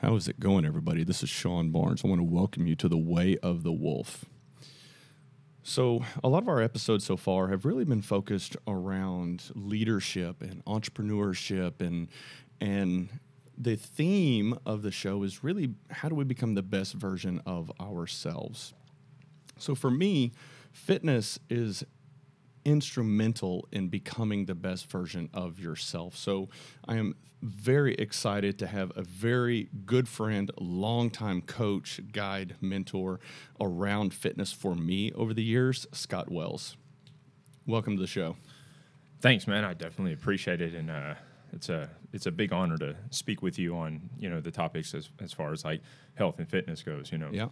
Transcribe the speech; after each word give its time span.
How 0.00 0.14
is 0.14 0.28
it 0.28 0.38
going, 0.38 0.64
everybody? 0.64 1.02
This 1.02 1.24
is 1.24 1.28
Sean 1.28 1.70
Barnes. 1.70 2.02
I 2.04 2.06
want 2.06 2.20
to 2.20 2.24
welcome 2.24 2.68
you 2.68 2.76
to 2.76 2.88
the 2.88 2.96
Way 2.96 3.36
of 3.42 3.64
the 3.64 3.72
Wolf. 3.72 4.26
So, 5.64 6.04
a 6.22 6.28
lot 6.28 6.44
of 6.44 6.48
our 6.48 6.62
episodes 6.62 7.04
so 7.04 7.16
far 7.16 7.48
have 7.48 7.64
really 7.64 7.84
been 7.84 8.02
focused 8.02 8.56
around 8.68 9.50
leadership 9.56 10.40
and 10.40 10.64
entrepreneurship 10.66 11.80
and 11.80 12.06
and 12.60 13.08
the 13.56 13.74
theme 13.74 14.56
of 14.64 14.82
the 14.82 14.92
show 14.92 15.24
is 15.24 15.42
really 15.42 15.74
how 15.90 16.08
do 16.08 16.14
we 16.14 16.22
become 16.22 16.54
the 16.54 16.62
best 16.62 16.94
version 16.94 17.42
of 17.44 17.72
ourselves. 17.80 18.74
So 19.58 19.74
for 19.74 19.90
me, 19.90 20.30
fitness 20.70 21.40
is 21.50 21.82
instrumental 22.68 23.66
in 23.72 23.88
becoming 23.88 24.44
the 24.44 24.54
best 24.54 24.90
version 24.90 25.30
of 25.32 25.58
yourself. 25.58 26.14
So 26.14 26.50
I 26.86 26.96
am 26.96 27.14
very 27.40 27.94
excited 27.94 28.58
to 28.58 28.66
have 28.66 28.92
a 28.94 29.02
very 29.02 29.70
good 29.86 30.06
friend, 30.06 30.50
longtime 30.60 31.40
coach, 31.42 31.98
guide, 32.12 32.56
mentor 32.60 33.20
around 33.58 34.12
fitness 34.12 34.52
for 34.52 34.74
me 34.74 35.10
over 35.12 35.32
the 35.32 35.42
years, 35.42 35.86
Scott 35.92 36.30
Wells. 36.30 36.76
Welcome 37.66 37.96
to 37.96 38.02
the 38.02 38.06
show. 38.06 38.36
Thanks, 39.22 39.46
man. 39.46 39.64
I 39.64 39.72
definitely 39.72 40.12
appreciate 40.12 40.60
it, 40.60 40.74
and 40.74 40.90
uh, 40.90 41.14
it's 41.54 41.70
a 41.70 41.88
it's 42.12 42.26
a 42.26 42.30
big 42.30 42.52
honor 42.52 42.76
to 42.76 42.96
speak 43.10 43.40
with 43.40 43.58
you 43.58 43.76
on 43.76 44.10
you 44.18 44.28
know 44.28 44.40
the 44.42 44.50
topics 44.50 44.92
as 44.94 45.08
as 45.20 45.32
far 45.32 45.52
as 45.52 45.64
like 45.64 45.80
health 46.16 46.38
and 46.38 46.48
fitness 46.48 46.82
goes. 46.82 47.10
You 47.12 47.18
know. 47.18 47.30
Yeah. 47.32 47.48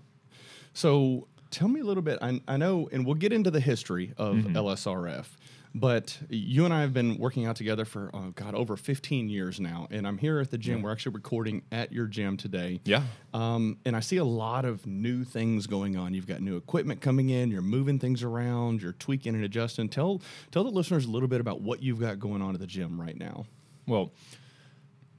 So 0.75 1.27
tell 1.51 1.69
me 1.69 1.81
a 1.81 1.85
little 1.85 2.03
bit. 2.03 2.19
I, 2.23 2.41
I 2.47 2.57
know, 2.57 2.89
and 2.93 3.05
we'll 3.05 3.15
get 3.15 3.33
into 3.33 3.51
the 3.51 3.61
history 3.61 4.13
of 4.17 4.37
mm-hmm. 4.37 4.57
LSRF. 4.57 5.27
But 5.75 6.19
you 6.31 6.65
and 6.65 6.73
I 6.73 6.81
have 6.81 6.95
been 6.95 7.19
working 7.19 7.45
out 7.45 7.57
together 7.57 7.85
for 7.85 8.09
oh 8.15 8.33
god 8.35 8.55
over 8.55 8.79
15 8.79 9.29
years 9.29 9.61
now, 9.61 9.87
and 9.91 10.07
I'm 10.07 10.17
here 10.17 10.41
at 10.41 10.51
the 10.51 10.57
gym. 10.57 10.79
Yeah. 10.79 10.85
We're 10.85 10.93
actually 10.93 11.13
recording 11.13 11.63
at 11.71 11.93
your 11.93 12.07
gym 12.07 12.39
today. 12.39 12.81
Yeah. 12.85 13.03
Um, 13.35 13.77
and 13.85 13.95
I 13.95 14.01
see 14.01 14.17
a 14.17 14.25
lot 14.25 14.65
of 14.65 14.87
new 14.87 15.23
things 15.23 15.67
going 15.67 15.99
on. 15.99 16.15
You've 16.15 16.27
got 16.27 16.41
new 16.41 16.57
equipment 16.57 17.03
coming 17.03 17.29
in. 17.29 17.51
You're 17.51 17.61
moving 17.61 17.99
things 17.99 18.23
around. 18.23 18.81
You're 18.81 18.93
tweaking 18.93 19.35
and 19.35 19.45
adjusting. 19.45 19.91
Tell 19.91 20.23
tell 20.51 20.65
the 20.65 20.71
listeners 20.71 21.05
a 21.05 21.11
little 21.11 21.29
bit 21.29 21.43
about 21.43 21.61
what 21.61 21.83
you've 21.83 22.01
got 22.01 22.19
going 22.19 22.41
on 22.41 22.55
at 22.55 22.61
the 22.61 22.67
gym 22.67 22.99
right 22.99 23.19
now. 23.19 23.45
Well, 23.87 24.13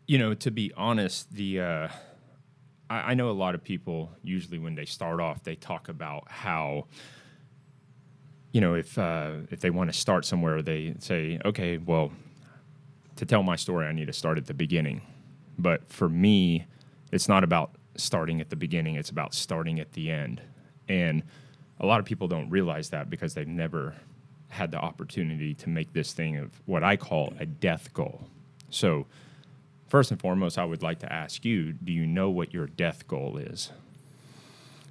you 0.08 0.18
know, 0.18 0.34
to 0.34 0.50
be 0.50 0.72
honest, 0.76 1.32
the 1.34 1.62
uh, 1.62 1.88
I, 2.90 3.12
I 3.12 3.14
know 3.14 3.30
a 3.30 3.32
lot 3.32 3.56
of 3.56 3.64
people 3.64 4.12
usually 4.24 4.60
when 4.60 4.76
they 4.76 4.86
start 4.86 5.20
off, 5.20 5.44
they 5.44 5.56
talk 5.56 5.90
about 5.90 6.30
how 6.30 6.88
you 8.52 8.62
know 8.62 8.76
if 8.76 8.98
uh, 8.98 9.34
if 9.52 9.60
they 9.60 9.70
want 9.70 9.92
to 9.92 9.98
start 9.98 10.26
somewhere, 10.26 10.62
they 10.62 10.96
say, 11.00 11.40
okay, 11.46 11.78
well, 11.78 12.12
to 13.16 13.26
tell 13.26 13.44
my 13.44 13.56
story, 13.56 13.88
I 13.88 13.92
need 13.92 14.08
to 14.08 14.14
start 14.14 14.38
at 14.38 14.46
the 14.46 14.54
beginning. 14.54 15.02
But 15.58 15.90
for 15.92 16.08
me, 16.08 16.66
it's 17.12 17.28
not 17.28 17.44
about 17.44 17.76
starting 17.96 18.42
at 18.42 18.50
the 18.50 18.56
beginning; 18.56 18.96
it's 18.96 19.10
about 19.10 19.34
starting 19.34 19.80
at 19.80 19.94
the 19.94 20.12
end. 20.12 20.42
And 20.88 21.24
a 21.80 21.86
lot 21.86 22.00
of 22.00 22.06
people 22.06 22.28
don't 22.28 22.50
realize 22.50 22.90
that 22.90 23.10
because 23.10 23.34
they've 23.34 23.48
never 23.48 23.96
had 24.50 24.72
the 24.72 24.80
opportunity 24.80 25.54
to 25.54 25.70
make 25.70 25.94
this 25.94 26.14
thing 26.14 26.38
of 26.38 26.62
what 26.66 26.84
I 26.84 26.96
call 26.96 27.34
a 27.40 27.46
death 27.46 27.94
goal. 27.94 28.28
So 28.70 29.06
first 29.88 30.12
and 30.12 30.20
foremost, 30.20 30.58
I 30.58 30.66
would 30.66 30.84
like 30.84 31.00
to 31.00 31.12
ask 31.12 31.46
you 31.46 31.74
do 31.74 31.92
you 31.92 32.06
know 32.06 32.30
what 32.30 32.54
your 32.54 32.68
death 32.68 33.08
goal 33.08 33.38
is? 33.38 33.72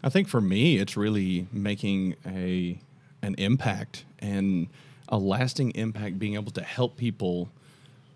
I 0.02 0.08
think 0.08 0.28
for 0.28 0.40
me, 0.40 0.76
it's 0.78 0.96
really 0.96 1.46
making 1.52 2.16
a 2.26 2.78
an 3.22 3.34
impact 3.38 4.04
and 4.18 4.68
a 5.08 5.18
lasting 5.18 5.70
impact, 5.72 6.18
being 6.18 6.34
able 6.34 6.52
to 6.52 6.62
help 6.62 6.96
people 6.96 7.48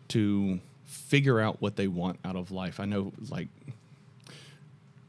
to 0.09 0.61
figure 0.85 1.41
out 1.41 1.61
what 1.61 1.77
they 1.77 1.87
want 1.87 2.19
out 2.25 2.37
of 2.37 2.51
life. 2.51 2.81
I 2.81 2.85
know, 2.85 3.13
like 3.29 3.49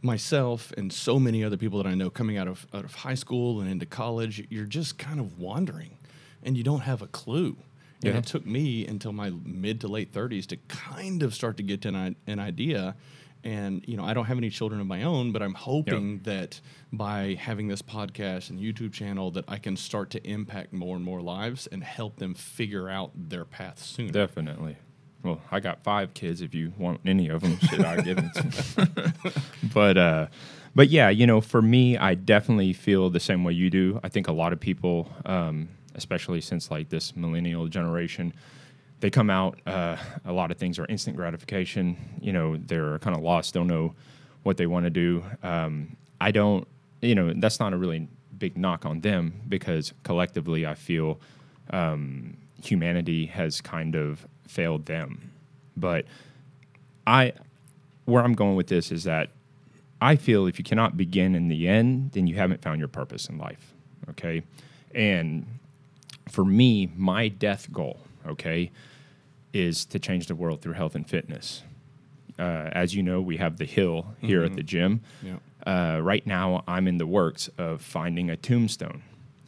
myself 0.01 0.71
and 0.77 0.91
so 0.91 1.19
many 1.19 1.43
other 1.43 1.57
people 1.57 1.81
that 1.81 1.87
I 1.87 1.93
know 1.93 2.09
coming 2.09 2.37
out 2.37 2.47
of 2.47 2.65
out 2.73 2.83
of 2.83 2.95
high 2.95 3.15
school 3.15 3.61
and 3.61 3.69
into 3.69 3.85
college, 3.85 4.45
you're 4.49 4.65
just 4.65 4.97
kind 4.97 5.19
of 5.19 5.39
wandering, 5.39 5.97
and 6.43 6.57
you 6.57 6.63
don't 6.63 6.81
have 6.81 7.01
a 7.01 7.07
clue. 7.07 7.57
And 8.09 8.17
it 8.17 8.25
took 8.25 8.45
me 8.45 8.85
until 8.87 9.13
my 9.13 9.31
mid 9.43 9.81
to 9.81 9.87
late 9.87 10.11
30s 10.11 10.47
to 10.47 10.57
kind 10.67 11.23
of 11.23 11.33
start 11.33 11.57
to 11.57 11.63
get 11.63 11.81
to 11.81 11.89
an, 11.89 12.15
an 12.27 12.39
idea. 12.39 12.95
And, 13.43 13.83
you 13.87 13.97
know, 13.97 14.03
I 14.03 14.13
don't 14.13 14.25
have 14.25 14.37
any 14.37 14.49
children 14.49 14.79
of 14.79 14.87
my 14.87 15.03
own, 15.03 15.31
but 15.31 15.41
I'm 15.41 15.55
hoping 15.55 16.13
yep. 16.13 16.23
that 16.23 16.61
by 16.91 17.37
having 17.39 17.67
this 17.67 17.81
podcast 17.81 18.49
and 18.51 18.59
YouTube 18.59 18.93
channel 18.93 19.31
that 19.31 19.45
I 19.47 19.57
can 19.57 19.75
start 19.75 20.11
to 20.11 20.27
impact 20.27 20.73
more 20.73 20.95
and 20.95 21.03
more 21.03 21.21
lives 21.21 21.67
and 21.67 21.83
help 21.83 22.17
them 22.17 22.33
figure 22.33 22.87
out 22.87 23.11
their 23.15 23.45
path 23.45 23.79
sooner. 23.79 24.11
Definitely. 24.11 24.77
Well, 25.23 25.41
I 25.51 25.59
got 25.59 25.83
five 25.83 26.13
kids. 26.13 26.41
If 26.41 26.53
you 26.53 26.73
want 26.77 27.01
any 27.05 27.29
of 27.29 27.41
them, 27.41 27.59
should 27.59 27.83
I 27.83 28.01
give 28.01 28.17
them? 28.17 29.13
but, 29.73 29.97
uh, 29.97 30.27
but 30.73 30.89
yeah, 30.89 31.09
you 31.09 31.27
know, 31.27 31.41
for 31.41 31.61
me, 31.61 31.97
I 31.97 32.15
definitely 32.15 32.73
feel 32.73 33.09
the 33.09 33.19
same 33.19 33.43
way 33.43 33.53
you 33.53 33.69
do. 33.69 33.99
I 34.03 34.09
think 34.09 34.27
a 34.27 34.31
lot 34.31 34.53
of 34.53 34.59
people, 34.59 35.11
um, 35.25 35.69
especially 35.95 36.41
since 36.41 36.71
like 36.71 36.89
this 36.89 37.15
millennial 37.15 37.67
generation 37.67 38.33
they 38.99 39.09
come 39.09 39.31
out 39.31 39.59
uh, 39.65 39.97
a 40.25 40.31
lot 40.31 40.51
of 40.51 40.57
things 40.57 40.77
are 40.77 40.85
instant 40.85 41.15
gratification. 41.15 41.97
You 42.21 42.33
know 42.33 42.57
they're 42.57 42.99
kind 42.99 43.15
of 43.15 43.23
lost 43.23 43.53
don't 43.53 43.67
know 43.67 43.95
what 44.43 44.57
they 44.57 44.67
want 44.67 44.85
to 44.85 44.89
do. 44.89 45.23
Um, 45.43 45.97
i 46.19 46.29
don't 46.29 46.67
you 47.01 47.15
know 47.15 47.33
that's 47.35 47.59
not 47.59 47.73
a 47.73 47.77
really 47.77 48.07
big 48.37 48.57
knock 48.57 48.85
on 48.85 49.01
them 49.01 49.33
because 49.49 49.91
collectively 50.03 50.65
i 50.65 50.75
feel 50.75 51.19
um, 51.71 52.37
humanity 52.63 53.25
has 53.25 53.59
kind 53.61 53.95
of 53.95 54.27
failed 54.47 54.85
them. 54.85 55.31
But 55.75 56.05
i 57.07 57.33
where 58.05 58.23
i'm 58.23 58.33
going 58.33 58.55
with 58.55 58.67
this 58.67 58.91
is 58.91 59.03
that 59.05 59.29
i 59.99 60.15
feel 60.15 60.45
if 60.45 60.59
you 60.59 60.63
cannot 60.63 60.95
begin 60.95 61.33
in 61.33 61.47
the 61.47 61.67
end 61.67 62.11
then 62.11 62.27
you 62.27 62.35
haven't 62.35 62.61
found 62.61 62.77
your 62.79 62.87
purpose 62.87 63.27
in 63.29 63.37
life 63.37 63.73
okay? 64.09 64.43
And 64.93 65.45
for 66.29 66.45
me, 66.45 66.91
my 66.95 67.27
death 67.27 67.71
goal, 67.71 67.99
okay, 68.27 68.71
is 69.53 69.85
to 69.85 69.99
change 69.99 70.27
the 70.27 70.35
world 70.35 70.61
through 70.61 70.73
health 70.73 70.95
and 70.95 71.07
fitness. 71.07 71.63
Uh, 72.39 72.69
as 72.71 72.95
you 72.95 73.03
know, 73.03 73.21
we 73.21 73.37
have 73.37 73.57
the 73.57 73.65
hill 73.65 74.15
here 74.19 74.39
mm-hmm. 74.39 74.51
at 74.51 74.55
the 74.55 74.63
gym. 74.63 75.01
Yeah. 75.21 75.37
Uh, 75.65 75.99
right 75.99 76.25
now, 76.25 76.63
I'm 76.67 76.87
in 76.87 76.97
the 76.97 77.05
works 77.05 77.49
of 77.57 77.81
finding 77.81 78.29
a 78.29 78.37
tombstone. 78.37 79.03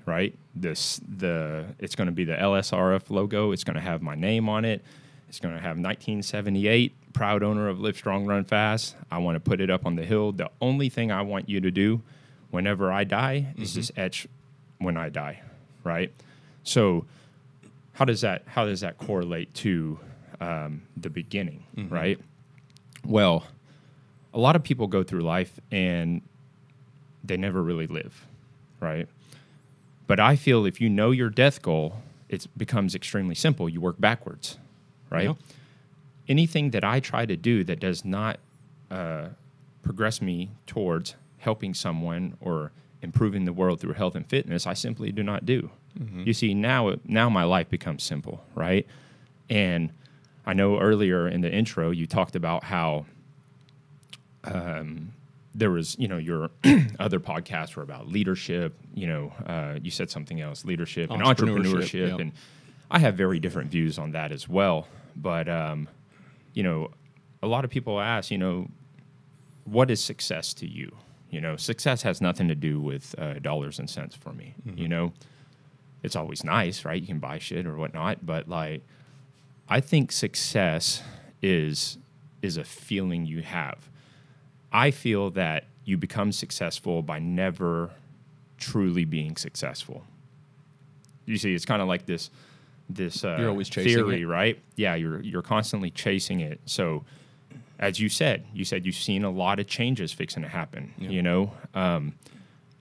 Right, 0.06 0.38
this 0.54 1.00
the 1.08 1.64
it's 1.80 1.96
going 1.96 2.08
to 2.08 2.12
be 2.12 2.26
the 2.26 2.36
LSRF 2.36 3.10
logo. 3.10 3.54
It's 3.54 3.64
going 3.64 3.76
to 3.76 3.82
have 3.82 4.02
my 4.02 4.16
name 4.16 4.50
on 4.50 4.66
it. 4.66 4.84
It's 5.30 5.40
going 5.40 5.56
to 5.56 5.62
have 5.62 5.78
1978, 5.78 7.14
proud 7.14 7.42
owner 7.42 7.70
of 7.70 7.80
Lift 7.80 8.00
Strong, 8.00 8.26
Run 8.26 8.44
Fast. 8.44 8.98
I 9.10 9.20
want 9.20 9.38
to 9.38 9.40
put 9.40 9.62
it 9.62 9.70
up 9.70 9.86
on 9.86 9.96
the 9.96 10.04
hill. 10.04 10.34
The 10.34 10.52
only 10.60 10.90
thing 10.90 11.10
I 11.10 11.22
want 11.22 11.48
you 11.48 11.62
to 11.62 11.72
do, 11.72 12.02
whenever 12.52 12.92
I 12.92 13.06
die, 13.06 13.48
mm-hmm. 13.50 13.62
is 13.64 13.74
just 13.74 13.94
etch 13.96 14.28
when 14.80 14.98
I 14.98 15.08
die. 15.08 15.42
Right 15.86 16.12
so 16.64 17.06
how 17.94 18.06
does 18.06 18.22
that 18.22 18.44
how 18.46 18.66
does 18.66 18.82
that 18.82 18.98
correlate 18.98 19.54
to 19.56 20.00
um, 20.42 20.84
the 20.98 21.10
beginning, 21.10 21.64
mm-hmm. 21.76 21.94
right? 21.94 22.20
Well, 23.06 23.46
a 24.34 24.40
lot 24.40 24.56
of 24.56 24.64
people 24.64 24.88
go 24.88 25.04
through 25.04 25.22
life 25.22 25.60
and 25.72 26.22
they 27.24 27.38
never 27.38 27.62
really 27.62 27.88
live, 27.88 28.26
right? 28.80 29.08
But 30.08 30.20
I 30.20 30.36
feel 30.36 30.66
if 30.66 30.82
you 30.82 30.90
know 30.90 31.12
your 31.12 31.30
death 31.30 31.62
goal, 31.62 32.02
it 32.30 32.48
becomes 32.58 32.96
extremely 32.96 33.36
simple. 33.36 33.70
You 33.70 33.80
work 33.80 34.00
backwards, 34.00 34.58
right? 35.10 35.26
Yeah. 35.26 35.34
Anything 36.28 36.72
that 36.72 36.84
I 36.84 37.00
try 37.00 37.26
to 37.26 37.38
do 37.38 37.64
that 37.64 37.80
does 37.80 38.04
not 38.04 38.40
uh, 38.90 39.28
progress 39.82 40.22
me 40.22 40.52
towards 40.66 41.16
helping 41.38 41.74
someone 41.74 42.38
or 42.42 42.72
improving 43.04 43.46
the 43.46 43.54
world 43.54 43.80
through 43.80 43.94
health 43.94 44.16
and 44.16 44.26
fitness, 44.26 44.66
I 44.66 44.74
simply 44.74 45.12
do 45.12 45.22
not 45.22 45.46
do. 45.46 45.70
Mm-hmm. 46.00 46.24
You 46.26 46.34
see, 46.34 46.54
now 46.54 46.96
now 47.06 47.30
my 47.30 47.44
life 47.44 47.70
becomes 47.70 48.04
simple, 48.04 48.44
right? 48.56 48.88
And 49.50 49.92
I 50.46 50.54
know 50.54 50.80
earlier 50.80 51.28
in 51.28 51.42
the 51.42 51.52
intro 51.52 51.92
you 51.92 52.08
talked 52.08 52.36
about 52.36 52.64
how 52.64 53.06
um, 54.46 55.14
there 55.54 55.70
was, 55.70 55.98
you 56.00 56.08
know, 56.08 56.18
your 56.18 56.50
other 57.00 57.20
podcasts 57.20 57.76
were 57.76 57.84
about 57.84 58.08
leadership. 58.08 58.74
You 58.96 59.08
know, 59.08 59.34
uh, 59.46 59.80
you 59.82 59.92
said 59.92 60.10
something 60.10 60.42
else, 60.42 60.66
leadership 60.66 61.12
and 61.12 61.22
entrepreneurship, 61.22 62.10
yep. 62.10 62.20
and 62.20 62.32
I 62.90 63.00
have 63.00 63.16
very 63.16 63.40
different 63.40 63.70
views 63.70 64.00
on 64.00 64.12
that 64.12 64.32
as 64.32 64.48
well. 64.48 64.88
But 65.16 65.48
um, 65.48 65.88
you 66.54 66.64
know, 66.64 66.90
a 67.44 67.48
lot 67.48 67.66
of 67.66 67.70
people 67.70 68.00
ask, 68.00 68.32
you 68.32 68.38
know, 68.38 68.70
what 69.66 69.92
is 69.92 70.04
success 70.04 70.54
to 70.56 70.68
you? 70.68 70.96
You 71.34 71.42
know, 71.42 71.58
success 71.58 72.04
has 72.04 72.22
nothing 72.22 72.48
to 72.50 72.56
do 72.56 72.80
with 72.80 73.16
uh, 73.18 73.40
dollars 73.40 73.80
and 73.80 73.90
cents 73.90 74.16
for 74.16 74.32
me. 74.34 74.54
Mm-hmm. 74.68 74.78
You 74.78 74.88
know, 74.88 75.14
it's 76.04 76.16
always 76.16 76.44
nice, 76.44 76.86
right? 76.86 77.02
You 77.02 77.08
can 77.08 77.18
buy 77.18 77.40
shit 77.40 77.66
or 77.66 77.76
whatnot, 77.76 78.24
but 78.24 78.48
like, 78.48 78.84
I 79.68 79.80
think 79.80 80.12
success 80.12 81.02
is 81.42 81.98
is 82.44 82.58
a 82.58 82.64
feeling 82.64 83.26
you 83.26 83.42
have. 83.42 83.90
I 84.72 84.92
feel 84.92 85.32
that 85.32 85.66
you 85.86 85.98
become 85.98 86.32
successful 86.32 87.02
by 87.02 87.18
never 87.18 87.90
truly 88.58 89.06
being 89.06 89.36
successful. 89.36 90.04
You 91.26 91.38
see, 91.38 91.56
it's 91.56 91.66
kind 91.66 91.82
of 91.82 91.88
like 91.88 92.06
this 92.06 92.30
this 92.90 93.24
uh, 93.24 93.38
you're 93.40 93.50
always 93.50 93.70
chasing 93.70 93.94
theory, 93.96 94.22
it. 94.22 94.28
right? 94.28 94.60
Yeah, 94.76 94.94
you're 94.94 95.20
you're 95.22 95.42
constantly 95.42 95.90
chasing 95.90 96.42
it. 96.42 96.60
So 96.66 97.06
as 97.84 98.00
you 98.00 98.08
said, 98.08 98.46
you 98.54 98.64
said 98.64 98.86
you've 98.86 98.96
seen 98.96 99.26
a 99.26 99.30
lot 99.30 99.60
of 99.60 99.68
changes 99.68 100.14
fixing 100.14 100.42
to 100.42 100.48
happen. 100.48 100.94
Yeah. 100.98 101.10
You 101.10 101.22
know, 101.22 101.54
um, 101.74 102.14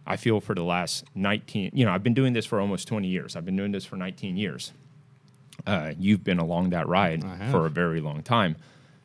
I 0.06 0.16
feel 0.16 0.40
for 0.40 0.54
the 0.54 0.62
last 0.62 1.04
19, 1.16 1.72
you 1.74 1.84
know, 1.84 1.90
I've 1.90 2.04
been 2.04 2.14
doing 2.14 2.34
this 2.34 2.46
for 2.46 2.60
almost 2.60 2.86
20 2.86 3.08
years. 3.08 3.34
I've 3.34 3.44
been 3.44 3.56
doing 3.56 3.72
this 3.72 3.84
for 3.84 3.96
19 3.96 4.36
years. 4.36 4.72
Uh, 5.66 5.92
you've 5.98 6.22
been 6.22 6.38
along 6.38 6.70
that 6.70 6.86
ride 6.86 7.24
for 7.50 7.66
a 7.66 7.70
very 7.70 8.00
long 8.00 8.22
time. 8.22 8.56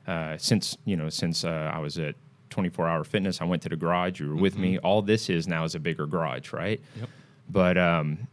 Uh, 0.06 0.38
since, 0.38 0.78
you 0.86 0.96
know, 0.96 1.10
since 1.10 1.44
uh, 1.44 1.72
I 1.74 1.80
was 1.80 1.98
at 1.98 2.14
24 2.52 2.88
Hour 2.88 3.04
Fitness, 3.04 3.42
I 3.42 3.46
went 3.46 3.64
to 3.64 3.70
the 3.70 3.76
garage, 3.76 4.20
you 4.20 4.30
were 4.30 4.36
with 4.36 4.56
me. 4.56 4.78
All 4.78 5.02
this 5.02 5.30
is 5.32 5.48
now 5.48 5.64
is 5.64 5.74
a 5.74 5.80
bigger 5.80 6.06
garage, 6.06 6.54
right? 6.54 6.80
Yep. 7.00 7.10
But 7.50 7.78
um, 7.78 8.28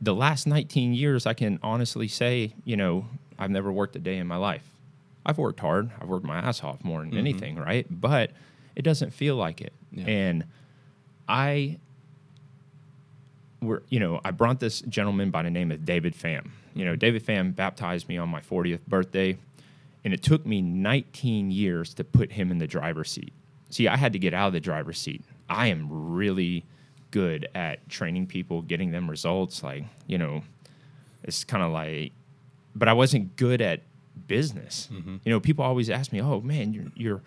the 0.00 0.14
last 0.14 0.48
19 0.48 0.94
years, 0.94 1.26
I 1.26 1.34
can 1.34 1.60
honestly 1.62 2.08
say, 2.08 2.54
you 2.64 2.76
know, 2.76 3.06
I've 3.38 3.50
never 3.50 3.70
worked 3.70 3.94
a 3.94 4.00
day 4.00 4.18
in 4.18 4.26
my 4.26 4.36
life. 4.36 4.71
I've 5.24 5.38
worked 5.38 5.60
hard. 5.60 5.90
I've 6.00 6.08
worked 6.08 6.26
my 6.26 6.38
ass 6.38 6.62
off 6.62 6.82
more 6.84 7.00
than 7.00 7.10
mm-hmm. 7.10 7.18
anything, 7.18 7.56
right? 7.56 7.86
But 7.88 8.30
it 8.74 8.82
doesn't 8.82 9.12
feel 9.12 9.36
like 9.36 9.60
it. 9.60 9.72
Yeah. 9.92 10.04
And 10.06 10.44
I 11.28 11.78
were, 13.60 13.82
you 13.88 14.00
know, 14.00 14.20
I 14.24 14.32
brought 14.32 14.60
this 14.60 14.80
gentleman 14.82 15.30
by 15.30 15.42
the 15.42 15.50
name 15.50 15.70
of 15.70 15.84
David 15.84 16.14
Pham. 16.14 16.50
You 16.74 16.84
know, 16.84 16.96
David 16.96 17.24
Pham 17.24 17.54
baptized 17.54 18.08
me 18.08 18.18
on 18.18 18.28
my 18.28 18.40
40th 18.40 18.84
birthday, 18.86 19.36
and 20.04 20.12
it 20.12 20.22
took 20.22 20.44
me 20.44 20.60
19 20.60 21.50
years 21.50 21.94
to 21.94 22.04
put 22.04 22.32
him 22.32 22.50
in 22.50 22.58
the 22.58 22.66
driver's 22.66 23.10
seat. 23.10 23.32
See, 23.70 23.88
I 23.88 23.96
had 23.96 24.12
to 24.14 24.18
get 24.18 24.34
out 24.34 24.48
of 24.48 24.52
the 24.52 24.60
driver's 24.60 24.98
seat. 24.98 25.22
I 25.48 25.68
am 25.68 25.86
really 25.90 26.64
good 27.10 27.48
at 27.54 27.88
training 27.88 28.26
people, 28.26 28.62
getting 28.62 28.90
them 28.90 29.08
results. 29.08 29.62
Like, 29.62 29.84
you 30.06 30.18
know, 30.18 30.42
it's 31.22 31.44
kind 31.44 31.62
of 31.62 31.70
like, 31.70 32.12
but 32.74 32.88
I 32.88 32.94
wasn't 32.94 33.36
good 33.36 33.60
at 33.60 33.82
business. 34.26 34.88
You 35.24 35.30
know, 35.32 35.40
people 35.40 35.64
always 35.64 35.90
ask 35.90 36.12
me, 36.12 36.20
"Oh 36.20 36.40
man, 36.40 36.72
your, 36.72 36.84
your 36.94 37.22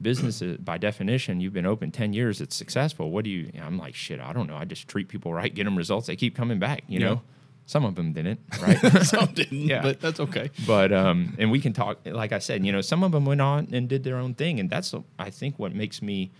business 0.00 0.42
is, 0.42 0.56
by 0.58 0.78
definition, 0.78 1.40
you've 1.40 1.52
been 1.52 1.66
open 1.66 1.90
ten 1.90 2.12
years. 2.12 2.40
It's 2.40 2.56
successful. 2.56 3.10
What 3.10 3.24
do 3.24 3.30
you?" 3.30 3.50
I'm 3.60 3.78
like, 3.78 3.94
"Shit, 3.94 4.20
I 4.20 4.32
don't 4.32 4.46
know. 4.46 4.56
I 4.56 4.64
just 4.64 4.88
treat 4.88 5.08
people 5.08 5.32
right, 5.34 5.54
get 5.54 5.64
them 5.64 5.76
results. 5.76 6.06
They 6.06 6.16
keep 6.16 6.34
coming 6.34 6.58
back. 6.58 6.82
You 6.88 7.00
Yeah. 7.00 7.06
know, 7.08 7.22
some 7.66 7.84
of 7.84 7.94
them 7.94 8.12
didn't, 8.12 8.40
right? 8.62 8.78
Some 9.04 9.26
didn't, 9.34 9.58
Yeah. 9.58 9.82
but 9.82 10.00
that's 10.00 10.18
okay. 10.20 10.50
but 10.66 10.92
um, 10.92 11.36
and 11.38 11.50
we 11.50 11.60
can 11.60 11.72
talk. 11.72 11.98
Like 12.04 12.32
I 12.32 12.38
said, 12.40 12.64
you 12.66 12.72
know, 12.72 12.80
some 12.80 13.02
of 13.04 13.12
them 13.12 13.24
went 13.24 13.40
on 13.40 13.68
and 13.72 13.88
did 13.88 14.02
their 14.04 14.16
own 14.16 14.34
thing, 14.34 14.58
and 14.60 14.68
that's 14.70 14.94
I 15.18 15.30
think 15.30 15.58
what 15.58 15.74
makes 15.74 16.02
me 16.02 16.30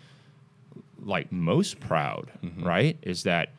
like 1.03 1.31
most 1.33 1.81
proud, 1.81 2.31
right? 2.59 2.97
Is 3.03 3.23
that 3.25 3.51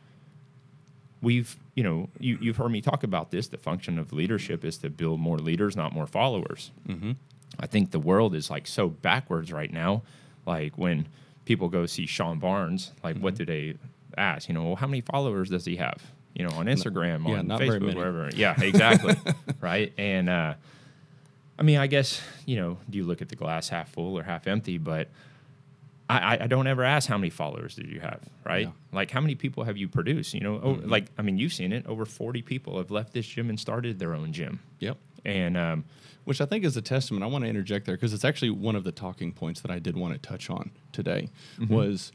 we've 1.22 1.56
you 1.76 1.84
know 1.84 2.10
you 2.20 2.38
you've 2.42 2.58
heard 2.58 2.72
me 2.72 2.82
talk 2.82 3.04
about 3.04 3.32
this. 3.32 3.48
The 3.48 3.58
function 3.58 3.98
of 4.00 4.12
leadership 4.14 4.64
is 4.66 4.78
to 4.80 4.90
build 4.90 5.20
more 5.20 5.38
leaders, 5.38 5.76
not 5.76 5.94
more 5.94 6.08
followers. 6.08 6.72
Mm-hmm. 6.88 7.12
I 7.60 7.68
think 7.68 7.92
the 7.92 8.00
world 8.00 8.34
is 8.36 8.50
like 8.50 8.68
so 8.68 8.88
backwards 8.90 9.52
right 9.52 9.72
now. 9.72 10.04
Like 10.46 10.78
when 10.78 11.08
people 11.46 11.70
go 11.70 11.86
see 11.86 12.06
Sean 12.06 12.40
Barnes, 12.40 12.92
like 13.04 13.18
what 13.18 13.34
Mm-hmm. 13.36 13.44
do 13.44 13.46
they 13.46 13.74
ask? 14.18 14.48
You 14.50 14.56
know, 14.56 14.64
well, 14.64 14.76
how 14.76 14.88
many 14.88 15.02
followers 15.02 15.50
does 15.50 15.66
he 15.66 15.78
have? 15.78 16.02
You 16.34 16.48
know, 16.48 16.56
on 16.56 16.66
Instagram, 16.68 17.28
yeah, 17.28 17.40
on 17.40 17.48
Facebook, 17.60 17.96
wherever. 17.96 18.30
Yeah, 18.34 18.56
exactly. 18.62 19.16
right. 19.62 19.92
And 19.98 20.30
uh, 20.30 20.54
I 21.60 21.64
mean, 21.64 21.78
I 21.78 21.88
guess 21.88 22.22
you 22.46 22.56
know, 22.56 22.78
do 22.90 22.98
you 22.98 23.04
look 23.04 23.22
at 23.22 23.30
the 23.30 23.36
glass 23.36 23.70
half 23.70 23.90
full 23.92 24.18
or 24.18 24.24
half 24.24 24.48
empty? 24.48 24.78
But 24.78 25.10
I, 26.20 26.44
I- 26.44 26.48
don't 26.48 26.68
ever 26.68 26.84
ask 26.84 27.08
how 27.08 27.18
many 27.18 27.30
followers 27.30 27.76
did 27.76 27.88
you 27.90 28.00
have, 28.02 28.20
right? 28.46 28.62
Yeah. 28.62 28.68
Mm-hmm. 28.68 28.96
Like 28.96 29.12
how 29.12 29.22
many 29.22 29.36
people 29.36 29.64
have 29.64 29.78
you 29.78 29.88
produced? 29.88 30.34
You 30.34 30.42
know, 30.42 30.60
oh, 30.64 30.80
like 30.84 31.06
I 31.18 31.22
mean, 31.22 31.38
you've 31.38 31.54
seen 31.54 31.72
it. 31.72 31.86
Over 31.88 32.06
forty 32.06 32.42
people 32.42 32.78
have 32.78 32.92
left 32.92 33.14
this 33.14 33.26
gym 33.26 33.50
and 33.50 33.60
started 33.60 34.00
their 34.00 34.14
own 34.14 34.34
gym, 34.34 34.60
Yep. 34.80 34.98
and 35.26 35.56
um, 35.58 35.86
Which 36.26 36.42
I 36.42 36.46
think 36.46 36.64
is 36.66 36.76
a 36.78 36.82
testament. 36.82 37.24
I 37.24 37.28
want 37.28 37.44
to 37.46 37.50
interject 37.50 37.86
there 37.86 37.96
because 37.96 38.14
it's 38.14 38.26
actually 38.26 38.52
one 38.52 38.76
of 38.76 38.84
the 38.84 38.92
talking 38.92 39.32
points 39.32 39.62
that 39.62 39.72
I 39.72 39.80
did 39.80 39.96
want 39.98 40.14
to 40.14 40.20
touch 40.20 40.50
on 40.50 40.72
today. 40.92 41.30
Mm-hmm. 41.60 41.74
Was 41.74 42.12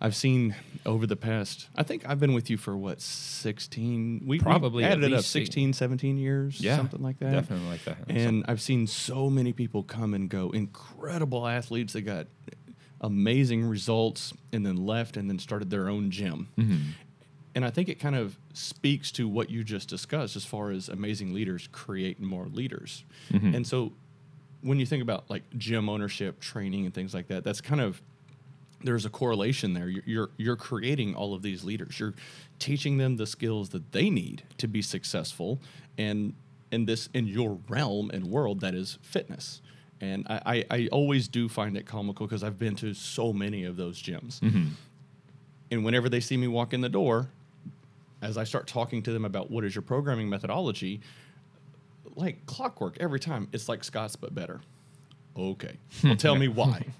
I've 0.00 0.14
seen 0.14 0.54
over 0.86 1.06
the 1.08 1.16
past, 1.16 1.68
I 1.74 1.82
think 1.82 2.08
I've 2.08 2.20
been 2.20 2.32
with 2.32 2.48
you 2.50 2.56
for 2.56 2.76
what, 2.76 3.00
16? 3.00 4.20
We 4.20 4.26
we 4.26 4.38
Probably 4.38 4.84
at 4.84 4.92
added 4.92 5.04
it 5.06 5.12
up, 5.12 5.18
least 5.18 5.30
16, 5.32 5.72
17 5.72 6.16
years, 6.18 6.60
yeah, 6.60 6.76
something 6.76 7.02
like 7.02 7.18
that. 7.18 7.32
Definitely 7.32 7.68
like 7.68 7.84
that. 7.84 7.96
And 8.08 8.44
I've 8.46 8.60
seen 8.60 8.86
so 8.86 9.28
many 9.28 9.52
people 9.52 9.82
come 9.82 10.14
and 10.14 10.28
go, 10.28 10.50
incredible 10.50 11.46
athletes 11.48 11.94
that 11.94 12.02
got 12.02 12.26
amazing 13.00 13.64
results 13.64 14.32
and 14.52 14.64
then 14.64 14.76
left 14.76 15.16
and 15.16 15.28
then 15.28 15.38
started 15.38 15.70
their 15.70 15.88
own 15.88 16.10
gym. 16.10 16.48
Mm-hmm. 16.58 16.90
And 17.54 17.64
I 17.64 17.70
think 17.70 17.88
it 17.88 17.98
kind 17.98 18.14
of 18.14 18.38
speaks 18.52 19.10
to 19.12 19.28
what 19.28 19.50
you 19.50 19.64
just 19.64 19.88
discussed 19.88 20.36
as 20.36 20.44
far 20.44 20.70
as 20.70 20.88
amazing 20.88 21.34
leaders 21.34 21.68
create 21.72 22.20
more 22.20 22.46
leaders. 22.46 23.04
Mm-hmm. 23.32 23.54
And 23.54 23.66
so 23.66 23.92
when 24.60 24.78
you 24.78 24.86
think 24.86 25.02
about 25.02 25.28
like 25.30 25.42
gym 25.56 25.88
ownership, 25.88 26.40
training, 26.40 26.84
and 26.84 26.94
things 26.94 27.14
like 27.14 27.28
that, 27.28 27.44
that's 27.44 27.60
kind 27.60 27.80
of 27.80 28.02
there's 28.82 29.04
a 29.04 29.10
correlation 29.10 29.74
there. 29.74 29.88
You're, 29.88 30.02
you're 30.06 30.30
you're 30.36 30.56
creating 30.56 31.14
all 31.14 31.34
of 31.34 31.42
these 31.42 31.64
leaders. 31.64 31.98
You're 31.98 32.14
teaching 32.58 32.98
them 32.98 33.16
the 33.16 33.26
skills 33.26 33.70
that 33.70 33.92
they 33.92 34.10
need 34.10 34.42
to 34.58 34.68
be 34.68 34.82
successful, 34.82 35.60
and 35.96 36.34
in 36.70 36.84
this 36.84 37.08
in 37.14 37.26
your 37.26 37.58
realm 37.68 38.10
and 38.12 38.26
world 38.26 38.60
that 38.60 38.74
is 38.74 38.98
fitness. 39.02 39.60
And 40.00 40.26
I, 40.28 40.40
I, 40.46 40.64
I 40.70 40.88
always 40.92 41.28
do 41.28 41.48
find 41.48 41.76
it 41.76 41.86
comical 41.86 42.26
because 42.26 42.44
I've 42.44 42.58
been 42.58 42.76
to 42.76 42.94
so 42.94 43.32
many 43.32 43.64
of 43.64 43.76
those 43.76 44.00
gyms. 44.00 44.40
Mm-hmm. 44.40 44.68
And 45.70 45.84
whenever 45.84 46.08
they 46.08 46.20
see 46.20 46.36
me 46.36 46.48
walk 46.48 46.72
in 46.72 46.80
the 46.80 46.88
door, 46.88 47.28
as 48.22 48.38
I 48.38 48.44
start 48.44 48.66
talking 48.66 49.02
to 49.02 49.12
them 49.12 49.24
about 49.24 49.50
what 49.50 49.64
is 49.64 49.74
your 49.74 49.82
programming 49.82 50.28
methodology, 50.28 51.00
like 52.14 52.46
clockwork 52.46 52.96
every 53.00 53.20
time, 53.20 53.48
it's 53.52 53.68
like 53.68 53.84
Scott's 53.84 54.16
but 54.16 54.34
better. 54.34 54.60
Okay, 55.36 55.76
well, 56.02 56.16
tell 56.16 56.36
me 56.36 56.48
why. 56.48 56.84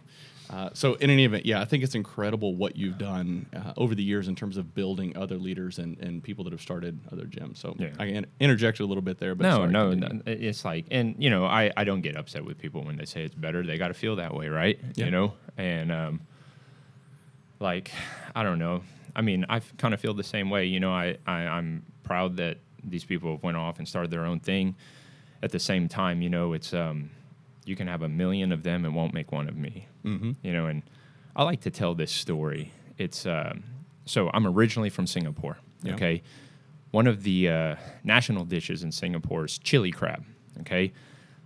Uh, 0.50 0.70
so, 0.72 0.94
in 0.94 1.10
any 1.10 1.24
event, 1.24 1.44
yeah, 1.44 1.60
I 1.60 1.64
think 1.66 1.84
it's 1.84 1.94
incredible 1.94 2.54
what 2.54 2.74
you've 2.76 2.96
done 2.96 3.46
uh, 3.54 3.74
over 3.76 3.94
the 3.94 4.02
years 4.02 4.28
in 4.28 4.34
terms 4.34 4.56
of 4.56 4.74
building 4.74 5.16
other 5.16 5.36
leaders 5.36 5.78
and, 5.78 5.98
and 5.98 6.22
people 6.22 6.44
that 6.44 6.52
have 6.52 6.62
started 6.62 6.98
other 7.12 7.24
gyms. 7.24 7.58
So, 7.58 7.74
Yeah. 7.78 7.90
I 7.98 8.06
in- 8.06 8.26
interjected 8.40 8.82
a 8.84 8.86
little 8.86 9.02
bit 9.02 9.18
there, 9.18 9.34
but 9.34 9.44
no, 9.44 9.56
sorry, 9.70 9.70
no, 9.96 10.20
it's 10.26 10.64
like, 10.64 10.86
and 10.90 11.14
you 11.18 11.28
know, 11.28 11.44
I, 11.44 11.70
I 11.76 11.84
don't 11.84 12.00
get 12.00 12.16
upset 12.16 12.44
with 12.44 12.56
people 12.58 12.82
when 12.82 12.96
they 12.96 13.04
say 13.04 13.24
it's 13.24 13.34
better. 13.34 13.62
They 13.62 13.76
got 13.78 13.88
to 13.88 13.94
feel 13.94 14.16
that 14.16 14.32
way, 14.34 14.48
right? 14.48 14.78
Yeah. 14.94 15.04
You 15.06 15.10
know, 15.10 15.34
and 15.58 15.92
um, 15.92 16.20
like, 17.60 17.90
I 18.34 18.42
don't 18.42 18.58
know. 18.58 18.82
I 19.14 19.20
mean, 19.22 19.44
I 19.48 19.60
kind 19.78 19.94
of 19.94 20.00
feel 20.00 20.14
the 20.14 20.22
same 20.24 20.48
way. 20.48 20.66
You 20.66 20.80
know, 20.80 20.92
I, 20.92 21.16
I 21.26 21.40
I'm 21.46 21.84
proud 22.04 22.36
that 22.36 22.58
these 22.84 23.04
people 23.04 23.32
have 23.32 23.42
went 23.42 23.56
off 23.56 23.78
and 23.78 23.88
started 23.88 24.10
their 24.10 24.24
own 24.24 24.40
thing. 24.40 24.76
At 25.42 25.50
the 25.52 25.58
same 25.58 25.88
time, 25.88 26.22
you 26.22 26.30
know, 26.30 26.52
it's 26.52 26.72
um, 26.74 27.10
you 27.68 27.76
can 27.76 27.86
have 27.86 28.02
a 28.02 28.08
million 28.08 28.50
of 28.52 28.62
them 28.62 28.84
and 28.84 28.94
won't 28.94 29.12
make 29.14 29.30
one 29.30 29.48
of 29.48 29.56
me. 29.56 29.86
Mhm. 30.04 30.36
You 30.42 30.52
know, 30.52 30.66
and 30.66 30.82
I 31.36 31.44
like 31.44 31.60
to 31.60 31.70
tell 31.70 31.94
this 31.94 32.10
story. 32.10 32.72
It's 32.96 33.26
um, 33.26 33.62
so 34.04 34.30
I'm 34.32 34.46
originally 34.46 34.90
from 34.90 35.06
Singapore. 35.06 35.58
Yeah. 35.82 35.94
Okay, 35.94 36.22
one 36.90 37.06
of 37.06 37.22
the 37.22 37.48
uh, 37.48 37.76
national 38.02 38.44
dishes 38.44 38.82
in 38.82 38.90
Singapore 38.90 39.44
is 39.44 39.58
chili 39.58 39.90
crab. 39.92 40.24
Okay, 40.60 40.92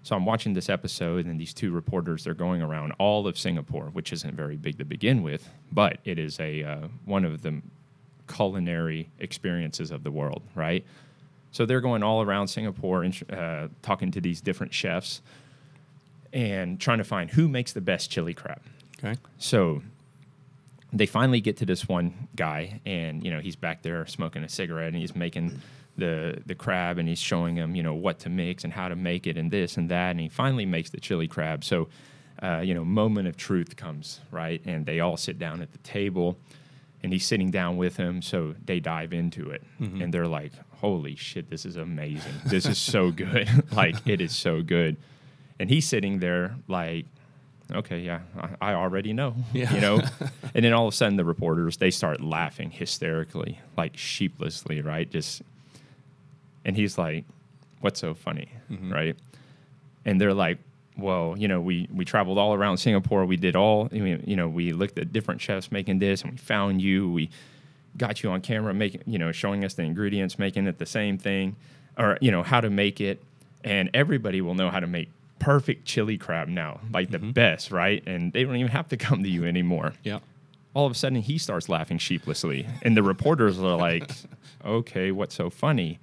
so 0.03 0.17
I'm 0.17 0.25
watching 0.25 0.55
this 0.55 0.71
episode, 0.71 1.27
and 1.27 1.39
these 1.39 1.53
two 1.53 1.73
reporters 1.73 2.25
they're 2.25 2.35
going 2.35 2.63
around 2.63 2.93
all 2.99 3.27
of 3.27 3.37
Singapore, 3.37 3.91
which 3.93 4.13
isn't 4.13 4.35
very 4.35 4.57
big 4.57 4.79
to 4.79 4.85
begin 4.85 5.23
with, 5.23 5.51
but 5.71 5.99
it 6.05 6.19
is 6.19 6.39
a 6.41 6.63
uh, 6.63 6.89
one 7.05 7.25
of 7.25 7.43
the 7.43 7.61
culinary 8.29 9.11
experiences 9.19 9.91
of 9.91 10.05
the 10.05 10.11
world, 10.11 10.43
right? 10.55 10.87
So 11.51 11.67
they're 11.67 11.83
going 11.83 12.03
all 12.03 12.23
around 12.23 12.49
Singapore 12.49 13.03
and 13.03 13.23
uh, 13.31 13.69
talking 13.83 14.11
to 14.13 14.21
these 14.23 14.41
different 14.41 14.73
chefs 14.73 15.21
and 16.33 16.81
trying 16.81 16.99
to 16.99 17.05
find 17.05 17.31
who 17.31 17.49
makes 17.49 17.73
the 17.73 17.81
best 17.81 18.11
chili 18.11 18.35
crab. 18.35 18.63
Okay. 19.03 19.19
So 19.39 19.83
they 20.93 21.07
finally 21.07 21.41
get 21.41 21.57
to 21.59 21.67
this 21.67 21.89
one 21.89 22.29
guy, 22.37 22.81
and 22.85 23.25
you 23.25 23.31
know 23.31 23.41
he's 23.41 23.57
back 23.57 23.83
there 23.83 24.07
smoking 24.07 24.45
a 24.45 24.49
cigarette, 24.49 24.89
and 24.89 24.97
he's 24.97 25.17
making 25.17 25.61
the 25.97 26.41
the 26.47 26.55
crab, 26.55 26.99
and 26.99 27.09
he's 27.09 27.19
showing 27.21 27.57
him 27.57 27.75
you 27.75 27.83
know 27.83 27.95
what 27.95 28.21
to 28.21 28.29
mix 28.29 28.65
and 28.65 28.73
how 28.73 28.89
to 28.89 28.97
make 28.97 29.27
it, 29.27 29.37
and 29.37 29.51
this 29.51 29.77
and 29.77 29.89
that, 29.91 30.11
and 30.13 30.21
he 30.21 30.29
finally 30.29 30.67
makes 30.67 30.91
the 30.91 31.01
chili 31.01 31.29
crab. 31.29 31.65
So 31.65 31.89
uh, 32.43 32.61
you 32.61 32.75
know, 32.75 32.85
moment 32.85 33.29
of 33.29 33.37
truth 33.37 33.77
comes 33.77 34.21
right, 34.31 34.61
and 34.65 34.85
they 34.85 35.01
all 35.01 35.17
sit 35.17 35.39
down 35.39 35.63
at 35.63 35.73
the 35.73 35.79
table, 35.79 36.37
and 37.03 37.13
he's 37.13 37.25
sitting 37.25 37.51
down 37.51 37.77
with 37.77 37.97
him. 37.97 38.21
So 38.21 38.55
they 38.65 38.81
dive 38.81 39.13
into 39.13 39.51
it, 39.51 39.63
and 40.03 40.13
they're 40.15 40.27
like, 40.27 40.53
"Holy 40.81 41.15
shit, 41.15 41.51
this 41.51 41.65
is 41.65 41.77
amazing! 41.77 42.35
This 42.47 42.67
is 42.67 42.79
so 42.79 43.11
good! 43.11 43.49
like 43.73 43.97
it 44.07 44.21
is 44.21 44.35
so 44.35 44.61
good." 44.63 44.97
And 45.59 45.71
he's 45.71 45.87
sitting 45.87 46.19
there 46.19 46.57
like 46.69 47.07
okay, 47.75 48.01
yeah, 48.01 48.21
I, 48.39 48.73
I 48.73 48.75
already 48.75 49.13
know, 49.13 49.35
Yeah. 49.53 49.73
you 49.75 49.81
know. 49.81 50.03
and 50.55 50.65
then 50.65 50.73
all 50.73 50.87
of 50.87 50.95
a 50.95 50.97
sudden, 50.97 51.17
the 51.17 51.25
reporters 51.25 51.77
they 51.77 51.91
start 51.91 52.21
laughing 52.21 52.71
hysterically, 52.71 53.61
like 53.77 53.97
sheeplessly, 53.97 54.81
right? 54.81 55.11
Just, 55.11 55.43
and 56.65 56.77
he's 56.77 56.99
like, 56.99 57.25
"What's 57.81 58.01
so 58.01 58.15
funny, 58.15 58.49
mm-hmm. 58.71 58.93
right?" 58.93 59.17
And 60.05 60.21
they're 60.21 60.35
like, 60.35 60.59
"Well, 60.97 61.35
you 61.39 61.49
know, 61.49 61.61
we 61.61 61.89
we 61.93 62.05
traveled 62.05 62.39
all 62.39 62.55
around 62.55 62.79
Singapore. 62.79 63.25
We 63.25 63.37
did 63.37 63.57
all, 63.57 63.89
I 63.93 63.99
mean, 63.99 64.23
you 64.27 64.37
know, 64.37 64.49
we 64.49 64.73
looked 64.73 64.99
at 64.99 65.13
different 65.13 65.41
chefs 65.41 65.73
making 65.73 65.99
this, 65.99 66.23
and 66.23 66.33
we 66.33 66.39
found 66.39 66.83
you. 66.83 67.11
We 67.11 67.31
got 67.97 68.23
you 68.23 68.31
on 68.31 68.41
camera 68.41 68.73
making, 68.73 69.03
you 69.07 69.19
know, 69.19 69.33
showing 69.33 69.65
us 69.65 69.75
the 69.75 69.83
ingredients, 69.83 70.39
making 70.39 70.67
it 70.67 70.79
the 70.79 70.87
same 70.87 71.19
thing, 71.19 71.57
or 71.99 72.19
you 72.21 72.31
know, 72.31 72.43
how 72.43 72.61
to 72.61 72.71
make 72.71 73.01
it, 73.01 73.23
and 73.65 73.91
everybody 73.95 74.41
will 74.41 74.55
know 74.55 74.71
how 74.71 74.81
to 74.81 74.87
make." 74.87 75.11
Perfect 75.43 75.85
chili 75.85 76.17
crab 76.17 76.49
now, 76.49 76.81
like 76.93 77.11
the 77.11 77.19
best, 77.19 77.71
right? 77.71 78.03
And 78.07 78.33
they 78.33 78.45
don't 78.45 78.57
even 78.57 78.71
have 78.71 78.89
to 78.89 78.97
come 78.97 79.23
to 79.25 79.29
you 79.29 79.45
anymore. 79.45 79.93
Yeah. 80.05 80.21
All 80.75 80.87
of 80.87 80.93
a 80.93 80.95
sudden, 80.95 81.21
he 81.21 81.37
starts 81.37 81.69
laughing 81.69 81.99
sheepishly, 81.99 82.67
and 82.83 82.97
the 82.97 83.03
reporters 83.03 83.59
are 83.59 83.77
like, 83.77 84.11
"Okay, 84.65 85.11
what's 85.13 85.35
so 85.35 85.51
funny?" 85.51 85.99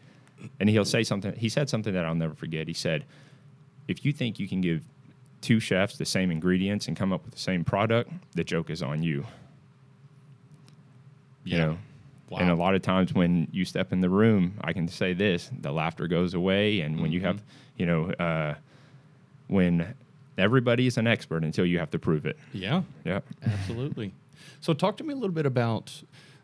And 0.60 0.70
he'll 0.70 0.86
say 0.86 1.04
something. 1.04 1.34
He 1.36 1.50
said 1.50 1.70
something 1.70 1.94
that 1.94 2.06
I'll 2.06 2.14
never 2.16 2.36
forget. 2.36 2.68
He 2.68 2.74
said, 2.74 3.06
"If 3.88 4.06
you 4.06 4.12
think 4.14 4.40
you 4.40 4.48
can 4.48 4.62
give 4.62 4.84
two 5.42 5.60
chefs 5.60 5.98
the 5.98 6.06
same 6.06 6.30
ingredients 6.32 6.88
and 6.88 6.96
come 6.98 7.12
up 7.14 7.24
with 7.26 7.34
the 7.34 7.40
same 7.40 7.64
product, 7.64 8.12
the 8.36 8.44
joke 8.44 8.70
is 8.70 8.84
on 8.84 9.02
you." 9.04 9.26
You 11.46 11.58
know, 11.58 11.78
Wow. 12.30 12.40
and 12.40 12.50
a 12.52 12.56
lot 12.56 12.76
of 12.76 12.82
times 12.84 13.12
when 13.14 13.48
you 13.52 13.66
step 13.66 13.92
in 13.92 14.02
the 14.02 14.10
room, 14.10 14.54
I 14.62 14.74
can 14.74 14.88
say 14.88 15.14
this: 15.14 15.50
the 15.62 15.72
laughter 15.72 16.08
goes 16.08 16.34
away, 16.36 16.82
and 16.82 17.00
when 17.00 17.12
you 17.12 17.22
have, 17.22 17.42
you 17.76 17.86
know, 17.88 18.12
uh, 18.12 18.54
when 19.50 19.94
everybody 20.38 20.88
is 20.88 20.98
an 20.98 21.06
expert 21.08 21.44
until 21.44 21.66
you 21.66 21.80
have 21.80 21.92
to 21.92 22.00
prove 22.00 22.26
it. 22.26 22.38
yeah. 22.54 22.84
Yeah. 23.04 23.20
Absolutely. 23.44 24.14
So, 24.62 24.74
talk 24.74 24.96
to 24.98 25.04
me 25.04 25.12
a 25.14 25.16
little 25.18 25.34
bit 25.36 25.46
about 25.46 26.04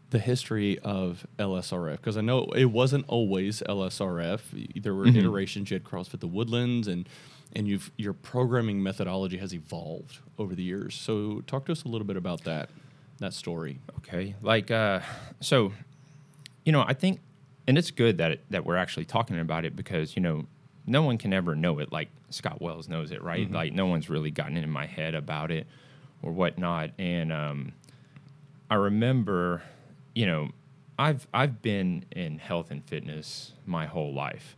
the 0.09 0.19
history 0.19 0.77
of 0.79 1.25
LSRF 1.39 1.97
because 1.97 2.17
I 2.17 2.21
know 2.21 2.43
it 2.55 2.65
wasn't 2.65 3.05
always 3.07 3.61
LSRF. 3.67 4.41
There 4.81 4.93
were 4.93 5.05
Mhm. 5.05 5.17
iterations. 5.17 5.71
You 5.71 5.75
had 5.75 5.83
CrossFit 5.83 6.19
the 6.19 6.27
Woodlands, 6.27 6.87
and 6.87 7.07
and 7.55 7.67
you've 7.67 7.91
your 7.97 8.13
programming 8.13 8.83
methodology 8.83 9.37
has 9.37 9.53
evolved 9.53 10.19
over 10.37 10.55
the 10.55 10.63
years. 10.63 10.93
So, 10.95 11.41
talk 11.47 11.65
to 11.67 11.71
us 11.71 11.83
a 11.83 11.87
little 11.87 12.07
bit 12.07 12.17
about 12.17 12.43
that 12.43 12.69
that 13.19 13.33
story. 13.33 13.79
Okay. 13.99 14.35
Like, 14.41 14.69
uh, 14.71 14.99
so, 15.39 15.71
you 16.65 16.71
know, 16.73 16.83
I 16.85 16.93
think, 16.93 17.21
and 17.65 17.77
it's 17.77 17.91
good 17.91 18.17
that 18.17 18.31
it, 18.33 18.41
that 18.49 18.65
we're 18.65 18.75
actually 18.75 19.05
talking 19.05 19.39
about 19.39 19.63
it 19.63 19.73
because 19.75 20.15
you 20.17 20.21
know, 20.21 20.45
no 20.85 21.01
one 21.01 21.17
can 21.17 21.31
ever 21.33 21.55
know 21.55 21.79
it 21.79 21.91
like 21.93 22.09
Scott 22.35 22.61
Wells 22.61 22.87
knows 22.89 23.11
it, 23.11 23.23
right? 23.23 23.49
Like, 23.51 23.73
no 23.73 23.85
one's 23.87 24.09
really 24.09 24.31
gotten 24.31 24.57
in 24.57 24.69
my 24.69 24.85
head 24.85 25.15
about 25.15 25.51
it 25.51 25.65
or 26.21 26.31
whatnot. 26.31 26.91
And 26.99 27.31
um, 27.31 27.73
I 28.69 28.75
remember, 28.75 29.63
you 30.13 30.25
know, 30.25 30.49
I've 30.97 31.27
I've 31.33 31.61
been 31.61 32.05
in 32.11 32.39
health 32.39 32.71
and 32.71 32.83
fitness 32.83 33.53
my 33.65 33.85
whole 33.85 34.13
life. 34.13 34.55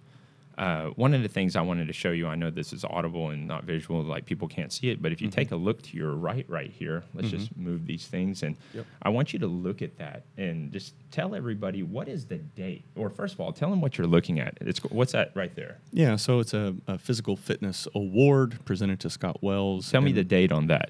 Uh, 0.57 0.87
one 0.95 1.13
of 1.13 1.21
the 1.21 1.27
things 1.27 1.55
I 1.55 1.61
wanted 1.61 1.85
to 1.85 1.93
show 1.93 2.09
you, 2.11 2.25
I 2.27 2.33
know 2.33 2.49
this 2.49 2.73
is 2.73 2.83
audible 2.83 3.29
and 3.29 3.47
not 3.47 3.63
visual, 3.63 4.01
like 4.03 4.25
people 4.25 4.47
can't 4.47 4.73
see 4.73 4.89
it, 4.89 5.01
but 5.03 5.11
if 5.11 5.21
you 5.21 5.29
take 5.29 5.51
a 5.51 5.55
look 5.55 5.83
to 5.83 5.95
your 5.95 6.13
right, 6.15 6.45
right 6.49 6.71
here, 6.71 7.03
let's 7.13 7.29
just 7.29 7.55
move 7.55 7.85
these 7.85 8.07
things, 8.07 8.41
and 8.41 8.55
Yep. 8.73 8.85
I 9.03 9.09
want 9.09 9.33
you 9.33 9.39
to 9.39 9.47
look 9.47 9.83
at 9.83 9.97
that 9.99 10.23
and 10.35 10.71
just 10.71 10.95
tell 11.11 11.35
everybody 11.35 11.83
what 11.83 12.07
is 12.07 12.25
the 12.25 12.37
date, 12.39 12.85
or 12.95 13.11
first 13.11 13.35
of 13.35 13.39
all, 13.39 13.53
tell 13.53 13.69
them 13.69 13.81
what 13.81 13.99
you're 13.99 14.07
looking 14.07 14.39
at. 14.39 14.57
It's 14.61 14.79
what's 14.85 15.11
that 15.11 15.31
right 15.35 15.53
there? 15.55 15.77
Yeah. 15.91 16.15
So 16.15 16.39
it's 16.39 16.55
a, 16.55 16.73
a 16.87 16.97
physical 16.97 17.35
fitness 17.35 17.87
award 17.93 18.57
presented 18.65 18.99
to 19.01 19.11
Scott 19.11 19.43
Wells. 19.43 19.91
Tell 19.91 20.01
me 20.01 20.11
the 20.11 20.23
date 20.23 20.51
on 20.51 20.65
that, 20.67 20.89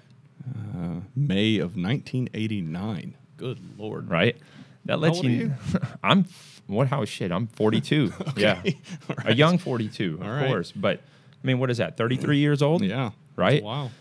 uh, 0.76 1.02
May 1.14 1.58
of 1.58 1.76
1989. 1.76 3.16
Good 3.38 3.60
lord. 3.78 4.10
right? 4.10 4.38
That 4.88 5.00
lets 5.00 5.22
are 5.24 5.30
you. 5.30 5.54
I'm 6.04 6.26
what? 6.66 6.88
How 6.90 7.06
shit? 7.06 7.32
I'm 7.32 7.48
42. 7.48 8.12
Yeah, 8.36 8.62
All 9.10 9.16
a 9.26 9.34
young 9.34 9.58
42, 9.58 10.16
of 10.20 10.28
right. 10.28 10.48
course. 10.48 10.72
But 10.76 11.00
I 11.44 11.48
mean, 11.48 11.60
what 11.60 11.70
is 11.70 11.78
that? 11.78 11.96
33 11.98 12.38
years 12.40 12.62
old? 12.62 12.84
Yeah. 12.84 13.12
Right? 13.38 13.64
Wow. 13.64 13.92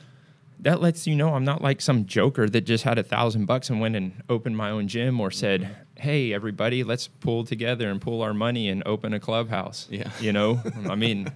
that 0.61 0.81
lets 0.81 1.07
you 1.07 1.15
know 1.15 1.35
I'm 1.35 1.45
not 1.45 1.61
like 1.61 1.81
some 1.83 2.07
joker 2.07 2.49
that 2.49 2.63
just 2.63 2.83
had 2.85 2.99
a 2.99 3.03
thousand 3.03 3.45
bucks 3.47 3.69
and 3.71 3.79
went 3.81 3.95
and 3.95 4.23
opened 4.31 4.57
my 4.57 4.71
own 4.71 4.89
gym 4.89 5.21
or 5.21 5.31
said, 5.31 5.69
"Hey, 5.97 6.33
everybody, 6.33 6.83
let's 6.83 7.09
pull 7.09 7.45
together 7.45 7.91
and 7.91 8.01
pool 8.01 8.23
our 8.23 8.33
money 8.33 8.69
and 8.71 8.83
open 8.87 9.13
a 9.13 9.21
clubhouse." 9.21 9.87
Yeah. 9.91 10.11
you 10.19 10.33
know, 10.33 10.61
I 10.89 10.95
mean, 10.95 11.29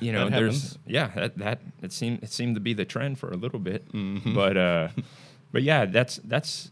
you 0.00 0.12
know, 0.12 0.30
That 0.30 0.36
there's 0.38 0.62
happens. 0.62 0.78
yeah, 0.86 1.08
that 1.16 1.38
that 1.38 1.58
it 1.82 1.92
seemed 1.92 2.22
it 2.22 2.30
seemed 2.30 2.54
to 2.54 2.60
be 2.60 2.72
the 2.72 2.84
trend 2.84 3.18
for 3.18 3.30
a 3.32 3.36
little 3.36 3.58
bit, 3.60 3.90
Mm-hmm. 3.92 4.32
but 4.34 4.56
uh, 4.56 4.88
but 5.52 5.62
yeah, 5.64 5.84
that's 5.86 6.16
that's. 6.24 6.70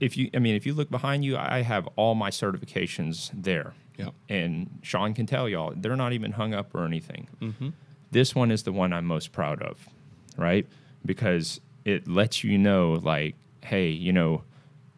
If 0.00 0.16
you, 0.16 0.30
I 0.34 0.38
mean, 0.38 0.54
if 0.56 0.66
you 0.66 0.74
look 0.74 0.90
behind 0.90 1.24
you, 1.24 1.36
I 1.36 1.62
have 1.62 1.86
all 1.96 2.14
my 2.14 2.30
certifications 2.30 3.30
there, 3.32 3.74
Yeah. 3.98 4.10
and 4.28 4.78
Sean 4.82 5.14
can 5.14 5.26
tell 5.26 5.48
y'all 5.48 5.72
they're 5.76 5.96
not 5.96 6.12
even 6.12 6.32
hung 6.32 6.52
up 6.54 6.74
or 6.74 6.84
anything 6.84 7.28
Mm-hmm. 7.40 7.68
this 8.10 8.34
one 8.34 8.50
is 8.50 8.64
the 8.64 8.72
one 8.72 8.92
I'm 8.92 9.06
most 9.06 9.32
proud 9.32 9.62
of, 9.62 9.88
right? 10.36 10.66
Because 11.06 11.60
it 11.84 12.08
lets 12.08 12.42
you 12.44 12.58
know, 12.58 12.92
like, 13.02 13.34
hey, 13.62 13.88
you 13.88 14.12
know, 14.12 14.42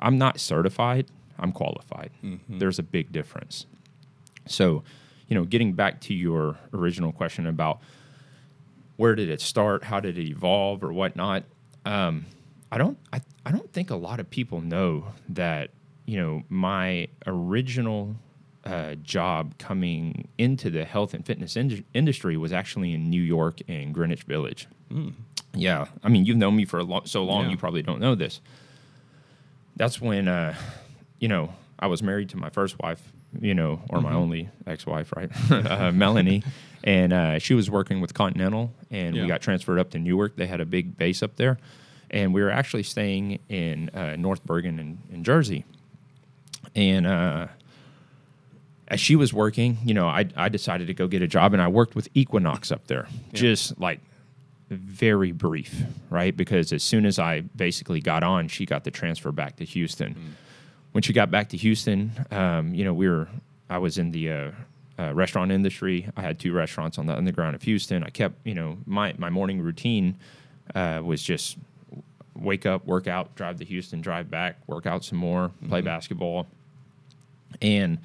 I'm 0.01 0.19
not 0.19 0.41
certified, 0.41 1.07
I'm 1.39 1.53
qualified. 1.53 2.11
There's 2.49 2.79
a 2.79 2.83
big 2.83 3.13
difference. 3.13 3.67
So, 4.47 4.83
you 5.29 5.35
know, 5.35 5.45
getting 5.45 5.73
back 5.75 6.01
to 6.03 6.15
your 6.15 6.57
original 6.73 7.13
question 7.13 7.47
about 7.47 7.81
where 8.97 9.15
did 9.15 9.29
it 9.29 9.41
start, 9.41 9.85
how 9.85 10.01
did 10.01 10.17
it 10.17 10.27
evolve, 10.29 10.83
or 10.83 10.93
whatnot, 10.93 11.45
um, 11.85 12.25
I 12.73 12.79
don't, 12.79 12.99
I, 13.13 13.21
I 13.45 13.53
don't 13.53 13.73
think 13.73 13.91
a 13.91 13.97
lot 13.97 14.19
of 14.21 14.29
people 14.29 14.61
know 14.61 15.07
that, 15.29 15.71
you 16.05 16.17
know, 16.19 16.43
my 16.49 17.09
original 17.27 18.17
uh, 18.65 18.97
job 18.97 19.57
coming 19.59 20.27
into 20.39 20.71
the 20.71 20.85
health 20.85 21.15
and 21.15 21.25
fitness 21.25 21.57
ind- 21.57 21.85
industry 21.95 22.37
was 22.37 22.53
actually 22.53 22.93
in 22.93 23.09
New 23.09 23.23
York 23.23 23.61
and 23.69 23.95
Greenwich 23.95 24.25
Village. 24.25 24.67
Yeah, 25.55 25.87
I 26.03 26.09
mean, 26.09 26.25
you've 26.25 26.37
known 26.37 26.57
me 26.57 26.65
for 26.65 26.79
a 26.79 26.85
lo- 26.85 27.03
so 27.05 27.25
long, 27.25 27.45
Yeah. 27.45 27.51
you 27.53 27.57
probably 27.57 27.83
don't 27.83 28.01
know 28.01 28.15
this. 28.15 28.41
That's 29.77 30.01
when, 30.01 30.27
uh, 30.29 30.55
you 31.21 31.29
know, 31.29 31.53
I 31.79 31.87
was 31.87 32.03
married 32.03 32.31
to 32.31 32.37
my 32.37 32.51
first 32.51 32.79
wife, 32.81 33.13
you 33.41 33.55
know, 33.55 33.81
or 33.91 34.01
my 34.01 34.13
only 34.13 34.49
ex-wife, 34.67 35.13
right, 35.17 35.31
uh, 35.51 35.93
Melanie, 35.93 36.43
and 36.85 37.13
uh, 37.13 37.39
she 37.39 37.55
was 37.55 37.71
working 37.71 38.01
with 38.01 38.15
Continental, 38.15 38.73
and 38.91 39.15
Yeah. 39.15 39.23
we 39.23 39.29
got 39.29 39.43
transferred 39.43 39.79
up 39.79 39.91
to 39.91 39.99
Newark. 39.99 40.37
They 40.37 40.47
had 40.47 40.61
a 40.61 40.67
big 40.67 40.97
base 40.97 41.23
up 41.23 41.37
there, 41.37 41.59
and 42.11 42.33
we 42.33 42.43
were 42.43 42.51
actually 42.51 42.83
staying 42.83 43.39
in 43.49 43.91
uh, 43.91 44.17
North 44.17 44.45
Bergen 44.45 44.79
in, 44.79 44.99
in 45.11 45.25
Jersey, 45.25 45.65
and. 46.75 47.07
Uh, 47.07 47.47
as 48.89 49.01
she 49.01 49.17
was 49.17 49.33
working, 49.33 49.79
you 49.85 49.95
know, 49.95 50.07
I, 50.07 50.27
I 50.37 50.49
decided 50.49 50.87
to 50.87 50.95
go 50.95 51.09
get 51.09 51.21
a 51.21 51.27
job 51.27 51.53
and 51.53 51.61
I 51.61 51.67
worked 51.67 51.97
with 51.97 52.09
Equinox 52.15 52.71
up 52.71 52.87
there, 52.87 53.09
just 53.33 53.81
like 53.81 54.01
very 54.71 55.33
brief, 55.33 55.83
right? 56.11 56.37
Because 56.37 56.73
as 56.73 56.83
soon 56.83 57.07
as 57.07 57.19
I 57.19 57.41
basically 57.41 58.01
got 58.01 58.23
on, 58.23 58.49
she 58.49 58.67
got 58.67 58.85
the 58.85 58.91
transfer 58.91 59.33
back 59.33 59.57
to 59.57 59.65
Houston. 59.65 60.35
When 60.93 61.03
she 61.03 61.13
got 61.13 61.31
back 61.31 61.49
to 61.51 61.57
Houston, 61.57 62.13
um, 62.31 62.75
you 62.75 62.85
know, 62.85 62.95
we 62.95 63.09
were, 63.09 63.29
I 63.69 63.79
was 63.79 63.99
in 63.99 64.13
the 64.13 64.31
uh, 64.31 64.51
uh, 64.99 65.15
restaurant 65.15 65.53
industry. 65.53 66.09
I 66.17 66.23
had 66.23 66.39
two 66.39 66.53
restaurants 66.53 66.99
on 66.99 67.07
the 67.07 67.17
underground 67.17 67.55
of 67.55 67.63
Houston. 67.63 68.03
I 68.03 68.11
kept, 68.11 68.35
you 68.47 68.55
know, 68.55 68.79
my, 68.87 69.15
my 69.19 69.31
morning 69.31 69.61
routine 69.61 70.17
uh, 70.75 71.01
was 71.05 71.23
just 71.23 71.59
wake 72.39 72.67
up, 72.67 72.87
work 72.87 73.07
out, 73.07 73.35
drive 73.35 73.59
to 73.59 73.65
Houston, 73.65 74.01
drive 74.01 74.31
back, 74.31 74.57
work 74.67 74.87
out 74.87 75.05
some 75.05 75.19
more, 75.19 75.51
play 75.69 75.81
basketball. 75.81 76.47
And 77.61 77.99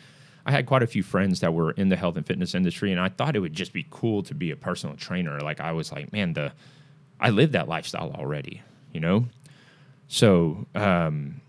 I 0.46 0.52
had 0.52 0.66
quite 0.66 0.84
a 0.84 0.88
few 0.88 1.04
friends 1.04 1.40
that 1.42 1.54
were 1.54 1.72
in 1.72 1.90
the 1.90 1.96
health 1.96 2.18
and 2.18 2.26
fitness 2.26 2.56
industry, 2.56 2.92
and 2.92 3.00
I 3.00 3.10
thought 3.10 3.36
it 3.36 3.40
would 3.40 3.54
just 3.54 3.74
be 3.74 3.86
cool 3.90 4.24
to 4.24 4.34
be 4.34 4.52
a 4.52 4.56
personal 4.56 4.96
trainer. 4.96 5.40
Like 5.40 5.60
I 5.60 5.72
was 5.72 5.92
like, 5.92 6.12
man, 6.12 6.34
the 6.34 6.52
I 7.20 7.30
live 7.30 7.52
that 7.52 7.68
lifestyle 7.68 8.12
already, 8.12 8.62
you 8.92 9.00
know. 9.00 9.28
So 10.08 10.66
um, 10.74 11.42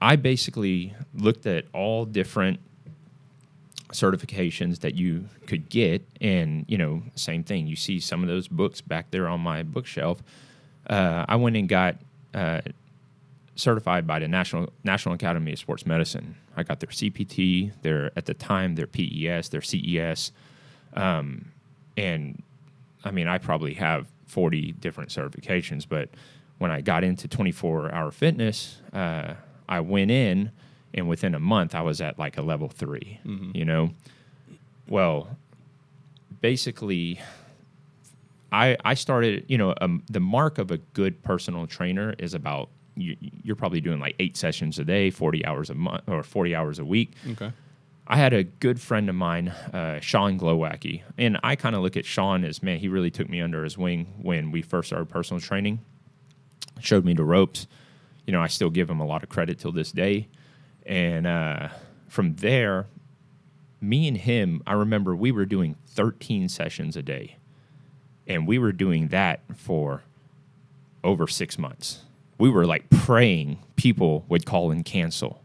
I 0.00 0.16
basically 0.16 0.94
looked 1.14 1.46
at 1.46 1.64
all 1.72 2.04
different 2.04 2.60
certifications 3.92 4.80
that 4.80 4.94
you 4.94 5.28
could 5.46 5.68
get, 5.68 6.06
and 6.20 6.64
you 6.68 6.78
know, 6.78 7.02
same 7.16 7.42
thing. 7.42 7.66
You 7.66 7.76
see 7.76 7.98
some 7.98 8.22
of 8.22 8.28
those 8.28 8.46
books 8.46 8.80
back 8.80 9.10
there 9.10 9.26
on 9.26 9.40
my 9.40 9.62
bookshelf. 9.62 10.22
Uh, 10.88 11.24
I 11.28 11.36
went 11.36 11.56
and 11.56 11.68
got 11.68 11.96
uh, 12.34 12.60
certified 13.54 14.06
by 14.06 14.18
the 14.18 14.28
National 14.28 14.72
National 14.84 15.14
Academy 15.14 15.52
of 15.52 15.58
Sports 15.58 15.86
Medicine. 15.86 16.36
I 16.56 16.62
got 16.62 16.80
their 16.80 16.90
CPT, 16.90 17.72
their 17.82 18.10
at 18.16 18.26
the 18.26 18.34
time 18.34 18.74
their 18.74 18.86
PES, 18.86 19.48
their 19.48 19.62
CES, 19.62 20.32
um, 20.94 21.52
and 21.96 22.42
I 23.04 23.10
mean 23.10 23.28
I 23.28 23.38
probably 23.38 23.74
have 23.74 24.06
forty 24.26 24.72
different 24.72 25.10
certifications. 25.10 25.86
But 25.88 26.10
when 26.58 26.70
I 26.70 26.80
got 26.80 27.04
into 27.04 27.28
twenty 27.28 27.52
four 27.52 27.92
hour 27.92 28.10
fitness, 28.10 28.80
uh, 28.92 29.34
I 29.68 29.80
went 29.80 30.10
in, 30.10 30.50
and 30.94 31.08
within 31.08 31.34
a 31.34 31.40
month 31.40 31.74
I 31.74 31.82
was 31.82 32.00
at 32.00 32.18
like 32.18 32.38
a 32.38 32.42
level 32.42 32.68
3 32.68 33.20
You 33.54 33.64
know, 33.64 33.90
well, 34.88 35.36
basically 36.40 37.20
I 38.52 38.76
I 38.84 38.94
started, 38.94 39.44
you 39.48 39.58
know, 39.58 39.74
um, 39.80 40.02
the 40.10 40.20
mark 40.20 40.58
of 40.58 40.70
a 40.70 40.78
good 40.78 41.22
personal 41.22 41.66
trainer 41.66 42.14
is 42.18 42.34
about 42.34 42.70
you, 42.96 43.16
you're 43.20 43.56
probably 43.56 43.80
doing 43.80 44.00
like 44.00 44.16
eight 44.18 44.36
sessions 44.36 44.78
a 44.78 44.84
day, 44.84 45.10
forty 45.10 45.44
hours 45.44 45.70
a 45.70 45.74
month 45.74 46.02
or 46.08 46.22
forty 46.22 46.54
hours 46.54 46.78
a 46.78 46.84
week. 46.84 47.12
Okay. 47.32 47.52
I 48.10 48.16
had 48.16 48.32
a 48.32 48.42
good 48.42 48.80
friend 48.80 49.10
of 49.10 49.14
mine, 49.14 49.48
uh, 49.48 50.00
Sean 50.00 50.38
Glowacki, 50.38 51.02
and 51.18 51.38
I 51.42 51.56
kind 51.56 51.76
of 51.76 51.82
look 51.82 51.94
at 51.94 52.06
Sean 52.06 52.42
as 52.42 52.62
man, 52.62 52.78
he 52.78 52.88
really 52.88 53.10
took 53.10 53.28
me 53.28 53.42
under 53.42 53.62
his 53.62 53.76
wing 53.76 54.14
when 54.22 54.50
we 54.50 54.62
first 54.62 54.88
started 54.88 55.10
personal 55.10 55.40
training. 55.40 55.80
Showed 56.80 57.04
me 57.04 57.12
the 57.12 57.24
ropes. 57.24 57.66
You 58.26 58.32
know, 58.32 58.40
I 58.40 58.46
still 58.46 58.70
give 58.70 58.88
him 58.88 59.00
a 59.00 59.06
lot 59.06 59.22
of 59.22 59.28
credit 59.28 59.58
till 59.58 59.72
this 59.72 59.92
day. 59.92 60.28
And 60.86 61.26
uh, 61.26 61.68
from 62.08 62.36
there, 62.36 62.86
me 63.80 64.08
and 64.08 64.16
him, 64.16 64.62
I 64.66 64.72
remember 64.72 65.14
we 65.14 65.32
were 65.32 65.44
doing 65.44 65.76
13 65.86 66.48
sessions 66.48 66.96
a 66.96 67.02
day 67.02 67.37
And 68.28 68.46
we 68.46 68.58
were 68.58 68.72
doing 68.72 69.08
that 69.08 69.40
for 69.56 70.02
over 71.02 71.26
six 71.26 71.58
months. 71.58 72.02
We 72.38 72.50
were 72.50 72.66
like 72.66 72.88
praying 72.90 73.58
people 73.76 74.24
would 74.28 74.44
call 74.44 74.70
and 74.70 74.84
cancel, 74.84 75.42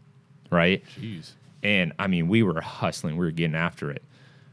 right? 0.50 0.84
Jeez. 1.00 1.32
And 1.62 1.92
I 1.98 2.06
mean, 2.06 2.28
we 2.28 2.42
were 2.42 2.60
hustling, 2.60 3.16
we 3.16 3.24
were 3.24 3.32
getting 3.32 3.56
after 3.56 3.90
it. 3.90 4.02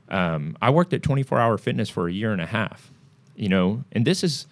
Um, 0.08 0.58
I 0.62 0.70
worked 0.70 0.94
at 0.94 1.04
24 1.04 1.40
Hour 1.40 1.58
Fitness 1.58 1.90
for 1.90 2.08
a 2.08 2.12
year 2.12 2.32
and 2.32 2.42
a 2.42 2.46
half, 2.46 2.92
you 3.36 3.50
know, 3.50 3.84
and 3.92 4.06
this 4.06 4.24
is, 4.24 4.48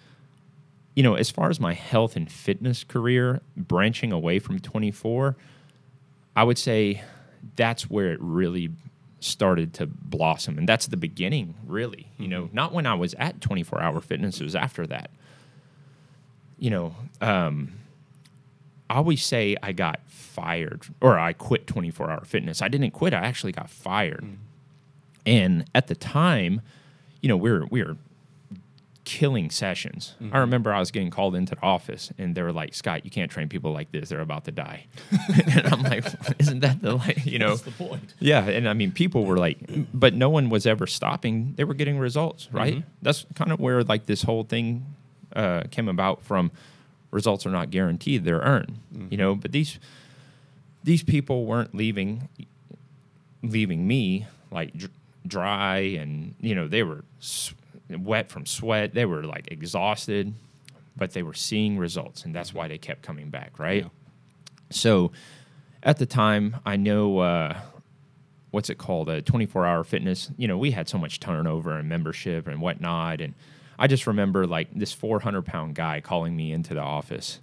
you 0.94 1.02
know, 1.02 1.14
as 1.14 1.30
far 1.30 1.50
as 1.50 1.58
my 1.58 1.72
health 1.74 2.16
and 2.16 2.30
fitness 2.30 2.84
career 2.84 3.40
branching 3.56 4.12
away 4.12 4.38
from 4.38 4.58
24, 4.58 5.36
I 6.36 6.44
would 6.44 6.58
say 6.58 7.02
that's 7.56 7.90
where 7.90 8.12
it 8.12 8.18
really 8.20 8.70
started 9.20 9.72
to 9.74 9.86
blossom. 9.86 10.58
And 10.58 10.68
that's 10.68 10.86
the 10.86 10.96
beginning, 10.96 11.54
really, 11.66 12.08
you 12.18 12.28
know, 12.28 12.48
not 12.52 12.72
when 12.72 12.86
I 12.86 12.94
was 12.94 13.14
at 13.14 13.40
24 13.40 13.80
Hour 13.80 14.00
Fitness, 14.00 14.40
it 14.40 14.44
was 14.44 14.56
after 14.56 14.86
that. 14.88 15.10
You 16.58 16.70
know, 16.70 16.94
um, 17.20 17.72
I 18.90 18.96
always 18.96 19.24
say 19.24 19.56
I 19.62 19.70
got 19.70 20.00
fired 20.08 20.82
or 21.00 21.16
I 21.16 21.32
quit 21.32 21.68
24 21.68 22.10
hour 22.10 22.24
fitness. 22.24 22.60
I 22.60 22.66
didn't 22.66 22.90
quit, 22.90 23.14
I 23.14 23.18
actually 23.18 23.52
got 23.52 23.70
fired. 23.70 24.26
And 25.24 25.64
at 25.74 25.86
the 25.86 25.94
time, 25.94 26.60
you 27.20 27.28
know, 27.28 27.36
we're 27.36 27.66
we 27.66 27.84
were 27.84 27.96
killing 29.04 29.50
sessions. 29.50 30.14
I 30.20 30.24
mm-hmm. 30.24 30.36
remember 30.36 30.72
I 30.72 30.78
was 30.78 30.90
getting 30.90 31.10
called 31.10 31.34
into 31.34 31.54
the 31.54 31.62
office 31.62 32.12
and 32.18 32.34
they 32.34 32.42
were 32.42 32.52
like, 32.52 32.74
Scott, 32.74 33.04
you 33.04 33.10
can't 33.10 33.30
train 33.30 33.48
people 33.48 33.72
like 33.72 33.90
this. 33.92 34.08
They're 34.08 34.20
about 34.20 34.44
to 34.44 34.52
die. 34.52 34.86
and 35.52 35.66
I'm 35.66 35.82
like, 35.82 36.04
isn't 36.38 36.60
that 36.60 36.82
the, 36.82 36.96
like, 36.96 37.24
you 37.24 37.38
know, 37.38 37.56
That's 37.56 37.62
the 37.62 37.70
point. 37.72 38.14
yeah, 38.18 38.48
and 38.48 38.68
I 38.68 38.74
mean, 38.74 38.92
people 38.92 39.24
were 39.24 39.38
like, 39.38 39.58
but 39.94 40.14
no 40.14 40.28
one 40.28 40.50
was 40.50 40.66
ever 40.66 40.86
stopping. 40.86 41.54
They 41.56 41.64
were 41.64 41.74
getting 41.74 41.98
results, 41.98 42.46
mm-hmm. 42.46 42.56
right? 42.56 42.84
That's 43.02 43.26
kind 43.34 43.52
of 43.52 43.60
where 43.60 43.82
like 43.82 44.06
this 44.06 44.22
whole 44.22 44.44
thing 44.44 44.86
uh, 45.34 45.64
came 45.70 45.88
about 45.88 46.22
from. 46.22 46.50
Results 47.12 47.44
are 47.44 47.50
not 47.50 47.70
guaranteed; 47.70 48.22
they're 48.22 48.38
earned, 48.38 48.78
you 48.92 49.00
mm-hmm. 49.00 49.16
know. 49.16 49.34
But 49.34 49.50
these 49.50 49.80
these 50.84 51.02
people 51.02 51.44
weren't 51.44 51.74
leaving 51.74 52.28
leaving 53.42 53.86
me 53.86 54.26
like 54.50 54.72
dr- 54.74 54.92
dry, 55.26 55.78
and 55.78 56.34
you 56.40 56.54
know 56.54 56.68
they 56.68 56.82
were 56.82 57.04
s- 57.20 57.54
wet 57.98 58.30
from 58.30 58.46
sweat. 58.46 58.94
They 58.94 59.04
were 59.04 59.24
like 59.24 59.48
exhausted, 59.50 60.34
but 60.96 61.12
they 61.12 61.22
were 61.22 61.34
seeing 61.34 61.78
results, 61.78 62.24
and 62.24 62.34
that's 62.34 62.54
why 62.54 62.68
they 62.68 62.78
kept 62.78 63.02
coming 63.02 63.30
back, 63.30 63.58
right? 63.58 63.84
Yeah. 63.84 63.90
So 64.70 65.12
at 65.82 65.98
the 65.98 66.06
time, 66.06 66.56
I 66.64 66.76
know 66.76 67.18
uh, 67.18 67.60
what's 68.50 68.70
it 68.70 68.78
called, 68.78 69.08
a 69.08 69.22
24 69.22 69.66
hour 69.66 69.84
fitness. 69.84 70.30
You 70.36 70.48
know, 70.48 70.58
we 70.58 70.70
had 70.70 70.88
so 70.88 70.98
much 70.98 71.20
turnover 71.20 71.76
and 71.76 71.88
membership 71.88 72.46
and 72.46 72.60
whatnot. 72.60 73.20
And 73.20 73.34
I 73.78 73.86
just 73.86 74.06
remember 74.06 74.46
like 74.46 74.68
this 74.74 74.92
400 74.92 75.42
pound 75.42 75.74
guy 75.74 76.00
calling 76.00 76.36
me 76.36 76.52
into 76.52 76.74
the 76.74 76.80
office. 76.80 77.40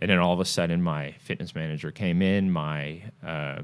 And 0.00 0.10
then 0.10 0.18
all 0.18 0.32
of 0.32 0.40
a 0.40 0.44
sudden, 0.44 0.82
my 0.82 1.12
fitness 1.18 1.54
manager 1.54 1.90
came 1.90 2.22
in, 2.22 2.50
my 2.50 3.02
uh, 3.24 3.62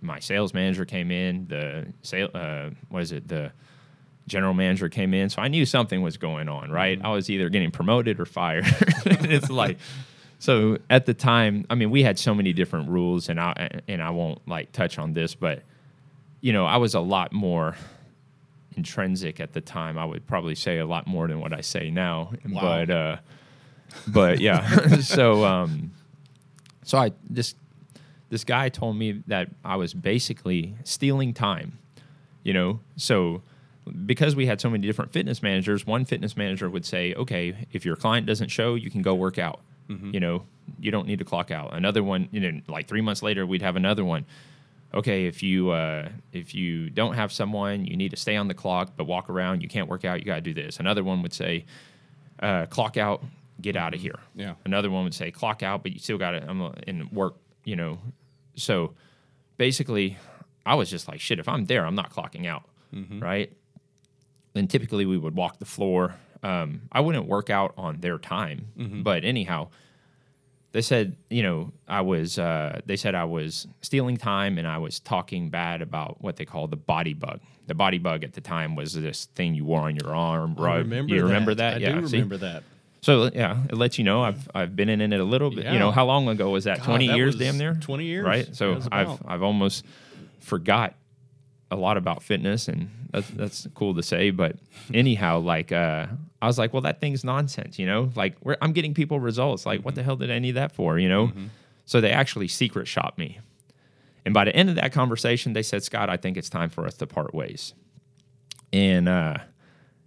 my 0.00 0.20
sales 0.20 0.54
manager 0.54 0.84
came 0.84 1.10
in, 1.10 1.48
the 1.48 1.92
sale, 2.02 2.30
uh, 2.34 2.70
what 2.88 3.02
is 3.02 3.12
it, 3.12 3.26
the 3.26 3.50
general 4.26 4.54
manager 4.54 4.88
came 4.88 5.14
in. 5.14 5.30
So 5.30 5.40
I 5.40 5.48
knew 5.48 5.64
something 5.64 6.02
was 6.02 6.16
going 6.16 6.48
on, 6.48 6.70
right? 6.70 7.00
I 7.02 7.10
was 7.10 7.30
either 7.30 7.48
getting 7.48 7.70
promoted 7.70 8.20
or 8.20 8.26
fired. 8.26 8.64
it's 9.06 9.50
like, 9.50 9.78
so 10.38 10.78
at 10.90 11.06
the 11.06 11.14
time, 11.14 11.66
I 11.70 11.74
mean, 11.74 11.90
we 11.90 12.02
had 12.02 12.18
so 12.18 12.34
many 12.34 12.52
different 12.52 12.88
rules, 12.88 13.28
and 13.28 13.40
I 13.40 13.80
and 13.88 14.02
I 14.02 14.10
won't 14.10 14.46
like 14.46 14.72
touch 14.72 14.98
on 14.98 15.12
this, 15.12 15.34
but 15.34 15.62
you 16.40 16.52
know, 16.52 16.66
I 16.66 16.76
was 16.76 16.94
a 16.94 17.00
lot 17.00 17.32
more 17.32 17.76
intrinsic 18.76 19.40
at 19.40 19.52
the 19.52 19.60
time. 19.60 19.96
I 19.96 20.04
would 20.04 20.26
probably 20.26 20.54
say 20.54 20.78
a 20.78 20.86
lot 20.86 21.06
more 21.06 21.26
than 21.26 21.40
what 21.40 21.52
I 21.52 21.62
say 21.62 21.90
now. 21.90 22.32
Wow. 22.46 22.60
But 22.60 22.90
uh, 22.90 23.16
but 24.06 24.40
yeah, 24.40 24.96
so 25.00 25.44
um, 25.44 25.92
so 26.84 26.98
I 26.98 27.12
this 27.28 27.54
this 28.28 28.44
guy 28.44 28.68
told 28.68 28.96
me 28.96 29.22
that 29.26 29.48
I 29.64 29.76
was 29.76 29.94
basically 29.94 30.76
stealing 30.84 31.32
time. 31.32 31.78
You 32.42 32.52
know, 32.52 32.80
so 32.96 33.42
because 34.04 34.34
we 34.34 34.46
had 34.46 34.60
so 34.60 34.68
many 34.70 34.86
different 34.86 35.12
fitness 35.12 35.42
managers, 35.42 35.86
one 35.86 36.04
fitness 36.04 36.36
manager 36.36 36.68
would 36.68 36.84
say, 36.84 37.14
"Okay, 37.14 37.54
if 37.72 37.84
your 37.84 37.96
client 37.96 38.26
doesn't 38.26 38.48
show, 38.48 38.74
you 38.74 38.90
can 38.90 39.02
go 39.02 39.14
work 39.14 39.38
out. 39.38 39.60
You 40.12 40.20
know, 40.20 40.42
you 40.80 40.90
don't 40.90 41.06
need 41.06 41.20
to 41.20 41.24
clock 41.24 41.50
out." 41.50 41.74
Another 41.74 42.02
one, 42.02 42.28
you 42.32 42.40
know, 42.40 42.60
like 42.68 42.88
three 42.88 43.00
months 43.00 43.22
later, 43.22 43.46
we'd 43.46 43.62
have 43.62 43.76
another 43.76 44.04
one. 44.04 44.24
Okay, 44.94 45.26
if 45.26 45.42
you 45.42 45.70
uh, 45.70 46.08
if 46.32 46.54
you 46.54 46.90
don't 46.90 47.14
have 47.14 47.30
someone, 47.32 47.84
you 47.84 47.96
need 47.96 48.10
to 48.10 48.16
stay 48.16 48.36
on 48.36 48.48
the 48.48 48.54
clock, 48.54 48.92
but 48.96 49.04
walk 49.04 49.28
around. 49.30 49.62
You 49.62 49.68
can't 49.68 49.88
work 49.88 50.04
out. 50.04 50.18
You 50.18 50.24
got 50.24 50.36
to 50.36 50.40
do 50.40 50.54
this. 50.54 50.80
Another 50.80 51.04
one 51.04 51.22
would 51.22 51.32
say, 51.32 51.64
uh, 52.40 52.66
"Clock 52.66 52.96
out, 52.96 53.22
get 53.60 53.76
out 53.76 53.94
of 53.94 54.00
here." 54.00 54.18
Yeah. 54.34 54.54
Another 54.64 54.90
one 54.90 55.04
would 55.04 55.14
say, 55.14 55.30
"Clock 55.30 55.62
out, 55.62 55.82
but 55.82 55.92
you 55.92 55.98
still 55.98 56.18
got 56.18 56.30
to 56.32 56.48
um, 56.50 56.74
in 56.86 57.08
work." 57.10 57.34
You 57.64 57.76
know, 57.76 57.98
so 58.54 58.94
basically, 59.58 60.16
I 60.64 60.74
was 60.76 60.88
just 60.90 61.08
like, 61.08 61.20
"Shit, 61.20 61.38
if 61.38 61.48
I'm 61.48 61.66
there, 61.66 61.84
I'm 61.86 61.94
not 61.94 62.10
clocking 62.10 62.46
out." 62.46 62.64
Right? 63.20 63.52
Then 64.56 64.68
typically 64.68 65.04
we 65.04 65.18
would 65.18 65.36
walk 65.36 65.58
the 65.58 65.66
floor. 65.66 66.14
Um, 66.42 66.88
I 66.90 67.00
wouldn't 67.00 67.26
work 67.26 67.50
out 67.50 67.74
on 67.76 68.00
their 68.00 68.16
time, 68.16 68.68
but 69.02 69.22
anyhow, 69.22 69.68
they 70.72 70.80
said, 70.80 71.16
you 71.28 71.42
know, 71.42 71.72
I 71.86 72.00
was. 72.00 72.38
Uh, 72.38 72.80
they 72.86 72.96
said 72.96 73.14
I 73.14 73.24
was 73.24 73.66
stealing 73.82 74.16
time 74.16 74.56
and 74.56 74.66
I 74.66 74.78
was 74.78 74.98
talking 74.98 75.50
bad 75.50 75.82
about 75.82 76.22
what 76.22 76.36
they 76.36 76.46
call 76.46 76.68
the 76.68 76.76
BodyBugg. 76.78 77.40
The 77.66 77.74
BodyBugg 77.74 78.24
at 78.24 78.32
the 78.32 78.40
time 78.40 78.76
was 78.76 78.94
this 78.94 79.26
thing 79.34 79.54
you 79.54 79.66
wore 79.66 79.82
on 79.82 79.94
your 79.96 80.14
arm. 80.14 80.56
I 80.58 80.62
right? 80.62 80.76
remember 80.78 81.14
you 81.14 81.20
that. 81.20 81.26
remember 81.26 81.54
that? 81.54 81.74
I 81.74 81.76
yeah. 81.78 81.92
do 81.92 82.08
see? 82.08 82.16
remember 82.16 82.38
that. 82.38 82.62
So 83.02 83.30
yeah, 83.34 83.62
it 83.68 83.76
lets 83.76 83.98
you 83.98 84.04
know 84.04 84.22
I've 84.22 84.48
I've 84.54 84.74
been 84.74 84.88
in 84.88 85.00
it 85.00 85.20
a 85.20 85.24
little 85.24 85.50
bit. 85.50 85.66
You 85.66 85.78
know, 85.78 85.90
how 85.90 86.06
long 86.06 86.28
ago 86.28 86.48
was 86.48 86.64
that? 86.64 86.78
God, 86.78 86.84
Twenty 86.86 87.08
that 87.08 87.16
years, 87.16 87.36
damn 87.36 87.58
near. 87.58 87.74
20 87.74 88.04
years. 88.04 88.24
right? 88.24 88.56
So 88.56 88.80
I've. 88.90 89.20
I've 89.26 89.42
almost 89.42 89.84
forgot 90.40 90.94
a 91.70 91.76
lot 91.76 91.96
about 91.96 92.22
fitness, 92.22 92.68
and 92.68 92.90
that's 93.10 93.28
that's 93.30 93.66
cool 93.74 93.94
to 93.94 94.02
say. 94.02 94.30
But 94.30 94.56
anyhow, 94.94 95.38
like 95.40 95.72
uh, 95.72 96.06
I 96.40 96.46
was 96.46 96.58
like, 96.58 96.72
well, 96.72 96.82
that 96.82 97.00
thing's 97.00 97.24
nonsense, 97.24 97.78
you 97.78 97.86
know. 97.86 98.10
Like 98.14 98.36
we're, 98.42 98.56
I'm 98.60 98.72
getting 98.72 98.94
people 98.94 99.20
results. 99.20 99.66
Like 99.66 99.82
what 99.82 99.94
the 99.94 100.02
hell 100.02 100.16
did 100.16 100.30
I 100.30 100.38
need 100.38 100.52
that 100.52 100.72
for, 100.72 100.98
you 100.98 101.08
know? 101.08 101.32
So 101.84 102.00
they 102.00 102.10
actually 102.10 102.48
secret 102.48 102.88
shot 102.88 103.16
me, 103.18 103.38
and 104.24 104.34
by 104.34 104.44
the 104.44 104.54
end 104.54 104.68
of 104.68 104.74
that 104.76 104.92
conversation, 104.92 105.52
they 105.52 105.62
said, 105.62 105.82
Scott, 105.84 106.10
I 106.10 106.16
think 106.16 106.36
it's 106.36 106.50
time 106.50 106.68
for 106.70 106.86
us 106.86 106.94
to 106.96 107.06
part 107.06 107.34
ways. 107.34 107.74
And 108.72 109.08
uh, 109.08 109.38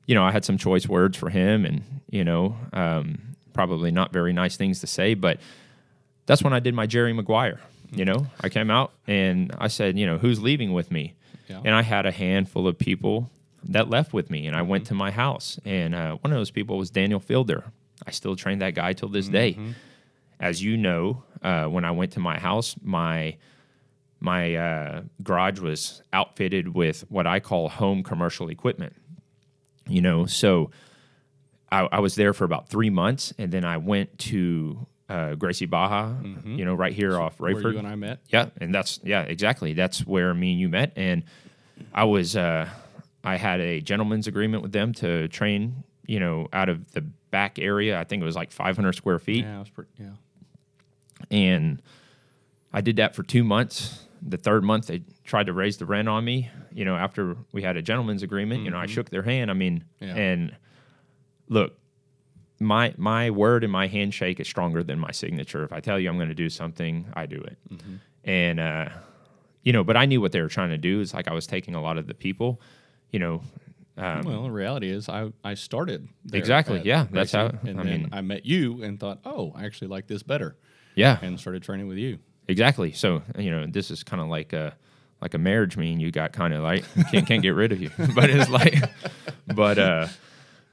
you 0.05 0.15
know, 0.15 0.23
I 0.23 0.31
had 0.31 0.43
some 0.43 0.57
choice 0.57 0.87
words 0.87 1.17
for 1.17 1.29
him, 1.29 1.65
and 1.65 1.83
you 2.09 2.23
know, 2.23 2.55
um, 2.73 3.35
probably 3.53 3.91
not 3.91 4.11
very 4.13 4.33
nice 4.33 4.57
things 4.57 4.79
to 4.81 4.87
say, 4.87 5.13
but 5.13 5.39
that's 6.25 6.43
when 6.43 6.53
I 6.53 6.59
did 6.59 6.73
my 6.73 6.85
Jerry 6.85 7.13
Maguire. 7.13 7.59
You 7.91 8.05
know, 8.05 8.27
I 8.41 8.49
came 8.49 8.69
out 8.69 8.93
and 9.07 9.51
I 9.57 9.67
said, 9.67 9.97
you 9.97 10.05
know, 10.05 10.19
who's 10.19 10.39
leaving 10.39 10.73
with 10.73 10.91
me? 10.91 11.15
Yeah. 11.49 11.61
And 11.65 11.73
I 11.75 11.81
had 11.81 12.05
a 12.05 12.11
handful 12.11 12.67
of 12.67 12.77
people 12.77 13.29
that 13.63 13.89
left 13.89 14.13
with 14.13 14.29
me, 14.29 14.47
and 14.47 14.55
I 14.55 14.61
went 14.61 14.85
to 14.87 14.93
my 14.93 15.11
house, 15.11 15.59
and 15.65 15.93
uh, 15.93 16.15
one 16.21 16.31
of 16.31 16.37
those 16.37 16.51
people 16.51 16.77
was 16.77 16.89
Daniel 16.91 17.19
Fielder. 17.19 17.65
I 18.07 18.11
still 18.11 18.35
train 18.35 18.59
that 18.59 18.75
guy 18.75 18.93
till 18.93 19.09
this 19.09 19.27
day. 19.27 19.57
As 20.39 20.63
you 20.63 20.77
know, 20.77 21.23
uh, 21.41 21.65
when 21.65 21.83
I 21.83 21.91
went 21.91 22.13
to 22.13 22.19
my 22.21 22.39
house, 22.39 22.75
my 22.81 23.35
my 24.21 24.55
uh, 24.55 25.01
garage 25.23 25.59
was 25.59 26.01
outfitted 26.13 26.73
with 26.73 27.01
what 27.09 27.25
I 27.25 27.39
call 27.39 27.69
home 27.69 28.03
commercial 28.03 28.49
equipment. 28.49 28.93
You 29.87 30.01
know, 30.01 30.25
so 30.25 30.71
I, 31.71 31.87
I 31.91 31.99
was 31.99 32.15
there 32.15 32.33
for 32.33 32.43
about 32.45 32.69
three 32.69 32.89
months, 32.89 33.33
and 33.37 33.51
then 33.51 33.65
I 33.65 33.77
went 33.77 34.17
to 34.19 34.87
uh, 35.09 35.35
Gracie 35.35 35.65
Barra. 35.65 36.15
You 36.45 36.63
know, 36.65 36.75
right 36.75 36.93
here 36.93 37.19
off 37.19 37.37
Rayford. 37.39 37.63
Where 37.63 37.73
you 37.73 37.79
and 37.79 37.87
I 37.87 37.95
met. 37.95 38.19
Yeah, 38.29 38.49
and 38.61 38.73
that's 38.73 38.99
yeah, 39.03 39.21
exactly. 39.23 39.73
That's 39.73 40.05
where 40.05 40.33
me 40.33 40.51
and 40.51 40.59
you 40.61 40.69
met, 40.69 40.93
and 40.95 41.23
I 41.93 42.03
was 42.05 42.35
uh, 42.35 42.69
I 43.23 43.35
had 43.37 43.59
a 43.59 43.81
gentleman's 43.81 44.27
agreement 44.27 44.61
with 44.63 44.71
them 44.71 44.93
to 44.95 45.27
train. 45.29 45.83
You 46.05 46.19
know, 46.19 46.47
out 46.53 46.69
of 46.69 46.91
the 46.93 47.01
back 47.01 47.59
area, 47.59 47.99
I 47.99 48.03
think 48.03 48.21
it 48.21 48.25
was 48.25 48.35
like 48.35 48.51
500 48.51 48.93
square 48.93 49.19
feet, 49.19 49.45
Yeah, 49.45 49.57
it 49.57 49.59
was 49.59 49.69
pretty. 49.69 49.91
Yeah. 49.99 50.09
and 51.31 51.81
I 52.73 52.81
did 52.81 52.97
that 52.97 53.15
for 53.15 53.23
two 53.23 53.43
months. 53.43 54.05
The 54.21 54.37
third 54.37 54.63
month, 54.63 54.87
they 54.87 55.03
tried 55.23 55.45
to 55.45 55.53
raise 55.53 55.77
the 55.77 55.85
rent 55.85 56.09
on 56.09 56.25
me. 56.25 56.49
You 56.73 56.85
know, 56.85 56.95
after 56.95 57.37
we 57.51 57.61
had 57.61 57.77
a 57.77 57.81
gentleman's 57.81 58.23
agreement, 58.23 58.63
you 58.63 58.71
know, 58.71 58.77
I 58.77 58.85
shook 58.85 59.09
their 59.09 59.21
hand. 59.23 59.49
I 59.49 59.53
mean, 59.53 59.85
Yeah. 60.01 60.15
and 60.15 60.55
look, 61.47 61.77
my 62.59 62.93
my 62.97 63.29
word 63.29 63.63
and 63.63 63.71
my 63.71 63.87
handshake 63.87 64.39
is 64.39 64.47
stronger 64.47 64.83
than 64.83 64.99
my 64.99 65.11
signature. 65.11 65.63
If 65.63 65.71
I 65.73 65.79
tell 65.79 65.99
you 65.99 66.09
I'm 66.09 66.17
going 66.17 66.29
to 66.29 66.35
do 66.35 66.49
something, 66.49 67.05
I 67.13 67.25
do 67.25 67.37
it. 67.41 67.57
And 68.23 68.59
uh, 68.59 68.89
you 69.63 69.73
know, 69.73 69.83
but 69.83 69.95
I 69.97 70.05
knew 70.05 70.21
what 70.21 70.31
they 70.31 70.41
were 70.41 70.49
trying 70.49 70.69
to 70.69 70.77
do. 70.77 70.99
Is 71.01 71.13
like 71.13 71.27
I 71.27 71.33
was 71.33 71.47
taking 71.47 71.75
a 71.75 71.81
lot 71.81 71.97
of 71.97 72.07
the 72.07 72.13
people, 72.13 72.61
you 73.11 73.19
know. 73.19 73.41
Um, 73.97 74.21
Well, 74.23 74.43
the 74.43 74.51
reality 74.51 74.89
is, 74.89 75.09
I 75.09 75.31
I 75.43 75.55
started 75.55 76.07
Exactly, 76.31 76.81
yeah, 76.85 77.07
that's 77.11 77.33
how- 77.33 77.51
And 77.67 77.79
I 77.81 77.83
then 77.83 78.01
mean- 78.03 78.09
I 78.13 78.21
met 78.21 78.45
you 78.45 78.81
and 78.81 78.97
thought, 78.99 79.19
oh, 79.25 79.51
I 79.55 79.65
actually 79.65 79.89
like 79.89 80.07
this 80.07 80.23
better, 80.23 80.55
yeah, 80.95 81.17
and 81.21 81.37
started 81.39 81.63
training 81.63 81.87
with 81.87 81.97
you. 81.97 82.19
exactly. 82.47 82.93
So 82.93 83.21
you 83.37 83.51
know, 83.51 83.65
this 83.67 83.91
is 83.91 84.03
kind 84.03 84.21
of 84.21 84.29
like 84.29 84.53
a 84.53 84.75
like 85.21 85.33
a 85.33 85.37
marriage. 85.37 85.75
Me 85.75 85.91
and 85.91 86.01
you 86.01 86.11
got 86.11 86.31
kind 86.31 86.53
of 86.53 86.61
like 86.63 86.85
can't 87.11 87.27
can't 87.27 87.41
get 87.41 87.49
rid 87.55 87.71
of 87.73 87.81
you, 87.81 87.89
but 88.15 88.29
it's 88.29 88.49
like, 88.49 88.75
but 89.53 89.77
uh, 89.77 90.07
but 90.07 90.17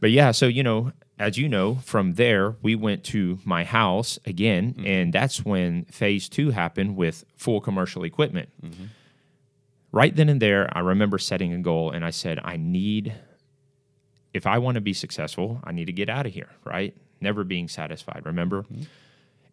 but 0.01 0.11
yeah, 0.13 0.31
so 0.31 0.47
you 0.47 0.63
know, 0.63 0.93
as 1.19 1.39
you 1.39 1.49
know, 1.49 1.77
from 1.77 2.15
there 2.15 2.57
we 2.63 2.75
went 2.75 3.05
to 3.05 3.39
my 3.45 3.65
house 3.65 4.19
again, 4.27 4.75
mm-hmm. 4.75 4.87
and 4.87 5.13
that's 5.13 5.45
when 5.45 5.85
phase 5.87 6.29
two 6.29 6.51
happened 6.51 6.97
with 6.97 7.25
full 7.37 7.61
commercial 7.61 8.05
equipment. 8.05 8.49
Mm-hmm. 8.63 8.85
Right 9.93 10.15
then 10.15 10.29
and 10.29 10.43
there, 10.43 10.69
I 10.77 10.81
remember 10.81 11.19
setting 11.19 11.55
a 11.55 11.59
goal, 11.59 11.91
and 11.91 12.05
I 12.05 12.11
said, 12.11 12.39
I 12.45 12.57
need, 12.57 13.15
if 14.35 14.47
I 14.47 14.59
want 14.59 14.75
to 14.75 14.81
be 14.83 14.93
successful, 14.93 15.61
I 15.65 15.73
need 15.73 15.87
to 15.87 15.93
get 15.93 16.11
out 16.11 16.27
of 16.27 16.33
here. 16.33 16.51
Right, 16.65 16.95
never 17.21 17.45
being 17.45 17.69
satisfied. 17.69 18.23
Remember. 18.25 18.63
Mm-hmm. 18.63 18.83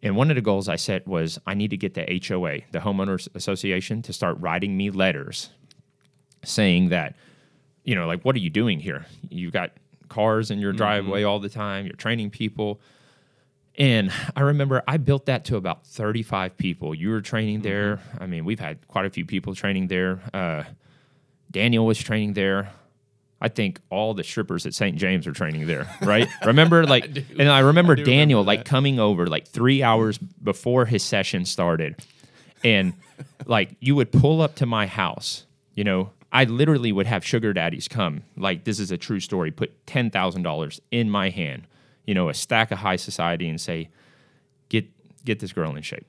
And 0.04 0.18
one 0.18 0.30
of 0.30 0.36
the 0.36 0.42
goals 0.42 0.68
I 0.68 0.76
set 0.76 1.08
was 1.08 1.40
I 1.48 1.54
need 1.54 1.70
to 1.70 1.78
get 1.78 1.94
the 1.94 2.22
HOA, 2.28 2.60
the 2.74 2.80
homeowners 2.80 3.34
association, 3.36 4.02
to 4.02 4.12
start 4.12 4.38
writing 4.42 4.76
me 4.76 4.90
letters 4.90 5.50
saying 6.44 6.90
that, 6.90 7.16
you 7.86 7.96
know, 7.96 8.06
like, 8.06 8.24
what 8.24 8.36
are 8.36 8.40
you 8.40 8.50
doing 8.50 8.82
here? 8.82 9.06
You've 9.30 9.54
got 9.54 9.72
cars 10.10 10.52
in 10.52 10.60
your 10.60 10.74
driveway 10.74 11.24
all 11.24 11.40
the 11.40 11.50
time, 11.50 11.86
you're 11.86 11.96
training 11.96 12.30
people. 12.30 12.82
And 13.78 14.12
I 14.36 14.42
remember 14.42 14.84
I 14.88 14.98
built 14.98 15.26
that 15.26 15.46
to 15.46 15.56
about 15.56 15.86
35 15.88 16.58
people. 16.58 16.94
You 16.94 17.10
were 17.10 17.22
training 17.22 17.62
there. 17.62 18.00
I 18.20 18.28
mean, 18.28 18.46
we've 18.46 18.60
had 18.60 18.88
quite 18.88 19.06
a 19.06 19.10
few 19.10 19.26
people 19.26 19.56
training 19.56 19.88
there. 19.88 20.20
Uh, 20.34 20.64
Daniel 21.50 21.86
was 21.86 21.98
training 21.98 22.34
there. 22.34 22.72
I 23.42 23.50
think 23.50 23.82
all 23.90 24.14
the 24.14 24.24
strippers 24.24 24.66
at 24.66 24.74
St. 24.74 24.96
James 24.96 25.28
are 25.28 25.34
training 25.34 25.68
there, 25.68 25.86
right? 26.02 26.30
remember, 26.46 26.86
like, 26.86 27.06
and 27.38 27.50
I 27.50 27.60
remember 27.60 27.96
do 27.96 28.04
Daniel 28.06 28.42
remember 28.42 28.58
like 28.60 28.66
coming 28.66 29.00
over 29.00 29.28
like 29.28 29.48
three 29.48 29.84
hours 29.84 30.18
before 30.18 30.86
his 30.86 31.04
session 31.04 31.44
started, 31.44 31.98
and 32.64 32.94
like 33.46 33.76
you 33.82 33.96
would 33.96 34.14
pull 34.14 34.42
up 34.42 34.56
to 34.56 34.66
my 34.66 34.88
house. 34.88 35.46
You 35.76 35.84
know, 35.84 36.12
I 36.34 36.46
literally 36.46 36.92
would 36.92 37.06
have 37.06 37.24
sugar 37.24 37.54
daddies 37.54 37.88
come. 37.88 38.24
Like, 38.36 38.64
this 38.64 38.80
is 38.80 38.90
a 38.90 38.98
true 38.98 39.20
story. 39.20 39.52
Put 39.52 39.86
ten 39.86 40.10
thousand 40.10 40.42
dollars 40.42 40.82
in 40.90 41.10
my 41.10 41.30
hand, 41.30 41.68
you 42.06 42.16
know, 42.16 42.28
a 42.28 42.34
stack 42.34 42.72
of 42.72 42.80
high 42.80 42.96
society, 42.96 43.48
and 43.48 43.62
say, 43.62 43.90
"Get 44.70 44.88
get 45.24 45.40
this 45.40 45.54
girl 45.54 45.76
in 45.76 45.84
shape." 45.84 46.08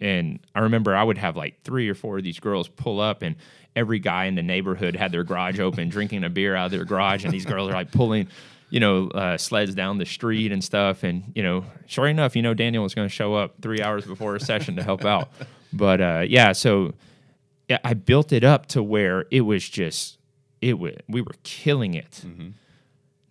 And 0.00 0.40
I 0.54 0.60
remember 0.60 0.94
I 0.94 1.04
would 1.04 1.18
have 1.18 1.36
like 1.36 1.62
three 1.62 1.88
or 1.88 1.94
four 1.94 2.18
of 2.18 2.24
these 2.24 2.40
girls 2.40 2.68
pull 2.68 3.00
up, 3.00 3.22
and 3.22 3.36
every 3.76 4.00
guy 4.00 4.24
in 4.24 4.34
the 4.34 4.42
neighborhood 4.42 4.96
had 4.96 5.12
their 5.12 5.22
garage 5.22 5.60
open, 5.60 5.88
drinking 5.96 6.24
a 6.24 6.28
beer 6.28 6.56
out 6.56 6.66
of 6.66 6.72
their 6.72 6.84
garage, 6.84 7.24
and 7.24 7.32
these 7.32 7.46
girls 7.46 7.70
are 7.70 7.74
like 7.74 7.92
pulling, 7.92 8.26
you 8.70 8.80
know, 8.80 9.08
uh, 9.10 9.36
sleds 9.36 9.72
down 9.72 9.98
the 9.98 10.06
street 10.06 10.50
and 10.50 10.64
stuff. 10.64 11.04
And 11.04 11.30
you 11.36 11.44
know, 11.44 11.64
sure 11.86 12.08
enough, 12.08 12.34
you 12.34 12.42
know, 12.42 12.54
Daniel 12.54 12.82
was 12.82 12.92
going 12.92 13.08
to 13.08 13.14
show 13.14 13.34
up 13.34 13.54
three 13.62 13.80
hours 13.82 14.04
before 14.04 14.34
a 14.34 14.40
session 14.40 14.74
to 14.76 14.82
help 14.82 15.04
out. 15.04 15.28
But 15.72 16.00
uh, 16.00 16.24
yeah, 16.26 16.52
so 16.52 16.94
I 17.84 17.94
built 17.94 18.32
it 18.32 18.44
up 18.44 18.66
to 18.66 18.82
where 18.82 19.26
it 19.30 19.42
was 19.42 19.68
just 19.68 20.18
it 20.60 20.78
was 20.78 20.94
we 21.08 21.20
were 21.20 21.34
killing 21.42 21.94
it. 21.94 22.22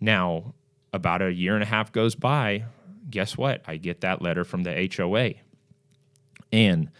Now, 0.00 0.54
about 0.92 1.22
a 1.22 1.32
year 1.32 1.54
and 1.54 1.62
a 1.62 1.66
half 1.66 1.92
goes 1.92 2.14
by. 2.14 2.64
Guess 3.10 3.36
what? 3.36 3.62
I 3.66 3.76
get 3.76 4.02
that 4.02 4.22
letter 4.22 4.44
from 4.44 4.62
the 4.64 4.90
HOA. 4.96 5.34
And 6.52 6.90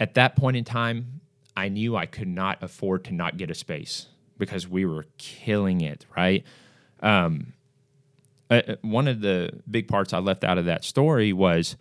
at 0.00 0.14
that 0.14 0.36
point 0.36 0.56
in 0.56 0.64
time, 0.64 1.20
I 1.56 1.68
knew 1.68 1.96
I 1.96 2.06
could 2.06 2.28
not 2.28 2.62
afford 2.62 3.04
to 3.04 3.12
not 3.14 3.36
get 3.36 3.50
a 3.50 3.54
space 3.54 4.06
because 4.38 4.68
we 4.68 4.86
were 4.86 5.06
killing 5.18 5.80
it, 5.80 6.06
right? 6.16 6.44
Um, 7.00 7.52
uh, 8.50 8.62
uh, 8.66 8.76
one 8.82 9.08
of 9.08 9.20
the 9.20 9.50
big 9.70 9.88
parts 9.88 10.12
I 10.12 10.18
left 10.18 10.44
out 10.44 10.58
of 10.58 10.64
that 10.66 10.84
story 10.84 11.32
was 11.32 11.76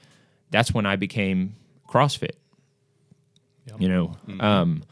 that's 0.52 0.74
when 0.74 0.86
I 0.86 0.96
became 0.96 1.56
CrossFit. 1.88 2.36
Yep. 3.68 3.82
You 3.82 3.90
know, 3.90 4.18
um, 4.40 4.84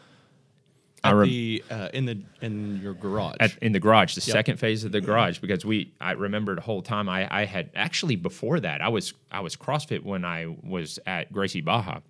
I 1.03 1.09
At 1.09 1.15
rem- 1.15 1.29
the 1.29 1.63
uh, 1.69 1.89
in 1.93 2.05
the 2.05 2.21
in 2.41 2.79
your 2.81 2.93
garage. 2.93 3.37
at, 3.39 3.57
in 3.61 3.71
the 3.73 3.79
garage, 3.79 4.15
the 4.15 4.21
Yep. 4.21 4.33
second 4.33 4.57
phase 4.57 4.83
of 4.83 4.91
the 4.91 5.01
garage, 5.01 5.37
because 5.39 5.63
we 5.63 5.93
I 6.01 6.11
remember 6.13 6.55
the 6.55 6.61
whole 6.61 6.81
time 6.81 7.07
I, 7.09 7.27
I 7.29 7.45
had 7.45 7.69
actually 7.75 8.15
before 8.15 8.59
that 8.59 8.81
I 8.81 8.87
was 8.89 9.13
I 9.31 9.39
was 9.41 9.55
CrossFit 9.55 10.03
when 10.03 10.25
I 10.25 10.47
was 10.63 10.99
at 11.05 11.31
Gracie 11.31 11.61
Barra. 11.61 12.01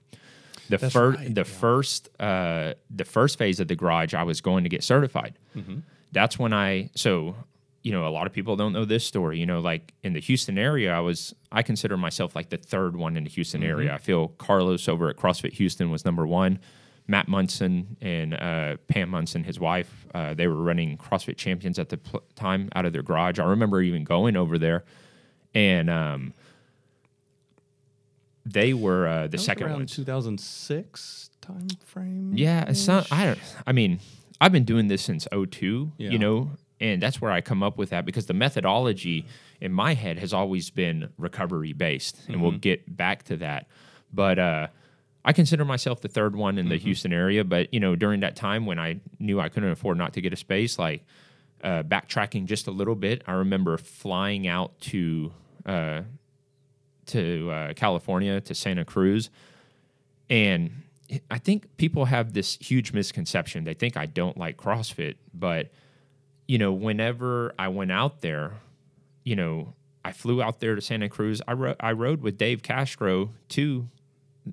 The 0.69 0.77
That's 0.77 0.93
first 0.93 1.19
right, 1.19 1.35
the 1.35 1.41
yeah. 1.41 1.43
first 1.43 2.09
uh, 2.19 2.73
the 2.89 3.05
first 3.05 3.37
phase 3.37 3.59
of 3.59 3.67
the 3.67 3.75
garage 3.75 4.13
I 4.13 4.23
was 4.23 4.41
going 4.41 4.63
to 4.63 4.69
get 4.69 4.83
certified. 4.83 5.37
Mm-hmm. 5.55 5.79
That's 6.11 6.39
when 6.39 6.53
I 6.53 6.89
so 6.95 7.35
you 7.85 7.91
know 7.91 8.07
a 8.07 8.09
lot 8.17 8.25
of 8.25 8.33
people 8.33 8.55
don't 8.55 8.73
know 8.73 8.83
this 8.85 9.05
story. 9.05 9.37
You 9.39 9.45
know, 9.45 9.59
like 9.59 9.93
in 10.03 10.13
the 10.13 10.19
Houston 10.19 10.57
area, 10.57 10.91
I 10.91 11.01
was 11.01 11.35
I 11.51 11.61
consider 11.61 11.95
myself 11.97 12.35
like 12.35 12.49
the 12.49 12.57
third 12.57 12.95
one 12.95 13.15
in 13.15 13.23
the 13.25 13.29
Houston 13.29 13.61
Mm-hmm. 13.61 13.69
area. 13.69 13.93
I 13.93 13.99
feel 13.99 14.29
Carlos 14.29 14.87
over 14.89 15.07
at 15.09 15.17
CrossFit 15.17 15.53
Houston 15.53 15.91
was 15.91 16.03
number 16.03 16.25
one. 16.25 16.59
Matt 17.07 17.27
Munson 17.27 17.95
and 18.01 18.33
uh, 18.33 18.77
Pam 18.87 19.09
Munson, 19.09 19.43
his 19.43 19.59
wife, 19.59 20.07
uh, 20.15 20.33
they 20.33 20.47
were 20.47 20.55
running 20.55 20.97
CrossFit 20.97 21.37
Champions 21.37 21.77
at 21.77 21.89
the 21.89 21.97
pl- 21.97 22.23
time 22.33 22.69
out 22.75 22.85
of 22.87 22.93
their 22.93 23.03
garage. 23.03 23.37
I 23.37 23.43
remember 23.45 23.79
even 23.83 24.03
going 24.03 24.35
over 24.35 24.57
there, 24.57 24.83
and 25.53 25.87
um, 25.87 26.33
they 28.45 28.73
were 28.73 29.07
uh, 29.07 29.27
the 29.27 29.37
second 29.37 29.67
around 29.67 29.75
ones. 29.77 29.95
2006 29.95 31.29
time 31.41 31.67
frame. 31.85 32.31
Yeah, 32.35 32.65
it's 32.67 32.87
not. 32.87 33.11
I 33.11 33.25
don't. 33.25 33.39
I 33.67 33.71
mean, 33.71 33.99
I've 34.41 34.51
been 34.51 34.65
doing 34.65 34.87
this 34.87 35.03
since 35.03 35.27
02, 35.31 35.91
Yeah. 35.97 36.09
You 36.09 36.17
know, 36.19 36.51
and 36.79 37.01
that's 37.01 37.21
where 37.21 37.31
I 37.31 37.41
come 37.41 37.63
up 37.63 37.77
with 37.77 37.89
that 37.91 38.05
because 38.05 38.25
the 38.25 38.33
methodology 38.33 39.25
in 39.61 39.71
my 39.71 39.93
head 39.93 40.19
has 40.19 40.33
always 40.33 40.69
been 40.69 41.09
recovery 41.17 41.73
based, 41.73 42.17
and 42.27 42.35
Mm-hmm. 42.35 42.41
we'll 42.43 42.57
get 42.57 42.95
back 42.97 43.23
to 43.23 43.37
that. 43.37 43.67
But 44.13 44.39
uh, 44.39 44.67
I 45.23 45.33
consider 45.33 45.65
myself 45.65 46.01
the 46.01 46.07
third 46.07 46.35
one 46.35 46.57
in 46.57 46.69
the 46.69 46.75
Mm-hmm. 46.75 46.85
Houston 46.85 47.13
area. 47.13 47.43
But 47.43 47.73
you 47.73 47.79
know, 47.79 47.95
during 47.95 48.19
that 48.21 48.35
time 48.35 48.65
when 48.65 48.79
I 48.79 48.99
knew 49.19 49.39
I 49.39 49.49
couldn't 49.49 49.71
afford 49.71 49.97
not 49.97 50.13
to 50.13 50.21
get 50.21 50.33
a 50.33 50.35
space, 50.35 50.77
like 50.77 51.03
uh, 51.63 51.83
backtracking 51.83 52.45
just 52.45 52.67
a 52.67 52.71
little 52.71 52.95
bit, 52.95 53.23
I 53.27 53.31
remember 53.33 53.77
flying 53.77 54.47
out 54.47 54.79
to. 54.81 55.31
Uh, 55.65 56.01
to 57.07 57.51
uh, 57.51 57.73
California 57.75 58.41
to 58.41 58.55
Santa 58.55 58.83
Cruz, 58.83 59.29
and 60.29 60.71
I 61.29 61.37
think 61.37 61.77
people 61.77 62.05
have 62.05 62.33
this 62.33 62.57
huge 62.59 62.93
misconception. 62.93 63.63
They 63.63 63.75
think 63.75 63.95
I 63.95 64.07
don't 64.07 64.37
like 64.37 64.57
CrossFit, 64.57 65.15
but 65.31 65.71
you 66.47 66.57
know, 66.57 66.71
whenever 66.71 67.53
I 67.57 67.67
went 67.69 67.91
out 67.91 68.21
there, 68.21 68.53
you 69.23 69.35
know, 69.35 69.73
I 70.03 70.11
flew 70.11 70.41
out 70.41 70.59
there 70.59 70.75
to 70.75 70.81
Santa 70.81 71.09
Cruz. 71.09 71.41
I 71.47 71.53
ro- 71.53 71.75
I 71.79 71.91
rode 71.93 72.21
with 72.21 72.37
Dave 72.37 72.61
Castro 72.61 73.31
to, 73.49 73.87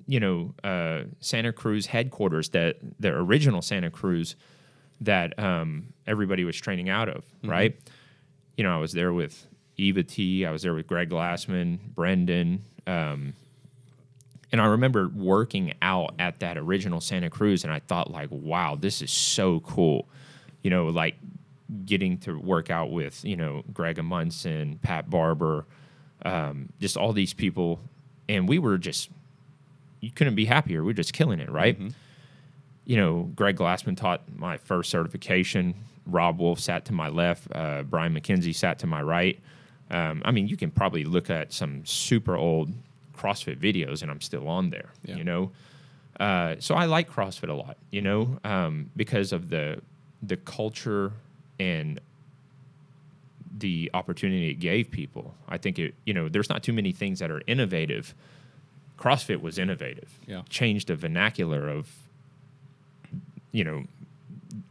you 0.07 0.19
know, 0.19 0.53
uh, 0.63 1.03
Santa 1.19 1.53
Cruz 1.53 1.85
headquarters, 1.87 2.49
that 2.49 2.77
the 2.99 3.09
original 3.09 3.61
Santa 3.61 3.91
Cruz 3.91 4.35
that 5.01 5.37
um, 5.37 5.93
everybody 6.07 6.43
was 6.43 6.55
training 6.55 6.89
out 6.89 7.09
of, 7.09 7.23
right? 7.43 7.79
You 8.57 8.63
know, 8.63 8.73
I 8.75 8.79
was 8.79 8.93
there 8.93 9.13
with 9.13 9.45
Eva 9.77 10.03
T. 10.03 10.45
I 10.45 10.51
was 10.51 10.63
there 10.63 10.73
with 10.73 10.87
Greg 10.87 11.09
Glassman, 11.09 11.79
Brendan. 11.93 12.63
Um, 12.87 13.33
and 14.51 14.61
I 14.61 14.65
remember 14.65 15.09
working 15.09 15.73
out 15.81 16.13
at 16.19 16.39
that 16.39 16.57
original 16.57 17.01
Santa 17.01 17.29
Cruz, 17.29 17.63
and 17.63 17.73
I 17.73 17.79
thought, 17.79 18.11
like, 18.11 18.29
wow, 18.31 18.75
this 18.79 19.01
is 19.01 19.11
so 19.11 19.59
cool. 19.61 20.07
You 20.61 20.69
know, 20.69 20.87
like 20.87 21.15
getting 21.85 22.17
to 22.19 22.37
work 22.39 22.69
out 22.69 22.91
with, 22.91 23.23
you 23.25 23.35
know, 23.35 23.63
Greg 23.73 23.97
Amundson, 23.97 24.81
Pat 24.81 25.09
Barber, 25.09 25.65
um, 26.25 26.69
just 26.79 26.97
all 26.97 27.13
these 27.13 27.33
people. 27.33 27.79
And 28.29 28.47
we 28.47 28.59
were 28.59 28.77
just, 28.77 29.09
you 29.99 30.11
couldn't 30.11 30.35
be 30.35 30.45
happier. 30.45 30.83
We 30.83 30.91
are 30.91 30.95
just 30.95 31.13
killing 31.13 31.39
it, 31.39 31.49
right? 31.49 31.77
You 32.85 32.97
know, 32.97 33.31
Greg 33.35 33.57
Glassman 33.57 33.97
taught 33.97 34.21
my 34.35 34.57
first 34.57 34.89
certification. 34.89 35.75
Robb 36.05 36.39
Wolf 36.39 36.59
sat 36.59 36.85
to 36.85 36.93
my 36.93 37.09
left. 37.09 37.47
Uh, 37.53 37.83
Brian 37.83 38.13
McKenzie 38.13 38.55
sat 38.55 38.79
to 38.79 38.87
my 38.87 39.01
right. 39.01 39.39
Um, 39.89 40.21
I 40.25 40.31
mean, 40.31 40.47
you 40.47 40.57
can 40.57 40.71
probably 40.71 41.03
look 41.03 41.29
at 41.29 41.53
some 41.53 41.85
super 41.85 42.35
old 42.35 42.71
CrossFit 43.17 43.57
videos, 43.59 44.01
and 44.01 44.11
I'm 44.11 44.21
still 44.21 44.47
on 44.47 44.69
there. 44.69 44.89
Yeah. 45.05 45.15
You 45.15 45.23
know, 45.23 45.51
uh, 46.19 46.55
so 46.59 46.75
I 46.75 46.85
like 46.85 47.09
CrossFit 47.09 47.49
a 47.49 47.53
lot. 47.53 47.77
You 47.91 48.01
know, 48.01 48.39
um, 48.43 48.89
because 48.95 49.31
of 49.31 49.49
the 49.49 49.81
the 50.21 50.37
culture 50.37 51.13
and 51.59 51.99
the 53.57 53.89
opportunity 53.93 54.49
it 54.49 54.55
gave 54.55 54.89
people. 54.91 55.35
I 55.47 55.57
think 55.57 55.77
it. 55.79 55.95
You 56.05 56.13
know, 56.13 56.29
there's 56.29 56.49
not 56.49 56.63
too 56.63 56.73
many 56.73 56.91
things 56.91 57.19
that 57.19 57.29
are 57.31 57.41
innovative. 57.47 58.13
CrossFit 58.97 59.41
was 59.41 59.57
innovative. 59.57 60.17
Yeah. 60.27 60.41
Changed 60.49 60.87
the 60.87 60.95
vernacular 60.95 61.67
of, 61.69 61.89
you 63.51 63.63
know, 63.63 63.83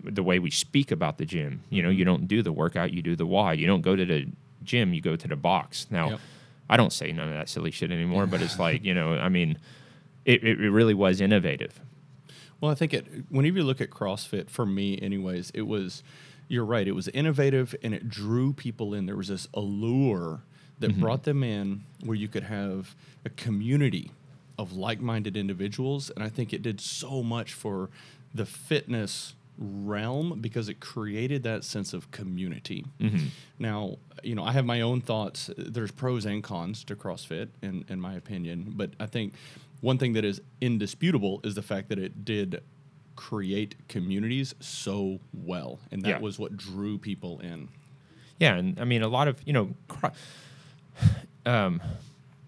the 0.05 0.23
way 0.23 0.38
we 0.38 0.51
speak 0.51 0.90
about 0.90 1.18
the 1.18 1.25
gym. 1.25 1.62
You 1.71 1.83
know, 1.83 1.88
Mm-hmm. 1.90 1.99
you 1.99 2.05
don't 2.05 2.29
do 2.29 2.42
the 2.42 2.53
workout, 2.53 2.92
you 2.92 3.03
do 3.03 3.14
the 3.16 3.27
why. 3.27 3.53
You 3.53 3.66
don't 3.66 3.83
go 3.83 3.95
to 3.97 4.05
the 4.05 4.27
gym, 4.64 4.95
you 4.95 5.01
go 5.01 5.16
to 5.16 5.29
the 5.29 5.37
box. 5.37 5.87
Now, 5.90 6.11
Yep. 6.11 6.21
I 6.71 6.77
don't 6.77 6.92
say 6.92 7.12
none 7.12 7.29
of 7.29 7.35
that 7.35 7.49
silly 7.49 7.71
shit 7.71 7.90
anymore, 7.90 8.27
but 8.27 8.40
it's 8.40 8.59
like, 8.66 8.85
you 8.85 8.95
know, 8.95 9.14
I 9.14 9.29
mean, 9.29 9.59
it, 10.25 10.42
it 10.45 10.57
really 10.71 10.95
was 10.95 11.21
innovative. 11.21 11.81
Well, 12.61 12.71
I 12.71 12.75
think 12.77 12.95
it. 12.95 13.05
Whenever 13.29 13.59
you 13.59 13.64
look 13.64 13.81
at 13.81 13.90
CrossFit, 13.90 14.49
for 14.49 14.64
me, 14.64 14.99
anyways, 15.03 15.51
it 15.53 15.62
was. 15.62 16.03
You're 16.49 16.65
right. 16.65 16.87
It 16.87 16.95
was 16.95 17.09
innovative 17.09 17.75
and 17.83 17.95
it 17.95 18.09
drew 18.09 18.53
people 18.53 18.95
in. 18.95 19.07
There 19.07 19.17
was 19.17 19.29
this 19.29 19.49
allure 19.55 20.43
that 20.81 20.99
brought 20.99 21.23
them 21.23 21.45
in, 21.45 21.85
where 22.03 22.17
you 22.17 22.27
could 22.27 22.43
have 22.43 22.97
a 23.25 23.31
community 23.31 24.11
of 24.59 24.73
like-minded 24.73 25.37
individuals, 25.37 26.11
and 26.11 26.25
I 26.25 26.29
think 26.29 26.53
it 26.53 26.61
did 26.61 26.81
so 26.81 27.23
much 27.23 27.53
for 27.53 27.89
the 28.35 28.45
fitness 28.45 29.35
realm 29.59 30.41
because 30.41 30.69
it 30.69 30.81
created 30.81 31.45
that 31.45 31.63
sense 31.63 31.93
of 31.93 32.11
community. 32.11 32.85
Mm-hmm. 33.01 33.27
Now, 33.61 33.99
you 34.25 34.35
know, 34.35 34.43
I 34.43 34.53
have 34.53 34.65
my 34.65 34.81
own 34.81 35.01
thoughts. 35.01 35.51
There's 35.57 35.93
pros 35.93 36.27
and 36.27 36.43
cons 36.43 36.83
to 36.85 36.97
CrossFit, 36.97 37.49
in, 37.63 37.85
in 37.89 38.01
my 38.01 38.15
opinion. 38.15 38.73
But 38.75 38.91
I 38.99 39.07
think 39.07 39.35
one 39.81 39.99
thing 39.99 40.15
that 40.15 40.25
is 40.25 40.41
indisputable 40.61 41.41
is 41.45 41.55
the 41.55 41.63
fact 41.63 41.91
that 41.91 41.99
it 41.99 42.25
did 42.25 42.63
create 43.16 43.75
communities 43.88 44.55
so 44.61 45.20
well. 45.33 45.79
And 45.90 46.03
that 46.03 46.09
Yeah. 46.09 46.18
was 46.20 46.38
what 46.38 46.57
drew 46.57 46.98
people 46.98 47.38
in. 47.40 47.68
Yeah, 48.40 48.57
and 48.57 48.79
I 48.81 48.85
mean 48.85 49.03
a 49.03 49.09
lot 49.09 49.29
of 49.29 49.40
you 49.46 49.53
know, 49.53 49.75
um, 51.46 51.81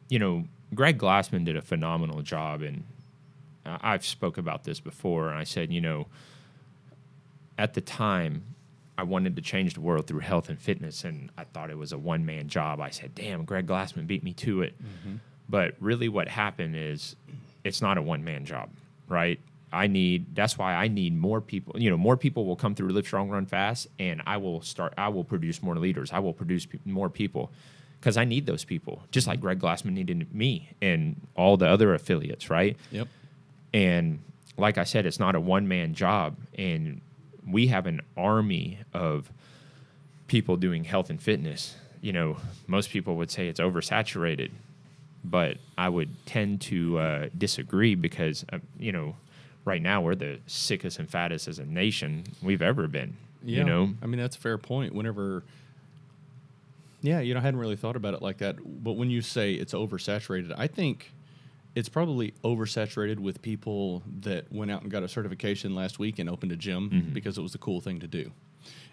you 0.09 0.19
know, 0.19 0.47
Greg 0.75 0.99
Glassman 0.99 1.45
did 1.45 1.57
a 1.57 1.63
phenomenal 1.63 2.23
job, 2.23 2.63
and 2.63 2.85
I- 3.65 3.79
I've 3.95 4.05
spoke 4.05 4.39
about 4.39 4.65
this 4.65 4.81
before. 4.81 5.31
And 5.31 5.39
I 5.39 5.45
said, 5.45 5.73
you 5.73 5.81
know, 5.81 6.07
at 7.59 7.75
the 7.75 7.81
time, 7.81 8.43
I 8.97 9.03
wanted 9.03 9.37
to 9.37 9.43
change 9.43 9.75
the 9.75 9.81
world 9.81 10.07
through 10.07 10.21
health 10.21 10.49
and 10.49 10.59
fitness, 10.59 11.05
and 11.05 11.31
I 11.37 11.45
thought 11.45 11.71
it 11.71 11.79
was 11.79 11.93
a 11.93 11.99
one 11.99 12.25
man 12.25 12.49
job. 12.49 12.81
I 12.81 12.91
said, 12.91 13.15
damn, 13.15 13.45
Greg 13.45 13.67
Glassman 13.67 14.07
beat 14.07 14.23
me 14.23 14.33
to 14.35 14.63
it. 14.63 14.75
But 15.49 15.75
really, 15.81 16.09
what 16.09 16.29
happened 16.29 16.75
is 16.77 17.17
it's 17.65 17.83
not 17.83 17.99
a 17.99 18.03
one 18.03 18.25
man 18.25 18.45
job, 18.45 18.71
right? 19.09 19.41
I 19.75 19.89
need 19.89 20.35
that's 20.35 20.57
why 20.57 20.75
I 20.75 20.89
need 20.89 21.17
more 21.17 21.41
people. 21.41 21.79
You 21.79 21.91
know, 21.91 21.97
more 21.97 22.17
people 22.17 22.47
will 22.47 22.57
come 22.57 22.75
through 22.75 22.91
Lift 22.91 23.09
Strong, 23.09 23.31
Run 23.31 23.47
Fast, 23.47 23.89
and 23.99 24.23
I 24.27 24.37
will 24.37 24.63
start. 24.63 24.95
I 24.97 25.09
will 25.09 25.25
produce 25.25 25.63
more 25.63 25.77
leaders. 25.77 26.13
I 26.13 26.21
will 26.21 26.33
produce 26.33 26.67
pe- 26.67 26.79
more 26.85 27.11
people 27.11 27.51
because 28.01 28.17
I 28.19 28.25
need 28.25 28.45
those 28.45 28.65
people, 28.65 29.03
just 29.11 29.27
like 29.27 29.41
Greg 29.41 29.59
Glassman 29.61 29.93
needed 29.93 30.35
me 30.35 30.71
and 30.83 31.21
all 31.35 31.57
the 31.57 31.67
other 31.67 31.95
affiliates, 31.95 32.51
right? 32.51 32.77
Yep. 32.91 33.09
And 33.73 34.21
like 34.59 34.77
I 34.77 34.85
said, 34.85 35.07
it's 35.07 35.19
not 35.19 35.35
a 35.35 35.41
one 35.41 35.67
man 35.69 35.95
job. 35.95 36.37
And 36.57 37.01
we 37.49 37.69
have 37.69 37.87
an 37.87 38.03
army 38.17 38.81
of 38.93 39.33
people 40.27 40.57
doing 40.57 40.85
health 40.85 41.11
and 41.11 41.21
fitness. 41.21 41.77
You 42.01 42.13
know, 42.13 42.37
most 42.67 42.91
people 42.91 43.17
would 43.17 43.31
say 43.31 43.49
it's 43.49 43.61
oversaturated, 43.61 44.51
but 45.25 45.57
I 45.79 45.89
would 45.89 46.27
tend 46.27 46.61
to 46.63 46.99
uh, 46.99 47.29
disagree 47.37 47.95
because, 47.95 48.45
uh, 48.53 48.59
you 48.79 48.93
know, 48.93 49.17
right 49.65 49.81
now 49.83 50.01
we're 50.01 50.15
the 50.15 50.39
sickest 50.47 50.99
and 50.99 51.09
fattest 51.11 51.49
as 51.49 51.59
a 51.59 51.65
nation 51.65 52.25
we've 52.43 52.63
ever 52.63 52.87
been. 52.87 53.17
Yeah. 53.43 53.59
You 53.59 53.65
know, 53.65 53.95
I 54.03 54.07
mean, 54.07 54.19
that's 54.21 54.37
a 54.37 54.41
fair 54.41 54.59
point. 54.59 54.95
Whenever, 54.95 55.43
yeah, 57.03 57.21
you 57.21 57.35
know, 57.35 57.41
I 57.41 57.43
hadn't 57.43 57.61
really 57.61 57.77
thought 57.77 57.97
about 57.97 58.15
it 58.15 58.23
like 58.23 58.39
that. 58.39 58.57
But 58.83 58.93
when 58.93 59.11
you 59.11 59.21
say 59.21 59.53
it's 59.55 59.75
oversaturated, 59.75 60.55
I 60.57 60.67
think 60.67 61.13
it's 61.75 61.89
probably 61.89 62.33
oversaturated 62.45 63.19
with 63.19 63.43
people 63.43 64.03
that 64.21 64.51
went 64.53 64.71
out 64.71 64.83
and 64.83 64.91
got 64.91 65.03
a 65.03 65.09
certification 65.09 65.75
last 65.75 65.99
week 65.99 66.19
and 66.19 66.31
opened 66.31 66.53
a 66.53 66.57
gym 66.57 66.89
Mm-hmm. 66.91 67.13
because 67.13 67.37
it 67.37 67.43
was 67.43 67.53
the 67.53 67.59
cool 67.59 67.81
thing 67.81 68.01
to 68.01 68.07
do. 68.07 68.31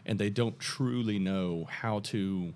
And 0.06 0.20
they 0.20 0.30
don't 0.30 0.60
truly 0.60 1.20
know 1.20 1.68
how 1.70 2.00
to 2.00 2.54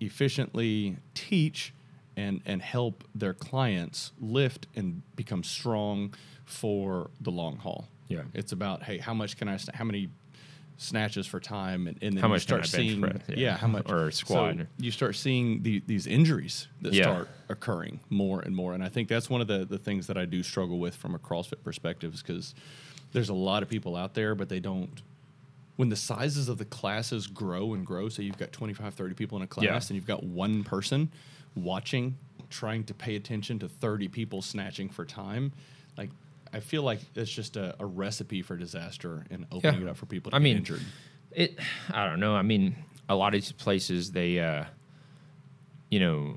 efficiently 0.00 0.96
teach 1.14 1.74
and, 2.16 2.40
and 2.46 2.62
help 2.62 3.04
their 3.14 3.34
clients 3.34 4.12
lift 4.20 4.66
and 4.74 5.02
become 5.16 5.42
strong 5.44 6.14
for 6.50 7.10
the 7.20 7.30
long 7.30 7.56
haul. 7.56 7.88
Yeah. 8.08 8.22
It's 8.34 8.52
about, 8.52 8.82
hey, 8.82 8.98
how 8.98 9.14
much 9.14 9.36
can 9.36 9.48
I, 9.48 9.58
how 9.72 9.84
many 9.84 10.08
snatches 10.78 11.26
for 11.26 11.38
time? 11.40 11.86
And, 11.86 11.98
and 12.02 12.14
then 12.16 12.20
How 12.22 12.28
you 12.28 12.34
much 12.34 12.42
start 12.42 12.66
seeing, 12.66 13.00
yeah. 13.02 13.12
Yeah. 13.36 13.56
how 13.56 13.68
much. 13.68 13.90
Or 13.90 14.10
squat. 14.10 14.56
So 14.58 14.66
you 14.78 14.90
start 14.90 15.14
seeing 15.16 15.62
the, 15.62 15.82
these 15.86 16.06
injuries 16.06 16.68
that 16.82 16.92
Yeah. 16.92 17.04
start 17.04 17.28
occurring 17.48 18.00
more 18.10 18.40
and 18.40 18.54
more. 18.54 18.74
And 18.74 18.82
I 18.82 18.88
think 18.88 19.08
that's 19.08 19.30
one 19.30 19.40
of 19.40 19.46
the, 19.46 19.64
the 19.64 19.78
things 19.78 20.06
that 20.08 20.16
I 20.16 20.24
do 20.24 20.42
struggle 20.42 20.78
with 20.78 20.96
from 20.96 21.14
a 21.14 21.18
CrossFit 21.18 21.62
perspective 21.62 22.14
is 22.14 22.22
because 22.22 22.54
there's 23.12 23.28
a 23.28 23.34
lot 23.34 23.62
of 23.62 23.68
people 23.68 23.94
out 23.96 24.14
there, 24.14 24.34
but 24.34 24.48
they 24.48 24.60
don't. 24.60 25.02
When 25.76 25.88
the 25.88 25.96
sizes 25.96 26.48
of 26.50 26.58
the 26.58 26.66
classes 26.66 27.26
grow 27.26 27.72
and 27.74 27.86
grow, 27.86 28.08
so 28.10 28.20
you've 28.22 28.36
got 28.38 28.52
25, 28.52 28.92
30 28.94 29.14
people 29.14 29.38
in 29.38 29.44
a 29.44 29.46
class 29.46 29.64
Yeah. 29.64 29.76
and 29.76 29.90
you've 29.92 30.06
got 30.06 30.22
one 30.22 30.62
person 30.62 31.10
watching, 31.54 32.18
trying 32.50 32.84
to 32.84 32.94
pay 32.94 33.16
attention 33.16 33.58
to 33.60 33.68
30 33.68 34.08
people 34.08 34.42
snatching 34.42 34.90
for 34.90 35.04
time, 35.06 35.52
like 35.96 36.10
I 36.52 36.60
feel 36.60 36.82
like 36.82 37.00
it's 37.14 37.30
just 37.30 37.56
a, 37.56 37.76
a 37.78 37.86
recipe 37.86 38.42
for 38.42 38.56
disaster 38.56 39.24
and 39.30 39.46
opening 39.52 39.82
Yeah. 39.82 39.86
it 39.88 39.90
up 39.90 39.96
for 39.96 40.06
people 40.06 40.30
to 40.30 40.36
I 40.36 40.38
get 40.40 40.42
mean, 40.44 40.56
injured. 40.58 40.82
it 41.32 41.58
i 41.92 42.06
don't 42.08 42.20
know. 42.20 42.34
I 42.34 42.42
mean 42.42 42.76
a 43.08 43.14
lot 43.14 43.28
of 43.34 43.40
these 43.40 43.52
places 43.52 44.12
they 44.12 44.38
uh 44.40 44.64
you 45.90 46.00
know 46.00 46.36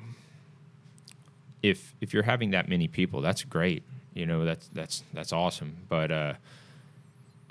if 1.62 1.94
if 2.02 2.14
you're 2.14 2.24
having 2.24 2.52
that 2.52 2.68
many 2.70 2.88
people 2.88 3.22
that's 3.22 3.44
great. 3.44 3.84
You 4.14 4.26
know 4.26 4.46
that's 4.46 4.68
that's 4.70 5.04
that's 5.14 5.34
awesome. 5.34 5.78
But 5.90 6.12
uh 6.12 6.34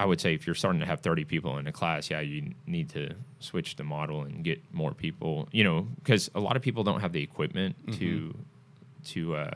i 0.01 0.05
would 0.05 0.20
say 0.20 0.35
if 0.35 0.46
you're 0.46 0.55
starting 0.55 0.81
to 0.81 0.87
have 0.87 1.01
30 1.01 1.25
people 1.27 1.59
in 1.59 1.66
a 1.68 1.72
class 1.72 2.11
yeah 2.11 2.18
you 2.20 2.55
need 2.66 2.88
to 2.88 3.14
switch 3.38 3.77
the 3.77 3.85
model 3.85 4.22
and 4.22 4.42
get 4.42 4.59
more 4.72 4.94
people 4.94 5.46
you 5.53 5.62
know 5.62 5.87
because 5.96 6.29
a 6.35 6.40
lot 6.40 6.57
of 6.57 6.62
people 6.62 6.83
don't 6.83 7.01
have 7.03 7.12
the 7.12 7.22
equipment 7.22 7.77
to 7.98 8.35
to 9.05 9.37
uh 9.37 9.51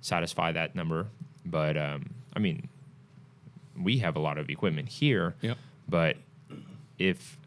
satisfy 0.00 0.52
that 0.52 0.74
number. 0.74 1.06
But 1.46 1.76
um 1.76 2.10
i 2.36 2.38
mean 2.38 2.68
we 3.82 3.98
have 3.98 4.16
a 4.16 4.20
lot 4.20 4.38
of 4.38 4.48
equipment 4.50 4.88
here 4.88 5.34
Yep. 5.42 5.56
but 5.88 6.16
if 6.98 7.38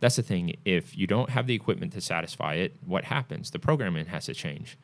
that's 0.00 0.16
the 0.16 0.22
thing, 0.22 0.56
if 0.64 0.96
you 0.98 1.06
don't 1.06 1.30
have 1.30 1.46
the 1.46 1.54
equipment 1.54 1.92
to 1.92 2.00
satisfy 2.00 2.54
it, 2.54 2.74
what 2.84 3.04
happens? 3.04 3.50
The 3.52 3.60
programming 3.60 4.06
has 4.06 4.26
to 4.26 4.34
change. 4.34 4.76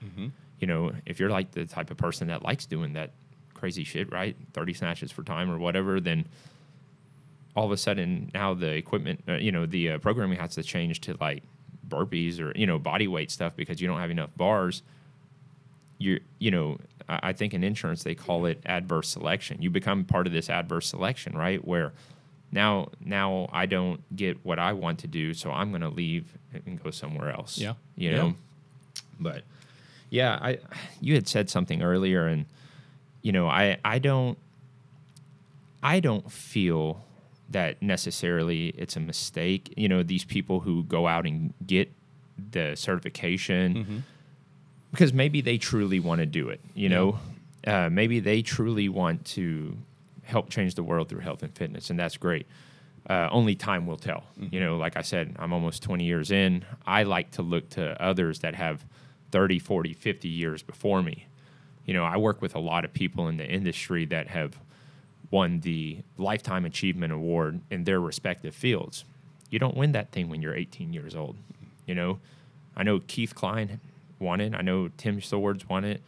You 0.60 0.66
know, 0.68 0.92
if 1.06 1.18
you're 1.18 1.28
like 1.30 1.50
the 1.52 1.64
type 1.66 1.90
of 1.90 1.96
person 1.96 2.28
that 2.28 2.44
likes 2.44 2.66
doing 2.66 2.92
that 2.92 3.10
crazy 3.52 3.82
shit, 3.82 4.12
right? 4.12 4.36
30 4.52 4.74
snatches 4.74 5.10
for 5.10 5.24
time 5.24 5.50
or 5.50 5.58
whatever, 5.58 5.98
then 5.98 6.26
all 7.56 7.66
of 7.66 7.72
a 7.72 7.76
sudden 7.76 8.30
now 8.32 8.54
the 8.54 8.70
equipment, 8.74 9.24
uh, 9.28 9.32
you 9.34 9.50
know, 9.50 9.66
the 9.66 9.90
uh, 9.90 9.98
programming 9.98 10.38
has 10.38 10.54
to 10.54 10.62
change 10.62 11.00
to 11.00 11.16
like 11.20 11.42
burpees 11.88 12.38
or, 12.40 12.52
you 12.56 12.66
know, 12.66 12.78
body 12.78 13.08
weight 13.08 13.32
stuff 13.32 13.54
because 13.56 13.80
you 13.80 13.88
don't 13.88 13.98
have 13.98 14.10
enough 14.12 14.30
bars. 14.36 14.82
You're, 15.98 16.20
you 16.38 16.50
know, 16.50 16.78
I 17.08 17.32
think 17.32 17.54
in 17.54 17.64
insurance 17.64 18.02
they 18.04 18.14
call 18.14 18.46
it 18.46 18.60
adverse 18.66 19.08
selection. 19.08 19.60
You 19.62 19.70
become 19.70 20.04
part 20.04 20.26
of 20.26 20.32
this 20.32 20.48
adverse 20.50 20.86
selection, 20.86 21.36
right? 21.36 21.66
Where 21.66 21.92
now 22.52 22.88
now 23.04 23.48
I 23.52 23.66
don't 23.66 24.00
get 24.16 24.44
what 24.44 24.58
I 24.58 24.72
want 24.72 25.00
to 25.00 25.06
do, 25.06 25.34
so 25.34 25.50
I'm 25.50 25.70
going 25.70 25.80
to 25.82 25.88
leave 25.88 26.26
and 26.66 26.82
go 26.82 26.90
somewhere 26.90 27.30
else. 27.30 27.58
Yeah. 27.58 27.74
you 27.96 28.10
Yeah. 28.10 28.16
know. 28.16 28.34
But 29.20 29.42
yeah, 30.10 30.38
I 30.40 30.58
you 31.00 31.14
had 31.14 31.26
said 31.28 31.50
something 31.50 31.82
earlier, 31.82 32.26
and 32.26 32.46
you 33.22 33.32
know 33.32 33.48
I 33.48 33.78
I 33.84 33.98
don't 33.98 34.38
I 35.82 36.00
don't 36.00 36.30
feel 36.30 37.04
that 37.50 37.80
necessarily 37.82 38.68
it's 38.76 38.96
a 38.96 39.00
mistake. 39.00 39.72
You 39.76 39.88
know, 39.88 40.02
these 40.02 40.24
people 40.24 40.60
who 40.60 40.84
go 40.84 41.06
out 41.06 41.26
and 41.26 41.52
get 41.66 41.90
the 42.52 42.74
certification 42.76 43.74
Mm-hmm. 43.74 43.98
Because 44.90 45.12
maybe 45.12 45.40
they 45.40 45.58
truly 45.58 46.00
want 46.00 46.20
to 46.20 46.26
do 46.26 46.48
it. 46.48 46.60
You 46.74 46.88
know, 46.88 47.18
uh, 47.66 47.88
maybe 47.90 48.20
they 48.20 48.42
truly 48.42 48.88
want 48.88 49.24
to 49.26 49.76
help 50.22 50.50
change 50.50 50.74
the 50.74 50.82
world 50.82 51.08
through 51.08 51.20
health 51.20 51.42
and 51.42 51.54
fitness, 51.54 51.90
and 51.90 51.98
that's 51.98 52.16
great. 52.16 52.46
Uh, 53.08 53.28
only 53.32 53.54
time 53.54 53.86
will 53.86 53.96
tell. 53.96 54.24
You 54.38 54.60
know, 54.60 54.76
like 54.76 54.96
I 54.96 55.02
said, 55.02 55.34
I'm 55.38 55.52
almost 55.52 55.82
20 55.82 56.04
years 56.04 56.30
in. 56.30 56.64
I 56.86 57.04
like 57.04 57.30
to 57.32 57.42
look 57.42 57.70
to 57.70 58.00
others 58.02 58.40
that 58.40 58.54
have 58.54 58.84
30, 59.30 59.58
40, 59.58 59.94
50 59.94 60.28
years 60.28 60.62
before 60.62 61.02
me. 61.02 61.26
You 61.86 61.94
know, 61.94 62.04
I 62.04 62.18
work 62.18 62.42
with 62.42 62.54
a 62.54 62.58
lot 62.58 62.84
of 62.84 62.92
people 62.92 63.28
in 63.28 63.38
the 63.38 63.46
industry 63.46 64.04
that 64.06 64.28
have 64.28 64.58
won 65.30 65.60
the 65.60 65.98
Lifetime 66.18 66.66
Achievement 66.66 67.12
Award 67.12 67.62
in 67.70 67.84
their 67.84 68.00
respective 68.00 68.54
fields. 68.54 69.04
You 69.50 69.58
don't 69.58 69.76
win 69.76 69.92
that 69.92 70.12
thing 70.12 70.28
when 70.28 70.42
you're 70.42 70.54
18 70.54 70.92
years 70.92 71.16
old. 71.16 71.36
You 71.86 71.94
know, 71.94 72.18
I 72.76 72.82
know 72.82 73.00
Keith 73.06 73.34
Klein 73.34 73.80
won 74.20 74.40
it. 74.40 74.54
I 74.54 74.62
know 74.62 74.88
Tim 74.96 75.20
Swords 75.20 75.68
won 75.68 75.84
it. 75.84 76.02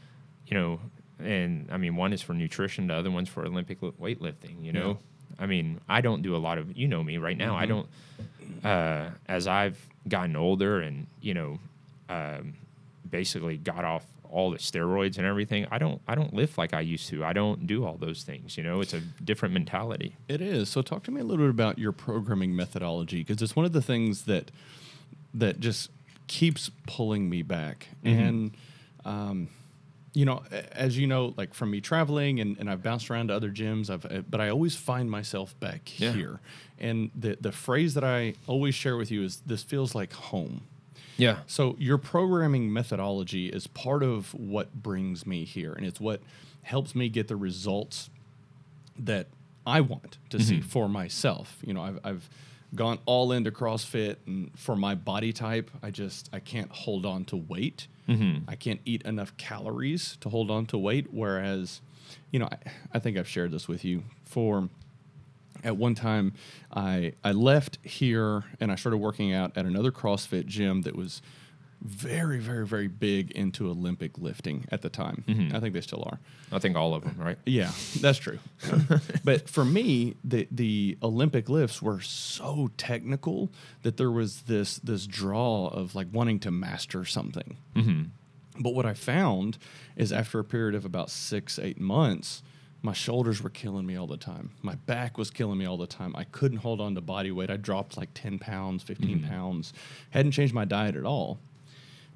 You 0.47 0.59
know, 0.59 0.81
and 1.19 1.69
I 1.71 1.77
mean, 1.77 1.97
one 1.97 2.13
is 2.13 2.23
for 2.23 2.35
nutrition, 2.35 2.89
the 2.89 2.95
other 2.95 3.11
one's 3.11 3.29
for 3.29 3.45
Olympic 3.45 3.81
weightlifting. 3.81 4.65
You 4.65 4.73
know, 4.73 4.99
I 5.39 5.47
mean, 5.47 5.81
I 5.89 6.01
don't 6.01 6.23
do 6.23 6.35
a 6.35 6.39
lot 6.39 6.59
of. 6.59 6.77
You 6.77 6.89
know 6.89 7.03
me 7.03 7.19
right 7.19 7.37
now. 7.37 7.57
I 7.57 7.67
don't. 7.67 7.89
Uh, 8.65 9.11
as 9.27 9.47
I've 9.47 9.79
gotten 10.09 10.37
older 10.37 10.81
and 10.81 11.07
you 11.21 11.35
know, 11.35 11.59
um, 12.09 12.55
basically 13.09 13.57
got 13.57 13.85
off 13.85 14.05
all 14.29 14.51
the 14.51 14.59
steroids 14.59 15.19
and 15.19 15.27
everything. 15.27 15.67
I 15.71 15.79
don't. 15.79 16.01
I 16.09 16.15
don't 16.15 16.35
lift 16.35 16.59
like 16.59 16.75
I 16.75 16.81
used 16.81 17.09
to. 17.09 17.25
I 17.25 17.33
don't 17.33 17.67
do 17.67 17.85
all 17.85 17.97
those 17.97 18.23
things. 18.23 18.57
You 18.57 18.63
know, 18.65 18.81
it's 18.81 18.95
a 18.95 19.01
different 19.01 19.55
mentality. 19.55 20.17
It 20.29 20.41
is. 20.41 20.69
So 20.69 20.83
talk 20.83 21.05
to 21.05 21.11
me 21.11 21.21
a 21.21 21.25
little 21.25 21.45
bit 21.45 21.51
about 21.51 21.79
your 21.79 21.93
programming 21.93 22.55
methodology 22.55 23.23
because 23.23 23.43
it's 23.43 23.57
one 23.57 23.67
of 23.67 23.73
the 23.73 23.83
things 23.83 24.25
that 24.25 24.51
that 25.35 25.61
just 25.61 25.91
keeps 26.31 26.71
pulling 26.87 27.29
me 27.29 27.43
back. 27.43 27.89
And 28.05 28.53
um, 29.05 29.49
you 30.15 30.25
know, 30.25 30.43
as 30.73 30.97
you 30.97 31.07
know, 31.07 31.35
like 31.37 31.53
from 31.55 31.71
me 31.73 31.81
traveling 31.81 32.39
and, 32.41 32.57
and 32.59 32.71
I've 32.71 32.83
bounced 32.83 33.11
around 33.11 33.29
to 33.29 33.35
other 33.35 33.51
gyms, 33.51 33.91
I've 33.91 34.07
uh, 34.07 34.23
but 34.31 34.41
I 34.41 34.49
always 34.49 34.77
find 34.77 35.11
myself 35.11 35.59
back 35.59 35.83
Yeah. 36.01 36.13
here. 36.13 36.41
And 36.79 37.11
the 37.15 37.37
the 37.41 37.53
phrase 37.53 37.95
that 37.95 38.05
I 38.05 38.35
always 38.47 38.75
share 38.77 38.97
with 38.97 39.11
you 39.11 39.23
is 39.25 39.43
this 39.45 39.63
feels 39.65 39.95
like 39.95 40.13
home. 40.13 40.63
Yeah. 41.17 41.39
So 41.47 41.75
your 41.79 41.99
programming 41.99 42.73
methodology 42.73 43.49
is 43.49 43.67
part 43.67 44.03
of 44.03 44.33
what 44.35 44.73
brings 44.83 45.27
me 45.27 45.45
here, 45.45 45.73
and 45.73 45.85
it's 45.85 46.01
what 46.01 46.21
helps 46.63 46.95
me 46.95 47.09
get 47.09 47.27
the 47.29 47.37
results 47.37 48.09
that 48.99 49.27
I 49.67 49.81
want 49.81 50.19
to 50.31 50.39
see 50.41 50.61
for 50.61 50.89
myself. 50.89 51.59
You 51.67 51.75
know, 51.75 51.83
I've, 51.83 51.99
I've 52.05 52.31
gone 52.75 52.99
all 53.07 53.33
into 53.33 53.51
CrossFit, 53.51 54.17
and 54.27 54.51
for 54.59 54.77
my 54.77 54.95
body 54.95 55.33
type, 55.33 55.71
I 55.83 55.91
just 55.91 56.31
I 56.33 56.41
can't 56.41 56.71
hold 56.71 57.05
on 57.07 57.25
to 57.27 57.37
weight. 57.37 57.89
Mm-hmm. 58.09 58.49
I 58.49 58.57
can't 58.57 58.81
eat 58.85 59.03
enough 59.03 59.37
calories 59.37 60.17
to 60.21 60.29
hold 60.29 60.51
on 60.51 60.67
to 60.67 60.79
weight. 60.79 61.09
Whereas, 61.13 61.81
you 62.31 62.39
know, 62.39 62.49
I, 62.51 62.57
I 62.95 62.99
think 62.99 63.17
I've 63.17 63.29
shared 63.29 63.53
this 63.53 63.69
with 63.69 63.85
you. 63.85 64.05
For 64.25 64.69
at 65.63 65.77
one 65.77 65.95
time, 65.95 66.33
I 66.73 67.13
I 67.25 67.33
left 67.33 67.79
here 67.83 68.45
and 68.61 68.73
I 68.73 68.77
started 68.77 68.99
working 68.99 69.33
out 69.33 69.57
at 69.57 69.65
another 69.65 69.93
CrossFit 69.93 70.47
gym 70.47 70.83
that 70.83 70.97
was 70.97 71.23
very, 71.83 72.39
very, 72.39 72.67
very 72.67 72.89
big 72.89 73.31
into 73.31 73.69
Olympic 73.69 74.19
lifting 74.19 74.67
at 74.71 74.83
the 74.83 74.91
time. 74.91 75.25
Mm-hmm. 75.27 75.57
I 75.57 75.61
think 75.61 75.73
they 75.73 75.81
still 75.81 76.03
are. 76.07 76.19
I 76.53 76.59
think 76.59 76.77
all 76.77 76.95
of 76.95 77.05
them, 77.05 77.17
right? 77.19 77.39
Yeah, 77.47 77.73
that's 78.01 78.19
true. 78.19 78.39
but 79.25 79.49
for 79.49 79.65
me, 79.65 80.15
the 80.23 80.47
the 80.51 80.99
Olympic 81.03 81.49
lifts 81.49 81.83
were 81.83 82.01
so 82.01 82.71
technical 82.77 83.51
that 83.83 83.97
there 83.97 84.11
was 84.11 84.43
this 84.43 84.79
this 84.79 85.07
draw 85.07 85.69
of 85.69 85.95
like 85.95 86.07
wanting 86.13 86.39
to 86.41 86.51
master 86.51 87.05
something. 87.05 87.57
Mm-hmm. 87.75 88.63
But 88.63 88.75
what 88.75 88.87
I 88.87 88.95
found 88.95 89.59
is 89.97 90.13
after 90.13 90.39
a 90.39 90.45
period 90.45 90.75
of 90.75 90.85
about 90.85 91.11
six 91.11 91.59
eight 91.59 91.81
months. 91.81 92.43
My 92.83 92.95
shoulders 92.95 93.43
were 93.43 93.51
killing 93.51 93.85
me 93.85 93.95
all 93.97 94.07
the 94.07 94.17
time. 94.17 94.53
My 94.63 94.75
back 94.75 95.19
was 95.19 95.31
killing 95.31 95.59
me 95.59 95.67
all 95.67 95.77
the 95.77 95.87
time. 95.87 96.17
I 96.17 96.25
couldn't 96.25 96.59
hold 96.59 96.81
on 96.81 96.95
to 96.95 97.03
body 97.03 97.31
weight. 97.31 97.51
I 97.51 97.59
dropped 97.59 97.99
like 97.99 98.09
10 98.15 98.39
pounds, 98.39 98.83
15 98.83 99.19
mm-hmm. 99.19 99.29
pounds. 99.29 99.75
Hadn't 100.09 100.33
changed 100.33 100.55
my 100.55 100.65
diet 100.65 100.97
at 100.97 101.05
all 101.05 101.41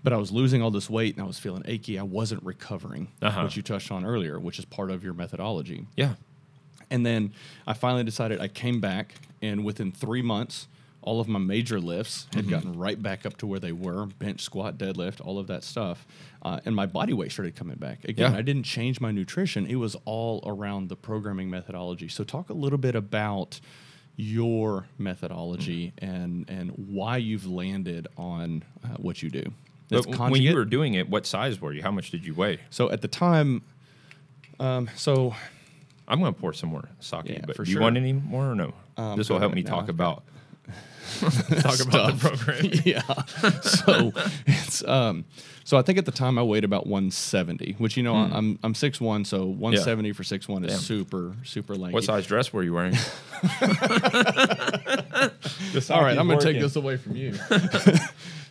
but 0.05 0.13
I 0.13 0.17
was 0.19 0.31
losing 0.31 0.63
all 0.63 0.71
this 0.71 0.89
weight 0.89 1.15
and 1.17 1.25
I 1.25 1.27
was 1.27 1.39
feeling 1.41 1.63
achy. 1.67 1.99
I 1.99 2.03
wasn't 2.05 2.45
recovering, 2.45 3.09
Uh-huh. 3.21 3.43
which 3.43 3.57
you 3.57 3.63
touched 3.63 3.91
on 3.91 4.05
earlier, 4.05 4.39
which 4.39 4.61
is 4.61 4.65
part 4.65 4.91
of 4.93 5.03
your 5.03 5.15
methodology. 5.15 5.87
Yeah. 5.97 6.15
And 6.91 7.05
then 7.05 7.33
I 7.67 7.73
finally 7.73 8.05
decided 8.05 8.41
I 8.41 8.49
came 8.49 8.81
back, 8.81 9.15
and 9.43 9.65
within 9.65 9.91
three 9.91 10.23
months, 10.23 10.69
all 11.01 11.21
of 11.21 11.29
my 11.29 11.39
major 11.39 11.81
lifts 11.81 12.27
had 12.35 12.49
gotten 12.49 12.73
right 12.79 13.03
back 13.03 13.27
up 13.27 13.37
to 13.39 13.47
where 13.47 13.59
they 13.61 13.73
were 13.73 14.07
bench, 14.07 14.41
squat, 14.43 14.79
deadlift, 14.79 15.21
all 15.25 15.39
of 15.39 15.47
that 15.49 15.63
stuff. 15.65 16.07
Uh, 16.43 16.61
and 16.65 16.75
my 16.75 16.87
body 16.87 17.13
weight 17.13 17.31
started 17.33 17.55
coming 17.57 17.77
back. 17.77 18.05
Again, 18.05 18.33
Yeah. 18.33 18.39
I 18.39 18.43
didn't 18.43 18.63
change 18.63 19.01
my 19.01 19.11
nutrition, 19.11 19.67
it 19.67 19.75
was 19.77 19.97
all 20.07 20.43
around 20.47 20.89
the 20.89 20.97
programming 20.97 21.51
methodology. 21.51 22.09
So, 22.09 22.25
talk 22.25 22.49
a 22.51 22.55
little 22.55 22.79
bit 22.79 22.95
about 22.95 23.61
your 24.17 24.87
methodology 24.97 25.93
and, 25.99 26.49
and 26.49 26.71
why 26.71 27.17
you've 27.17 27.47
landed 27.47 28.07
on 28.17 28.63
uh, 28.85 28.89
what 28.97 29.23
you 29.23 29.29
do. 29.31 29.43
But 29.91 30.07
It's 30.07 30.19
when 30.19 30.41
you 30.43 30.55
were 30.55 30.65
doing 30.65 30.95
it, 30.95 31.09
what 31.09 31.27
size 31.27 31.61
were 31.61 31.73
you? 31.73 31.83
How 31.83 31.91
much 31.91 32.11
did 32.11 32.25
you 32.27 32.35
weigh? 32.35 32.59
So 32.71 32.91
at 32.91 33.03
the 33.03 33.09
time, 33.09 33.63
um, 34.59 34.89
so 34.97 35.35
I'm 36.09 36.21
going 36.21 36.33
to 36.35 36.41
pour 36.41 36.53
some 36.53 36.71
more 36.71 36.89
sake, 37.01 37.23
Yeah, 37.27 37.41
but 37.47 37.57
for 37.57 37.65
do 37.65 37.71
you 37.71 37.75
sure. 37.77 37.83
want 37.83 37.97
any 37.97 38.13
more 38.13 38.51
or 38.51 38.55
no? 38.55 38.73
Um, 38.97 39.19
this 39.19 39.29
will 39.29 39.39
help 39.39 39.53
me 39.55 39.63
No, 39.63 39.71
talk 39.71 39.89
about 39.89 40.23
talk 41.21 41.81
about 41.81 42.19
the 42.19 42.29
program. 42.29 42.71
yeah. 42.85 43.03
So 43.61 44.13
it's 44.47 44.83
um 44.85 45.27
so 45.65 45.77
I 45.79 45.83
think 45.83 45.99
at 45.99 46.05
the 46.07 46.13
time 46.13 46.39
I 46.39 46.43
weighed 46.43 46.65
about 46.65 46.87
170, 46.87 47.75
which 47.79 47.97
you 47.97 48.03
know 48.03 48.15
I'm 48.15 48.59
I'm 48.63 48.73
6'1, 48.75 49.27
so 49.27 49.45
170 49.45 50.13
for 50.13 50.23
6'1 50.23 50.33
is 50.39 50.47
Hmm. 50.49 50.63
Damn. 50.67 50.79
super 50.79 51.37
super 51.45 51.75
lanky. 51.77 51.93
What 51.95 52.05
size 52.05 52.27
dress 52.27 52.53
were 52.53 52.63
you 52.63 52.73
wearing? 52.73 52.95
All 55.91 56.03
right, 56.03 56.17
I'm 56.19 56.27
going 56.27 56.39
to 56.39 56.45
take 56.53 56.61
this 56.61 56.77
away 56.77 56.97
from 56.97 57.17
you. 57.17 57.35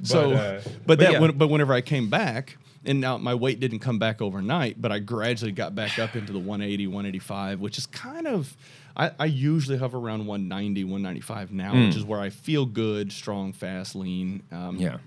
So 0.03 0.31
But, 0.31 0.35
uh, 0.37 0.61
but, 0.63 0.85
but 0.85 0.99
that 0.99 1.11
yeah. 1.13 1.19
when, 1.19 1.37
but 1.37 1.47
whenever 1.49 1.73
I 1.73 1.81
came 1.81 2.09
back 2.09 2.57
and 2.85 2.99
now 3.01 3.17
my 3.17 3.33
weight 3.33 3.59
didn't 3.59 3.79
come 3.79 3.97
back 3.99 4.21
overnight, 4.21 4.81
but 4.81 4.91
I 4.91 4.99
gradually 4.99 5.51
got 5.53 5.73
back 5.73 5.97
up 5.99 6.15
into 6.15 6.33
the 6.33 6.39
180, 6.39 6.87
185, 6.87 7.59
which 7.61 7.77
is 7.77 7.85
kind 7.87 8.27
of 8.27 8.55
I, 8.95 9.11
I 9.19 9.25
usually 9.25 9.77
hover 9.77 9.97
around 9.97 10.27
190, 10.27 10.83
195 10.83 11.51
now, 11.51 11.73
which 11.73 11.95
is 11.95 12.03
where 12.05 12.19
I 12.19 12.29
feel 12.29 12.65
good, 12.65 13.11
strong, 13.11 13.51
fast, 13.53 13.95
lean. 13.95 14.43
Um, 14.51 14.77
Yeah. 14.77 14.97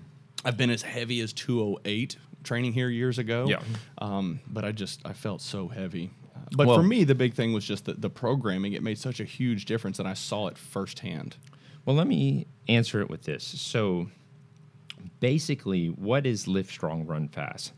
I've 0.43 0.57
been 0.57 0.69
as 0.69 0.81
heavy 0.81 1.19
as 1.21 1.33
208 1.33 2.17
training 2.43 2.73
here 2.73 2.89
years 2.89 3.17
ago. 3.17 3.45
Yeah. 3.47 3.61
Um, 3.97 4.39
but 4.47 4.65
I 4.65 4.71
just 4.71 5.01
I 5.05 5.13
felt 5.13 5.41
so 5.41 5.67
heavy. 5.69 6.11
Uh, 6.35 6.39
But 6.55 6.67
Well- 6.67 6.77
for 6.77 6.83
me, 6.83 7.03
the 7.05 7.15
big 7.15 7.33
thing 7.33 7.53
was 7.53 7.65
just 7.65 7.85
the, 7.85 7.93
the 7.93 8.09
programming. 8.09 8.73
It 8.73 8.83
made 8.83 8.97
such 8.97 9.19
a 9.19 9.25
huge 9.25 9.65
difference, 9.65 9.99
and 9.99 10.07
I 10.07 10.13
saw 10.15 10.47
it 10.47 10.57
firsthand. 10.57 11.37
Well, 11.85 11.95
let 11.95 12.07
me 12.07 12.47
answer 12.67 12.99
it 13.01 13.09
with 13.09 13.23
this. 13.23 13.43
So, 13.45 14.07
basically, 15.19 15.87
what 15.87 16.25
is 16.25 16.47
Lift 16.47 16.71
Strong 16.71 17.05
Run 17.05 17.27
Fast? 17.27 17.73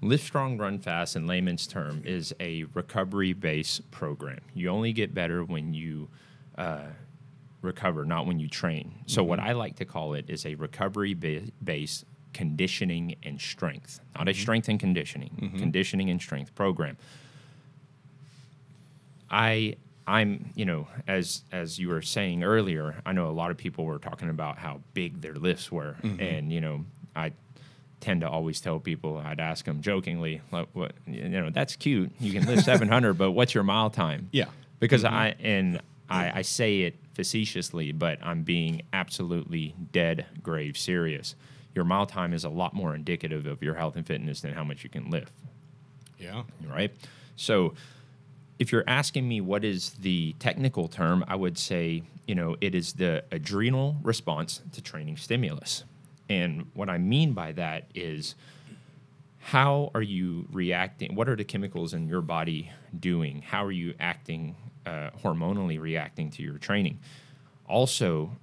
Lift 0.00 0.24
Strong 0.24 0.58
Run 0.58 0.78
Fast, 0.78 1.16
in 1.16 1.26
layman's 1.26 1.66
term, 1.66 2.02
is 2.04 2.34
a 2.40 2.64
recovery 2.74 3.32
based 3.32 3.90
program. 3.90 4.40
You 4.54 4.68
only 4.68 4.92
get 4.92 5.14
better 5.14 5.44
when 5.44 5.72
you 5.72 6.08
uh, 6.58 6.88
recover, 7.62 8.04
not 8.04 8.26
when 8.26 8.38
you 8.38 8.48
train. 8.48 8.92
So, 9.06 9.22
what 9.22 9.38
mm-hmm. 9.38 9.48
I 9.48 9.52
like 9.52 9.76
to 9.76 9.84
call 9.84 10.14
it 10.14 10.26
is 10.28 10.44
a 10.46 10.54
recovery 10.56 11.14
ba- 11.14 11.48
based 11.62 12.04
conditioning 12.32 13.16
and 13.22 13.40
strength, 13.40 14.00
not 14.14 14.28
a 14.28 14.32
mm-hmm. 14.32 14.40
strength 14.40 14.68
and 14.68 14.78
conditioning, 14.78 15.30
mm-hmm. 15.40 15.58
conditioning 15.58 16.10
and 16.10 16.20
strength 16.20 16.54
program. 16.54 16.96
I 19.30 19.76
I'm 20.06 20.50
you 20.54 20.64
know 20.64 20.86
as 21.06 21.42
as 21.52 21.78
you 21.78 21.88
were 21.88 22.02
saying 22.02 22.44
earlier, 22.44 23.02
I 23.06 23.12
know 23.12 23.28
a 23.28 23.32
lot 23.32 23.50
of 23.50 23.56
people 23.56 23.84
were 23.84 23.98
talking 23.98 24.28
about 24.28 24.58
how 24.58 24.80
big 24.92 25.20
their 25.20 25.34
lifts 25.34 25.72
were, 25.72 25.96
mm-hmm. 26.02 26.20
and 26.20 26.52
you 26.52 26.60
know 26.60 26.84
I 27.16 27.32
tend 28.00 28.20
to 28.20 28.28
always 28.28 28.60
tell 28.60 28.78
people 28.78 29.16
I'd 29.16 29.40
ask 29.40 29.64
them 29.64 29.80
jokingly, 29.80 30.42
like, 30.52 30.68
what 30.74 30.92
you 31.06 31.28
know 31.28 31.50
that's 31.50 31.76
cute, 31.76 32.12
you 32.20 32.32
can 32.32 32.46
lift 32.46 32.64
700, 32.64 33.14
but 33.14 33.32
what's 33.32 33.54
your 33.54 33.64
mile 33.64 33.90
time? 33.90 34.28
Yeah. 34.32 34.46
because 34.78 35.04
mm-hmm. 35.04 35.14
I 35.14 35.34
and 35.40 35.80
I, 36.08 36.38
I 36.38 36.42
say 36.42 36.82
it 36.82 36.96
facetiously, 37.14 37.92
but 37.92 38.18
I'm 38.22 38.42
being 38.42 38.82
absolutely 38.92 39.74
dead 39.92 40.26
grave 40.42 40.76
serious. 40.76 41.34
Your 41.74 41.84
mile 41.84 42.06
time 42.06 42.32
is 42.34 42.44
a 42.44 42.50
lot 42.50 42.74
more 42.74 42.94
indicative 42.94 43.46
of 43.46 43.62
your 43.62 43.74
health 43.74 43.96
and 43.96 44.06
fitness 44.06 44.42
than 44.42 44.52
how 44.52 44.64
much 44.64 44.84
you 44.84 44.90
can 44.90 45.10
lift 45.10 45.32
Yeah. 46.18 46.42
right? 46.68 46.92
So 47.36 47.74
if 48.58 48.72
you're 48.72 48.84
asking 48.86 49.28
me 49.28 49.40
what 49.40 49.64
is 49.64 49.90
the 50.00 50.34
technical 50.38 50.88
term, 50.88 51.24
I 51.26 51.36
would 51.36 51.58
say, 51.58 52.02
you 52.26 52.34
know, 52.34 52.56
it 52.60 52.74
is 52.74 52.94
the 52.94 53.24
adrenal 53.32 53.96
response 54.02 54.62
to 54.72 54.82
training 54.82 55.16
stimulus. 55.16 55.84
And 56.28 56.66
what 56.74 56.88
I 56.88 56.98
mean 56.98 57.32
by 57.32 57.52
that 57.52 57.88
is 57.94 58.34
how 59.38 59.90
are 59.94 60.02
you 60.02 60.46
reacting? 60.52 61.14
What 61.14 61.28
are 61.28 61.36
the 61.36 61.44
chemicals 61.44 61.92
in 61.92 62.08
your 62.08 62.22
body 62.22 62.70
doing? 62.98 63.42
How 63.42 63.64
are 63.64 63.72
you 63.72 63.94
acting, 64.00 64.56
uh, 64.86 65.10
hormonally 65.22 65.78
reacting 65.78 66.30
to 66.30 66.42
your 66.42 66.56
training? 66.56 67.00
Also, 67.68 68.36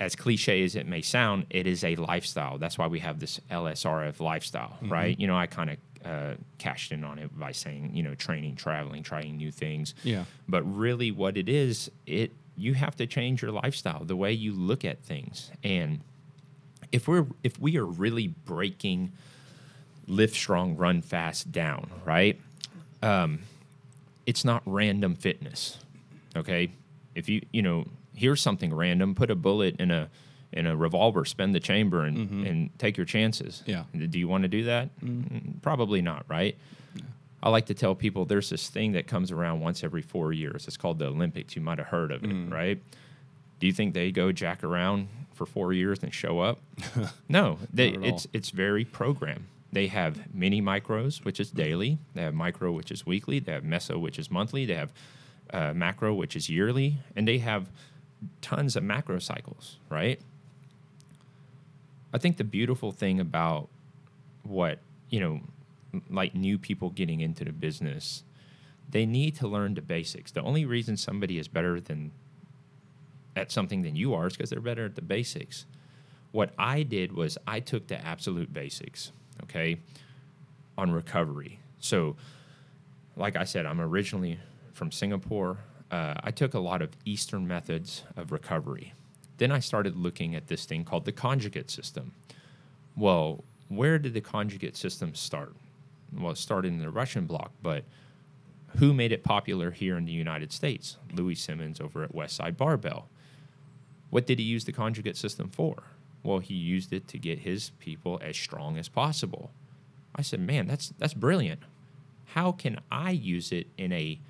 as 0.00 0.14
cliche 0.16 0.62
as 0.64 0.76
it 0.76 0.86
may 0.86 1.02
sound, 1.02 1.46
it 1.50 1.66
is 1.66 1.84
a 1.84 1.96
lifestyle. 1.96 2.58
That's 2.58 2.78
why 2.78 2.86
we 2.86 3.00
have 3.00 3.18
this 3.20 3.40
LSRF 3.50 4.20
lifestyle, 4.20 4.78
right? 4.82 5.18
You 5.18 5.26
know, 5.26 5.36
I 5.36 5.46
kind 5.46 5.70
of 5.70 5.76
uh, 6.06 6.34
cashed 6.58 6.92
in 6.92 7.04
on 7.04 7.18
it 7.18 7.36
by 7.38 7.52
saying, 7.52 7.90
you 7.94 8.02
know, 8.02 8.14
training, 8.14 8.56
traveling, 8.56 9.02
trying 9.02 9.36
new 9.36 9.50
things. 9.50 9.94
Yeah. 10.04 10.24
But 10.48 10.62
really, 10.62 11.10
what 11.10 11.36
it 11.36 11.48
is, 11.48 11.90
it 12.06 12.32
you 12.56 12.74
have 12.74 12.96
to 12.96 13.06
change 13.06 13.42
your 13.42 13.50
lifestyle, 13.50 14.04
the 14.04 14.16
way 14.16 14.32
you 14.32 14.52
look 14.52 14.84
at 14.84 15.02
things, 15.02 15.50
and 15.62 16.00
if 16.92 17.08
we're 17.08 17.26
if 17.42 17.58
we 17.58 17.76
are 17.76 17.84
really 17.84 18.28
breaking 18.28 19.12
lift 20.06 20.36
strong, 20.36 20.76
run 20.76 21.02
fast 21.02 21.50
down, 21.50 21.90
right? 22.04 22.40
Um, 23.02 23.40
it's 24.24 24.44
not 24.44 24.62
random 24.64 25.16
fitness. 25.16 25.78
Okay, 26.36 26.70
if 27.14 27.28
you 27.28 27.42
you 27.52 27.62
know 27.62 27.86
here's 28.14 28.40
something 28.40 28.72
random, 28.72 29.14
put 29.14 29.30
a 29.30 29.34
bullet 29.34 29.80
in 29.80 29.90
a 29.90 30.08
in 30.52 30.66
a 30.66 30.76
revolver, 30.76 31.24
spend 31.24 31.54
the 31.54 31.60
chamber, 31.60 32.04
and 32.04 32.46
and 32.46 32.78
take 32.78 32.96
your 32.96 33.06
chances. 33.06 33.62
Yeah. 33.66 33.84
Do 33.94 34.18
you 34.18 34.28
want 34.28 34.42
to 34.42 34.48
do 34.48 34.64
that? 34.64 34.98
Mm, 35.00 35.60
Probably 35.62 36.00
not, 36.02 36.24
right? 36.28 36.56
I 37.42 37.50
like 37.50 37.66
to 37.66 37.74
tell 37.74 37.94
people 37.94 38.24
there's 38.24 38.48
this 38.50 38.68
thing 38.68 38.92
that 38.92 39.06
comes 39.06 39.30
around 39.30 39.60
once 39.60 39.84
every 39.84 40.02
four 40.02 40.32
years. 40.32 40.66
It's 40.66 40.76
called 40.76 40.98
the 40.98 41.06
Olympics. 41.06 41.54
You 41.54 41.62
might 41.62 41.78
have 41.78 41.88
heard 41.88 42.10
of 42.10 42.24
it, 42.24 42.32
right? 42.50 42.80
Do 43.60 43.66
you 43.66 43.72
think 43.72 43.94
they 43.94 44.10
go 44.10 44.32
jack 44.32 44.64
around 44.64 45.08
for 45.34 45.46
four 45.46 45.72
years 45.72 46.02
and 46.02 46.12
show 46.12 46.40
up? 46.40 46.60
no, 47.28 47.58
they, 47.72 47.90
it's 47.90 48.26
it's 48.32 48.50
very 48.50 48.84
programmed. 48.84 49.46
They 49.72 49.88
have 49.88 50.34
mini 50.34 50.62
micros, 50.62 51.24
which 51.24 51.38
is 51.38 51.50
daily. 51.50 51.98
They 52.14 52.22
have 52.22 52.34
micro, 52.34 52.72
which 52.72 52.90
is 52.90 53.04
weekly. 53.04 53.38
They 53.40 53.52
have 53.52 53.64
meso, 53.64 54.00
which 54.00 54.18
is 54.18 54.30
monthly. 54.30 54.64
They 54.64 54.74
have 54.74 54.92
uh, 55.52 55.72
macro, 55.74 56.14
which 56.14 56.34
is 56.36 56.48
yearly, 56.48 56.98
and 57.14 57.28
they 57.28 57.38
have 57.38 57.68
tons 58.40 58.76
of 58.76 58.82
macro 58.82 59.18
cycles. 59.18 59.78
Right. 59.90 60.20
I 62.16 62.18
think 62.18 62.38
the 62.38 62.44
beautiful 62.44 62.92
thing 62.92 63.20
about 63.20 63.68
what 64.42 64.78
you 65.10 65.20
know, 65.20 65.40
like 66.08 66.34
new 66.34 66.56
people 66.56 66.88
getting 66.88 67.20
into 67.20 67.44
the 67.44 67.52
business, 67.52 68.22
they 68.88 69.04
need 69.04 69.36
to 69.36 69.46
learn 69.46 69.74
the 69.74 69.82
basics. 69.82 70.32
The 70.32 70.40
only 70.40 70.64
reason 70.64 70.96
somebody 70.96 71.38
is 71.38 71.46
better 71.46 71.78
than 71.78 72.12
at 73.36 73.52
something 73.52 73.82
than 73.82 73.96
you 73.96 74.14
are 74.14 74.28
is 74.28 74.32
because 74.32 74.48
they're 74.48 74.60
better 74.62 74.86
at 74.86 74.94
the 74.94 75.02
basics. 75.02 75.66
What 76.32 76.54
I 76.58 76.84
did 76.84 77.12
was 77.12 77.36
I 77.46 77.60
took 77.60 77.88
the 77.88 78.02
absolute 78.02 78.50
basics, 78.50 79.12
okay, 79.42 79.76
on 80.78 80.92
recovery. 80.92 81.58
So, 81.80 82.16
like 83.14 83.36
I 83.36 83.44
said, 83.44 83.66
I'm 83.66 83.78
originally 83.78 84.38
from 84.72 84.90
Singapore. 84.90 85.58
uh, 85.90 86.14
I 86.22 86.30
took 86.30 86.54
a 86.54 86.60
lot 86.60 86.80
of 86.80 86.96
Eastern 87.04 87.46
methods 87.46 88.04
of 88.16 88.32
recovery. 88.32 88.94
Then 89.38 89.52
I 89.52 89.58
started 89.58 89.96
looking 89.96 90.34
at 90.34 90.46
this 90.46 90.64
thing 90.64 90.84
called 90.84 91.04
the 91.04 91.12
conjugate 91.12 91.70
system. 91.70 92.12
Well, 92.96 93.44
where 93.68 93.98
did 93.98 94.14
the 94.14 94.20
conjugate 94.20 94.76
system 94.76 95.14
start? 95.14 95.54
Well, 96.16 96.32
it 96.32 96.38
started 96.38 96.68
in 96.72 96.78
the 96.78 96.90
Russian 96.90 97.26
bloc, 97.26 97.52
but 97.62 97.84
who 98.78 98.94
made 98.94 99.12
it 99.12 99.24
popular 99.24 99.70
here 99.70 99.96
in 99.96 100.04
the 100.04 100.12
United 100.12 100.52
States? 100.52 100.96
Louie 101.12 101.34
Simmons 101.34 101.80
over 101.80 102.02
at 102.02 102.14
Westside 102.14 102.56
Barbell. 102.56 103.08
What 104.10 104.26
did 104.26 104.38
he 104.38 104.44
use 104.44 104.64
the 104.64 104.72
conjugate 104.72 105.16
system 105.16 105.48
for? 105.48 105.82
Well, 106.22 106.38
he 106.38 106.54
used 106.54 106.92
it 106.92 107.08
to 107.08 107.18
get 107.18 107.40
his 107.40 107.70
people 107.78 108.20
as 108.22 108.36
strong 108.36 108.78
as 108.78 108.88
possible. 108.88 109.50
I 110.14 110.22
said, 110.22 110.40
"Man, 110.40 110.66
that's 110.66 110.92
that's 110.98 111.14
brilliant. 111.14 111.60
How 112.26 112.52
can 112.52 112.80
I 112.90 113.10
use 113.10 113.52
it 113.52 113.68
in 113.76 113.92
a 113.92 114.20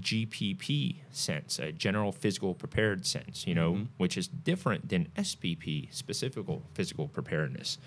GPP 0.00 0.96
sense, 1.10 1.58
a 1.58 1.72
general 1.72 2.12
physical 2.12 2.54
prepared 2.54 3.06
sense, 3.06 3.46
you 3.46 3.54
know, 3.54 3.72
mm-hmm. 3.72 3.84
which 3.96 4.16
is 4.16 4.28
different 4.28 4.88
than 4.88 5.08
SPP, 5.16 5.92
specific 5.94 6.44
physical 6.74 7.08
preparedness. 7.08 7.78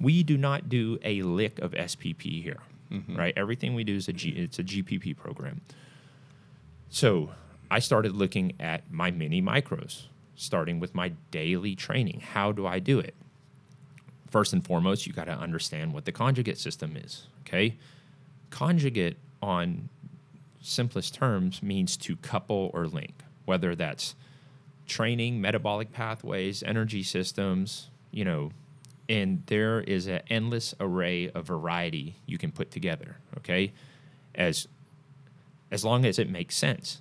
We 0.00 0.22
do 0.22 0.36
not 0.36 0.68
do 0.68 0.98
a 1.02 1.22
lick 1.22 1.58
of 1.60 1.72
SPP 1.72 2.42
here, 2.42 2.60
mm-hmm. 2.90 3.16
right? 3.16 3.34
Everything 3.36 3.74
we 3.74 3.84
do 3.84 3.96
is 3.96 4.08
a 4.08 4.12
G, 4.12 4.30
it's 4.30 4.58
a 4.58 4.64
GPP 4.64 5.16
program. 5.16 5.60
So 6.90 7.30
I 7.70 7.78
started 7.78 8.14
looking 8.14 8.52
at 8.60 8.90
my 8.90 9.10
mini 9.10 9.42
micros, 9.42 10.04
starting 10.36 10.80
with 10.80 10.94
my 10.94 11.12
daily 11.30 11.74
training. 11.74 12.20
How 12.20 12.52
do 12.52 12.66
I 12.66 12.78
do 12.78 12.98
it? 12.98 13.14
First 14.30 14.52
and 14.52 14.64
foremost, 14.64 15.06
you 15.06 15.12
got 15.12 15.24
to 15.24 15.32
understand 15.32 15.92
what 15.92 16.04
the 16.04 16.12
conjugate 16.12 16.58
system 16.58 16.96
is, 16.96 17.26
okay? 17.42 17.76
Conjugate 18.50 19.16
on 19.42 19.88
simplest 20.64 21.14
terms 21.14 21.62
means 21.62 21.96
to 21.98 22.16
couple 22.16 22.70
or 22.72 22.86
link, 22.86 23.22
whether 23.44 23.74
that's 23.74 24.14
training, 24.86 25.40
metabolic 25.40 25.92
pathways, 25.92 26.62
energy 26.62 27.02
systems, 27.02 27.90
you 28.10 28.24
know, 28.24 28.50
and 29.08 29.42
there 29.46 29.80
is 29.80 30.06
an 30.06 30.20
endless 30.28 30.74
array 30.80 31.28
of 31.30 31.46
variety 31.46 32.16
you 32.26 32.38
can 32.38 32.50
put 32.50 32.70
together, 32.70 33.18
okay? 33.36 33.72
As 34.34 34.66
as 35.70 35.84
long 35.84 36.04
as 36.04 36.18
it 36.18 36.30
makes 36.30 36.56
sense. 36.56 37.00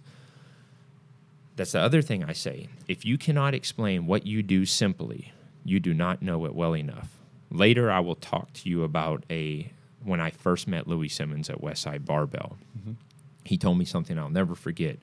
That's 1.56 1.74
the 1.74 1.80
other 1.80 2.02
thing 2.02 2.24
I 2.24 2.34
say. 2.34 2.68
If 2.88 3.06
you 3.06 3.18
cannot 3.20 3.54
explain 3.54 4.08
what 4.08 4.26
you 4.26 4.42
do 4.42 4.66
simply, 4.66 5.32
you 5.64 5.80
do 5.80 5.94
not 5.94 6.24
know 6.24 6.46
it 6.46 6.56
well 6.56 6.76
enough. 6.76 7.20
Later 7.52 7.92
I 7.92 8.00
will 8.00 8.16
talk 8.16 8.52
to 8.54 8.70
you 8.70 8.84
about 8.84 9.24
a 9.30 9.72
when 10.04 10.20
I 10.20 10.32
first 10.32 10.68
met 10.68 10.88
Louie 10.88 11.08
Simmons 11.08 11.50
at 11.50 11.62
Westside 11.62 12.06
Barbell 12.06 12.58
he 13.46 13.58
told 13.58 13.78
me 13.78 13.86
something 13.86 14.18
I'll 14.18 14.30
never 14.30 14.56
forget. 14.56 15.00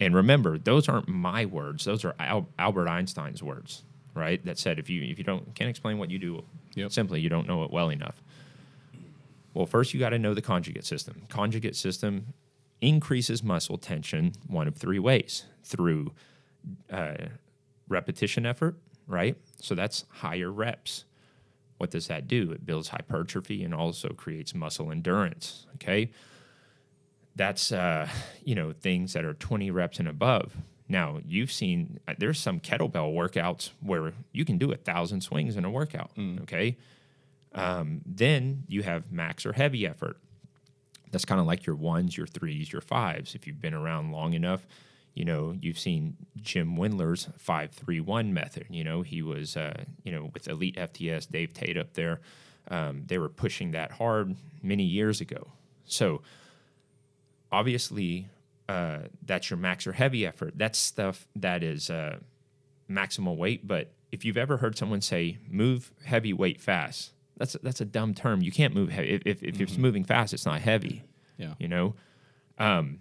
And 0.00 0.14
remember, 0.14 0.58
those 0.58 0.88
aren't 0.88 1.08
my 1.08 1.46
words; 1.46 1.84
those 1.84 2.04
are 2.04 2.14
Al- 2.18 2.48
Albert 2.58 2.88
Einstein's 2.88 3.42
words, 3.42 3.82
right? 4.14 4.44
That 4.44 4.58
said, 4.58 4.78
if 4.78 4.90
you 4.90 5.02
if 5.02 5.18
you 5.18 5.24
don't 5.24 5.54
can't 5.54 5.70
explain 5.70 5.98
what 5.98 6.10
you 6.10 6.18
do 6.18 6.44
Yep. 6.74 6.92
simply, 6.92 7.20
you 7.20 7.28
don't 7.30 7.46
know 7.46 7.64
it 7.64 7.70
well 7.70 7.90
enough. 7.90 8.22
Well, 9.54 9.64
first 9.66 9.94
you 9.94 10.00
got 10.00 10.10
to 10.10 10.18
know 10.18 10.34
the 10.34 10.42
conjugate 10.42 10.84
system. 10.84 11.22
Conjugate 11.30 11.76
system 11.76 12.34
increases 12.82 13.42
muscle 13.42 13.78
tension 13.78 14.32
one 14.46 14.68
of 14.68 14.76
three 14.76 14.98
ways 14.98 15.46
through 15.64 16.12
uh, 16.90 17.14
repetition 17.88 18.44
effort, 18.44 18.76
right? 19.06 19.34
So 19.62 19.74
that's 19.74 20.04
higher 20.10 20.52
reps. 20.52 21.06
What 21.78 21.90
does 21.90 22.06
that 22.08 22.28
do? 22.28 22.50
It 22.52 22.66
builds 22.66 22.88
hypertrophy 22.88 23.64
and 23.64 23.72
also 23.72 24.10
creates 24.10 24.54
muscle 24.54 24.90
endurance. 24.90 25.66
Okay 25.76 26.10
that's 27.36 27.70
uh, 27.70 28.08
you 28.42 28.54
know 28.54 28.72
things 28.72 29.12
that 29.12 29.24
are 29.24 29.34
20 29.34 29.70
reps 29.70 29.98
and 29.98 30.08
above. 30.08 30.56
Now 30.88 31.20
you've 31.24 31.52
seen 31.52 32.00
uh, 32.08 32.14
there's 32.18 32.40
some 32.40 32.58
kettlebell 32.58 33.14
workouts 33.14 33.70
where 33.80 34.12
you 34.32 34.44
can 34.44 34.58
do 34.58 34.72
a 34.72 34.76
thousand 34.76 35.20
swings 35.20 35.56
in 35.56 35.64
a 35.64 35.70
workout 35.70 36.10
okay? 36.42 36.76
Um, 37.54 38.00
then 38.04 38.64
you 38.68 38.82
have 38.82 39.12
max 39.12 39.46
or 39.46 39.52
heavy 39.52 39.86
effort. 39.86 40.18
That's 41.10 41.24
kind 41.24 41.40
of 41.40 41.46
like 41.46 41.66
your 41.66 41.76
ones 41.76 42.16
your 42.16 42.26
threes 42.26 42.72
your 42.72 42.82
fives. 42.82 43.34
If 43.34 43.46
you've 43.46 43.60
been 43.60 43.74
around 43.74 44.10
long 44.12 44.32
enough 44.32 44.66
you 45.14 45.24
know 45.24 45.56
you've 45.62 45.78
seen 45.78 46.14
jim 46.42 46.76
Wendler's 46.76 47.28
531 47.38 48.32
method 48.34 48.66
you 48.70 48.84
know? 48.84 49.02
He 49.02 49.22
was 49.22 49.56
uh, 49.56 49.84
you 50.04 50.12
know 50.12 50.30
with 50.32 50.48
elite 50.48 50.76
fts 50.76 51.30
dave 51.30 51.52
tate 51.52 51.76
up 51.76 51.92
there. 51.92 52.20
Um, 52.68 53.04
they 53.06 53.18
were 53.18 53.28
pushing 53.28 53.72
that 53.72 53.92
hard 53.92 54.34
many 54.62 54.82
years 54.82 55.20
ago. 55.20 55.52
So 55.84 56.22
obviously 57.56 58.28
uh, 58.68 58.98
that's 59.24 59.48
your 59.50 59.56
max 59.56 59.86
or 59.86 59.92
heavy 59.92 60.26
effort. 60.26 60.52
That's 60.56 60.78
stuff 60.78 61.26
that 61.36 61.62
is 61.62 61.88
uh, 61.88 62.18
maximal 62.90 63.36
weight. 63.36 63.66
But 63.66 63.92
if 64.12 64.24
you've 64.24 64.36
ever 64.36 64.58
heard 64.58 64.76
someone 64.76 65.00
say 65.00 65.38
move 65.48 65.90
heavy 66.04 66.34
weight 66.34 66.60
fast, 66.60 67.12
that's 67.38 67.54
a, 67.54 67.58
that's 67.58 67.80
a 67.80 67.86
dumb 67.86 68.12
term. 68.12 68.42
You 68.42 68.52
can't 68.52 68.74
move 68.74 68.90
heavy. 68.90 69.14
If, 69.14 69.22
if, 69.24 69.42
if 69.42 69.60
it's 69.60 69.78
moving 69.78 70.04
fast, 70.04 70.34
it's 70.34 70.44
not 70.44 70.60
heavy. 70.60 71.04
Yeah. 71.38 71.54
You 71.58 71.68
know. 71.68 71.94
Um, 72.58 73.00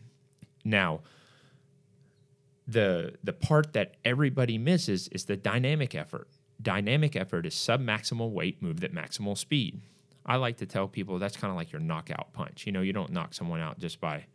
now, 0.63 1.01
the 2.67 3.15
the 3.23 3.33
part 3.33 3.73
that 3.73 3.95
everybody 4.05 4.57
misses 4.57 5.09
is 5.09 5.25
the 5.25 5.35
dynamic 5.35 5.95
effort. 5.95 6.29
Dynamic 6.61 7.15
effort 7.15 7.45
is 7.45 7.53
submaximal 7.53 8.31
weight 8.31 8.61
moved 8.61 8.83
at 8.83 8.93
maximal 8.93 9.37
speed. 9.37 9.81
I 10.25 10.37
like 10.37 10.57
to 10.57 10.65
tell 10.65 10.87
people 10.87 11.19
that's 11.19 11.37
kind 11.37 11.51
of 11.51 11.57
like 11.57 11.71
your 11.71 11.81
knockout 11.81 12.33
punch. 12.33 12.65
You 12.65 12.71
know, 12.71 12.81
you 12.81 12.93
don't 12.93 13.11
knock 13.11 13.33
someone 13.33 13.59
out 13.59 13.77
just 13.79 13.99
by 14.01 14.25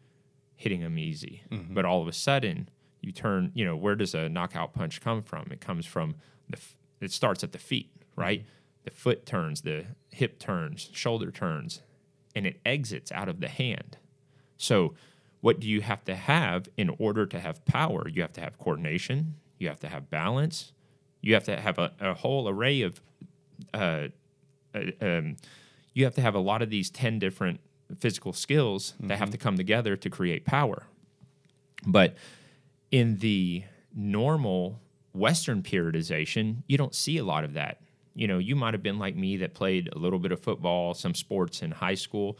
hitting 0.60 0.80
them 0.82 0.98
easy, 0.98 1.42
but 1.50 1.84
all 1.86 2.02
of 2.02 2.08
a 2.08 2.12
sudden 2.12 2.68
you 3.00 3.12
turn. 3.12 3.50
You 3.54 3.64
know, 3.64 3.76
where 3.76 3.94
does 3.96 4.14
a 4.14 4.28
knockout 4.28 4.74
punch 4.74 5.00
come 5.00 5.22
from? 5.22 5.48
It 5.50 5.60
comes 5.60 5.86
from 5.86 6.16
the. 6.50 6.58
f- 6.58 6.76
It 7.00 7.10
starts 7.12 7.42
at 7.42 7.52
the 7.52 7.58
feet, 7.58 7.88
right? 8.14 8.44
The 8.84 8.90
foot 8.90 9.24
turns, 9.24 9.62
the 9.62 9.86
hip 10.10 10.38
turns, 10.38 10.90
shoulder 10.92 11.30
turns, 11.30 11.80
and 12.36 12.46
it 12.46 12.60
exits 12.66 13.10
out 13.12 13.28
of 13.28 13.40
the 13.40 13.48
hand. 13.48 13.96
So, 14.58 14.94
what 15.40 15.60
do 15.60 15.66
you 15.66 15.80
have 15.80 16.04
to 16.04 16.14
have 16.14 16.68
in 16.76 16.90
order 16.98 17.24
to 17.26 17.40
have 17.40 17.64
power? 17.64 18.06
You 18.08 18.20
have 18.22 18.34
to 18.34 18.40
have 18.42 18.58
coordination, 18.58 19.36
you 19.58 19.68
have 19.68 19.80
to 19.80 19.88
have 19.88 20.10
balance, 20.10 20.72
you 21.22 21.32
have 21.34 21.44
to 21.44 21.56
have 21.58 21.78
a, 21.78 21.92
a 22.00 22.12
whole 22.14 22.48
array 22.48 22.82
of, 22.82 23.00
uh, 23.72 24.08
uh, 24.74 24.80
um, 25.00 25.36
you 25.94 26.04
have 26.04 26.14
to 26.16 26.20
have 26.20 26.34
a 26.34 26.38
lot 26.50 26.60
of 26.62 26.68
these 26.70 26.90
10 26.90 27.18
different 27.18 27.60
physical 27.98 28.32
skills 28.32 28.94
that 29.00 29.18
have 29.18 29.28
mm-hmm. 29.28 29.32
to 29.32 29.38
come 29.38 29.56
together 29.56 29.96
to 29.96 30.10
create 30.10 30.44
power. 30.44 30.84
But 31.86 32.14
in 32.90 33.18
the 33.18 33.64
normal 33.94 34.80
Western 35.12 35.62
periodization, 35.62 36.62
you 36.66 36.78
don't 36.78 36.94
see 36.94 37.18
a 37.18 37.24
lot 37.24 37.44
of 37.44 37.54
that. 37.54 37.80
You 38.14 38.26
know, 38.26 38.38
you 38.38 38.54
might 38.54 38.74
have 38.74 38.82
been 38.82 38.98
like 38.98 39.16
me 39.16 39.38
that 39.38 39.54
played 39.54 39.88
a 39.92 39.98
little 39.98 40.18
bit 40.18 40.32
of 40.32 40.40
football, 40.40 40.94
some 40.94 41.14
sports 41.14 41.62
in 41.62 41.70
high 41.70 41.94
school 41.94 42.38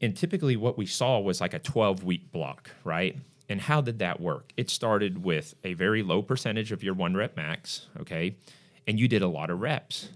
and 0.00 0.16
typically 0.16 0.56
what 0.56 0.78
we 0.78 0.86
saw 0.86 1.18
was 1.18 1.40
like 1.40 1.54
a 1.54 1.58
12 1.58 2.04
week 2.04 2.30
block, 2.30 2.70
right? 2.84 3.16
And 3.48 3.60
how 3.60 3.80
did 3.80 3.98
that 4.00 4.20
work? 4.20 4.52
It 4.56 4.70
started 4.70 5.24
with 5.24 5.54
a 5.64 5.74
very 5.74 6.02
low 6.02 6.22
percentage 6.22 6.70
of 6.70 6.82
your 6.82 6.94
one 6.94 7.14
rep 7.14 7.36
max, 7.36 7.86
okay? 8.00 8.36
And 8.86 9.00
you 9.00 9.08
did 9.08 9.22
a 9.22 9.28
lot 9.28 9.50
of 9.50 9.60
reps. 9.60 10.10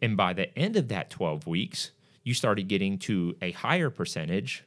And 0.00 0.16
by 0.16 0.32
the 0.32 0.56
end 0.58 0.76
of 0.76 0.88
that 0.88 1.10
12 1.10 1.46
weeks, 1.46 1.90
you 2.22 2.34
started 2.34 2.68
getting 2.68 2.98
to 2.98 3.36
a 3.40 3.52
higher 3.52 3.90
percentage 3.90 4.64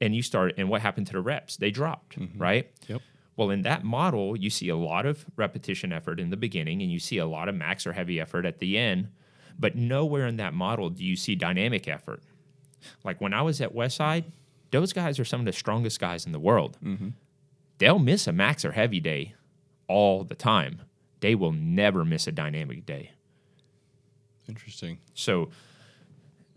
and 0.00 0.14
you 0.14 0.22
start 0.22 0.54
and 0.56 0.68
what 0.68 0.82
happened 0.82 1.06
to 1.08 1.12
the 1.12 1.20
reps? 1.20 1.56
They 1.56 1.70
dropped, 1.70 2.18
mm-hmm. 2.18 2.38
right? 2.38 2.70
Yep. 2.88 3.02
Well, 3.36 3.50
in 3.50 3.62
that 3.62 3.84
model, 3.84 4.36
you 4.36 4.48
see 4.48 4.70
a 4.70 4.76
lot 4.76 5.04
of 5.04 5.26
repetition 5.36 5.92
effort 5.92 6.18
in 6.18 6.30
the 6.30 6.36
beginning 6.36 6.80
and 6.80 6.90
you 6.90 6.98
see 6.98 7.18
a 7.18 7.26
lot 7.26 7.48
of 7.48 7.54
max 7.54 7.86
or 7.86 7.92
heavy 7.92 8.18
effort 8.18 8.46
at 8.46 8.58
the 8.58 8.78
end, 8.78 9.08
but 9.58 9.76
nowhere 9.76 10.26
in 10.26 10.36
that 10.38 10.54
model 10.54 10.88
do 10.88 11.04
you 11.04 11.16
see 11.16 11.34
dynamic 11.34 11.86
effort. 11.86 12.22
Like 13.04 13.20
when 13.20 13.34
I 13.34 13.42
was 13.42 13.60
at 13.60 13.74
Westside, 13.74 14.24
those 14.70 14.92
guys 14.92 15.18
are 15.18 15.24
some 15.24 15.40
of 15.40 15.46
the 15.46 15.52
strongest 15.52 16.00
guys 16.00 16.24
in 16.24 16.32
the 16.32 16.38
world. 16.38 16.78
Mm-hmm. 16.82 17.08
They'll 17.78 17.98
miss 17.98 18.26
a 18.26 18.32
max 18.32 18.64
or 18.64 18.72
heavy 18.72 19.00
day 19.00 19.34
all 19.86 20.24
the 20.24 20.34
time. 20.34 20.80
They 21.20 21.34
will 21.34 21.52
never 21.52 22.04
miss 22.04 22.26
a 22.26 22.32
dynamic 22.32 22.86
day. 22.86 23.12
Interesting. 24.48 24.98
So 25.14 25.50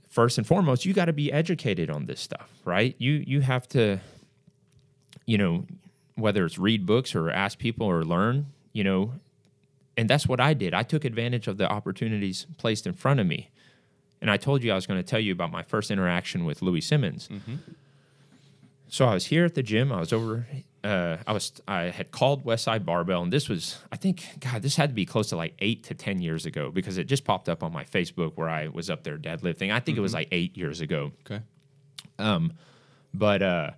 first 0.09 0.37
and 0.37 0.45
foremost, 0.45 0.85
you 0.85 0.93
got 0.93 1.05
to 1.05 1.13
be 1.13 1.31
educated 1.31 1.89
on 1.89 2.05
this 2.05 2.19
stuff, 2.19 2.49
right? 2.65 2.95
You 2.97 3.23
you 3.25 3.41
have 3.41 3.67
to 3.69 4.01
you 5.29 5.37
know, 5.37 5.63
whether 6.15 6.43
it's 6.43 6.57
read 6.57 6.87
books 6.87 7.13
or 7.13 7.29
ask 7.29 7.59
people 7.59 7.85
or 7.85 8.03
learn, 8.03 8.47
you 8.73 8.83
know, 8.83 9.13
and 9.95 10.09
that's 10.09 10.25
what 10.25 10.39
I 10.39 10.55
did. 10.55 10.73
I 10.73 10.81
took 10.81 11.05
advantage 11.05 11.47
of 11.47 11.57
the 11.57 11.69
opportunities 11.69 12.47
placed 12.57 12.87
in 12.87 12.93
front 12.93 13.19
of 13.19 13.27
me. 13.27 13.51
And 14.21 14.31
I 14.31 14.37
told 14.37 14.63
you 14.63 14.71
I 14.71 14.75
was 14.75 14.87
going 14.87 14.99
to 14.99 15.07
tell 15.07 15.19
you 15.19 15.31
about 15.31 15.51
my 15.51 15.61
first 15.61 15.91
interaction 15.91 16.45
with 16.45 16.63
Louie 16.63 16.81
Simmons. 16.81 17.29
Mm-hmm. 17.31 17.55
So 18.87 19.05
I 19.05 19.13
was 19.13 19.27
here 19.27 19.45
at 19.45 19.53
the 19.53 19.61
gym. 19.61 19.91
I 19.91 19.99
was 19.99 20.11
over. 20.11 20.47
Uh, 20.83 21.17
I 21.27 21.33
was. 21.33 21.51
I 21.67 21.83
had 21.83 22.11
called 22.11 22.45
Westside 22.45 22.85
Barbell, 22.85 23.21
and 23.21 23.33
this 23.33 23.49
was. 23.49 23.77
I 23.91 23.97
think. 23.97 24.23
God, 24.39 24.61
this 24.61 24.75
had 24.75 24.89
to 24.89 24.95
be 24.95 25.05
close 25.05 25.29
to 25.29 25.35
like 25.35 25.53
eight 25.59 25.83
to 25.85 25.93
ten 25.93 26.21
years 26.21 26.45
ago 26.45 26.71
because 26.71 26.97
it 26.97 27.03
just 27.05 27.25
popped 27.25 27.49
up 27.49 27.63
on 27.63 27.73
my 27.73 27.83
Facebook 27.83 28.33
where 28.35 28.49
I 28.49 28.69
was 28.69 28.89
up 28.89 29.03
there 29.03 29.17
deadlifting. 29.17 29.73
I 29.73 29.81
think 29.81 29.97
it 29.97 30.01
was 30.01 30.13
like 30.13 30.29
eight 30.31 30.57
years 30.57 30.79
ago. 30.79 31.11
Okay. 31.25 31.43
Um, 32.17 32.53
but 33.13 33.41
uh, 33.41 33.71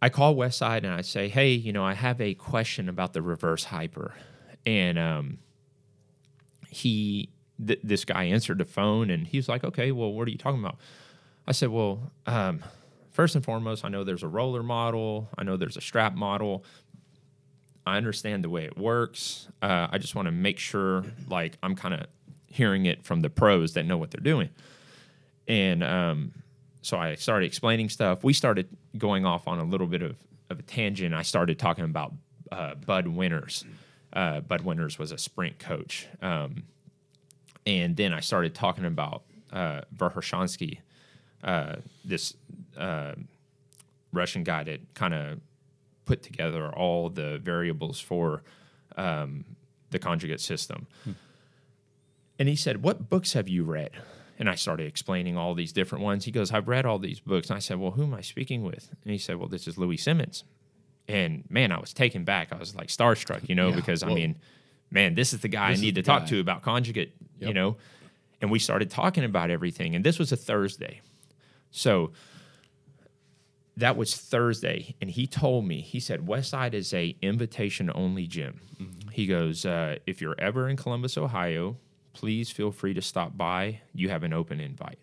I 0.00 0.06
I 0.06 0.08
call 0.08 0.36
Westside 0.36 0.84
and 0.84 0.92
I 0.92 1.00
say, 1.00 1.26
hey, 1.26 1.50
you 1.50 1.72
know, 1.72 1.84
I 1.84 1.94
have 1.94 2.20
a 2.20 2.34
question 2.34 2.88
about 2.88 3.12
the 3.12 3.20
reverse 3.20 3.64
hyper. 3.64 4.14
And 4.64 4.96
um, 5.00 5.38
he, 6.70 7.30
th- 7.66 7.80
this 7.82 8.04
guy 8.04 8.22
answered 8.24 8.58
the 8.58 8.64
phone 8.64 9.10
and 9.10 9.26
he 9.26 9.36
was 9.36 9.48
like, 9.48 9.64
okay, 9.64 9.90
well, 9.90 10.12
what 10.12 10.28
are 10.28 10.30
you 10.30 10.38
talking 10.38 10.60
about? 10.60 10.76
I 11.44 11.50
said, 11.50 11.70
well, 11.70 12.12
um, 12.24 12.62
first 13.16 13.34
and 13.34 13.42
foremost, 13.42 13.82
I 13.84 13.88
know 13.88 14.04
there's 14.04 14.22
a 14.22 14.28
roller 14.28 14.62
model, 14.62 15.28
I 15.36 15.42
know 15.42 15.56
there's 15.56 15.78
a 15.78 15.80
strap 15.80 16.14
model. 16.14 16.64
I 17.86 17.96
understand 17.96 18.42
the 18.42 18.50
way 18.50 18.64
it 18.64 18.76
works. 18.76 19.48
Uh, 19.62 19.86
I 19.90 19.98
just 19.98 20.14
want 20.16 20.26
to 20.26 20.32
make 20.32 20.58
sure, 20.58 21.04
like, 21.28 21.56
I'm 21.62 21.76
kind 21.76 21.94
of 21.94 22.06
hearing 22.46 22.86
it 22.86 23.04
from 23.04 23.20
the 23.20 23.30
pros 23.30 23.74
that 23.74 23.86
know 23.86 23.96
what 23.96 24.10
they're 24.10 24.20
doing. 24.20 24.50
And 25.46 25.84
um, 25.84 26.32
so 26.82 26.98
I 26.98 27.14
started 27.14 27.46
explaining 27.46 27.88
stuff. 27.88 28.24
We 28.24 28.32
started 28.32 28.68
going 28.98 29.24
off 29.24 29.46
on 29.46 29.60
a 29.60 29.64
little 29.64 29.86
bit 29.86 30.02
of, 30.02 30.16
of 30.50 30.58
a 30.58 30.62
tangent. 30.62 31.14
I 31.14 31.22
started 31.22 31.58
talking 31.58 31.84
about 31.84 32.12
uh, 32.50 32.74
Bud 32.74 33.06
Winters. 33.06 33.64
Uh, 34.12 34.40
Bud 34.40 34.62
Winters 34.62 34.98
was 34.98 35.12
a 35.12 35.18
sprint 35.18 35.58
coach. 35.58 36.08
Um, 36.20 36.64
and 37.64 37.96
then 37.96 38.12
I 38.12 38.20
started 38.20 38.54
talking 38.54 38.84
about 38.84 39.22
uh, 39.52 39.82
Verkhoshansky, 39.94 40.78
uh, 41.46 41.76
this 42.04 42.34
uh, 42.76 43.14
Russian 44.12 44.42
guy 44.42 44.64
that 44.64 44.94
kind 44.94 45.14
of 45.14 45.40
put 46.04 46.22
together 46.22 46.68
all 46.68 47.08
the 47.08 47.38
variables 47.38 48.00
for 48.00 48.42
um, 48.96 49.44
the 49.90 49.98
conjugate 49.98 50.40
system. 50.40 50.86
Hmm. 51.04 51.12
And 52.38 52.48
he 52.48 52.56
said, 52.56 52.82
What 52.82 53.08
books 53.08 53.32
have 53.32 53.48
you 53.48 53.64
read? 53.64 53.90
And 54.38 54.50
I 54.50 54.54
started 54.54 54.86
explaining 54.86 55.38
all 55.38 55.54
these 55.54 55.72
different 55.72 56.04
ones. 56.04 56.24
He 56.26 56.30
goes, 56.30 56.52
I've 56.52 56.68
read 56.68 56.84
all 56.84 56.98
these 56.98 57.20
books. 57.20 57.48
And 57.48 57.56
I 57.56 57.60
said, 57.60 57.78
Well, 57.78 57.92
who 57.92 58.02
am 58.02 58.14
I 58.14 58.20
speaking 58.20 58.62
with? 58.62 58.90
And 59.02 59.12
he 59.12 59.18
said, 59.18 59.36
Well, 59.36 59.48
this 59.48 59.66
is 59.66 59.78
Louie 59.78 59.96
Simmons. 59.96 60.44
And 61.08 61.44
man, 61.48 61.70
I 61.70 61.78
was 61.78 61.92
taken 61.92 62.24
back. 62.24 62.52
I 62.52 62.56
was 62.56 62.74
like 62.74 62.88
starstruck, 62.88 63.48
you 63.48 63.54
know, 63.54 63.68
yeah, 63.68 63.76
because 63.76 64.04
well, 64.04 64.12
I 64.12 64.16
mean, 64.16 64.36
man, 64.90 65.14
this 65.14 65.32
is 65.32 65.40
the 65.40 65.48
guy 65.48 65.70
I 65.70 65.76
need 65.76 65.94
to 65.94 66.02
talk 66.02 66.22
guy. 66.22 66.28
to 66.30 66.40
about 66.40 66.62
conjugate, 66.62 67.14
yep. 67.38 67.48
you 67.48 67.54
know. 67.54 67.76
And 68.40 68.50
we 68.50 68.58
started 68.58 68.90
talking 68.90 69.24
about 69.24 69.50
everything. 69.50 69.94
And 69.94 70.04
this 70.04 70.18
was 70.18 70.32
a 70.32 70.36
Thursday. 70.36 71.00
So 71.76 72.12
that 73.76 73.98
was 73.98 74.16
Thursday, 74.16 74.96
and 74.98 75.10
he 75.10 75.26
told 75.26 75.66
me 75.66 75.82
he 75.82 76.00
said 76.00 76.20
Westside 76.26 76.72
is 76.72 76.94
a 76.94 77.14
invitation 77.20 77.90
only 77.94 78.26
gym. 78.26 78.60
Mm-hmm. 78.80 79.10
He 79.10 79.26
goes, 79.26 79.66
uh, 79.66 79.96
if 80.06 80.22
you're 80.22 80.34
ever 80.38 80.70
in 80.70 80.78
Columbus, 80.78 81.18
Ohio, 81.18 81.76
please 82.14 82.50
feel 82.50 82.72
free 82.72 82.94
to 82.94 83.02
stop 83.02 83.36
by. 83.36 83.80
You 83.92 84.08
have 84.08 84.22
an 84.22 84.32
open 84.32 84.58
invite. 84.58 84.98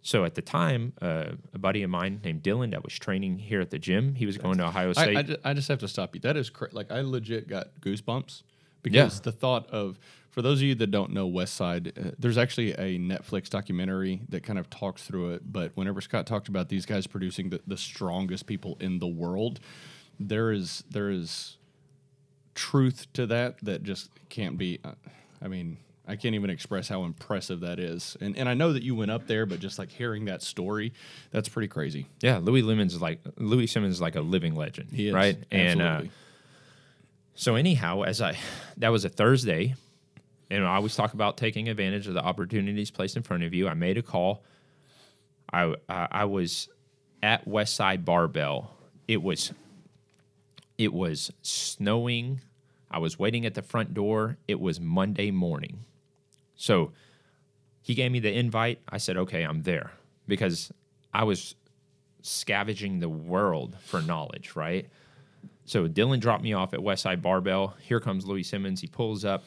So 0.00 0.24
at 0.24 0.34
the 0.36 0.42
time, 0.42 0.94
uh, 1.02 1.32
a 1.52 1.58
buddy 1.58 1.82
of 1.82 1.90
mine 1.90 2.22
named 2.24 2.42
Dylan 2.42 2.70
that 2.70 2.82
was 2.82 2.94
training 2.94 3.38
here 3.38 3.60
at 3.60 3.70
the 3.70 3.78
gym, 3.78 4.14
he 4.14 4.24
was 4.24 4.38
going 4.38 4.56
to 4.56 4.64
Ohio 4.64 4.94
State. 4.94 5.16
I, 5.16 5.48
I, 5.48 5.50
I 5.50 5.54
just 5.54 5.68
have 5.68 5.80
to 5.80 5.88
stop 5.88 6.14
you. 6.14 6.20
That 6.22 6.38
is 6.38 6.48
cra- 6.48 6.70
like 6.72 6.90
I 6.90 7.02
legit 7.02 7.46
got 7.46 7.68
goosebumps 7.80 8.42
because 8.82 9.16
yeah. 9.16 9.22
the 9.22 9.32
thought 9.32 9.68
of 9.68 9.98
for 10.32 10.40
those 10.40 10.58
of 10.58 10.62
you 10.62 10.74
that 10.76 10.90
don't 10.90 11.12
know 11.12 11.30
Westside, 11.30 11.88
uh, 11.96 12.12
there's 12.18 12.38
actually 12.38 12.72
a 12.72 12.98
Netflix 12.98 13.50
documentary 13.50 14.22
that 14.30 14.42
kind 14.42 14.58
of 14.58 14.70
talks 14.70 15.04
through 15.04 15.34
it. 15.34 15.52
But 15.52 15.72
whenever 15.74 16.00
Scott 16.00 16.26
talked 16.26 16.48
about 16.48 16.70
these 16.70 16.86
guys 16.86 17.06
producing 17.06 17.50
the, 17.50 17.60
the 17.66 17.76
strongest 17.76 18.46
people 18.46 18.78
in 18.80 18.98
the 18.98 19.06
world, 19.06 19.60
there 20.18 20.50
is 20.50 20.84
there 20.90 21.10
is 21.10 21.58
truth 22.54 23.06
to 23.12 23.26
that 23.26 23.58
that 23.62 23.82
just 23.82 24.10
can't 24.30 24.56
be. 24.56 24.80
Uh, 24.82 24.92
I 25.42 25.48
mean, 25.48 25.76
I 26.08 26.16
can't 26.16 26.34
even 26.34 26.48
express 26.48 26.88
how 26.88 27.04
impressive 27.04 27.60
that 27.60 27.78
is. 27.78 28.16
And 28.22 28.34
and 28.38 28.48
I 28.48 28.54
know 28.54 28.72
that 28.72 28.82
you 28.82 28.94
went 28.94 29.10
up 29.10 29.26
there, 29.26 29.44
but 29.44 29.60
just 29.60 29.78
like 29.78 29.90
hearing 29.90 30.24
that 30.24 30.40
story, 30.40 30.94
that's 31.30 31.50
pretty 31.50 31.68
crazy. 31.68 32.06
Yeah, 32.22 32.38
Louie 32.38 32.62
Simmons 32.62 32.94
is 32.94 33.02
like 33.02 33.20
Louie 33.36 33.66
Simmons 33.66 33.96
is 33.96 34.00
like 34.00 34.16
a 34.16 34.22
living 34.22 34.54
legend. 34.54 34.92
He 34.94 35.08
is, 35.08 35.14
right? 35.14 35.36
Absolutely. 35.52 35.72
And 35.72 35.82
uh, 35.82 36.02
so 37.34 37.54
anyhow, 37.54 38.00
as 38.04 38.22
I 38.22 38.38
that 38.78 38.88
was 38.88 39.04
a 39.04 39.10
Thursday 39.10 39.74
and 40.52 40.66
I 40.66 40.76
always 40.76 40.94
talk 40.94 41.14
about 41.14 41.38
taking 41.38 41.68
advantage 41.68 42.06
of 42.06 42.14
the 42.14 42.22
opportunities 42.22 42.90
placed 42.90 43.16
in 43.16 43.22
front 43.22 43.42
of 43.42 43.54
you. 43.54 43.68
I 43.68 43.74
made 43.74 43.96
a 43.96 44.02
call. 44.02 44.44
I 45.52 45.74
I, 45.88 46.08
I 46.10 46.24
was 46.26 46.68
at 47.22 47.48
Westside 47.48 48.04
Barbell. 48.04 48.70
It 49.08 49.22
was 49.22 49.52
it 50.76 50.92
was 50.92 51.32
snowing. 51.40 52.42
I 52.90 52.98
was 52.98 53.18
waiting 53.18 53.46
at 53.46 53.54
the 53.54 53.62
front 53.62 53.94
door. 53.94 54.36
It 54.46 54.60
was 54.60 54.78
Monday 54.78 55.30
morning. 55.30 55.84
So 56.54 56.92
he 57.80 57.94
gave 57.94 58.12
me 58.12 58.20
the 58.20 58.32
invite. 58.32 58.80
I 58.88 58.98
said, 58.98 59.16
"Okay, 59.16 59.44
I'm 59.44 59.62
there." 59.62 59.92
Because 60.28 60.70
I 61.14 61.24
was 61.24 61.54
scavenging 62.20 63.00
the 63.00 63.08
world 63.08 63.76
for 63.84 64.02
knowledge, 64.02 64.54
right? 64.54 64.86
So 65.64 65.88
Dylan 65.88 66.20
dropped 66.20 66.42
me 66.42 66.52
off 66.52 66.74
at 66.74 66.80
Westside 66.80 67.22
Barbell. 67.22 67.74
Here 67.80 68.00
comes 68.00 68.26
Louie 68.26 68.42
Simmons. 68.42 68.80
He 68.80 68.86
pulls 68.86 69.24
up 69.24 69.44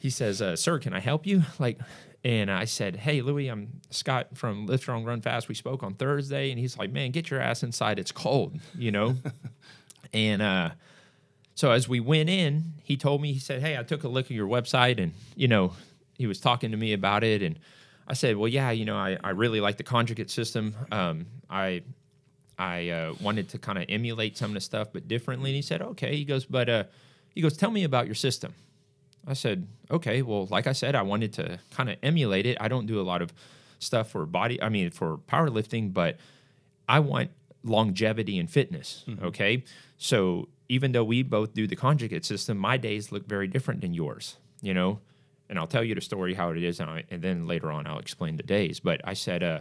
he 0.00 0.10
says, 0.10 0.40
uh, 0.42 0.56
"Sir, 0.56 0.78
can 0.78 0.92
I 0.92 1.00
help 1.00 1.26
you?" 1.26 1.42
Like, 1.58 1.78
and 2.24 2.50
I 2.50 2.64
said, 2.64 2.96
"Hey, 2.96 3.20
Louie, 3.22 3.48
I'm 3.48 3.80
Scott 3.90 4.36
from 4.36 4.66
Lift 4.66 4.82
Strong 4.82 5.04
Run 5.04 5.20
Fast. 5.20 5.48
We 5.48 5.54
spoke 5.54 5.82
on 5.82 5.94
Thursday." 5.94 6.50
And 6.50 6.58
he's 6.58 6.76
like, 6.76 6.90
"Man, 6.90 7.12
get 7.12 7.30
your 7.30 7.40
ass 7.40 7.62
inside. 7.62 7.98
It's 7.98 8.10
cold," 8.10 8.58
you 8.76 8.90
know. 8.90 9.14
and 10.12 10.42
uh, 10.42 10.70
so 11.54 11.70
as 11.70 11.88
we 11.88 12.00
went 12.00 12.30
in, 12.30 12.72
he 12.82 12.96
told 12.96 13.20
me, 13.20 13.32
he 13.32 13.38
said, 13.38 13.60
"Hey, 13.60 13.76
I 13.78 13.82
took 13.82 14.04
a 14.04 14.08
look 14.08 14.26
at 14.26 14.32
your 14.32 14.48
website, 14.48 14.98
and 15.00 15.12
you 15.36 15.48
know, 15.48 15.74
he 16.16 16.26
was 16.26 16.40
talking 16.40 16.70
to 16.70 16.76
me 16.76 16.94
about 16.94 17.22
it, 17.22 17.42
and 17.42 17.58
I 18.08 18.14
said, 18.14 18.36
well, 18.36 18.48
yeah, 18.48 18.70
you 18.70 18.84
know, 18.86 18.96
I, 18.96 19.18
I 19.22 19.30
really 19.30 19.60
like 19.60 19.76
the 19.76 19.82
conjugate 19.82 20.30
system. 20.30 20.74
Um, 20.90 21.26
I 21.48 21.82
I 22.58 22.88
uh, 22.88 23.14
wanted 23.20 23.50
to 23.50 23.58
kind 23.58 23.78
of 23.78 23.84
emulate 23.88 24.36
some 24.36 24.50
of 24.50 24.54
the 24.54 24.60
stuff, 24.60 24.88
but 24.92 25.08
differently." 25.08 25.50
And 25.50 25.56
he 25.56 25.62
said, 25.62 25.82
"Okay." 25.82 26.16
He 26.16 26.24
goes, 26.24 26.46
"But 26.46 26.70
uh, 26.70 26.84
he 27.34 27.42
goes, 27.42 27.56
tell 27.56 27.70
me 27.70 27.84
about 27.84 28.06
your 28.06 28.14
system." 28.14 28.54
I 29.26 29.34
said, 29.34 29.66
okay, 29.90 30.22
well, 30.22 30.46
like 30.46 30.66
I 30.66 30.72
said, 30.72 30.94
I 30.94 31.02
wanted 31.02 31.32
to 31.34 31.58
kind 31.72 31.90
of 31.90 31.96
emulate 32.02 32.46
it. 32.46 32.56
I 32.60 32.68
don't 32.68 32.86
do 32.86 33.00
a 33.00 33.02
lot 33.02 33.22
of 33.22 33.32
stuff 33.78 34.10
for 34.10 34.24
body, 34.26 34.60
I 34.62 34.68
mean, 34.68 34.90
for 34.90 35.18
powerlifting, 35.18 35.92
but 35.92 36.16
I 36.88 37.00
want 37.00 37.30
longevity 37.62 38.38
and 38.38 38.50
fitness. 38.50 39.04
Mm-hmm. 39.06 39.26
Okay. 39.26 39.64
So 39.98 40.48
even 40.68 40.92
though 40.92 41.04
we 41.04 41.22
both 41.22 41.52
do 41.52 41.66
the 41.66 41.76
conjugate 41.76 42.24
system, 42.24 42.56
my 42.56 42.76
days 42.76 43.12
look 43.12 43.26
very 43.26 43.46
different 43.46 43.80
than 43.80 43.92
yours, 43.92 44.36
you 44.62 44.72
know? 44.72 45.00
And 45.48 45.58
I'll 45.58 45.66
tell 45.66 45.82
you 45.82 45.94
the 45.94 46.00
story 46.00 46.34
how 46.34 46.50
it 46.50 46.62
is, 46.62 46.78
and, 46.78 46.88
I, 46.88 47.04
and 47.10 47.20
then 47.20 47.46
later 47.46 47.72
on 47.72 47.86
I'll 47.86 47.98
explain 47.98 48.36
the 48.36 48.42
days. 48.44 48.80
But 48.80 49.00
I 49.04 49.14
said, 49.14 49.42
uh, 49.42 49.60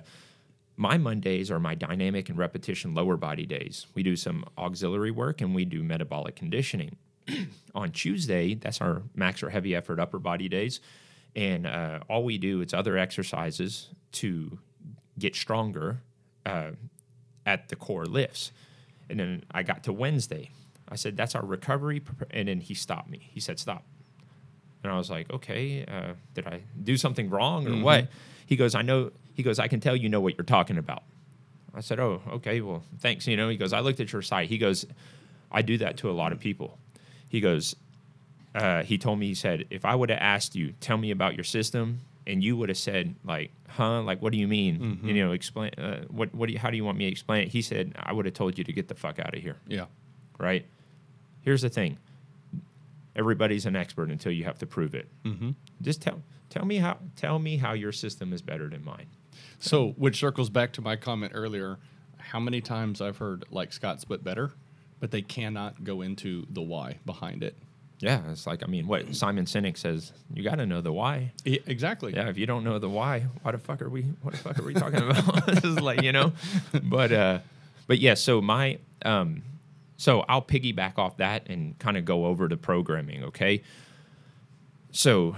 my 0.78 0.97
Mondays 0.97 1.51
are 1.51 1.60
my 1.60 1.76
dynamic 1.76 2.30
and 2.30 2.38
repetition 2.38 2.93
lower 2.93 3.18
body 3.18 3.45
days. 3.45 3.88
We 3.95 4.01
do 4.01 4.16
some 4.16 4.45
auxiliary 4.57 5.12
work 5.12 5.41
and 5.41 5.53
we 5.53 5.66
do 5.66 5.84
metabolic 5.84 6.38
conditioning. 6.38 6.95
on 7.76 7.92
Tuesday, 7.92 8.56
that's 8.56 8.82
our 8.82 9.04
max 9.16 9.44
or 9.44 9.50
heavy 9.50 9.76
effort 9.76 10.00
upper 10.00 10.20
body 10.20 10.50
days. 10.50 10.80
And 11.36 11.68
uh, 11.68 12.00
all 12.10 12.24
we 12.24 12.38
do 12.38 12.62
is 12.62 12.74
other 12.74 12.98
exercises 12.98 13.90
to 14.14 14.60
get 15.18 15.36
stronger 15.36 16.02
uh, 16.46 16.72
at 17.46 17.70
the 17.70 17.76
core 17.76 18.06
lifts. 18.06 18.52
And 19.10 19.20
then 19.20 19.44
I 19.52 19.64
got 19.64 19.84
to 19.84 19.94
Wednesday. 19.94 20.52
I 20.88 20.96
said, 20.96 21.16
that's 21.16 21.36
our 21.36 21.46
recovery. 21.46 22.02
And 22.32 22.48
then 22.48 22.62
he 22.62 22.74
stopped 22.74 23.10
me. 23.10 23.30
He 23.32 23.40
said, 23.40 23.60
stop. 23.60 23.84
And 24.84 24.92
I 24.92 24.98
was 24.98 25.10
like, 25.10 25.32
okay, 25.32 25.86
uh, 25.86 26.14
did 26.34 26.48
I 26.48 26.62
do 26.82 26.98
something 26.98 27.30
wrong 27.30 27.68
or 27.68 27.72
mm-hmm. 27.72 27.84
what? 27.84 28.08
He 28.46 28.56
goes, 28.56 28.76
I 28.76 28.82
know. 28.82 29.12
He 29.34 29.44
goes, 29.44 29.60
I 29.60 29.68
can 29.68 29.80
tell 29.80 29.96
you 29.96 30.10
know 30.10 30.20
what 30.20 30.38
you're 30.38 30.46
talking 30.46 30.78
about. 30.78 31.04
I 31.74 31.82
said, 31.82 32.00
oh, 32.00 32.22
okay, 32.30 32.62
well, 32.62 32.84
thanks. 33.00 33.28
You 33.28 33.38
know, 33.38 33.50
he 33.50 33.58
goes, 33.58 33.74
I 33.74 33.82
looked 33.82 34.00
at 34.00 34.12
your 34.12 34.22
site. 34.22 34.50
He 34.50 34.58
goes, 34.58 34.86
I 35.52 35.62
do 35.62 35.78
that 35.80 35.98
to 35.98 36.10
a 36.10 36.14
lot 36.14 36.32
of 36.32 36.40
people. 36.40 36.78
He 37.30 37.40
goes, 37.40 37.76
uh, 38.54 38.84
he 38.84 38.98
told 38.98 39.20
me, 39.20 39.28
he 39.28 39.36
said, 39.36 39.66
if 39.70 39.86
I 39.86 39.96
would 39.96 40.10
have 40.10 40.20
asked 40.20 40.56
you, 40.56 40.74
tell 40.82 40.98
me 40.98 41.12
about 41.12 41.36
your 41.36 41.46
system, 41.46 42.02
and 42.28 42.44
you 42.44 42.58
would 42.58 42.70
have 42.70 42.78
said, 42.78 43.16
like, 43.24 43.52
huh, 43.70 44.02
like, 44.02 44.22
what 44.22 44.34
do 44.34 44.38
you 44.38 44.48
mean? 44.48 44.80
Mm-hmm. 44.80 45.08
You 45.08 45.26
know, 45.26 45.32
explain, 45.32 45.72
uh, 45.78 46.04
what, 46.10 46.34
what 46.36 46.48
do 46.48 46.54
you, 46.54 46.60
how 46.60 46.70
do 46.70 46.76
you 46.76 46.84
want 46.84 46.98
me 46.98 47.06
to 47.06 47.12
explain 47.12 47.44
it? 47.44 47.50
He 47.50 47.62
said, 47.62 47.94
I 47.98 48.12
would 48.12 48.26
have 48.26 48.34
told 48.34 48.58
you 48.58 48.64
to 48.64 48.74
get 48.74 48.88
the 48.88 48.96
fuck 48.96 49.20
out 49.20 49.34
of 49.34 49.42
here. 49.42 49.58
Yeah. 49.68 49.86
Right. 50.38 50.66
Here's 51.42 51.62
the 51.62 51.70
thing. 51.70 51.98
Everybody's 53.16 53.66
an 53.66 53.76
expert 53.76 54.10
until 54.10 54.32
you 54.32 54.44
have 54.44 54.60
to 54.60 54.66
prove 54.66 54.96
it. 54.96 55.08
Mm-hmm. 55.24 55.52
Just 55.82 56.02
tell, 56.02 56.22
tell 56.50 56.66
me 56.66 56.78
how, 56.78 56.98
tell 57.16 57.40
me 57.40 57.58
how 57.58 57.74
your 57.74 57.92
system 57.92 58.34
is 58.34 58.42
better 58.42 58.68
than 58.68 58.84
mine. 58.84 59.08
So, 59.60 59.90
which 59.98 60.18
circles 60.18 60.50
back 60.50 60.72
to 60.74 60.82
my 60.82 60.96
comment 60.96 61.34
earlier. 61.36 61.78
How 62.18 62.40
many 62.40 62.62
times 62.62 63.02
I've 63.02 63.18
heard 63.18 63.46
like 63.52 63.74
Scott 63.74 64.00
split 64.02 64.24
better? 64.24 64.52
But 65.00 65.12
they 65.12 65.22
cannot 65.22 65.84
go 65.84 66.02
into 66.02 66.45
the 66.50 66.62
why 66.62 66.97
behind 67.06 67.43
it. 67.43 67.56
Yeah, 68.00 68.22
it's 68.32 68.47
like 68.47 68.64
I 68.64 68.68
mean, 68.68 68.88
what 68.88 69.14
Simon 69.14 69.45
Sinek 69.45 69.78
says, 69.78 70.14
you 70.34 70.41
got 70.41 70.56
to 70.56 70.66
know 70.66 70.80
the 70.80 70.93
why. 70.93 71.34
Yeah, 71.43 71.60
exactly. 71.66 72.14
Yeah, 72.14 72.30
if 72.30 72.38
you 72.38 72.45
don't 72.45 72.64
know 72.64 72.80
the 72.80 72.89
why, 72.89 73.28
why 73.41 73.52
the 73.52 73.58
fuck 73.58 73.82
are 73.82 73.89
we? 73.89 74.04
What 74.22 74.36
the 74.36 74.39
fuck 74.39 74.60
are 74.60 74.64
we 74.64 74.74
talking 74.74 75.02
about? 75.02 75.45
this 75.47 75.64
is 75.64 75.80
like 75.82 76.02
you 76.02 76.14
know, 76.14 76.32
but 76.84 77.12
uh, 77.12 77.39
but 77.88 78.00
yeah. 78.00 78.14
So 78.14 78.41
my 78.41 78.80
um, 79.04 79.43
so 79.97 80.24
I'll 80.30 80.41
piggyback 80.41 80.97
off 80.97 81.18
that 81.18 81.50
and 81.50 81.78
kind 81.78 81.97
of 81.97 82.06
go 82.06 82.26
over 82.26 82.47
to 82.47 82.56
programming. 82.56 83.26
Okay. 83.26 83.64
So 84.91 85.36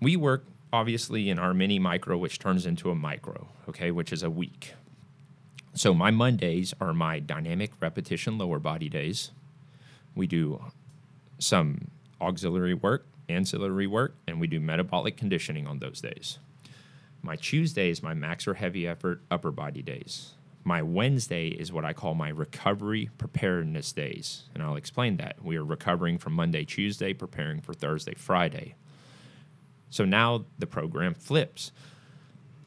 we 0.00 0.16
work 0.16 0.44
obviously 0.72 1.30
in 1.30 1.38
our 1.38 1.54
mini 1.54 1.78
micro, 1.78 2.18
which 2.18 2.40
turns 2.40 2.66
into 2.66 2.90
a 2.90 2.94
micro. 2.96 3.46
Okay, 3.68 3.92
which 3.92 4.12
is 4.12 4.24
a 4.24 4.30
week. 4.30 4.74
So 5.76 5.92
my 5.92 6.12
Mondays 6.12 6.72
are 6.80 6.94
my 6.94 7.18
dynamic 7.18 7.72
repetition 7.80 8.38
lower 8.38 8.60
body 8.60 8.88
days. 8.88 9.32
We 10.14 10.28
do 10.28 10.62
some 11.38 11.90
auxiliary 12.20 12.74
work, 12.74 13.06
ancillary 13.28 13.88
work, 13.88 14.14
and 14.28 14.40
we 14.40 14.46
do 14.46 14.60
metabolic 14.60 15.16
conditioning 15.16 15.66
on 15.66 15.80
those 15.80 16.00
days. 16.00 16.38
My 17.22 17.34
Tuesday 17.34 17.90
is 17.90 18.04
my 18.04 18.14
max 18.14 18.46
or 18.46 18.54
heavy 18.54 18.86
effort 18.86 19.22
upper 19.32 19.50
body 19.50 19.82
days. 19.82 20.34
My 20.62 20.80
Wednesday 20.80 21.48
is 21.48 21.72
what 21.72 21.84
I 21.84 21.92
call 21.92 22.14
my 22.14 22.28
recovery 22.28 23.10
preparedness 23.18 23.90
days. 23.92 24.44
And 24.54 24.62
I'll 24.62 24.76
explain 24.76 25.16
that. 25.16 25.44
We 25.44 25.56
are 25.56 25.64
recovering 25.64 26.18
from 26.18 26.34
Monday, 26.34 26.64
Tuesday, 26.64 27.12
preparing 27.12 27.60
for 27.60 27.74
Thursday, 27.74 28.14
Friday. 28.14 28.76
So 29.90 30.04
now 30.04 30.44
the 30.58 30.66
program 30.66 31.14
flips. 31.14 31.72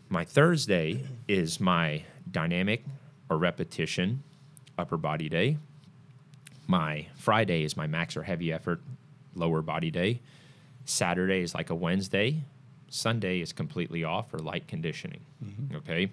My 0.10 0.26
Thursday 0.26 1.05
is 1.28 1.60
my 1.60 2.03
dynamic 2.30 2.84
or 3.30 3.38
repetition 3.38 4.23
upper 4.78 4.97
body 4.97 5.30
day. 5.30 5.57
My 6.67 7.07
Friday 7.15 7.63
is 7.63 7.78
my 7.78 7.88
max 7.88 8.17
or 8.17 8.23
heavy 8.23 8.51
effort 8.51 8.82
lower 9.36 9.61
body 9.61 9.91
day. 9.91 10.21
Saturday 10.86 11.41
is 11.41 11.53
like 11.53 11.69
a 11.69 11.75
Wednesday. 11.75 12.43
Sunday 12.89 13.41
is 13.41 13.53
completely 13.53 14.03
off 14.03 14.34
or 14.34 14.39
light 14.39 14.67
conditioning. 14.67 15.21
Mm-hmm. 15.43 15.75
Okay. 15.78 16.11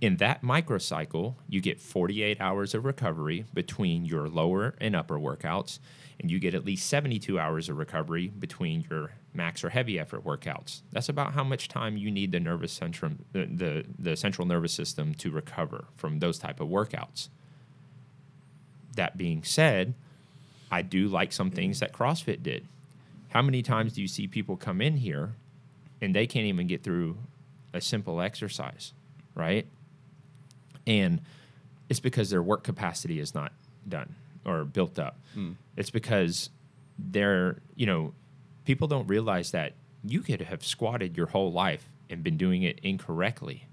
In 0.00 0.16
that 0.16 0.42
microcycle, 0.42 1.34
you 1.48 1.60
get 1.60 1.80
48 1.80 2.40
hours 2.40 2.74
of 2.74 2.84
recovery 2.84 3.44
between 3.54 4.04
your 4.04 4.28
lower 4.28 4.74
and 4.80 4.96
upper 4.96 5.18
workouts, 5.18 5.78
and 6.18 6.30
you 6.30 6.40
get 6.40 6.54
at 6.54 6.64
least 6.64 6.88
72 6.88 7.38
hours 7.38 7.68
of 7.68 7.76
recovery 7.76 8.26
between 8.26 8.84
your 8.90 9.12
max 9.34 9.64
or 9.64 9.70
heavy 9.70 9.98
effort 9.98 10.24
workouts. 10.24 10.82
That's 10.92 11.08
about 11.08 11.32
how 11.32 11.44
much 11.44 11.68
time 11.68 11.96
you 11.96 12.10
need 12.10 12.32
the 12.32 12.40
nervous 12.40 12.78
centrum, 12.78 13.18
the, 13.32 13.46
the, 13.46 13.84
the 13.98 14.16
central 14.16 14.46
nervous 14.46 14.72
system 14.72 15.14
to 15.14 15.30
recover 15.30 15.86
from 15.96 16.18
those 16.18 16.38
type 16.38 16.60
of 16.60 16.68
workouts. 16.68 17.28
That 18.96 19.16
being 19.16 19.42
said, 19.42 19.94
I 20.70 20.82
do 20.82 21.08
like 21.08 21.32
some 21.32 21.50
things 21.50 21.80
that 21.80 21.92
CrossFit 21.92 22.42
did. 22.42 22.66
How 23.30 23.40
many 23.40 23.62
times 23.62 23.94
do 23.94 24.02
you 24.02 24.08
see 24.08 24.26
people 24.26 24.56
come 24.56 24.82
in 24.82 24.98
here 24.98 25.34
and 26.00 26.14
they 26.14 26.26
can't 26.26 26.46
even 26.46 26.66
get 26.66 26.82
through 26.82 27.16
a 27.72 27.80
simple 27.80 28.20
exercise, 28.20 28.92
right? 29.34 29.66
And 30.86 31.20
it's 31.88 32.00
because 32.00 32.30
their 32.30 32.42
work 32.42 32.64
capacity 32.64 33.20
is 33.20 33.34
not 33.34 33.52
done 33.88 34.14
or 34.44 34.64
built 34.64 34.98
up. 34.98 35.18
Hmm. 35.34 35.52
It's 35.76 35.90
because 35.90 36.50
they're, 36.98 37.58
you 37.76 37.86
know, 37.86 38.12
people 38.64 38.88
don't 38.88 39.06
realize 39.06 39.50
that 39.52 39.74
you 40.04 40.20
could 40.20 40.42
have 40.42 40.64
squatted 40.64 41.16
your 41.16 41.26
whole 41.26 41.52
life 41.52 41.88
and 42.10 42.22
been 42.22 42.36
doing 42.36 42.62
it 42.62 42.78
incorrectly. 42.82 43.66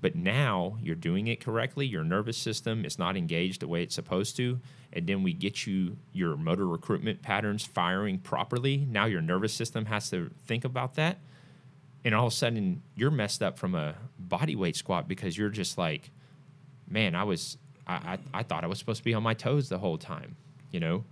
But 0.00 0.14
now 0.14 0.78
you're 0.82 0.94
doing 0.94 1.26
it 1.26 1.40
correctly. 1.40 1.86
Your 1.86 2.04
nervous 2.04 2.38
system 2.38 2.84
is 2.84 2.98
not 2.98 3.16
engaged 3.16 3.60
the 3.60 3.68
way 3.68 3.82
it's 3.82 3.94
supposed 3.94 4.36
to. 4.36 4.60
And 4.92 5.06
then 5.06 5.22
we 5.22 5.32
get 5.32 5.66
you 5.66 5.96
your 6.12 6.36
motor 6.36 6.66
recruitment 6.66 7.22
patterns 7.22 7.64
firing 7.64 8.18
properly. 8.18 8.86
Now 8.90 9.04
your 9.04 9.20
nervous 9.20 9.52
system 9.52 9.86
has 9.86 10.10
to 10.10 10.30
think 10.46 10.64
about 10.64 10.94
that. 10.94 11.18
And 12.04 12.14
all 12.14 12.28
of 12.28 12.32
a 12.32 12.36
sudden 12.36 12.82
you're 12.94 13.10
messed 13.10 13.42
up 13.42 13.58
from 13.58 13.74
a 13.74 13.94
body 14.18 14.56
weight 14.56 14.76
squat 14.76 15.06
because 15.06 15.36
you're 15.36 15.50
just 15.50 15.76
like, 15.76 16.10
man, 16.88 17.14
I 17.14 17.24
was, 17.24 17.58
I, 17.86 17.94
I, 17.94 18.18
I 18.40 18.42
thought 18.42 18.64
I 18.64 18.68
was 18.68 18.78
supposed 18.78 18.98
to 18.98 19.04
be 19.04 19.14
on 19.14 19.22
my 19.22 19.34
toes 19.34 19.68
the 19.68 19.78
whole 19.78 19.98
time, 19.98 20.36
you 20.70 20.80
know? 20.80 21.04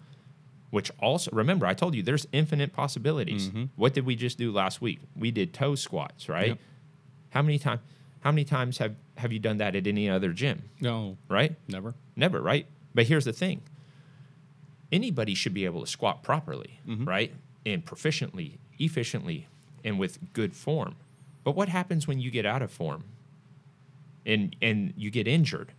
Which 0.71 0.91
also, 1.01 1.31
remember, 1.33 1.65
I 1.67 1.73
told 1.73 1.95
you 1.95 2.03
there's 2.03 2.27
infinite 2.31 2.75
possibilities. 2.75 3.49
Mm-hmm. 3.49 3.65
What 3.77 3.95
did 3.95 4.05
we 4.05 4.17
just 4.17 4.37
do 4.37 4.53
last 4.53 4.83
week? 4.83 5.01
We 5.17 5.31
did 5.31 5.55
toe 5.55 5.75
squats, 5.75 6.29
right? 6.29 6.49
Yep. 6.49 6.59
How 7.31 7.43
many 7.43 7.59
times? 7.59 7.81
How 8.21 8.33
many 8.33 8.45
times 8.45 8.79
have 8.79 8.95
have 9.17 9.33
you 9.33 9.39
done 9.39 9.59
that 9.59 9.75
at 9.75 9.87
any 9.87 10.11
other 10.11 10.33
gym? 10.33 10.65
No, 10.81 11.17
Right? 11.29 11.57
never. 11.69 11.95
Never, 12.17 12.41
right? 12.43 12.67
But 12.95 13.07
here's 13.07 13.25
the 13.25 13.33
thing. 13.33 13.63
Anybody 14.91 15.35
should 15.35 15.55
be 15.55 15.65
able 15.65 15.81
to 15.83 15.87
squat 15.87 16.23
properly, 16.23 16.81
mm-hmm. 16.87 17.05
right? 17.05 17.33
And 17.65 17.85
proficiently, 17.85 18.59
efficiently, 18.79 19.47
and 19.85 19.99
with 19.99 20.33
good 20.33 20.55
form. 20.55 20.97
But 21.45 21.55
what 21.55 21.69
happens 21.69 22.07
when 22.07 22.19
you 22.21 22.31
get 22.31 22.45
out 22.45 22.61
of 22.61 22.71
form 22.71 23.05
and 24.27 24.55
and 24.61 24.93
you 24.97 25.11
get 25.11 25.27
injured? 25.27 25.73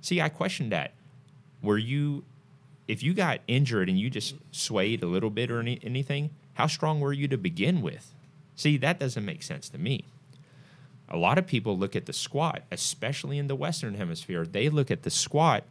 See, 0.00 0.20
I 0.20 0.28
questioned 0.28 0.72
that. 0.72 0.94
Were 1.62 1.78
you 1.78 2.24
if 2.88 3.02
you 3.02 3.14
got 3.14 3.40
injured 3.48 3.88
and 3.88 3.98
you 3.98 4.10
just 4.10 4.34
swayed 4.52 5.02
a 5.02 5.06
little 5.06 5.30
bit 5.30 5.50
or 5.50 5.60
any, 5.60 5.78
anything, 5.82 6.30
how 6.54 6.66
strong 6.66 7.00
were 7.00 7.12
you 7.12 7.28
to 7.28 7.36
begin 7.36 7.82
with? 7.82 8.12
See, 8.54 8.76
that 8.78 8.98
doesn't 8.98 9.24
make 9.24 9.42
sense 9.42 9.68
to 9.70 9.78
me. 9.78 10.04
A 11.08 11.16
lot 11.16 11.38
of 11.38 11.46
people 11.46 11.76
look 11.78 11.94
at 11.94 12.06
the 12.06 12.12
squat, 12.12 12.62
especially 12.70 13.38
in 13.38 13.46
the 13.46 13.54
Western 13.54 13.94
Hemisphere, 13.94 14.44
they 14.44 14.68
look 14.68 14.90
at 14.90 15.02
the 15.04 15.10
squat 15.10 15.64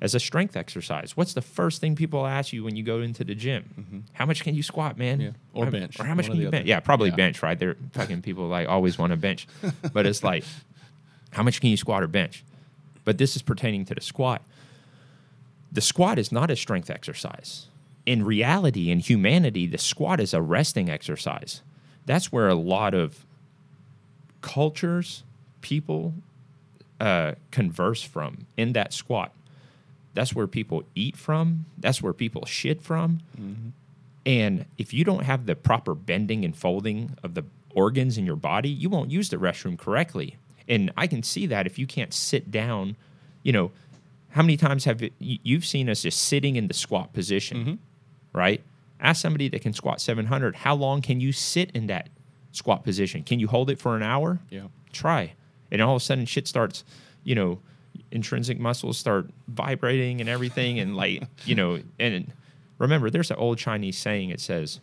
as 0.00 0.14
a 0.14 0.20
strength 0.20 0.56
exercise. 0.56 1.16
What's 1.16 1.34
the 1.34 1.42
first 1.42 1.80
thing 1.80 1.94
people 1.94 2.26
ask 2.26 2.52
you 2.52 2.64
when 2.64 2.74
you 2.74 2.82
go 2.82 3.00
into 3.02 3.22
the 3.22 3.34
gym? 3.34 4.04
How 4.14 4.24
much 4.26 4.42
can 4.42 4.54
you 4.54 4.62
squat, 4.62 4.96
man? 4.98 5.18
Mm-hmm. 5.18 5.26
Yeah. 5.26 5.32
Or 5.60 5.64
How- 5.66 5.70
bench. 5.70 6.00
Or 6.00 6.04
how 6.04 6.14
much 6.14 6.26
One 6.28 6.32
can 6.36 6.40
you 6.40 6.48
other. 6.48 6.56
bench? 6.58 6.66
Yeah, 6.68 6.80
probably 6.80 7.10
Yeah. 7.10 7.16
bench, 7.16 7.42
right? 7.42 7.58
They're 7.58 7.76
fucking 7.92 8.22
people 8.22 8.48
like 8.48 8.68
always 8.68 8.98
want 8.98 9.10
to 9.12 9.16
bench. 9.16 9.46
But 9.92 10.06
it's 10.06 10.24
like, 10.24 10.44
how 11.32 11.42
much 11.42 11.60
can 11.60 11.70
you 11.70 11.76
squat 11.76 12.02
or 12.02 12.06
bench? 12.08 12.42
But 13.04 13.18
this 13.18 13.36
is 13.36 13.42
pertaining 13.42 13.84
to 13.86 13.94
the 13.94 14.00
squat. 14.00 14.42
The 15.72 15.80
squat 15.80 16.18
is 16.18 16.32
not 16.32 16.50
a 16.50 16.56
strength 16.56 16.90
exercise. 16.90 17.66
In 18.06 18.24
reality, 18.24 18.90
in 18.90 18.98
humanity, 18.98 19.66
the 19.66 19.78
squat 19.78 20.20
is 20.20 20.34
a 20.34 20.42
resting 20.42 20.90
exercise. 20.90 21.62
That's 22.06 22.32
where 22.32 22.48
a 22.48 22.54
lot 22.54 22.94
of 22.94 23.24
cultures, 24.40 25.22
people 25.60 26.14
uh, 27.00 27.34
converse 27.50 28.02
from 28.02 28.46
in 28.56 28.72
that 28.72 28.92
squat. 28.92 29.32
That's 30.14 30.34
where 30.34 30.46
people 30.46 30.84
eat 30.94 31.16
from. 31.16 31.66
That's 31.78 32.02
where 32.02 32.12
people 32.12 32.44
shit 32.46 32.82
from. 32.82 33.20
And 34.26 34.64
if 34.76 34.92
you 34.92 35.04
don't 35.04 35.24
have 35.24 35.46
the 35.46 35.54
proper 35.54 35.94
bending 35.94 36.44
and 36.44 36.56
folding 36.56 37.16
of 37.22 37.34
the 37.34 37.44
organs 37.74 38.18
in 38.18 38.26
your 38.26 38.36
body, 38.36 38.68
you 38.68 38.90
won't 38.90 39.10
use 39.10 39.28
the 39.28 39.36
restroom 39.36 39.78
correctly. 39.78 40.36
And 40.68 40.90
I 40.96 41.06
can 41.06 41.22
see 41.22 41.46
that 41.46 41.66
if 41.66 41.78
you 41.78 41.86
can't 41.86 42.12
sit 42.12 42.50
down, 42.50 42.96
you 43.42 43.52
know, 43.52 43.70
how 44.30 44.42
many 44.42 44.56
times 44.56 44.84
have 44.84 45.02
it, 45.02 45.12
you've 45.18 45.66
seen 45.66 45.88
us 45.88 46.02
just 46.02 46.22
sitting 46.22 46.56
in 46.56 46.68
the 46.68 46.74
squat 46.74 47.12
position, 47.12 47.56
mm-hmm. 47.56 47.74
right? 48.32 48.62
Ask 49.00 49.20
somebody 49.22 49.48
that 49.48 49.62
can 49.62 49.72
squat 49.72 50.00
700, 50.00 50.56
how 50.56 50.74
long 50.74 51.02
can 51.02 51.20
you 51.20 51.32
sit 51.32 51.70
in 51.72 51.86
that 51.88 52.08
squat 52.52 52.84
position? 52.84 53.22
Can 53.22 53.40
you 53.40 53.48
hold 53.48 53.70
it 53.70 53.78
for 53.78 53.96
an 53.96 54.02
hour? 54.02 54.40
Yeah. 54.50 54.68
try. 54.92 55.34
And 55.70 55.80
all 55.80 55.96
of 55.96 56.02
a 56.02 56.04
sudden 56.04 56.26
shit 56.26 56.46
starts, 56.46 56.84
you 57.24 57.34
know, 57.34 57.60
intrinsic 58.10 58.58
muscles 58.58 58.98
start 58.98 59.30
vibrating 59.48 60.20
and 60.20 60.28
everything 60.28 60.78
and 60.78 60.96
like, 60.96 61.22
you 61.44 61.54
know, 61.54 61.80
and 61.98 62.32
remember 62.78 63.10
there's 63.10 63.30
an 63.30 63.36
old 63.36 63.58
Chinese 63.58 63.98
saying 63.98 64.30
it 64.30 64.40
says 64.40 64.80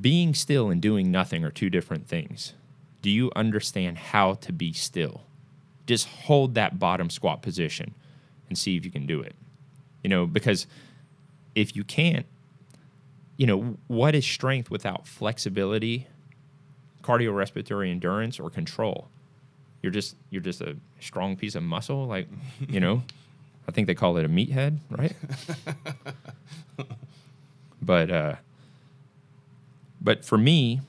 being 0.00 0.34
still 0.34 0.70
and 0.70 0.80
doing 0.80 1.10
nothing 1.10 1.44
are 1.44 1.50
two 1.50 1.70
different 1.70 2.08
things. 2.08 2.54
Do 3.02 3.10
you 3.10 3.30
understand 3.36 3.98
how 3.98 4.34
to 4.34 4.52
be 4.52 4.72
still? 4.72 5.22
Just 5.90 6.06
hold 6.06 6.54
that 6.54 6.78
bottom 6.78 7.10
squat 7.10 7.42
position 7.42 7.94
and 8.48 8.56
see 8.56 8.76
if 8.76 8.84
you 8.84 8.92
can 8.92 9.06
do 9.06 9.20
it. 9.20 9.34
You 10.04 10.10
know, 10.10 10.24
because 10.24 10.68
if 11.56 11.74
you 11.74 11.82
can't, 11.82 12.26
you 13.36 13.46
know, 13.46 13.76
what 13.88 14.14
is 14.14 14.24
strength 14.24 14.70
without 14.70 15.08
flexibility 15.08 16.06
cardiorespiratory 17.02 17.90
endurance 17.90 18.38
or 18.38 18.50
control. 18.50 19.08
You're 19.82 19.92
just 19.92 20.14
you're 20.30 20.42
just 20.42 20.60
a 20.60 20.76
strong 21.00 21.36
piece 21.36 21.54
of 21.56 21.62
muscle, 21.64 22.06
like 22.06 22.28
you 22.68 22.80
know. 22.80 23.02
I 23.68 23.72
think 23.72 23.86
they 23.86 23.94
call 23.94 24.16
it 24.16 24.24
a 24.24 24.28
meathead, 24.28 24.78
right? 24.90 25.14
but 27.82 28.10
uh, 28.10 28.34
but 30.00 30.24
for 30.24 30.36
me, 30.38 30.80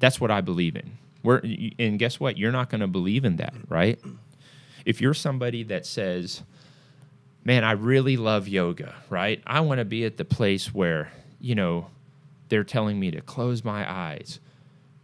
that's 0.00 0.20
what 0.20 0.30
I 0.30 0.40
believe 0.40 0.76
in. 0.76 0.98
We're, 1.24 1.40
and 1.78 1.98
guess 1.98 2.20
what? 2.20 2.38
You're 2.38 2.52
not 2.52 2.70
going 2.70 2.82
to 2.82 2.86
believe 2.86 3.24
in 3.24 3.36
that, 3.36 3.54
right? 3.68 3.98
If 4.84 5.00
you're 5.00 5.14
somebody 5.14 5.62
that 5.64 5.86
says, 5.86 6.42
"Man, 7.44 7.64
I 7.64 7.72
really 7.72 8.16
love 8.16 8.46
yoga," 8.46 8.94
right? 9.10 9.42
I 9.46 9.60
want 9.60 9.78
to 9.78 9.84
be 9.84 10.04
at 10.04 10.16
the 10.18 10.24
place 10.24 10.72
where 10.72 11.10
you 11.40 11.54
know 11.56 11.86
they're 12.50 12.62
telling 12.64 13.00
me 13.00 13.10
to 13.10 13.20
close 13.22 13.64
my 13.64 13.90
eyes, 13.90 14.38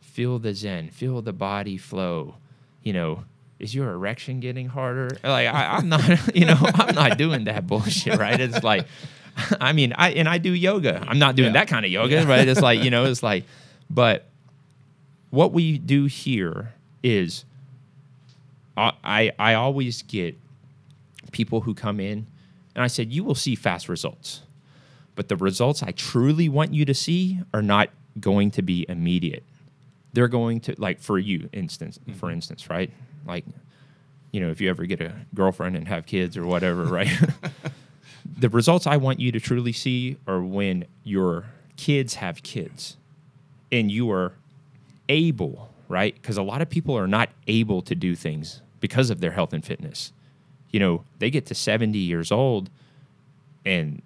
feel 0.00 0.38
the 0.38 0.54
zen, 0.54 0.90
feel 0.90 1.22
the 1.22 1.32
body 1.32 1.76
flow. 1.78 2.36
You 2.82 2.92
know, 2.92 3.24
is 3.58 3.74
your 3.74 3.90
erection 3.92 4.40
getting 4.40 4.68
harder? 4.68 5.08
Like 5.24 5.48
I, 5.48 5.76
I'm 5.76 5.88
not, 5.88 6.02
you 6.36 6.44
know, 6.44 6.56
I'm 6.60 6.94
not 6.94 7.16
doing 7.18 7.44
that 7.44 7.66
bullshit, 7.66 8.18
right? 8.18 8.38
It's 8.38 8.62
like, 8.62 8.86
I 9.60 9.72
mean, 9.72 9.94
I 9.96 10.10
and 10.12 10.28
I 10.28 10.36
do 10.38 10.52
yoga. 10.52 11.02
I'm 11.08 11.18
not 11.18 11.36
doing 11.36 11.48
Yeah. 11.54 11.60
that 11.64 11.68
kind 11.68 11.86
of 11.86 11.90
yoga, 11.90 12.26
right? 12.26 12.46
It's 12.46 12.60
like, 12.60 12.82
you 12.82 12.90
know, 12.90 13.06
it's 13.06 13.22
like, 13.22 13.44
but 13.88 14.26
what 15.30 15.52
we 15.52 15.78
do 15.78 16.06
here 16.06 16.74
is, 17.02 17.44
I 18.76 18.92
I, 19.02 19.32
I 19.38 19.54
always 19.54 20.02
get 20.02 20.38
people 21.32 21.62
who 21.62 21.74
come 21.74 22.00
in, 22.00 22.26
and 22.74 22.84
I 22.84 22.86
said, 22.86 23.12
you 23.12 23.24
will 23.24 23.34
see 23.34 23.54
fast 23.54 23.88
results 23.88 24.42
but 25.20 25.28
the 25.28 25.36
results 25.36 25.82
I 25.82 25.90
truly 25.90 26.48
want 26.48 26.72
you 26.72 26.86
to 26.86 26.94
see 26.94 27.40
are 27.52 27.60
not 27.60 27.90
going 28.18 28.50
to 28.52 28.62
be 28.62 28.86
immediate. 28.88 29.44
They're 30.14 30.28
going 30.28 30.60
to 30.60 30.74
like 30.78 30.98
for 30.98 31.18
you 31.18 31.50
instance 31.52 31.98
for 32.16 32.28
mm-hmm. 32.28 32.36
instance, 32.36 32.70
right? 32.70 32.90
Like 33.26 33.44
you 34.32 34.40
know, 34.40 34.50
if 34.50 34.62
you 34.62 34.70
ever 34.70 34.86
get 34.86 35.02
a 35.02 35.12
girlfriend 35.34 35.76
and 35.76 35.86
have 35.88 36.06
kids 36.06 36.38
or 36.38 36.46
whatever, 36.46 36.84
right? 36.86 37.12
the 38.38 38.48
results 38.48 38.86
I 38.86 38.96
want 38.96 39.20
you 39.20 39.30
to 39.32 39.40
truly 39.40 39.72
see 39.72 40.16
are 40.26 40.40
when 40.40 40.86
your 41.04 41.44
kids 41.76 42.14
have 42.14 42.42
kids 42.42 42.96
and 43.70 43.90
you 43.90 44.10
are 44.10 44.32
able, 45.10 45.68
right? 45.88 46.14
Because 46.14 46.38
a 46.38 46.42
lot 46.42 46.62
of 46.62 46.70
people 46.70 46.96
are 46.96 47.06
not 47.06 47.28
able 47.46 47.82
to 47.82 47.94
do 47.94 48.14
things 48.14 48.62
because 48.80 49.10
of 49.10 49.20
their 49.20 49.32
health 49.32 49.52
and 49.52 49.64
fitness. 49.64 50.12
You 50.70 50.80
know, 50.80 51.04
they 51.18 51.30
get 51.30 51.44
to 51.46 51.54
70 51.54 51.98
years 51.98 52.32
old 52.32 52.70
and 53.66 54.00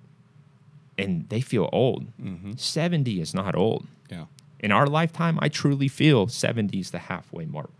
and 0.97 1.29
they 1.29 1.41
feel 1.41 1.69
old. 1.73 2.07
Mm-hmm. 2.21 2.53
70 2.57 3.21
is 3.21 3.35
not 3.35 3.57
old. 3.57 3.87
Yeah. 4.11 4.27
In 4.61 4.71
our 4.73 4.87
lifetime, 4.87 5.39
I 5.43 5.49
truly 5.49 5.89
feel 5.89 6.29
70 6.29 6.79
is 6.79 6.91
the 6.91 7.01
halfway 7.01 7.45
mark. 7.45 7.71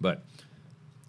But 0.00 0.22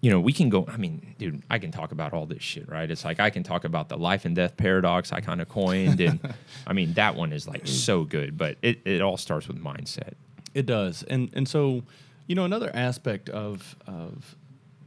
you 0.00 0.10
know, 0.10 0.20
we 0.20 0.32
can 0.32 0.48
go. 0.48 0.66
I 0.66 0.76
mean, 0.76 1.14
dude, 1.18 1.42
I 1.50 1.58
can 1.58 1.70
talk 1.70 1.92
about 1.92 2.12
all 2.12 2.26
this 2.26 2.42
shit, 2.42 2.68
right? 2.68 2.90
It's 2.90 3.04
like 3.04 3.20
I 3.20 3.28
can 3.30 3.42
talk 3.42 3.64
about 3.64 3.88
the 3.88 3.98
life 3.98 4.24
and 4.24 4.34
death 4.34 4.56
paradox 4.56 5.12
I 5.12 5.20
kind 5.20 5.40
of 5.40 5.48
coined, 5.48 6.00
and 6.00 6.20
I 6.66 6.72
mean 6.72 6.94
that 6.94 7.16
one 7.16 7.32
is 7.32 7.46
like 7.46 7.66
so 7.66 8.04
good. 8.04 8.38
But 8.38 8.56
it, 8.62 8.80
it 8.86 9.02
all 9.02 9.16
starts 9.16 9.46
with 9.46 9.62
mindset. 9.62 10.14
It 10.54 10.66
does, 10.66 11.02
and 11.02 11.30
and 11.34 11.46
so 11.46 11.82
you 12.26 12.34
know 12.34 12.44
another 12.44 12.70
aspect 12.74 13.28
of 13.28 13.76
of 13.86 14.36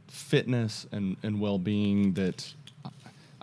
fitness 0.08 0.86
and 0.90 1.16
and 1.22 1.40
well 1.40 1.58
being 1.58 2.14
that 2.14 2.52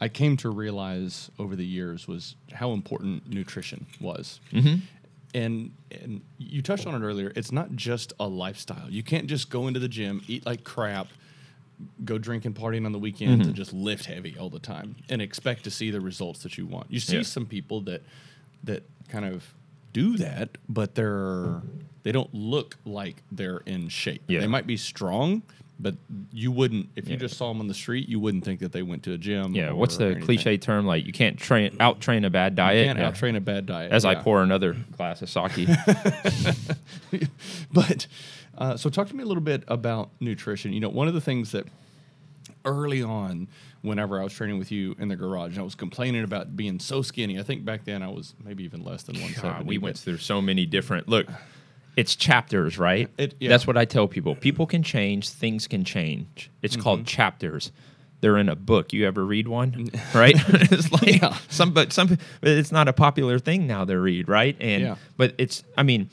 I 0.01 0.09
came 0.09 0.35
to 0.37 0.49
realize 0.49 1.29
over 1.37 1.55
the 1.55 1.65
years 1.65 2.07
was 2.07 2.35
how 2.51 2.71
important 2.71 3.29
nutrition 3.29 3.85
was. 4.01 4.41
Mm-hmm. 4.51 4.75
And 5.33 5.71
and 5.91 6.21
you 6.37 6.61
touched 6.61 6.85
on 6.85 7.01
it 7.01 7.05
earlier. 7.05 7.31
It's 7.35 7.53
not 7.53 7.73
just 7.75 8.11
a 8.19 8.27
lifestyle. 8.27 8.89
You 8.89 9.03
can't 9.03 9.27
just 9.27 9.49
go 9.49 9.67
into 9.67 9.79
the 9.79 9.87
gym, 9.87 10.21
eat 10.27 10.45
like 10.45 10.65
crap, 10.65 11.07
go 12.05 12.17
drinking, 12.17 12.53
partying 12.53 12.85
on 12.85 12.91
the 12.91 12.99
weekends, 12.99 13.33
and 13.33 13.41
mm-hmm. 13.43 13.53
just 13.53 13.73
lift 13.73 14.05
heavy 14.05 14.35
all 14.39 14.49
the 14.49 14.59
time 14.59 14.95
and 15.09 15.21
expect 15.21 15.63
to 15.65 15.71
see 15.71 15.91
the 15.91 16.01
results 16.01 16.43
that 16.43 16.57
you 16.57 16.65
want. 16.65 16.91
You 16.91 16.99
see 16.99 17.17
Yeah. 17.17 17.23
some 17.23 17.45
people 17.45 17.81
that 17.81 18.03
that 18.63 18.83
kind 19.09 19.25
of 19.25 19.53
do 19.93 20.17
that, 20.17 20.57
but 20.69 20.95
they're 20.95 21.61
they 22.03 22.11
don't 22.11 22.33
look 22.33 22.77
like 22.85 23.21
they're 23.31 23.61
in 23.65 23.89
shape. 23.89 24.23
Yeah. 24.27 24.39
They 24.39 24.47
might 24.47 24.65
be 24.65 24.77
strong, 24.77 25.43
but 25.79 25.95
you 26.31 26.51
wouldn't 26.51 26.89
if 26.95 27.07
you 27.07 27.13
Yeah. 27.13 27.19
just 27.19 27.37
saw 27.37 27.49
them 27.49 27.59
on 27.59 27.67
the 27.67 27.73
street, 27.73 28.07
you 28.09 28.19
wouldn't 28.19 28.43
think 28.43 28.59
that 28.61 28.71
they 28.71 28.81
went 28.83 29.03
to 29.03 29.13
a 29.13 29.17
gym. 29.17 29.53
Yeah. 29.53 29.71
What's 29.71 29.97
the 29.97 30.15
cliche 30.15 30.57
term? 30.57 30.85
Like 30.85 31.05
you 31.05 31.13
can't 31.13 31.37
train 31.37 31.75
out 31.79 31.99
train 32.01 32.25
a 32.25 32.29
bad 32.29 32.53
You 32.53 32.57
diet. 32.57 32.85
can't 32.87 32.99
Yeah. 32.99 33.07
out 33.07 33.15
train 33.15 33.35
a 33.35 33.41
bad 33.41 33.65
diet. 33.65 33.91
As 33.91 34.05
I 34.05 34.15
pour 34.15 34.41
another 34.41 34.75
glass 34.97 35.21
of 35.21 35.29
sake. 35.29 35.67
but 37.71 38.07
uh, 38.61 38.77
so 38.77 38.89
talk 38.89 39.07
to 39.09 39.15
me 39.15 39.23
a 39.23 39.25
little 39.25 39.41
bit 39.43 39.63
about 39.67 40.09
nutrition. 40.19 40.71
You 40.71 40.79
know, 40.79 40.89
one 40.89 41.07
of 41.07 41.13
the 41.13 41.21
things 41.21 41.51
that 41.51 41.65
early 42.65 43.01
on, 43.01 43.47
whenever 43.81 44.19
I 44.19 44.23
was 44.23 44.33
training 44.33 44.59
with 44.59 44.71
you 44.71 44.95
in 44.99 45.07
the 45.07 45.15
garage, 45.15 45.51
and 45.53 45.59
I 45.59 45.63
was 45.63 45.75
complaining 45.75 46.23
about 46.23 46.55
being 46.55 46.79
so 46.79 47.01
skinny. 47.01 47.39
I 47.39 47.43
think 47.43 47.65
back 47.65 47.85
then 47.85 48.03
I 48.03 48.07
was 48.09 48.35
maybe 48.43 48.63
even 48.63 48.83
less 48.83 49.03
than 49.03 49.19
one 49.21 49.33
God, 49.41 49.65
we 49.65 49.77
went 49.77 49.97
through 49.97 50.17
so 50.17 50.41
many 50.41 50.65
different 50.65 51.07
look. 51.09 51.27
It's 51.97 52.15
chapters, 52.15 52.77
right? 52.77 53.09
It- 53.17 53.35
yeah. 53.39 53.49
That's 53.49 53.67
what 53.67 53.77
I 53.77 53.85
tell 53.85 54.07
people. 54.07 54.35
People 54.35 54.65
can 54.67 54.83
change, 54.83 55.29
things 55.29 55.67
can 55.67 55.83
change. 55.83 56.49
It's 56.61 56.75
Mm-hmm. 56.75 56.83
called 56.83 57.05
chapters. 57.05 57.71
They're 58.21 58.37
in 58.37 58.49
a 58.49 58.55
book. 58.55 58.93
You 58.93 59.07
ever 59.07 59.25
read 59.25 59.47
one? 59.47 59.89
Right? 60.13 60.35
it's 60.71 60.91
like 60.91 61.21
Yeah. 61.21 61.35
some 61.49 61.71
but 61.73 61.91
some 61.91 62.17
it's 62.43 62.71
not 62.71 62.87
a 62.87 62.93
popular 62.93 63.39
thing 63.39 63.65
now 63.65 63.83
to 63.85 63.99
read, 63.99 64.29
right? 64.29 64.55
And 64.59 64.83
Yeah. 64.83 64.95
but 65.17 65.33
it's 65.39 65.63
I 65.75 65.81
mean, 65.83 66.09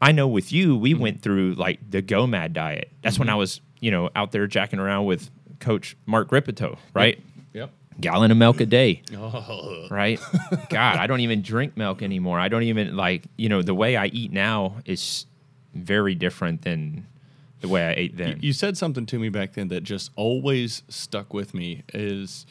I 0.00 0.12
know 0.12 0.28
with 0.28 0.52
you, 0.52 0.76
we 0.76 0.92
mm-hmm. 0.92 1.02
went 1.02 1.22
through 1.22 1.54
like 1.54 1.78
the 1.88 2.02
GOMAD 2.02 2.52
diet. 2.52 2.90
That's 3.02 3.18
when 3.18 3.28
mm-hmm. 3.28 3.34
I 3.34 3.38
was, 3.38 3.60
you 3.80 3.90
know, 3.90 4.10
out 4.16 4.32
there 4.32 4.46
jacking 4.46 4.78
around 4.78 5.04
with 5.04 5.30
Coach 5.58 5.96
Mark 6.06 6.32
Rippetoe, 6.32 6.78
right? 6.94 7.20
Yep. 7.52 7.70
Gallon 8.00 8.30
of 8.30 8.36
milk 8.38 8.60
a 8.60 8.66
day 8.66 9.02
Oh, 9.14 9.86
right? 9.90 10.18
God, 10.70 10.96
I 10.96 11.06
don't 11.06 11.20
even 11.20 11.42
drink 11.42 11.76
milk 11.76 12.02
anymore. 12.02 12.40
I 12.40 12.48
don't 12.48 12.62
even 12.62 12.96
like, 12.96 13.24
you 13.36 13.48
know, 13.48 13.62
the 13.62 13.74
way 13.74 13.96
I 13.96 14.06
eat 14.06 14.32
now 14.32 14.76
is 14.86 15.26
very 15.74 16.14
different 16.14 16.62
than 16.62 17.06
the 17.60 17.68
way 17.68 17.86
I 17.86 17.92
ate 17.92 18.16
then. 18.16 18.38
you 18.40 18.54
said 18.54 18.78
something 18.78 19.04
to 19.06 19.18
me 19.18 19.28
back 19.28 19.52
then 19.52 19.68
that 19.68 19.82
just 19.82 20.10
always 20.16 20.82
stuck 20.88 21.34
with 21.34 21.52
me 21.52 21.82
is 21.92 22.46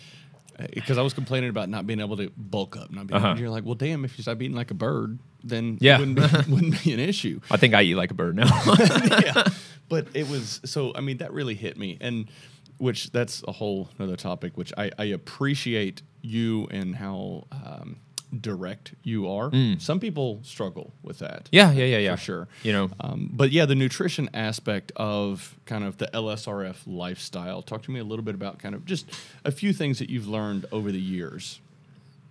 uh, 0.59 0.67
because 0.73 0.99
I 0.99 1.01
was 1.01 1.13
complaining 1.13 1.49
about 1.49 1.67
not 1.67 1.87
being 1.87 1.99
able 1.99 2.17
to 2.17 2.31
bulk 2.37 2.77
up. 2.77 2.91
Not 2.91 3.07
being 3.07 3.17
Uh-huh. 3.21 3.35
you're 3.39 3.49
like, 3.49 3.65
well, 3.65 3.75
damn, 3.75 4.05
if 4.05 4.17
you 4.17 4.21
stop 4.21 4.39
eating 4.41 4.55
like 4.55 4.69
a 4.69 4.75
bird, 4.75 5.17
then 5.43 5.77
Yeah. 5.81 5.95
it 5.95 5.99
wouldn't 5.99 6.17
be, 6.47 6.51
wouldn't 6.53 6.83
be 6.83 6.93
an 6.93 6.99
issue. 6.99 7.39
I 7.51 7.57
think 7.57 7.73
I 7.73 7.81
eat 7.83 7.95
like 7.95 8.11
a 8.11 8.15
bird 8.15 8.35
now. 8.35 8.49
yeah. 9.23 9.43
But 9.87 10.07
it 10.13 10.29
was 10.29 10.61
so 10.65 10.91
I 10.95 11.01
mean 11.01 11.17
that 11.17 11.33
really 11.33 11.55
hit 11.55 11.77
me 11.77 11.97
and 12.01 12.29
which 12.77 13.11
that's 13.11 13.43
a 13.47 13.51
whole 13.51 13.89
other 13.99 14.15
topic 14.15 14.57
which 14.57 14.71
I, 14.77 14.91
I 14.97 15.05
appreciate 15.05 16.01
you 16.21 16.67
and 16.71 16.95
how 16.95 17.45
um, 17.51 17.97
direct 18.39 18.93
you 19.03 19.27
are. 19.29 19.51
Some 19.79 19.99
people 19.99 20.39
struggle 20.43 20.93
with 21.01 21.19
that. 21.19 21.45
Mm. 21.45 21.49
yeah, 21.51 21.71
yeah, 21.71 21.85
yeah, 21.85 21.97
yeah. 21.97 22.15
For 22.15 22.21
sure. 22.21 22.47
You 22.61 22.73
know, 22.73 22.89
Um, 22.99 23.29
but 23.33 23.51
yeah, 23.51 23.65
the 23.65 23.73
nutrition 23.75 24.29
aspect 24.33 24.91
of 24.95 25.57
kind 25.65 25.83
of 25.83 25.97
the 25.97 26.07
LSRF 26.13 26.75
lifestyle. 26.85 27.61
Talk 27.63 27.81
to 27.83 27.91
me 27.91 27.99
a 27.99 28.03
little 28.03 28.23
bit 28.23 28.35
about 28.35 28.59
kind 28.59 28.75
of 28.75 28.85
just 28.85 29.09
a 29.43 29.51
few 29.51 29.73
things 29.73 29.97
that 29.99 30.09
you've 30.09 30.27
learned 30.27 30.65
over 30.71 30.91
the 30.91 31.01
years. 31.01 31.59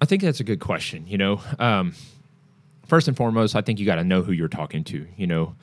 I 0.00 0.04
think 0.04 0.22
that's 0.22 0.38
a 0.38 0.44
good 0.44 0.60
question. 0.60 1.04
You 1.08 1.18
know, 1.18 1.40
um, 1.58 1.94
first 2.88 3.06
and 3.06 3.16
foremost, 3.16 3.54
I 3.54 3.60
think 3.60 3.78
you 3.78 3.86
got 3.86 3.96
to 3.96 4.04
know 4.04 4.22
who 4.22 4.32
you're 4.32 4.48
talking 4.48 4.82
to. 4.84 5.06
You 5.16 5.26
know, 5.26 5.54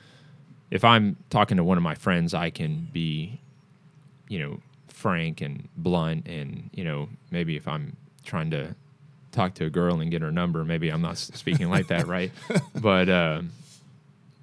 if 0.70 0.84
I'm 0.84 1.16
talking 1.30 1.58
to 1.58 1.64
one 1.64 1.76
of 1.76 1.82
my 1.82 1.94
friends, 1.94 2.32
I 2.32 2.50
can 2.50 2.88
be, 2.92 3.40
you 4.28 4.38
know, 4.38 4.60
frank 4.88 5.42
and 5.42 5.68
blunt, 5.76 6.26
and 6.26 6.70
you 6.72 6.84
know, 6.84 7.08
maybe 7.30 7.56
if 7.56 7.68
I'm 7.68 7.96
trying 8.24 8.50
to 8.52 8.74
talk 9.32 9.54
to 9.54 9.66
a 9.66 9.70
girl 9.70 10.00
and 10.00 10.10
get 10.10 10.22
her 10.22 10.32
number, 10.32 10.64
maybe 10.64 10.88
I'm 10.88 11.02
not 11.02 11.18
speaking 11.18 11.68
like 11.68 11.88
that, 11.88 12.06
right? 12.06 12.32
But 12.80 13.08
um, 13.08 13.50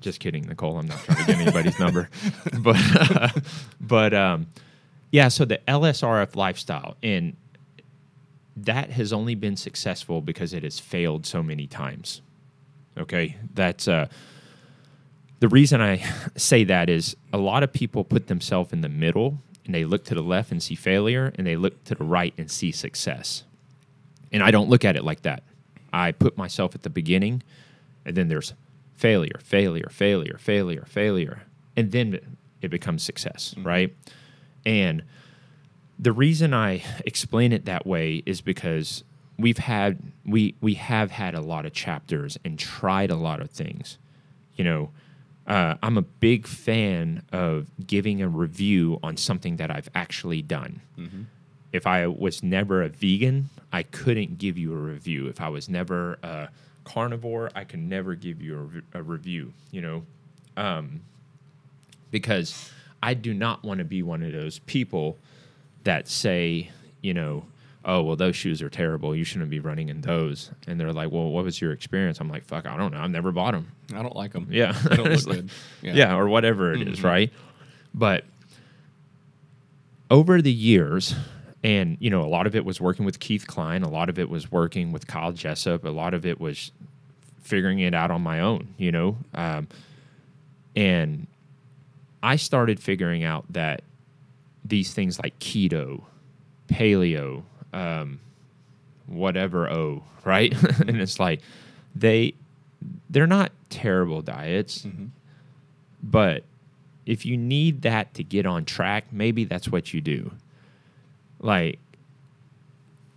just 0.02 0.20
kidding, 0.20 0.46
Nicole. 0.48 0.78
I'm 0.78 0.88
not 0.88 1.00
trying 1.00 1.18
to 1.20 1.26
get 1.26 1.40
anybody's 1.42 1.80
number, 1.80 2.10
but 2.60 3.34
but 3.82 4.14
um, 4.14 4.48
yeah. 5.12 5.30
So 5.30 5.46
the 5.46 5.60
LSRF 5.68 6.36
lifestyle 6.36 6.98
and 7.02 7.36
that 8.56 8.92
has 8.92 9.12
only 9.12 9.36
been 9.36 9.56
successful 9.58 10.22
because 10.22 10.54
it 10.54 10.64
has 10.64 10.80
failed 10.80 11.26
so 11.26 11.42
many 11.42 11.68
times. 11.68 12.22
Okay, 12.98 13.38
that's 13.54 13.88
uh, 13.88 14.08
the 15.40 15.48
reason 15.48 15.82
I 15.82 15.98
say 16.36 16.64
that 16.66 16.90
is 16.90 17.16
a 17.32 17.38
lot 17.38 17.64
of 17.64 17.74
people 17.74 18.04
put 18.04 18.28
themselves 18.28 18.72
in 18.72 18.82
the 18.82 18.90
middle 18.90 19.40
and 19.66 19.74
they 19.74 19.86
look 19.86 20.04
to 20.06 20.16
the 20.16 20.22
left 20.22 20.52
and 20.52 20.62
see 20.62 20.76
failure, 20.76 21.32
and 21.36 21.48
they 21.48 21.56
look 21.56 21.84
to 21.86 21.96
the 21.96 22.04
right 22.04 22.34
and 22.38 22.52
see 22.52 22.72
success. 22.72 23.44
And 24.32 24.44
I 24.44 24.52
don't 24.52 24.70
look 24.70 24.84
at 24.84 24.96
it 24.96 25.04
like 25.04 25.22
that. 25.22 25.44
I 25.94 26.12
put 26.12 26.38
myself 26.38 26.76
at 26.76 26.82
the 26.82 26.90
beginning, 26.90 27.44
and 28.06 28.16
then 28.16 28.28
there's 28.28 28.54
failure, 28.94 29.40
failure, 29.42 29.88
failure, 29.90 30.38
failure, 30.38 30.86
failure, 30.88 31.44
and 31.78 31.92
then 31.92 32.38
it 32.62 32.70
becomes 32.70 33.04
success, 33.04 33.56
right? 33.58 33.96
And 34.66 35.04
the 35.98 36.12
reason 36.12 36.54
I 36.54 36.84
explain 37.06 37.54
it 37.54 37.66
that 37.66 37.86
way 37.86 38.24
is 38.26 38.42
because 38.42 39.04
we've 39.44 39.58
had 39.58 40.00
we 40.26 40.56
we 40.62 40.74
have 40.76 41.12
had 41.12 41.36
a 41.36 41.42
lot 41.42 41.66
of 41.66 41.74
chapters 41.74 42.40
and 42.46 42.58
tried 42.58 43.12
a 43.12 43.16
lot 43.16 43.42
of 43.42 43.52
things. 43.52 43.98
You 44.56 44.64
know, 44.64 44.90
uh, 45.46 45.76
I'm 45.84 45.98
a 45.98 46.02
big 46.02 46.48
fan 46.48 47.24
of 47.32 47.68
giving 47.86 48.22
a 48.22 48.30
review 48.30 49.00
on 49.04 49.18
something 49.18 49.58
that 49.58 49.70
I've 49.70 49.90
actually 49.94 50.42
done. 50.42 50.82
If 51.74 51.86
I 51.86 52.08
was 52.08 52.42
never 52.42 52.82
a 52.84 52.90
vegan, 52.90 53.50
I 53.72 53.84
couldn't 53.84 54.38
give 54.38 54.58
you 54.58 54.72
a 54.74 54.78
review. 54.78 55.28
If 55.28 55.42
I 55.42 55.50
was 55.50 55.68
never 55.68 56.20
a 56.24 56.50
carnivore, 56.86 57.52
I 57.54 57.64
could 57.66 57.80
never 57.80 58.16
give 58.16 58.42
you 58.42 58.84
a, 58.94 59.00
a 59.00 59.04
review. 59.04 59.54
You 59.72 59.82
know, 59.82 60.04
um, 60.56 61.02
because 62.12 62.72
I 63.02 63.14
do 63.14 63.34
not 63.34 63.64
want 63.64 63.80
to 63.80 63.86
be 63.86 64.04
one 64.04 64.24
of 64.24 64.32
those 64.32 64.60
people 64.60 65.18
that 65.84 66.08
say, 66.08 66.70
you 67.02 67.14
know, 67.14 67.44
oh 67.86 68.02
well, 68.04 68.16
those 68.16 68.36
shoes 68.36 68.62
are 68.62 68.70
terrible. 68.70 69.16
You 69.16 69.24
shouldn't 69.24 69.50
be 69.50 69.60
running 69.60 69.90
in 69.90 70.02
those. 70.02 70.52
And 70.68 70.80
they're 70.80 70.94
like, 70.94 71.12
well, 71.12 71.30
what 71.30 71.44
was 71.44 71.60
your 71.60 71.72
experience? 71.74 72.20
I'm 72.20 72.30
like, 72.30 72.46
fuck, 72.46 72.66
I 72.66 72.78
don't 72.78 72.94
know. 72.94 73.00
I've 73.00 73.10
never 73.12 73.32
bought 73.32 73.52
them. 73.54 73.68
I 73.94 74.02
don't 74.02 74.16
like 74.16 74.32
them. 74.34 74.48
Yeah, 74.50 74.72
They 74.72 74.96
don't 74.96 75.10
look 75.26 75.26
good. 75.26 75.50
Yeah. 75.82 76.16
or 76.16 76.28
whatever 76.28 76.74
it 76.74 76.88
is, 76.88 77.00
Mhm. 77.00 77.04
right? 77.04 77.34
But 77.94 78.24
over 80.10 80.42
the 80.42 80.52
years, 80.52 81.16
and 81.64 81.98
you 82.00 82.10
know, 82.10 82.22
a 82.24 82.28
lot 82.28 82.48
of 82.48 82.56
it 82.56 82.66
was 82.66 82.80
working 82.80 83.06
with 83.06 83.20
Keith 83.20 83.48
Klein, 83.48 83.84
a 83.84 83.90
lot 83.90 84.10
of 84.10 84.20
it 84.20 84.30
was 84.30 84.52
working 84.52 84.92
with 84.92 85.08
Kyle 85.08 85.32
Jessup, 85.32 85.84
a 85.86 85.90
lot 85.90 86.14
of 86.14 86.26
it 86.26 86.40
was 86.40 86.72
figuring 87.42 87.80
it 87.80 87.94
out 87.94 88.12
on 88.12 88.22
my 88.22 88.40
own, 88.40 88.74
you 88.78 88.92
know. 88.92 89.18
Um, 89.34 89.68
and 90.76 91.28
I 92.22 92.36
started 92.38 92.80
figuring 92.80 93.24
out 93.24 93.46
that 93.52 93.82
these 94.66 94.94
things 94.94 95.20
like 95.20 95.38
keto, 95.40 96.04
paleo, 96.68 97.44
um, 97.74 98.20
whatever 99.08 99.70
o, 99.70 100.04
right? 100.24 100.54
and 100.80 101.02
it's 101.02 101.20
like 101.20 101.42
they 101.96 102.34
they're 103.10 103.28
not 103.28 103.52
terrible 103.70 104.22
diets, 104.22 104.84
mm-hmm. 104.84 105.08
but 106.02 106.44
if 107.06 107.26
you 107.26 107.38
need 107.38 107.82
that 107.82 108.14
to 108.14 108.24
get 108.24 108.46
on 108.46 108.66
track, 108.66 109.06
maybe 109.12 109.44
that's 109.44 109.68
what 109.68 109.94
you 109.94 110.02
do. 110.02 110.32
Like, 111.40 111.80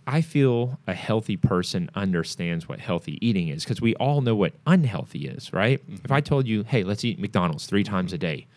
I 0.05 0.21
feel 0.21 0.79
a 0.87 0.93
healthy 0.93 1.37
person 1.37 1.89
understands 1.95 2.67
what 2.67 2.79
healthy 2.79 3.17
eating 3.25 3.49
is 3.49 3.63
because 3.63 3.81
we 3.81 3.95
all 3.95 4.21
know 4.21 4.35
what 4.35 4.53
unhealthy 4.65 5.27
is, 5.27 5.51
right? 5.53 5.81
Mm-hmm. 5.83 6.05
If 6.05 6.11
I 6.11 6.21
told 6.21 6.47
you, 6.47 6.63
hey, 6.63 6.83
let's 6.83 7.03
eat 7.03 7.19
McDonald's 7.19 7.65
three 7.65 7.83
times 7.83 8.13
a 8.13 8.15
mm-hmm. 8.15 8.21
day, 8.21 8.47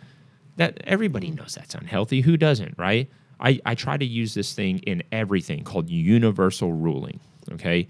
that 0.57 0.81
everybody 0.85 1.31
knows 1.31 1.55
that's 1.55 1.75
unhealthy. 1.75 2.21
Who 2.21 2.37
doesn't, 2.37 2.75
right? 2.77 3.09
I, 3.41 3.61
I 3.65 3.75
try 3.75 3.97
to 3.97 4.05
use 4.05 4.35
this 4.35 4.53
thing 4.53 4.79
in 4.81 5.03
everything 5.11 5.65
called 5.65 5.89
universal 5.89 6.73
ruling, 6.73 7.21
okay? 7.53 7.89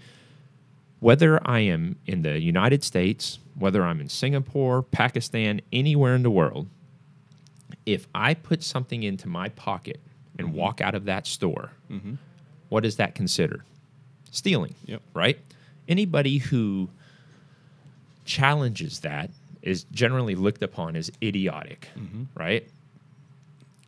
Whether 0.99 1.45
I 1.47 1.59
am 1.59 1.97
in 2.05 2.21
the 2.21 2.39
United 2.39 2.83
States, 2.83 3.39
whether 3.55 3.83
I'm 3.83 3.99
in 3.99 4.07
Singapore, 4.07 4.81
Pakistan, 4.83 5.61
anywhere 5.73 6.15
in 6.15 6.23
the 6.23 6.31
world, 6.31 6.67
if 7.85 8.07
I 8.15 8.33
put 8.33 8.63
something 8.63 9.03
into 9.03 9.27
my 9.27 9.49
pocket 9.49 9.99
and 10.37 10.49
mm-hmm. 10.49 10.57
walk 10.57 10.79
out 10.81 10.95
of 10.95 11.05
that 11.05 11.27
store, 11.27 11.71
mm-hmm. 11.89 12.13
what 12.69 12.85
is 12.85 12.95
that 12.97 13.15
considered? 13.15 13.63
Stealing. 14.31 14.75
Yep. 14.85 15.01
Right? 15.13 15.39
Anybody 15.87 16.37
who 16.37 16.89
challenges 18.23 18.99
that 18.99 19.31
is 19.61 19.83
generally 19.91 20.35
looked 20.35 20.63
upon 20.63 20.95
as 20.95 21.11
idiotic, 21.21 21.89
mm-hmm. 21.97 22.23
right? 22.35 22.67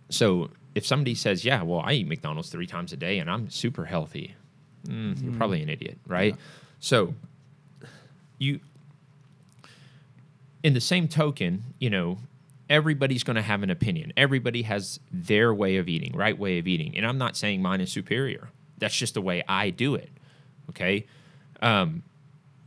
So 0.09 0.49
if 0.75 0.85
somebody 0.85 1.15
says, 1.15 1.45
"Yeah, 1.45 1.63
well, 1.63 1.81
I 1.83 1.93
eat 1.93 2.07
McDonald's 2.07 2.49
three 2.49 2.67
times 2.67 2.93
a 2.93 2.97
day 2.97 3.19
and 3.19 3.29
I'm 3.29 3.49
super 3.49 3.85
healthy," 3.85 4.35
mm, 4.87 5.21
you're 5.23 5.33
probably 5.33 5.61
an 5.61 5.69
idiot, 5.69 5.97
right? 6.07 6.35
So 6.79 7.13
you, 8.39 8.59
in 10.63 10.73
the 10.73 10.81
same 10.81 11.07
token, 11.07 11.63
you 11.79 11.89
know, 11.89 12.17
everybody's 12.69 13.23
going 13.23 13.35
to 13.35 13.41
have 13.41 13.63
an 13.63 13.69
opinion. 13.69 14.13
Everybody 14.17 14.63
has 14.63 14.99
their 15.11 15.53
way 15.53 15.77
of 15.77 15.87
eating, 15.87 16.13
right 16.13 16.37
way 16.37 16.59
of 16.59 16.67
eating, 16.67 16.95
and 16.97 17.05
I'm 17.05 17.17
not 17.17 17.35
saying 17.37 17.61
mine 17.61 17.81
is 17.81 17.91
superior. 17.91 18.49
That's 18.77 18.95
just 18.95 19.13
the 19.13 19.21
way 19.21 19.43
I 19.47 19.69
do 19.69 19.95
it. 19.95 20.09
Okay. 20.69 21.05
Um, 21.61 22.03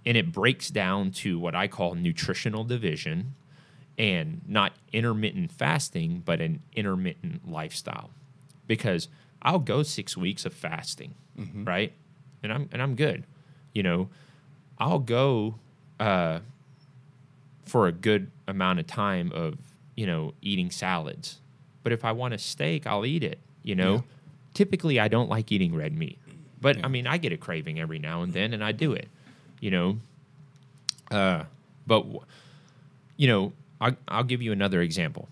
and 0.06 0.16
it 0.16 0.32
breaks 0.32 0.70
down 0.70 1.10
to 1.10 1.38
what 1.38 1.54
I 1.54 1.66
call 1.66 1.94
nutritional 1.94 2.64
division 2.64 3.34
and 3.98 4.40
not 4.46 4.72
intermittent 4.92 5.50
fasting, 5.52 6.22
but 6.24 6.40
an 6.40 6.60
intermittent 6.74 7.50
lifestyle. 7.50 8.10
Because 8.66 9.08
I'll 9.42 9.58
go 9.58 9.82
six 9.82 10.16
weeks 10.16 10.44
of 10.44 10.52
fasting, 10.52 11.14
right? 11.64 11.92
And 12.42 12.52
I'm 12.52 12.68
and 12.72 12.82
I'm 12.82 12.94
good. 12.94 13.24
You 13.72 13.82
know, 13.82 14.08
I'll 14.78 14.98
go 14.98 15.56
uh, 16.00 16.40
for 17.64 17.86
a 17.86 17.92
good 17.92 18.30
amount 18.48 18.78
of 18.80 18.86
time 18.86 19.32
of 19.32 19.56
you 19.96 20.06
know 20.06 20.34
eating 20.42 20.70
salads. 20.70 21.38
But 21.82 21.92
if 21.92 22.04
I 22.04 22.12
want 22.12 22.34
a 22.34 22.38
steak, 22.38 22.86
I'll 22.86 23.06
eat 23.06 23.22
it. 23.22 23.38
You 23.62 23.74
know, 23.76 23.94
Yeah. 23.94 24.00
typically 24.54 24.98
I 25.00 25.08
don't 25.08 25.28
like 25.30 25.50
eating 25.52 25.74
red 25.74 25.96
meat, 25.96 26.18
but 26.60 26.78
Yeah. 26.78 26.86
I 26.86 26.88
mean 26.88 27.06
I 27.06 27.16
get 27.18 27.32
a 27.32 27.36
craving 27.36 27.78
every 27.80 27.98
now 27.98 28.22
and 28.22 28.32
then, 28.32 28.52
and 28.52 28.62
I 28.64 28.72
do 28.72 28.92
it. 28.92 29.08
You 29.60 29.70
know, 29.70 29.98
uh, 31.10 31.44
but 31.86 32.00
w- 32.00 32.20
you 33.16 33.28
know, 33.28 33.52
I, 33.80 33.96
I'll 34.08 34.24
give 34.24 34.42
you 34.42 34.52
another 34.52 34.80
example. 34.80 35.28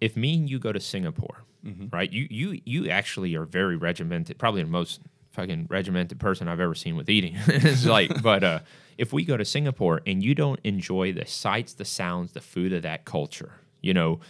If 0.00 0.16
me 0.16 0.34
and 0.36 0.48
you 0.48 0.58
go 0.58 0.72
to 0.72 0.80
Singapore, 0.80 1.42
right? 1.92 2.10
You 2.12 2.26
you 2.30 2.60
you 2.64 2.88
actually 2.88 3.34
are 3.34 3.44
very 3.44 3.76
regimented, 3.76 4.38
probably 4.38 4.62
the 4.62 4.68
most 4.68 5.00
fucking 5.32 5.66
regimented 5.68 6.18
person 6.18 6.48
I've 6.48 6.60
ever 6.60 6.74
seen 6.74 6.96
with 6.96 7.10
eating. 7.10 7.36
it's 7.46 7.84
like, 7.84 8.22
but 8.22 8.42
uh, 8.42 8.58
if 8.96 9.12
we 9.12 9.24
go 9.24 9.36
to 9.36 9.44
Singapore 9.44 10.00
and 10.06 10.22
you 10.22 10.34
don't 10.34 10.58
enjoy 10.64 11.12
the 11.12 11.26
sights, 11.26 11.74
the 11.74 11.84
sounds, 11.84 12.32
the 12.32 12.40
food 12.40 12.72
of 12.72 12.82
that 12.82 13.04
culture, 13.04 13.52
you 13.82 13.92
know, 13.94 14.20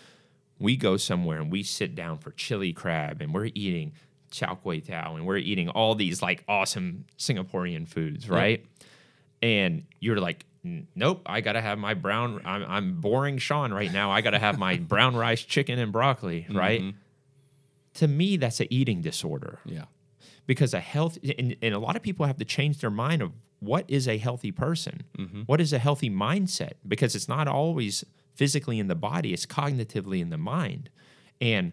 we 0.58 0.76
go 0.76 0.96
somewhere 0.96 1.40
and 1.40 1.52
we 1.52 1.62
sit 1.62 1.94
down 1.94 2.18
for 2.18 2.32
chili 2.32 2.72
crab 2.72 3.22
and 3.22 3.32
we're 3.32 3.50
eating 3.54 3.92
char 4.30 4.56
kway 4.56 4.84
teow 4.84 5.14
and 5.14 5.24
we're 5.26 5.36
eating 5.36 5.68
all 5.68 5.94
these 5.94 6.20
like 6.20 6.44
awesome 6.48 7.04
Singaporean 7.18 7.86
foods, 7.88 8.28
right? 8.28 8.66
And 9.40 9.84
you're 10.00 10.18
like, 10.20 10.44
"N- 10.57 10.57
nope, 10.94 11.22
I 11.26 11.40
gotta 11.40 11.60
have 11.60 11.78
my 11.78 11.94
brown. 11.94 12.40
I'm, 12.44 12.64
I'm 12.66 13.00
boring 13.00 13.38
Sean 13.38 13.72
right 13.72 13.92
now. 13.92 14.10
I 14.10 14.20
gotta 14.20 14.38
have 14.38 14.58
my 14.58 14.76
brown 14.92 15.16
rice, 15.16 15.42
chicken, 15.42 15.78
and 15.78 15.92
broccoli, 15.92 16.46
right? 16.50 16.80
Mm-hmm. 16.80 16.96
To 17.94 18.08
me, 18.08 18.36
that's 18.36 18.60
an 18.60 18.68
eating 18.70 19.00
disorder 19.02 19.58
Yeah. 19.64 19.86
because 20.46 20.72
a 20.74 20.80
health 20.80 21.18
and, 21.38 21.56
and 21.60 21.74
a 21.74 21.78
lot 21.78 21.96
of 21.96 22.02
people 22.02 22.26
have 22.26 22.36
to 22.38 22.44
change 22.44 22.78
their 22.78 22.90
mind 22.90 23.22
of 23.22 23.32
what 23.60 23.84
is 23.88 24.06
a 24.06 24.18
healthy 24.18 24.52
person 24.52 25.02
mm-hmm. 25.18 25.42
What 25.42 25.60
is 25.60 25.72
a 25.72 25.78
healthy 25.78 26.08
mindset 26.10 26.74
because 26.86 27.16
it's 27.16 27.28
not 27.28 27.48
always 27.48 28.04
physically 28.36 28.78
in 28.78 28.86
the 28.86 28.94
body 28.94 29.32
it's 29.32 29.46
cognitively 29.46 30.20
in 30.20 30.30
the 30.30 30.38
mind 30.38 30.90
and 31.40 31.72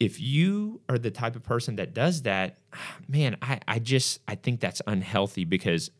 if 0.00 0.20
you 0.20 0.80
are 0.88 0.98
the 0.98 1.12
type 1.12 1.36
of 1.36 1.44
person 1.44 1.76
that 1.76 1.94
does 1.94 2.22
that 2.22 2.58
ah, 2.72 2.96
man 3.06 3.36
i, 3.40 3.60
I 3.68 3.78
just 3.78 4.18
i 4.26 4.34
think 4.34 4.58
that's 4.58 4.82
unhealthy 4.88 5.44
because 5.44 5.92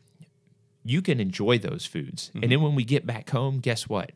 you 0.85 1.01
can 1.01 1.19
enjoy 1.19 1.57
those 1.59 1.85
foods. 1.85 2.31
And 2.41 2.51
then 2.51 2.61
when 2.61 2.73
we 2.75 2.83
get 2.83 3.05
back 3.05 3.29
home 3.29 3.59
guess 3.59 3.87
what? 3.89 4.11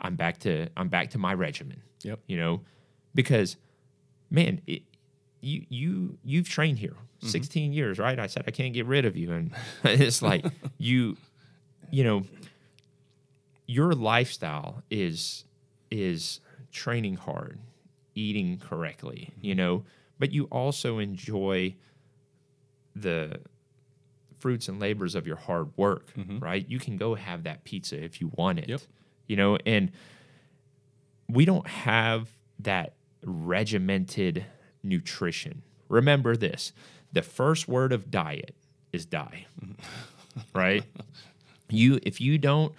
I'm 0.00 0.16
back 0.16 0.38
to 0.40 0.68
i'm 0.76 0.88
back 0.88 1.10
to 1.10 1.18
my 1.18 1.32
regimen 1.34 1.80
Yep. 2.02 2.20
you 2.26 2.36
know? 2.36 2.60
Because 3.14 3.56
man 4.30 4.60
it, 4.66 4.82
you 5.40 5.64
you 5.68 6.18
you've 6.24 6.48
trained 6.48 6.78
here 6.78 6.96
Mm-hmm. 7.22 7.28
16 7.30 7.72
years 7.72 7.98
right? 8.00 8.18
I 8.18 8.26
said 8.26 8.42
i 8.48 8.50
can't 8.50 8.74
get 8.74 8.84
rid 8.86 9.04
of 9.04 9.16
you. 9.16 9.30
And 9.32 9.52
it's 9.84 10.20
like 10.30 10.44
you 10.78 11.16
you 11.90 12.02
know 12.02 12.24
your 13.66 13.92
lifestyle 13.92 14.82
is 14.90 15.44
is 15.90 16.40
training 16.72 17.14
hard 17.16 17.60
eating 18.14 18.58
correctly 18.58 19.28
Mm-hmm. 19.36 19.46
you 19.46 19.54
know? 19.54 19.84
But 20.18 20.32
you 20.32 20.44
also 20.50 20.98
enjoy 20.98 21.74
the 22.94 23.40
fruits 24.42 24.68
and 24.68 24.76
labors 24.80 25.14
of 25.14 25.26
your 25.26 25.36
hard 25.46 25.68
work 25.76 26.06
right 26.40 26.64
you 26.68 26.78
can 26.78 26.96
go 26.96 27.14
have 27.14 27.40
that 27.44 27.58
pizza 27.64 27.96
if 28.08 28.20
you 28.20 28.26
want 28.34 28.58
it 28.58 28.62
Mm-hmm. 28.64 28.70
Yep. 28.72 28.80
you 29.28 29.36
know 29.36 29.52
and 29.64 29.90
we 31.28 31.44
don't 31.44 31.66
have 31.66 32.28
that 32.58 32.92
regimented 33.24 34.44
nutrition. 34.82 35.62
Remember 35.88 36.36
this 36.36 36.72
the 37.12 37.22
first 37.22 37.68
word 37.68 37.92
of 37.92 38.10
diet 38.10 38.54
is 38.92 39.04
die, 39.06 39.46
right? 40.54 40.84
You, 41.70 41.98
if 42.02 42.20
you 42.20 42.36
don't, 42.38 42.72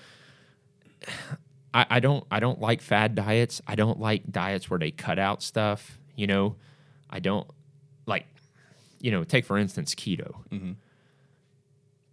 I, 1.73 1.85
I 1.89 1.99
don't, 1.99 2.23
I 2.29 2.39
don't 2.39 2.59
like 2.61 2.81
fad 2.81 3.15
diets. 3.15 3.61
I 3.67 3.75
don't 3.75 3.99
like 3.99 4.31
diets 4.31 4.69
where 4.69 4.79
they 4.79 4.91
cut 4.91 5.17
out 5.17 5.41
stuff. 5.41 5.97
You 6.15 6.27
know, 6.27 6.55
I 7.09 7.19
don't 7.19 7.47
like, 8.05 8.25
you 8.99 9.09
know, 9.11 9.23
take 9.23 9.45
for 9.45 9.57
instance 9.57 9.95
keto. 9.95 10.35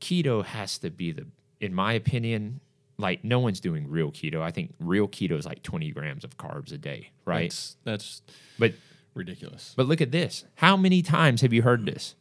Keto 0.01 0.44
has 0.44 0.78
to 0.78 0.90
be 0.90 1.12
the, 1.12 1.26
in 1.61 1.74
my 1.74 1.92
opinion, 1.92 2.61
like 2.98 3.24
no 3.24 3.38
one's 3.38 3.61
doing 3.61 3.88
real 3.88 4.11
keto. 4.11 4.40
I 4.42 4.51
think 4.51 4.74
real 4.78 5.09
keto 5.09 5.32
is 5.38 5.46
like 5.46 5.62
20 5.62 5.90
grams 5.92 6.24
of 6.24 6.36
carbs 6.36 6.72
a 6.72 6.78
day, 6.78 7.11
right? 7.24 7.51
That's, 7.51 7.76
that's 7.84 8.22
But 8.59 8.74
ridiculous. 9.14 9.72
but 9.76 9.86
look 9.86 10.01
at 10.01 10.11
this. 10.12 10.44
How 10.57 10.76
many 10.76 11.03
times 11.03 11.40
have 11.42 11.53
you 11.53 11.62
heard 11.62 11.86
this? 11.86 12.14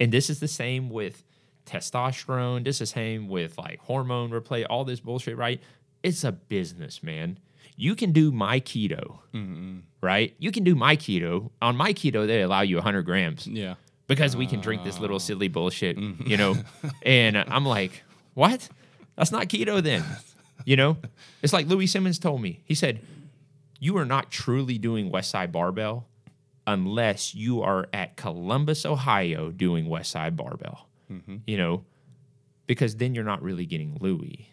And 0.00 0.10
this 0.12 0.28
is 0.28 0.40
the 0.40 0.48
same 0.48 0.90
with 0.90 1.24
testosterone. 1.66 2.64
This 2.64 2.80
is 2.80 2.90
same 2.90 3.28
with 3.28 3.56
like 3.58 3.80
hormone 3.80 4.30
replay, 4.30 4.64
all 4.68 4.84
this 4.84 5.00
bullshit, 5.00 5.36
right? 5.36 5.60
It's 6.02 6.24
a 6.24 6.32
business, 6.32 7.02
man. 7.02 7.38
You 7.76 7.94
can 7.96 8.12
do 8.12 8.30
my 8.30 8.60
keto, 8.60 9.18
right? 10.00 10.34
You 10.38 10.52
can 10.52 10.62
do 10.64 10.74
my 10.74 10.96
keto. 10.96 11.50
On 11.62 11.76
my 11.76 11.92
keto, 11.92 12.26
they 12.26 12.42
allow 12.42 12.60
you 12.60 12.76
100 12.76 13.02
grams 13.02 13.46
Yeah. 13.48 13.74
Because 14.06 14.36
we 14.36 14.46
can 14.46 14.60
drink 14.60 14.84
this 14.84 14.98
little 14.98 15.18
silly 15.18 15.48
bullshit, 15.48 15.96
you 15.98 16.36
know? 16.36 16.56
and 17.02 17.36
I'm 17.36 17.64
like, 17.64 18.02
what? 18.34 18.68
That's 19.16 19.32
not 19.32 19.48
keto 19.48 19.82
then. 19.82 20.04
You 20.64 20.76
know? 20.76 20.96
It's 21.42 21.52
like 21.52 21.66
Louie 21.66 21.86
Simmons 21.86 22.18
told 22.18 22.42
me. 22.42 22.60
He 22.64 22.74
said, 22.74 23.00
you 23.78 23.96
are 23.96 24.04
not 24.04 24.30
truly 24.30 24.76
doing 24.78 25.10
Westside 25.10 25.52
Barbell 25.52 26.06
unless 26.66 27.34
you 27.34 27.62
are 27.62 27.86
at 27.92 28.16
Columbus, 28.16 28.84
Ohio 28.86 29.50
doing 29.50 29.86
Westside 29.86 30.36
Barbell. 30.36 30.86
You 31.46 31.56
know? 31.56 31.84
Because 32.66 32.96
then 32.96 33.14
you're 33.14 33.24
not 33.24 33.42
really 33.42 33.66
getting 33.66 33.96
Louie. 34.00 34.48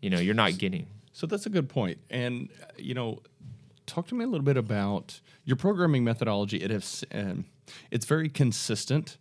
You 0.00 0.10
know, 0.10 0.18
you're 0.18 0.34
not 0.34 0.58
getting 0.58 0.86
So 1.12 1.26
that's 1.26 1.46
a 1.46 1.50
good 1.50 1.68
point. 1.68 1.98
And 2.10 2.48
uh, 2.62 2.66
you 2.76 2.94
know, 2.94 3.22
talk 3.86 4.06
to 4.08 4.14
me 4.14 4.24
a 4.24 4.28
little 4.28 4.44
bit 4.44 4.56
about 4.56 5.20
your 5.46 5.56
programming 5.56 6.04
methodology. 6.04 6.58
It 6.58 6.70
has, 6.70 7.02
um, 7.12 7.46
it's 7.90 8.04
very 8.04 8.28
consistent, 8.28 9.16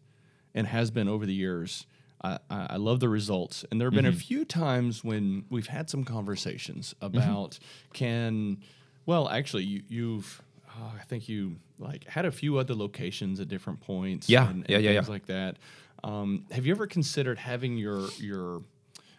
and 0.54 0.68
has 0.68 0.92
been 0.92 1.08
over 1.08 1.26
the 1.26 1.34
years. 1.34 1.86
I, 2.22 2.40
I 2.50 2.78
love 2.78 3.00
the 3.00 3.10
results, 3.10 3.64
and 3.70 3.80
there 3.80 3.88
have 3.88 3.94
been 3.94 4.06
a 4.06 4.12
few 4.12 4.46
times 4.46 5.04
when 5.04 5.46
we've 5.50 5.68
had 5.68 5.90
some 5.90 6.04
conversations 6.04 6.96
about 7.00 7.60
can, 7.94 8.58
well, 9.06 9.30
actually, 9.30 9.64
you, 9.64 9.84
you've, 9.88 10.42
oh, 10.70 10.94
I 11.00 11.04
think 11.04 11.30
you 11.30 11.58
like 11.78 12.08
had 12.08 12.26
a 12.26 12.32
few 12.32 12.58
other 12.58 12.74
locations 12.74 13.40
at 13.40 13.48
different 13.48 13.80
points, 13.80 14.28
Yeah, 14.28 14.50
and, 14.50 14.62
and 14.62 14.70
yeah, 14.70 14.78
yeah, 14.80 14.94
things 14.94 15.08
yeah. 15.08 15.14
like 15.14 15.26
that. 15.28 15.58
Um, 16.04 16.46
have 16.52 16.66
you 16.66 16.74
ever 16.74 16.88
considered 16.88 17.38
having 17.38 17.78
your 17.78 18.08
your 18.18 18.64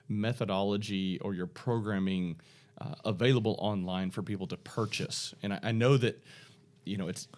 methodology 0.08 1.18
or 1.20 1.34
your 1.34 1.46
programming 1.46 2.36
uh, 2.80 2.94
available 3.04 3.56
online 3.58 4.10
for 4.10 4.22
people 4.22 4.46
to 4.46 4.56
purchase. 4.56 5.34
And 5.42 5.54
I, 5.54 5.60
I 5.62 5.72
know 5.72 5.96
that 5.96 6.22
you 6.86 6.96
know 6.96 7.08
it's 7.08 7.28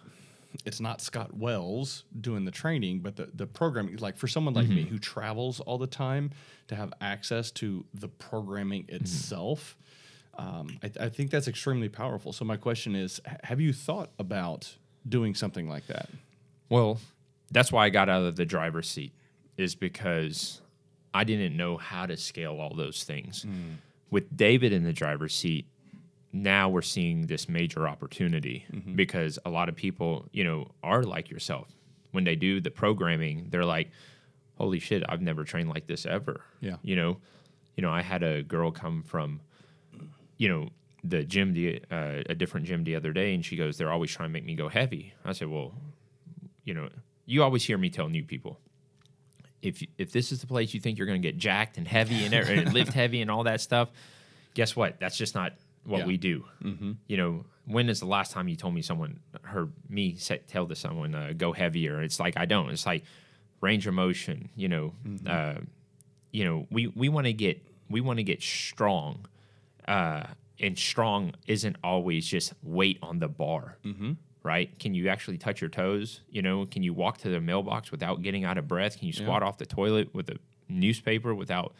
it's 0.65 0.79
not 0.79 1.01
Scott 1.01 1.35
Wells 1.35 2.05
doing 2.19 2.45
the 2.45 2.51
training, 2.51 2.99
but 2.99 3.15
the 3.15 3.29
the 3.33 3.47
programming. 3.47 3.97
Like 3.97 4.17
for 4.17 4.27
someone 4.27 4.53
like 4.53 4.67
me 4.67 4.81
mm-hmm. 4.81 4.89
who 4.89 4.99
travels 4.99 5.59
all 5.59 5.77
the 5.77 5.87
time, 5.87 6.31
to 6.67 6.75
have 6.75 6.93
access 7.01 7.51
to 7.51 7.85
the 7.93 8.07
programming 8.07 8.83
mm-hmm. 8.83 8.95
itself. 8.95 9.77
Um, 10.37 10.79
I, 10.81 11.05
I 11.05 11.09
think 11.09 11.31
that's 11.31 11.47
extremely 11.47 11.89
powerful. 11.89 12.33
So 12.33 12.45
my 12.45 12.57
question 12.57 12.95
is: 12.95 13.19
Have 13.43 13.61
you 13.61 13.73
thought 13.73 14.09
about 14.17 14.75
doing 15.07 15.35
something 15.35 15.69
like 15.69 15.87
that? 15.87 16.09
Well, 16.69 16.99
that's 17.51 17.71
why 17.71 17.85
I 17.85 17.89
got 17.89 18.09
out 18.09 18.23
of 18.23 18.35
the 18.35 18.45
driver's 18.45 18.89
seat, 18.89 19.13
is 19.57 19.75
because 19.75 20.61
I 21.13 21.23
didn't 21.23 21.55
know 21.55 21.77
how 21.77 22.05
to 22.05 22.17
scale 22.17 22.59
all 22.59 22.73
those 22.75 23.03
things. 23.03 23.45
Mm. 23.45 23.77
With 24.11 24.35
David 24.35 24.73
in 24.73 24.83
the 24.83 24.93
driver's 24.93 25.35
seat, 25.35 25.67
now 26.31 26.69
we're 26.69 26.81
seeing 26.81 27.27
this 27.27 27.49
major 27.49 27.87
opportunity 27.87 28.65
because 28.95 29.39
a 29.45 29.49
lot 29.49 29.69
of 29.69 29.75
people, 29.75 30.27
you 30.31 30.43
know, 30.43 30.69
are 30.83 31.03
like 31.03 31.29
yourself. 31.29 31.67
When 32.11 32.23
they 32.23 32.35
do 32.35 32.59
the 32.59 32.71
programming, 32.71 33.47
they're 33.49 33.65
like, 33.65 33.91
"Holy 34.55 34.79
shit, 34.79 35.03
I've 35.07 35.21
never 35.21 35.43
trained 35.43 35.69
like 35.69 35.87
this 35.87 36.05
ever." 36.05 36.41
Yeah. 36.59 36.77
You 36.83 36.95
know, 36.95 37.17
you 37.75 37.81
know, 37.81 37.91
I 37.91 38.01
had 38.01 38.23
a 38.23 38.43
girl 38.43 38.71
come 38.71 39.03
from, 39.03 39.41
you 40.37 40.49
know, 40.49 40.69
the 41.03 41.23
gym, 41.23 41.53
the, 41.53 41.81
uh, 41.89 42.23
a 42.27 42.35
different 42.35 42.65
gym 42.65 42.83
the 42.83 42.95
other 42.95 43.13
day, 43.13 43.33
and 43.33 43.45
she 43.45 43.55
goes, 43.55 43.77
"They're 43.77 43.91
always 43.91 44.11
trying 44.11 44.29
to 44.29 44.33
make 44.33 44.45
me 44.45 44.55
go 44.55 44.69
heavy." 44.69 45.13
I 45.23 45.33
said, 45.33 45.47
"Well, 45.47 45.73
you 46.63 46.73
know, 46.73 46.89
you 47.25 47.43
always 47.43 47.63
hear 47.63 47.77
me 47.77 47.89
tell 47.89 48.09
new 48.09 48.23
people." 48.23 48.59
If, 49.61 49.83
if 49.97 50.13
this 50.13 50.31
is 50.31 50.39
the 50.39 50.47
place 50.47 50.73
you 50.73 50.79
think 50.79 50.97
you're 50.97 51.07
going 51.07 51.21
to 51.21 51.27
get 51.27 51.37
jacked 51.37 51.77
and 51.77 51.85
heavy 51.85 52.23
and, 52.23 52.33
and 52.33 52.73
lift 52.73 52.93
heavy 52.93 53.21
and 53.21 53.29
all 53.29 53.43
that 53.43 53.59
stuff, 53.59 53.89
guess 54.53 54.73
what? 54.73 54.99
That's 55.01 55.17
just 55.17 55.35
not 55.35 55.53
what 55.89 55.99
Yeah. 55.99 56.05
we 56.05 56.17
do. 56.17 56.45
You 57.07 57.17
know, 57.17 57.45
when 57.65 57.89
is 57.89 57.99
the 57.99 58.05
last 58.05 58.31
time 58.31 58.47
you 58.47 58.55
told 58.55 58.73
me 58.73 58.81
someone 58.81 59.19
heard 59.43 59.71
me 59.89 60.15
say, 60.15 60.39
tell 60.47 60.65
to 60.67 60.75
someone 60.75 61.13
uh, 61.15 61.33
go 61.35 61.51
heavier? 61.53 62.01
It's 62.01 62.19
like 62.19 62.35
I 62.37 62.45
don't. 62.45 62.69
It's 62.69 62.85
like 62.85 63.03
range 63.61 63.85
of 63.87 63.93
motion. 63.93 64.49
You 64.55 64.69
know, 64.69 64.93
uh, 65.27 65.55
you 66.31 66.45
know, 66.45 66.67
we 66.71 66.87
we 66.87 67.09
want 67.09 67.25
to 67.27 67.33
get 67.33 67.61
we 67.89 68.01
want 68.01 68.17
to 68.17 68.23
get 68.23 68.41
strong, 68.41 69.25
uh, 69.87 70.23
and 70.59 70.77
strong 70.77 71.33
isn't 71.47 71.75
always 71.83 72.25
just 72.27 72.53
weight 72.63 72.99
on 73.01 73.19
the 73.19 73.27
bar. 73.27 73.77
Right? 74.41 74.77
Can 74.79 74.93
you 74.93 75.09
actually 75.09 75.37
touch 75.37 75.59
your 75.59 75.69
toes? 75.69 76.21
You 76.29 76.41
know, 76.41 76.65
can 76.65 76.81
you 76.81 76.93
walk 76.93 77.17
to 77.19 77.29
the 77.29 77.41
mailbox 77.41 77.91
without 77.91 78.21
getting 78.21 78.45
out 78.45 78.57
of 78.57 78.67
breath? 78.69 78.97
Can 78.97 79.07
you 79.07 79.13
squat 79.13 79.43
off 79.43 79.57
the 79.57 79.65
toilet 79.65 80.13
with 80.15 80.29
a 80.29 80.37
newspaper 80.69 81.35
without 81.35 81.73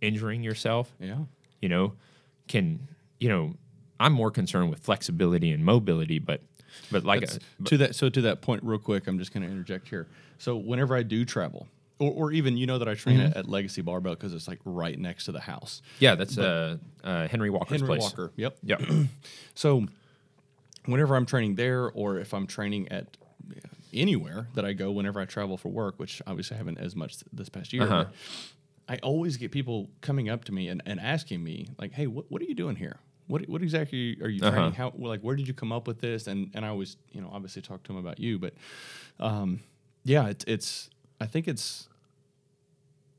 injuring 0.00 0.42
yourself? 0.42 0.92
Yeah. 0.98 1.18
you 1.62 1.68
know 1.68 1.92
can 2.48 2.88
you 3.20 3.28
know 3.28 3.54
i'm 4.00 4.12
more 4.12 4.30
concerned 4.32 4.68
with 4.70 4.80
flexibility 4.80 5.52
and 5.52 5.64
mobility 5.64 6.18
but 6.18 6.40
but 6.90 7.04
like 7.04 7.22
a, 7.22 7.38
to 7.64 7.76
that 7.76 7.94
so 7.94 8.08
to 8.08 8.20
that 8.22 8.40
point 8.40 8.62
real 8.64 8.78
quick 8.78 9.06
i'm 9.06 9.18
just 9.18 9.32
going 9.32 9.42
to 9.44 9.48
interject 9.48 9.88
here. 9.88 10.06
So 10.38 10.56
whenever 10.56 10.96
i 10.96 11.02
do 11.04 11.24
travel 11.24 11.68
or, 11.98 12.10
or 12.12 12.32
even 12.32 12.56
you 12.56 12.66
know 12.66 12.78
that 12.78 12.88
i 12.88 12.94
train 12.94 13.18
Mm-hmm. 13.18 13.26
at, 13.32 13.36
at 13.36 13.48
legacy 13.48 13.82
barbell 13.82 14.14
because 14.14 14.32
it's 14.32 14.48
like 14.48 14.58
right 14.64 14.98
next 14.98 15.24
to 15.26 15.32
the 15.32 15.40
house. 15.40 15.82
Yeah 15.98 16.14
that's 16.16 16.38
uh, 16.38 16.78
uh 17.04 17.28
henry 17.28 17.50
walker's 17.50 17.80
henry 17.80 17.86
place. 17.86 18.02
Walker 18.02 18.32
yep. 18.36 18.56
Yeah. 18.62 18.78
So 19.54 19.86
whenever 20.86 21.14
i'm 21.16 21.26
training 21.26 21.56
there 21.56 21.90
or 21.90 22.18
if 22.18 22.32
i'm 22.32 22.46
training 22.46 22.90
at 22.90 23.16
anywhere 23.92 24.46
that 24.54 24.64
i 24.64 24.72
go 24.72 24.90
whenever 24.92 25.20
i 25.20 25.24
travel 25.24 25.56
for 25.56 25.68
work 25.68 25.98
which 25.98 26.22
obviously 26.26 26.54
i 26.54 26.58
haven't 26.58 26.78
as 26.78 26.94
much 26.94 27.16
this 27.32 27.48
past 27.48 27.72
year 27.72 27.82
Uh-huh. 27.82 28.04
i 28.88 28.96
always 28.98 29.36
get 29.36 29.50
people 29.50 29.90
coming 30.00 30.28
up 30.28 30.44
to 30.44 30.52
me 30.52 30.68
and, 30.68 30.80
and 30.86 31.00
asking 31.00 31.42
me 31.42 31.66
like 31.78 31.92
hey 31.92 32.06
what, 32.06 32.30
what 32.30 32.40
are 32.40 32.44
you 32.46 32.54
doing 32.54 32.76
here 32.76 32.96
what, 33.30 33.48
what 33.48 33.62
exactly 33.62 34.18
are 34.22 34.28
you 34.28 34.40
training? 34.40 34.58
Uh-huh. 34.58 34.90
How 34.90 34.92
like 34.98 35.20
where 35.20 35.36
did 35.36 35.46
you 35.48 35.54
come 35.54 35.72
up 35.72 35.86
with 35.86 36.00
this? 36.00 36.26
And 36.26 36.50
and 36.54 36.64
I 36.64 36.68
always 36.68 36.96
you 37.12 37.20
know 37.20 37.30
obviously 37.32 37.62
talk 37.62 37.82
to 37.84 37.92
him 37.92 37.98
about 37.98 38.18
you, 38.20 38.38
but 38.38 38.54
um, 39.18 39.60
yeah, 40.04 40.26
it's 40.28 40.44
it's 40.46 40.90
I 41.20 41.26
think 41.26 41.48
it's 41.48 41.88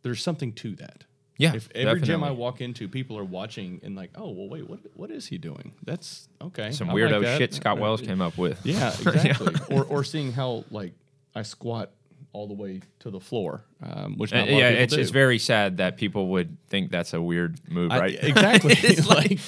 there's 0.03 0.22
something 0.22 0.53
to 0.53 0.76
that. 0.76 1.03
Yeah, 1.38 1.55
If 1.55 1.70
every 1.74 2.01
gym 2.01 2.24
I 2.24 2.30
walk 2.32 2.62
into, 2.62 2.88
people 2.88 3.18
are 3.18 3.24
watching 3.24 3.80
and 3.84 3.95
like, 3.95 4.12
oh 4.16 4.30
well, 4.30 4.47
wait, 4.47 4.70
what 4.70 4.80
what 4.95 5.09
is 5.09 5.26
he 5.28 5.38
doing? 5.39 5.74
That's 5.84 6.28
okay. 6.39 6.72
some 6.72 6.89
I 6.89 6.93
weirdo 6.93 7.22
that. 7.22 7.38
shit 7.39 7.53
scott 7.53 7.78
Uh, 7.80 7.82
wells 7.82 8.01
came 8.01 8.22
up 8.22 8.38
with 8.38 8.64
Yeah, 8.64 8.89
exactly. 8.99 9.55
or 9.76 9.84
or 9.86 10.03
seeing 10.03 10.34
how 10.34 10.66
like 10.70 10.93
I 11.34 11.41
squat 11.41 11.91
all 12.34 12.48
the 12.48 12.54
way 12.54 12.80
to 13.00 13.10
the 13.12 13.20
floor, 13.20 13.64
um, 13.84 14.16
which 14.18 14.32
Uh, 14.34 14.46
yeah 14.48 14.70
it's, 14.70 14.94
it's 14.94 15.10
very 15.12 15.38
sad 15.38 15.78
that 15.78 15.98
people 15.98 16.28
would 16.30 16.56
think 16.70 16.90
that's 16.92 17.14
a 17.14 17.22
weird 17.22 17.60
move 17.70 17.92
I- 17.92 18.00
right 18.00 18.18
exactly. 18.24 18.74
It's 18.84 19.06
like- 19.08 19.40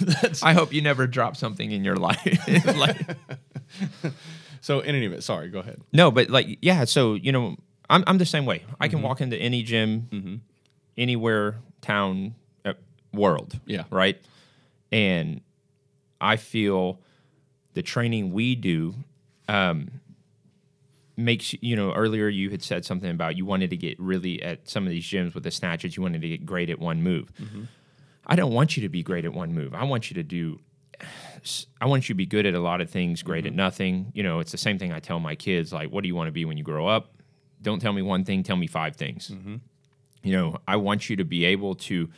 that's 0.00 0.42
i 0.42 0.52
hope 0.52 0.72
you 0.72 0.82
never 0.82 1.06
drop 1.06 1.36
something 1.36 1.70
in 1.70 1.84
your 1.84 1.96
life 1.96 2.26
like 2.76 2.98
so. 4.60 4.80
In 4.80 4.94
any 4.94 5.06
event, 5.06 5.22
sorry. 5.22 5.48
Go 5.50 5.58
ahead. 5.60 5.80
No, 5.92 6.10
but 6.10 6.30
like, 6.30 6.58
yeah. 6.62 6.84
So 6.84 7.14
you 7.14 7.32
know, 7.32 7.56
I'm 7.90 8.02
I'm 8.06 8.18
the 8.18 8.26
same 8.26 8.46
way. 8.46 8.64
I 8.80 8.88
can 8.88 8.98
Mm-hmm. 8.98 9.06
walk 9.08 9.20
into 9.20 9.36
any 9.36 9.62
gym, 9.62 10.40
anywhere, 10.96 11.56
town, 11.82 12.34
uh, 12.64 12.74
world. 13.12 13.58
Yeah. 13.66 13.84
Right. 13.90 14.20
And 14.92 15.40
I 16.20 16.36
feel 16.36 17.00
the 17.74 17.82
training 17.82 18.32
we 18.32 18.54
do 18.54 18.94
um, 19.48 19.90
makes 21.16 21.54
you 21.60 21.76
know. 21.76 21.92
Earlier, 21.92 22.28
you 22.28 22.50
had 22.50 22.62
said 22.62 22.84
something 22.84 23.10
about 23.10 23.36
you 23.36 23.44
wanted 23.44 23.70
to 23.70 23.76
get 23.76 23.98
really 24.00 24.42
at 24.42 24.68
some 24.68 24.84
of 24.84 24.90
these 24.90 25.04
gyms 25.04 25.34
with 25.34 25.44
the 25.44 25.50
snatches. 25.50 25.96
You 25.96 26.02
wanted 26.02 26.22
to 26.22 26.28
get 26.28 26.44
great 26.46 26.70
at 26.70 26.78
one 26.78 27.02
move. 27.02 27.32
Mm-hmm. 27.40 27.64
I 28.26 28.36
don't 28.36 28.52
want 28.52 28.76
you 28.76 28.82
to 28.82 28.88
be 28.88 29.02
great 29.02 29.24
at 29.24 29.34
one 29.34 29.52
move. 29.52 29.74
I 29.74 29.84
want 29.84 30.10
you 30.10 30.14
to 30.14 30.22
do 30.22 30.60
I 31.80 31.86
want 31.86 32.08
you 32.08 32.14
to 32.14 32.16
be 32.16 32.26
good 32.26 32.46
at 32.46 32.54
a 32.54 32.60
lot 32.60 32.80
of 32.80 32.90
things, 32.90 33.22
great 33.22 33.44
at 33.44 33.50
mm-hmm. 33.50 33.58
nothing. 33.58 34.12
You 34.14 34.22
know, 34.22 34.40
it's 34.40 34.52
the 34.52 34.58
same 34.58 34.78
thing 34.78 34.92
I 34.92 35.00
tell 35.00 35.20
my 35.20 35.34
kids 35.34 35.72
like, 35.72 35.90
what 35.90 36.02
do 36.02 36.08
you 36.08 36.14
want 36.14 36.28
to 36.28 36.32
be 36.32 36.44
when 36.44 36.56
you 36.56 36.64
grow 36.64 36.86
up? 36.86 37.14
Don't 37.60 37.80
tell 37.80 37.92
me 37.92 38.02
one 38.02 38.24
thing, 38.24 38.42
tell 38.42 38.56
me 38.56 38.66
five 38.66 38.96
things. 38.96 39.28
Mm-hmm. 39.28 39.56
You 40.22 40.32
know, 40.32 40.58
I 40.66 40.76
want 40.76 41.10
you 41.10 41.16
to 41.16 41.24
be 41.24 41.44
able 41.44 41.74
to. 41.76 42.08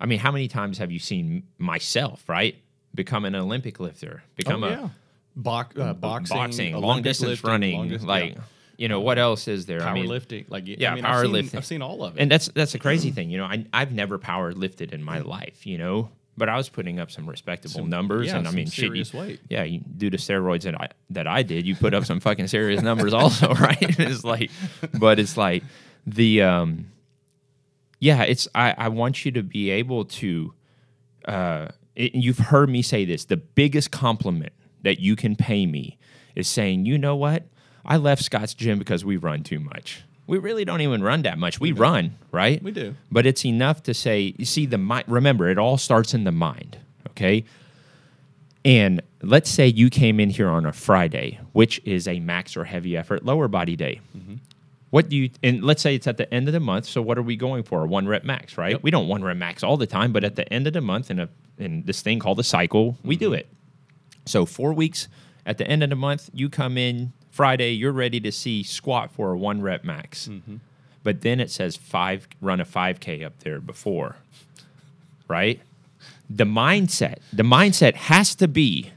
I 0.00 0.06
mean, 0.06 0.18
how 0.18 0.30
many 0.30 0.48
times 0.48 0.78
have 0.78 0.92
you 0.92 0.98
seen 0.98 1.44
myself, 1.58 2.28
right? 2.28 2.56
Become 2.94 3.24
an 3.24 3.34
Olympic 3.34 3.80
lifter, 3.80 4.22
become 4.36 4.62
oh, 4.64 4.68
a 4.68 4.70
yeah. 4.70 4.88
Box, 5.40 5.78
uh, 5.78 5.94
boxing, 5.94 6.36
boxing, 6.36 6.76
long 6.76 7.00
distance 7.02 7.30
lifting, 7.30 7.50
running, 7.50 7.76
long 7.78 7.88
dis- 7.88 8.02
like, 8.02 8.34
yeah. 8.34 8.40
you 8.76 8.88
know, 8.88 8.98
what 9.00 9.18
else 9.18 9.46
is 9.46 9.66
there? 9.66 9.82
I 9.82 9.94
mean, 9.94 10.06
powerlifting. 10.06 10.46
Like 10.48 10.64
yeah, 10.66 10.90
I 10.90 10.94
mean, 10.96 11.04
I've 11.04 11.26
seen- 11.26 11.50
I've 11.56 11.64
seen 11.64 11.80
all 11.80 12.02
of 12.02 12.16
it. 12.16 12.20
and 12.20 12.28
that's 12.28 12.48
that's 12.48 12.74
a 12.74 12.78
crazy 12.80 13.12
thing, 13.12 13.30
you 13.30 13.38
know. 13.38 13.44
I 13.44 13.64
I've 13.72 13.92
never 13.92 14.18
power 14.18 14.52
lifted 14.52 14.92
in 14.92 15.02
my 15.04 15.20
life, 15.20 15.64
you 15.64 15.78
know, 15.78 16.10
but 16.36 16.48
I 16.48 16.56
was 16.56 16.68
putting 16.68 16.98
up 16.98 17.12
some 17.12 17.28
respectable 17.30 17.80
Some- 17.80 17.88
numbers, 17.88 18.26
yeah, 18.26 18.38
and 18.38 18.48
I 18.48 18.50
mean, 18.50 18.66
shit, 18.66 18.84
you, 18.96 19.04
serious 19.04 19.14
weight. 19.14 19.40
yeah, 19.48 19.62
you 19.62 19.78
do 19.96 20.10
the 20.10 20.16
steroids 20.16 20.62
that 20.62 20.74
I 20.80 20.88
that 21.10 21.28
I 21.28 21.44
did, 21.44 21.66
you 21.66 21.76
put 21.76 21.94
up 21.94 22.04
some 22.04 22.18
fucking 22.18 22.48
serious 22.48 22.82
numbers, 22.82 23.14
also, 23.14 23.54
right? 23.54 23.78
it's 23.80 24.24
like, 24.24 24.50
but 24.98 25.20
it's 25.20 25.36
like 25.36 25.62
the 26.04 26.42
um, 26.42 26.90
yeah, 28.00 28.22
it's 28.22 28.48
I 28.56 28.74
I 28.76 28.88
want 28.88 29.24
you 29.24 29.30
to 29.32 29.44
be 29.44 29.70
able 29.70 30.04
to, 30.04 30.52
uh, 31.26 31.68
it, 31.94 32.14
you've 32.16 32.38
heard 32.38 32.68
me 32.68 32.82
say 32.82 33.04
this, 33.04 33.24
the 33.24 33.36
biggest 33.36 33.92
compliment 33.92 34.52
that 34.82 35.00
you 35.00 35.16
can 35.16 35.36
pay 35.36 35.66
me 35.66 35.98
is 36.34 36.48
saying, 36.48 36.86
you 36.86 36.98
know 36.98 37.16
what, 37.16 37.44
I 37.84 37.96
left 37.96 38.22
Scott's 38.22 38.54
gym 38.54 38.78
because 38.78 39.04
we 39.04 39.16
run 39.16 39.42
too 39.42 39.58
much. 39.58 40.02
We 40.26 40.38
really 40.38 40.64
don't 40.64 40.82
even 40.82 41.02
run 41.02 41.22
that 41.22 41.38
much. 41.38 41.58
We, 41.58 41.72
run, 41.72 42.16
right? 42.32 42.62
We 42.62 42.70
do. 42.70 42.94
But 43.10 43.24
it's 43.26 43.44
enough 43.46 43.82
to 43.84 43.94
say, 43.94 44.34
you 44.36 44.44
see, 44.44 44.66
the 44.66 44.76
mind, 44.78 45.06
remember, 45.08 45.48
it 45.48 45.56
all 45.58 45.78
starts 45.78 46.12
in 46.12 46.24
the 46.24 46.32
mind, 46.32 46.76
okay? 47.10 47.44
And 48.64 49.00
let's 49.22 49.48
say 49.48 49.66
you 49.68 49.88
came 49.88 50.20
in 50.20 50.28
here 50.30 50.48
on 50.48 50.66
a 50.66 50.72
Friday, 50.72 51.40
which 51.52 51.80
is 51.84 52.06
a 52.06 52.20
max 52.20 52.56
or 52.56 52.64
heavy 52.64 52.96
effort 52.96 53.24
lower 53.24 53.48
body 53.48 53.74
day. 53.76 54.00
Mm-hmm. 54.16 54.34
What 54.90 55.08
do 55.08 55.16
you, 55.16 55.30
and 55.42 55.62
let's 55.62 55.82
say 55.82 55.94
it's 55.94 56.06
at 56.06 56.16
the 56.16 56.32
end 56.32 56.48
of 56.48 56.52
the 56.54 56.60
month. 56.60 56.86
So 56.86 57.00
what 57.02 57.18
are 57.18 57.22
we 57.22 57.36
going 57.36 57.62
for? 57.62 57.84
A 57.84 57.86
one 57.86 58.06
rep 58.08 58.24
max, 58.24 58.58
right? 58.58 58.72
Yep. 58.72 58.82
We 58.82 58.90
don't 58.90 59.06
one 59.08 59.22
rep 59.22 59.36
max 59.36 59.62
all 59.62 59.76
the 59.76 59.86
time, 59.86 60.12
but 60.12 60.24
at 60.24 60.36
the 60.36 60.50
end 60.52 60.66
of 60.66 60.72
the 60.72 60.80
month 60.80 61.10
in 61.10 61.18
a 61.20 61.28
in 61.58 61.82
this 61.84 62.00
thing 62.02 62.18
called 62.18 62.38
a 62.38 62.44
cycle, 62.44 62.96
we 63.04 63.16
do 63.16 63.26
Mm-hmm. 63.30 63.34
it. 63.40 63.48
So 64.28 64.46
four 64.46 64.72
weeks 64.72 65.08
at 65.44 65.58
the 65.58 65.66
end 65.66 65.82
of 65.82 65.90
the 65.90 65.96
month, 65.96 66.30
you 66.32 66.48
come 66.48 66.76
in 66.78 67.12
Friday, 67.30 67.72
you're 67.72 67.92
ready 67.92 68.20
to 68.20 68.32
see 68.32 68.62
squat 68.62 69.10
for 69.10 69.32
a 69.32 69.38
one 69.38 69.62
rep 69.62 69.84
max. 69.84 70.28
Mm-hmm. 70.28 70.56
But 71.02 71.22
then 71.22 71.40
it 71.40 71.50
says 71.50 71.76
five 71.76 72.28
run 72.40 72.60
a 72.60 72.64
five 72.64 73.00
K 73.00 73.24
up 73.24 73.38
there 73.40 73.60
before. 73.60 74.16
Right? 75.28 75.60
The 76.30 76.44
mindset, 76.44 77.18
the 77.32 77.42
mindset 77.42 77.94
has 77.94 78.34
to 78.36 78.48
be 78.48 78.92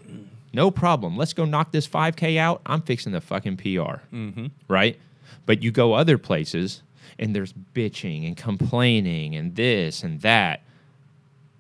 no 0.54 0.70
problem. 0.70 1.16
Let's 1.16 1.34
go 1.34 1.46
knock 1.46 1.72
this 1.72 1.88
5K 1.88 2.38
out. 2.38 2.62
I'm 2.66 2.82
fixing 2.82 3.14
the 3.14 3.22
fucking 3.22 3.58
PR. 3.58 4.02
Mm-hmm. 4.14 4.48
Right? 4.68 5.00
But 5.46 5.64
you 5.64 5.72
go 5.72 5.94
other 5.94 6.18
places 6.18 6.82
and 7.18 7.36
there's 7.36 7.54
bitching 7.54 8.28
and 8.28 8.36
complaining 8.36 9.36
and 9.36 9.56
this 9.56 10.04
and 10.04 10.22
that. 10.22 10.62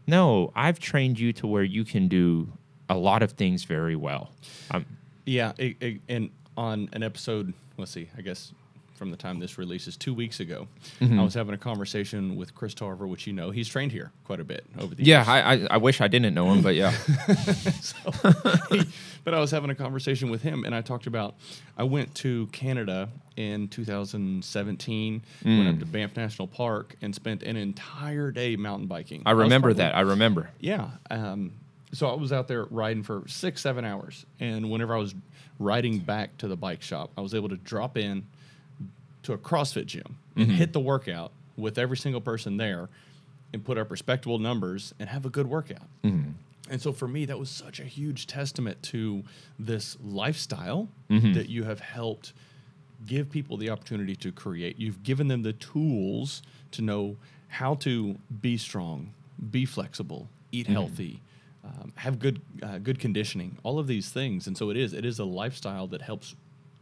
No, 0.07 0.51
I've 0.55 0.79
trained 0.79 1.19
you 1.19 1.31
to 1.33 1.47
where 1.47 1.63
you 1.63 1.85
can 1.85 2.07
do 2.07 2.51
a 2.91 2.95
lot 2.95 3.23
of 3.23 3.31
things 3.33 3.63
very 3.63 3.95
well. 3.95 4.29
Um, 4.71 4.85
Yeah, 5.25 5.53
it, 5.57 5.77
it- 5.81 6.01
and 6.09 6.29
on 6.57 6.89
an 6.93 7.03
episode, 7.03 7.53
let's 7.77 7.91
see, 7.91 8.09
I 8.17 8.21
guess 8.21 8.51
from 8.95 9.09
the 9.09 9.17
time 9.17 9.39
this 9.39 9.57
releases 9.57 9.97
two 9.97 10.13
weeks 10.13 10.39
ago. 10.39 10.67
Mm-hmm. 10.99 11.19
I 11.19 11.23
was 11.23 11.33
having 11.33 11.55
a 11.55 11.57
conversation 11.57 12.35
with 12.35 12.53
Chris 12.53 12.75
Tarver, 12.75 13.07
which 13.07 13.25
you 13.25 13.33
know 13.33 13.49
he's 13.49 13.67
trained 13.67 13.91
here 13.91 14.11
quite 14.25 14.39
a 14.39 14.43
bit 14.43 14.63
over 14.77 14.93
the 14.93 15.03
Yeah, 15.03 15.17
years. 15.19 15.27
I, 15.27 15.39
I 15.65 15.67
I 15.75 15.77
wish 15.77 16.01
I 16.01 16.07
didn't 16.07 16.35
know 16.35 16.51
him, 16.53 16.61
but 16.61 16.75
yeah. 16.75 16.93
but 19.23 19.33
I 19.33 19.39
was 19.39 19.49
having 19.51 19.69
a 19.71 19.75
conversation 19.75 20.29
with 20.29 20.41
him, 20.43 20.65
and 20.65 20.75
I 20.75 20.81
talked 20.81 21.07
about 21.07 21.35
I 21.77 21.83
went 21.83 22.13
to 22.15 22.45
Canada 22.51 23.09
in 23.37 23.67
2017, 23.69 25.13
went 25.13 25.23
Mm. 25.45 25.73
up 25.73 25.79
to 25.79 25.85
Banff 25.85 26.15
National 26.15 26.47
Park, 26.47 26.95
and 27.01 27.15
spent 27.15 27.41
an 27.43 27.55
entire 27.55 28.31
day 28.31 28.55
mountain 28.55 28.87
biking. 28.87 29.23
I 29.25 29.31
remember 29.31 29.69
probably- 29.69 29.83
that. 29.83 29.95
I 29.95 30.01
remember. 30.01 30.49
Yeah. 30.59 30.89
Um, 31.09 31.53
so 31.93 32.07
I 32.09 32.13
was 32.15 32.31
out 32.31 32.47
there 32.47 32.65
riding 32.65 33.03
for 33.03 33.23
six, 33.27 33.61
seven 33.61 33.83
hours, 33.85 34.25
and 34.39 34.69
whenever 34.69 34.95
I 34.95 34.97
was 34.99 35.13
riding 35.59 35.99
back 35.99 36.37
to 36.37 36.47
the 36.47 36.55
bike 36.55 36.81
shop, 36.81 37.11
I 37.17 37.21
was 37.21 37.33
able 37.35 37.49
to 37.49 37.57
drop 37.57 37.97
in 37.97 38.25
to 39.23 39.33
a 39.33 39.37
CrossFit 39.37 39.85
gym 39.85 40.17
and 40.35 40.47
Mm-hmm. 40.47 40.55
hit 40.55 40.73
the 40.73 40.79
workout 40.79 41.31
with 41.57 41.77
every 41.77 41.97
single 41.97 42.21
person 42.21 42.57
there, 42.57 42.89
and 43.53 43.63
put 43.65 43.77
up 43.77 43.91
respectable 43.91 44.39
numbers 44.39 44.93
and 44.99 45.09
have 45.09 45.25
a 45.25 45.29
good 45.29 45.45
workout. 45.47 45.85
Mm-hmm. 46.05 46.31
And 46.69 46.81
so 46.81 46.93
for 46.93 47.07
me, 47.07 47.25
that 47.25 47.37
was 47.37 47.49
such 47.49 47.81
a 47.81 47.83
huge 47.83 48.25
testament 48.27 48.81
to 48.83 49.23
this 49.59 49.97
lifestyle 50.03 50.87
Mm-hmm. 51.09 51.33
that 51.33 51.49
you 51.49 51.65
have 51.65 51.81
helped 51.81 52.31
give 53.05 53.29
people 53.29 53.57
the 53.57 53.69
opportunity 53.69 54.15
to 54.15 54.31
create. 54.31 54.79
You've 54.79 55.03
given 55.03 55.27
them 55.27 55.41
the 55.43 55.51
tools 55.53 56.41
to 56.71 56.81
know 56.81 57.17
how 57.49 57.75
to 57.75 58.15
be 58.41 58.55
strong, 58.57 59.13
be 59.51 59.65
flexible, 59.65 60.29
eat 60.53 60.65
Mm-hmm. 60.67 60.73
healthy, 60.73 61.21
um, 61.63 61.93
have 61.95 62.19
good 62.19 62.41
uh, 62.63 62.77
good 62.79 62.99
conditioning, 62.99 63.57
all 63.63 63.77
of 63.79 63.87
these 63.87 64.09
things. 64.09 64.47
And 64.47 64.57
so 64.57 64.69
it 64.69 64.77
is 64.77 64.93
it 64.93 65.05
is 65.05 65.19
a 65.19 65.25
lifestyle 65.25 65.87
that 65.87 66.01
helps 66.01 66.35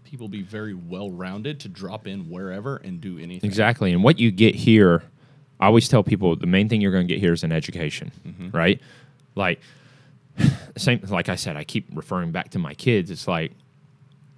people 0.03 0.27
be 0.27 0.41
very 0.41 0.73
well 0.73 1.11
rounded 1.11 1.59
to 1.59 1.67
drop 1.69 2.07
in 2.07 2.29
wherever 2.29 2.77
and 2.77 2.99
do 3.01 3.17
anything. 3.19 3.47
Exactly. 3.47 3.91
And 3.93 4.03
what 4.03 4.17
you 4.19 4.31
get 4.31 4.55
here, 4.55 5.03
I 5.59 5.67
always 5.67 5.87
tell 5.87 6.03
people 6.03 6.35
the 6.35 6.47
main 6.47 6.67
thing 6.69 6.81
you're 6.81 6.91
going 6.91 7.07
to 7.07 7.13
get 7.13 7.19
here 7.21 7.33
is 7.33 7.43
an 7.43 7.51
education, 7.51 8.11
Mm-hmm. 8.27 8.49
right? 8.51 8.81
Like, 9.35 9.59
same, 10.77 11.01
like 11.09 11.29
I 11.29 11.35
said, 11.35 11.57
I 11.57 11.63
keep 11.63 11.87
referring 11.93 12.31
back 12.31 12.49
to 12.51 12.59
my 12.59 12.73
kids. 12.73 13.11
It's 13.11 13.27
like 13.27 13.51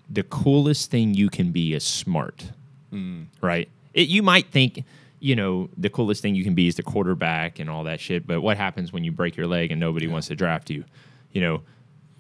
the 0.10 0.24
coolest 0.24 0.92
thing 0.92 1.14
you 1.14 1.30
can 1.30 1.52
be 1.52 1.74
is 1.74 1.84
smart, 1.84 2.52
Mm. 2.92 3.28
right? 3.42 3.70
It, 3.94 4.10
you 4.10 4.22
might 4.24 4.48
think, 4.48 4.84
you 5.22 5.36
know, 5.36 5.70
the 5.78 5.90
coolest 5.90 6.22
thing 6.22 6.34
you 6.34 6.44
can 6.44 6.56
be 6.56 6.68
is 6.68 6.76
the 6.76 6.84
quarterback 6.84 7.60
and 7.60 7.70
all 7.70 7.84
that 7.84 8.00
shit. 8.00 8.26
But 8.26 8.42
what 8.42 8.58
happens 8.58 8.92
when 8.92 9.04
you 9.04 9.12
break 9.12 9.38
your 9.38 9.48
leg 9.48 9.72
and 9.72 9.80
nobody 9.80 10.08
wants 10.08 10.28
to 10.28 10.36
draft 10.36 10.70
you? 10.72 10.84
You 11.32 11.42
know, 11.42 11.62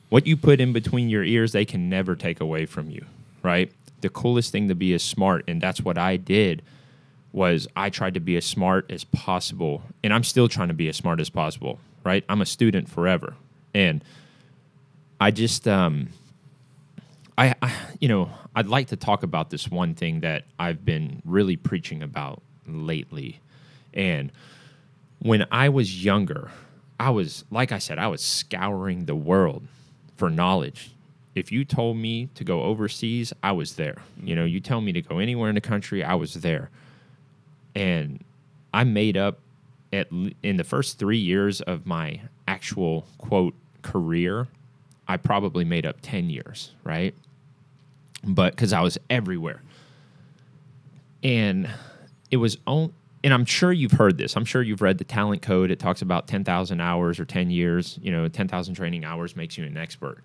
what 0.09 0.27
you 0.27 0.37
put 0.37 0.61
in 0.61 0.71
between 0.71 1.09
your 1.09 1.23
ears, 1.23 1.51
they 1.51 1.65
can 1.65 1.89
never 1.89 2.15
take 2.15 2.39
away 2.39 2.67
from 2.67 2.91
you, 2.91 3.03
right? 3.41 3.71
The 4.01 4.09
coolest 4.09 4.51
thing 4.51 4.67
to 4.67 4.75
be 4.75 4.93
is 4.93 5.01
smart, 5.01 5.43
and 5.47 5.59
that's 5.59 5.81
what 5.81 5.97
I 5.97 6.15
did. 6.15 6.61
Was 7.33 7.67
I 7.75 7.89
tried 7.89 8.13
to 8.13 8.19
be 8.19 8.37
as 8.37 8.45
smart 8.45 8.91
as 8.91 9.03
possible, 9.03 9.81
and 10.03 10.13
I'm 10.13 10.23
still 10.23 10.47
trying 10.47 10.67
to 10.67 10.73
be 10.73 10.87
as 10.87 10.95
smart 10.95 11.19
as 11.19 11.29
possible, 11.29 11.79
right? 12.03 12.23
I'm 12.29 12.41
a 12.41 12.45
student 12.45 12.87
forever, 12.87 13.33
and 13.73 14.03
I 15.19 15.31
just, 15.31 15.67
um, 15.67 16.09
I, 17.37 17.55
I, 17.61 17.73
you 17.99 18.09
know, 18.09 18.29
I'd 18.55 18.67
like 18.67 18.87
to 18.89 18.95
talk 18.95 19.23
about 19.23 19.49
this 19.49 19.71
one 19.71 19.95
thing 19.95 20.19
that 20.19 20.43
I've 20.59 20.83
been 20.83 21.21
really 21.25 21.55
preaching 21.55 22.03
about 22.03 22.43
lately, 22.68 23.39
and 23.93 24.32
when 25.20 25.45
I 25.51 25.70
was 25.70 26.03
younger, 26.03 26.51
I 26.99 27.09
was, 27.12 27.45
like 27.51 27.72
I 27.72 27.78
said, 27.78 27.99
I 27.99 28.07
was 28.07 28.22
scouring 28.22 29.05
the 29.05 29.16
world 29.16 29.64
for 30.18 30.30
knowledge. 30.30 30.91
If 31.36 31.51
you 31.51 31.64
told 31.64 31.97
me 31.97 32.30
to 32.36 32.43
go 32.43 32.64
overseas, 32.64 33.32
I 33.41 33.51
was 33.51 33.76
there. 33.76 34.01
You 34.22 34.36
know, 34.36 34.45
you 34.45 34.59
tell 34.59 34.82
me 34.82 34.91
to 34.93 35.01
go 35.01 35.20
anywhere 35.20 35.49
in 35.49 35.55
the 35.55 35.62
country, 35.62 36.03
I 36.03 36.16
was 36.16 36.36
there. 36.36 36.70
And 37.76 38.24
I 38.74 38.84
made 38.84 39.16
up 39.16 39.39
at 39.93 40.09
in 40.43 40.57
the 40.57 40.64
first 40.64 40.99
3 40.99 41.18
years 41.18 41.62
of 41.62 41.86
my 41.86 42.22
actual 42.47 43.05
quote 43.18 43.55
career, 43.82 44.47
I 45.07 45.18
probably 45.18 45.66
made 45.66 45.86
up 45.86 45.97
10 46.01 46.30
years, 46.30 46.72
right? 46.84 47.14
But 48.24 48.57
cuz 48.57 48.74
I 48.74 48.82
was 48.82 48.97
everywhere. 49.09 49.62
And 51.24 51.70
it 52.32 52.38
was 52.38 52.57
on 52.65 52.93
and 53.23 53.36
I'm 53.36 53.45
sure 53.45 53.71
you've 53.71 53.91
heard 53.91 54.17
this. 54.17 54.36
I'm 54.36 54.45
sure 54.45 54.63
you've 54.63 54.82
read 54.82 54.97
the 54.97 55.03
talent 55.03 55.43
code. 55.43 55.69
It 55.69 55.77
talks 55.77 56.01
about 56.01 56.27
10,000 56.27 56.82
hours 56.82 57.19
or 57.19 57.25
10 57.25 57.51
years, 57.51 57.99
you 58.01 58.11
know, 58.11 58.27
10,000 58.27 58.73
training 58.73 59.05
hours 59.05 59.36
makes 59.36 59.59
you 59.59 59.65
an 59.65 59.77
expert. 59.77 60.23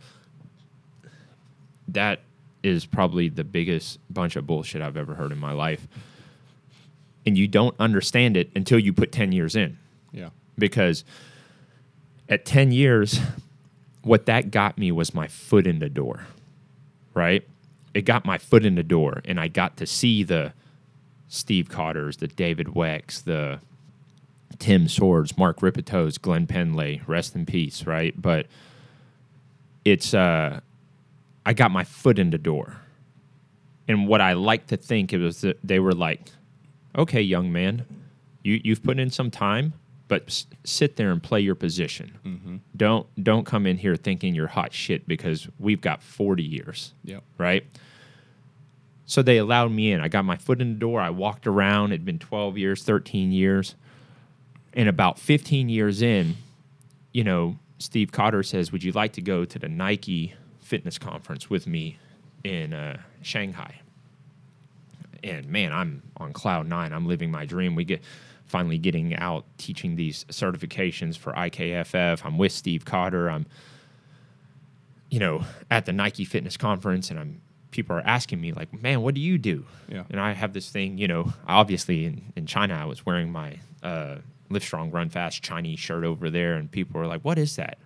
That 1.89 2.21
is 2.63 2.87
probably 2.87 3.29
the 3.29 3.45
biggest 3.45 3.99
bunch 4.13 4.35
of 4.37 4.47
bullshit 4.47 4.81
I've 4.81 4.97
ever 4.97 5.15
heard 5.15 5.31
in 5.31 5.39
my 5.39 5.53
life. 5.53 5.87
And 7.27 7.37
you 7.37 7.47
don't 7.47 7.75
understand 7.79 8.37
it 8.37 8.51
until 8.57 8.79
you 8.79 8.93
put 8.95 9.13
10 9.13 9.33
years 9.33 9.55
in 9.55 9.77
Yeah. 10.13 10.31
because 10.59 11.05
at 12.31 12.45
10 12.47 12.73
years, 12.73 13.21
what 14.03 14.27
that 14.27 14.51
got 14.51 14.79
me 14.79 14.91
was 14.91 15.13
my 15.13 15.29
foot 15.29 15.67
in 15.67 15.81
the 15.81 15.89
door, 15.91 16.27
right? 17.15 17.47
It 17.93 18.03
got 18.07 18.25
my 18.25 18.39
foot 18.39 18.65
in 18.65 18.75
the 18.75 18.83
door, 18.83 19.21
and 19.25 19.39
I 19.39 19.49
got 19.49 19.77
to 19.79 19.87
see 19.87 20.23
the 20.23 20.53
Steve 21.29 21.69
Cotters, 21.69 22.19
the 22.19 22.29
David 22.29 22.75
Wecks, 22.75 23.21
the 23.21 23.61
Tim 24.59 24.89
Swords, 24.89 25.37
Mark 25.37 25.61
Rippetoes, 25.61 26.21
Glenn 26.21 26.47
Pendlay, 26.47 27.01
rest 27.07 27.35
in 27.35 27.47
peace, 27.47 27.87
right? 27.87 28.15
But 28.21 28.47
it's, 29.85 30.15
uh, 30.15 30.61
I 31.45 31.53
got 31.53 31.71
my 31.71 31.85
foot 31.85 32.19
in 32.19 32.31
the 32.31 32.39
door. 32.39 32.77
And 33.89 34.09
what 34.09 34.21
I 34.21 34.33
like 34.33 34.67
to 34.69 34.77
think 34.77 35.13
it 35.13 35.19
was 35.19 35.43
that 35.43 35.59
they 35.63 35.79
were 35.79 35.93
like, 35.93 36.31
okay, 36.97 37.21
young 37.21 37.53
man, 37.53 37.85
you, 38.43 38.61
you've 38.65 38.83
put 38.83 38.99
in 38.99 39.11
some 39.11 39.31
time, 39.31 39.75
but 40.09 40.25
s- 40.27 40.47
sit 40.65 40.97
there 40.97 41.13
and 41.13 41.23
play 41.23 41.41
your 41.41 41.55
position. 41.55 42.61
Don't 42.77 43.07
don't 43.23 43.45
come 43.45 43.67
in 43.67 43.77
here 43.79 43.97
thinking 43.97 44.35
you're 44.35 44.47
hot 44.49 44.73
shit 44.73 45.07
because 45.07 45.49
we've 45.59 45.81
got 45.81 46.03
40 46.03 46.43
years, 46.43 46.95
Yep. 47.05 47.23
right? 47.39 47.65
So 49.07 49.23
they 49.23 49.39
allowed 49.39 49.71
me 49.71 49.93
in. 49.93 50.01
I 50.01 50.09
got 50.09 50.25
my 50.25 50.37
foot 50.37 50.61
in 50.61 50.75
the 50.75 50.79
door. 50.79 51.01
I 51.01 51.11
walked 51.11 51.47
around. 51.47 51.93
It'd 51.93 52.05
been 52.05 52.19
12 52.19 52.59
years, 52.59 52.83
13 52.83 53.31
years. 53.31 53.77
And 54.75 54.89
about 54.89 55.19
15 55.19 55.69
years 55.69 56.03
in, 56.03 56.37
you 57.13 57.25
know, 57.25 57.57
Steve 57.79 58.11
Cotter 58.11 58.43
says, 58.43 58.73
Would 58.73 58.83
you 58.83 58.93
like 58.93 59.13
to 59.15 59.23
go 59.23 59.45
to 59.45 59.59
the 59.59 59.69
Nike 59.69 60.35
fitness 60.61 60.99
conference 60.99 61.49
with 61.49 61.67
me 61.67 61.99
in 62.43 62.75
uh, 62.75 63.01
Shanghai? 63.23 63.81
And 65.23 65.49
man, 65.49 65.73
I'm 65.73 66.03
on 66.17 66.33
cloud 66.33 66.67
nine. 66.67 66.93
I'm 66.93 67.07
living 67.07 67.31
my 67.31 67.47
dream. 67.47 67.75
We 67.75 67.85
get 67.85 68.03
finally 68.45 68.79
getting 68.79 69.15
out 69.17 69.45
teaching 69.57 69.97
these 69.97 70.25
certifications 70.27 71.17
for 71.17 71.33
IKFF. 71.33 72.25
I'm 72.25 72.39
with 72.39 72.53
Steve 72.53 72.85
Cotter. 72.85 73.31
I'm, 73.31 73.47
you 75.11 75.19
know, 75.19 75.45
at 75.71 75.87
the 75.87 75.93
Nike 75.93 76.25
fitness 76.25 76.57
conference 76.57 77.11
and 77.11 77.19
I'm 77.19 77.41
people 77.77 77.95
are 77.95 78.07
asking 78.07 78.41
me 78.41 78.53
like, 78.53 78.73
man, 78.73 79.03
what 79.03 79.15
do 79.15 79.21
you 79.21 79.37
do? 79.39 79.65
Yeah. 79.89 80.05
And 80.11 80.19
I 80.19 80.33
have 80.33 80.55
this 80.55 80.71
thing, 80.71 80.97
you 80.99 81.07
know, 81.07 81.33
obviously 81.47 82.07
in, 82.07 82.33
in 82.35 82.47
China, 82.47 82.75
I 82.75 82.87
was 82.87 83.05
wearing 83.05 83.31
my 83.31 83.59
uh, 83.83 84.17
Lift 84.49 84.65
Strong, 84.67 84.91
Run 84.91 85.11
Fast 85.11 85.43
Chinese 85.43 85.79
shirt 85.79 86.03
over 86.03 86.31
there, 86.31 86.55
and 86.55 86.71
people 86.71 86.99
were 86.99 87.07
like, 87.07 87.21
what 87.21 87.39
is 87.39 87.57
that? 87.57 87.79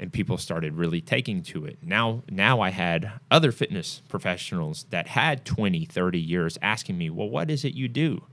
And 0.00 0.12
people 0.12 0.36
started 0.38 0.74
really 0.74 1.00
taking 1.00 1.44
to 1.44 1.64
it. 1.64 1.78
Now, 1.80 2.24
now 2.28 2.60
I 2.60 2.70
had 2.70 3.12
other 3.30 3.52
fitness 3.52 4.02
professionals 4.08 4.86
that 4.90 5.06
had 5.06 5.44
20, 5.44 5.84
30 5.84 6.18
years 6.18 6.58
asking 6.60 6.98
me, 6.98 7.08
well, 7.08 7.28
what 7.30 7.48
is 7.48 7.64
it 7.64 7.74
you 7.74 7.86
do? 7.86 8.24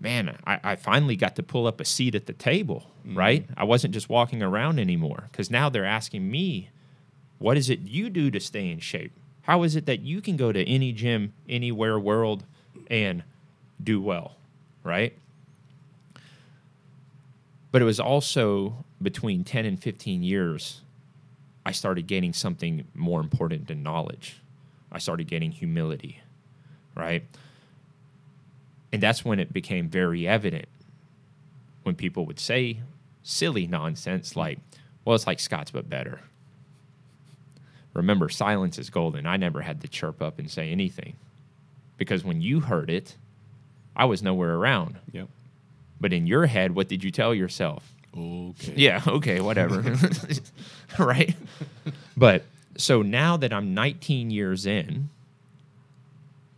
Man, 0.00 0.36
I, 0.46 0.60
I 0.62 0.76
finally 0.76 1.16
got 1.16 1.34
to 1.36 1.42
pull 1.42 1.66
up 1.66 1.80
a 1.80 1.84
seat 1.84 2.14
at 2.14 2.26
the 2.26 2.32
table, 2.32 2.90
right? 3.04 3.46
I 3.56 3.64
wasn't 3.64 3.94
just 3.94 4.08
walking 4.08 4.42
around 4.42 4.78
anymore 4.78 5.24
because 5.32 5.50
now 5.50 5.68
they're 5.68 5.84
asking 5.84 6.30
me, 6.30 6.68
what 7.38 7.56
is 7.56 7.70
it 7.70 7.80
you 7.80 8.10
do 8.10 8.30
to 8.30 8.40
stay 8.40 8.70
in 8.70 8.78
shape? 8.80 9.12
How 9.42 9.62
is 9.62 9.76
it 9.76 9.86
that 9.86 10.00
you 10.00 10.20
can 10.20 10.36
go 10.36 10.52
to 10.52 10.64
any 10.68 10.92
gym, 10.92 11.34
anywhere 11.48 11.98
world 11.98 12.44
and 12.88 13.22
do 13.82 14.00
well, 14.00 14.36
right? 14.82 15.16
But 17.70 17.82
it 17.82 17.84
was 17.84 18.00
also 18.00 18.84
between 19.02 19.44
10 19.44 19.66
and 19.66 19.82
15 19.82 20.22
years, 20.22 20.80
I 21.66 21.72
started 21.72 22.06
gaining 22.06 22.32
something 22.32 22.86
more 22.94 23.20
important 23.20 23.66
than 23.66 23.82
knowledge. 23.82 24.40
I 24.92 24.98
started 24.98 25.26
gaining 25.26 25.50
humility, 25.50 26.20
right? 26.94 27.24
And 28.92 29.02
that's 29.02 29.24
when 29.24 29.40
it 29.40 29.52
became 29.52 29.88
very 29.88 30.26
evident 30.26 30.66
when 31.82 31.94
people 31.94 32.26
would 32.26 32.38
say 32.38 32.80
silly 33.22 33.66
nonsense 33.66 34.36
like, 34.36 34.58
well, 35.04 35.14
it's 35.14 35.26
like 35.26 35.40
Scott's, 35.40 35.70
but 35.70 35.90
better. 35.90 36.20
Remember, 37.94 38.28
silence 38.28 38.78
is 38.78 38.90
golden. 38.90 39.26
I 39.26 39.36
never 39.36 39.62
had 39.62 39.80
to 39.82 39.88
chirp 39.88 40.20
up 40.20 40.38
and 40.38 40.50
say 40.50 40.70
anything 40.70 41.14
because 41.96 42.24
when 42.24 42.42
you 42.42 42.60
heard 42.60 42.90
it, 42.90 43.16
I 43.96 44.04
was 44.04 44.22
nowhere 44.22 44.54
around. 44.54 44.98
Yep. 45.12 45.28
But 46.00 46.12
in 46.12 46.26
your 46.26 46.46
head, 46.46 46.74
what 46.74 46.88
did 46.88 47.04
you 47.04 47.10
tell 47.10 47.34
yourself? 47.34 47.92
Okay. 48.16 48.74
Yeah, 48.76 49.02
okay, 49.06 49.40
whatever. 49.40 49.96
right? 50.98 51.34
But 52.16 52.44
so 52.76 53.02
now 53.02 53.36
that 53.36 53.52
I'm 53.52 53.74
19 53.74 54.30
years 54.30 54.66
in, 54.66 55.08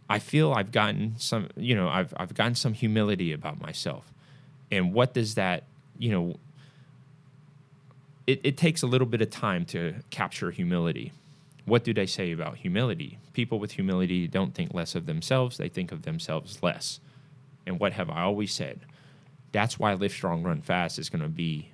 I 0.08 0.18
feel 0.18 0.52
I've 0.52 0.72
gotten 0.72 1.14
some, 1.18 1.48
you 1.56 1.74
know, 1.74 1.88
I've 1.88 2.14
I've 2.16 2.34
gotten 2.34 2.54
some 2.54 2.72
humility 2.72 3.32
about 3.32 3.60
myself. 3.60 4.12
And 4.70 4.92
what 4.92 5.14
does 5.14 5.34
that, 5.34 5.64
you 5.98 6.10
know, 6.10 6.36
it, 8.26 8.40
it 8.42 8.56
takes 8.56 8.82
a 8.82 8.86
little 8.86 9.06
bit 9.06 9.20
of 9.20 9.30
time 9.30 9.64
to 9.66 9.94
capture 10.10 10.50
humility. 10.50 11.12
What 11.66 11.84
do 11.84 11.92
they 11.92 12.06
say 12.06 12.32
about 12.32 12.56
humility? 12.58 13.18
People 13.32 13.58
with 13.58 13.72
humility 13.72 14.26
don't 14.28 14.54
think 14.54 14.72
less 14.72 14.94
of 14.94 15.06
themselves, 15.06 15.58
they 15.58 15.68
think 15.68 15.92
of 15.92 16.02
themselves 16.02 16.62
less. 16.62 17.00
And 17.66 17.78
what 17.78 17.92
have 17.92 18.08
I 18.08 18.22
always 18.22 18.52
said? 18.52 18.80
That's 19.52 19.78
why 19.78 19.92
Lift 19.94 20.14
Strong, 20.14 20.44
Run 20.44 20.62
Fast 20.62 20.98
is 20.98 21.10
going 21.10 21.22
to 21.22 21.28
be 21.28 21.70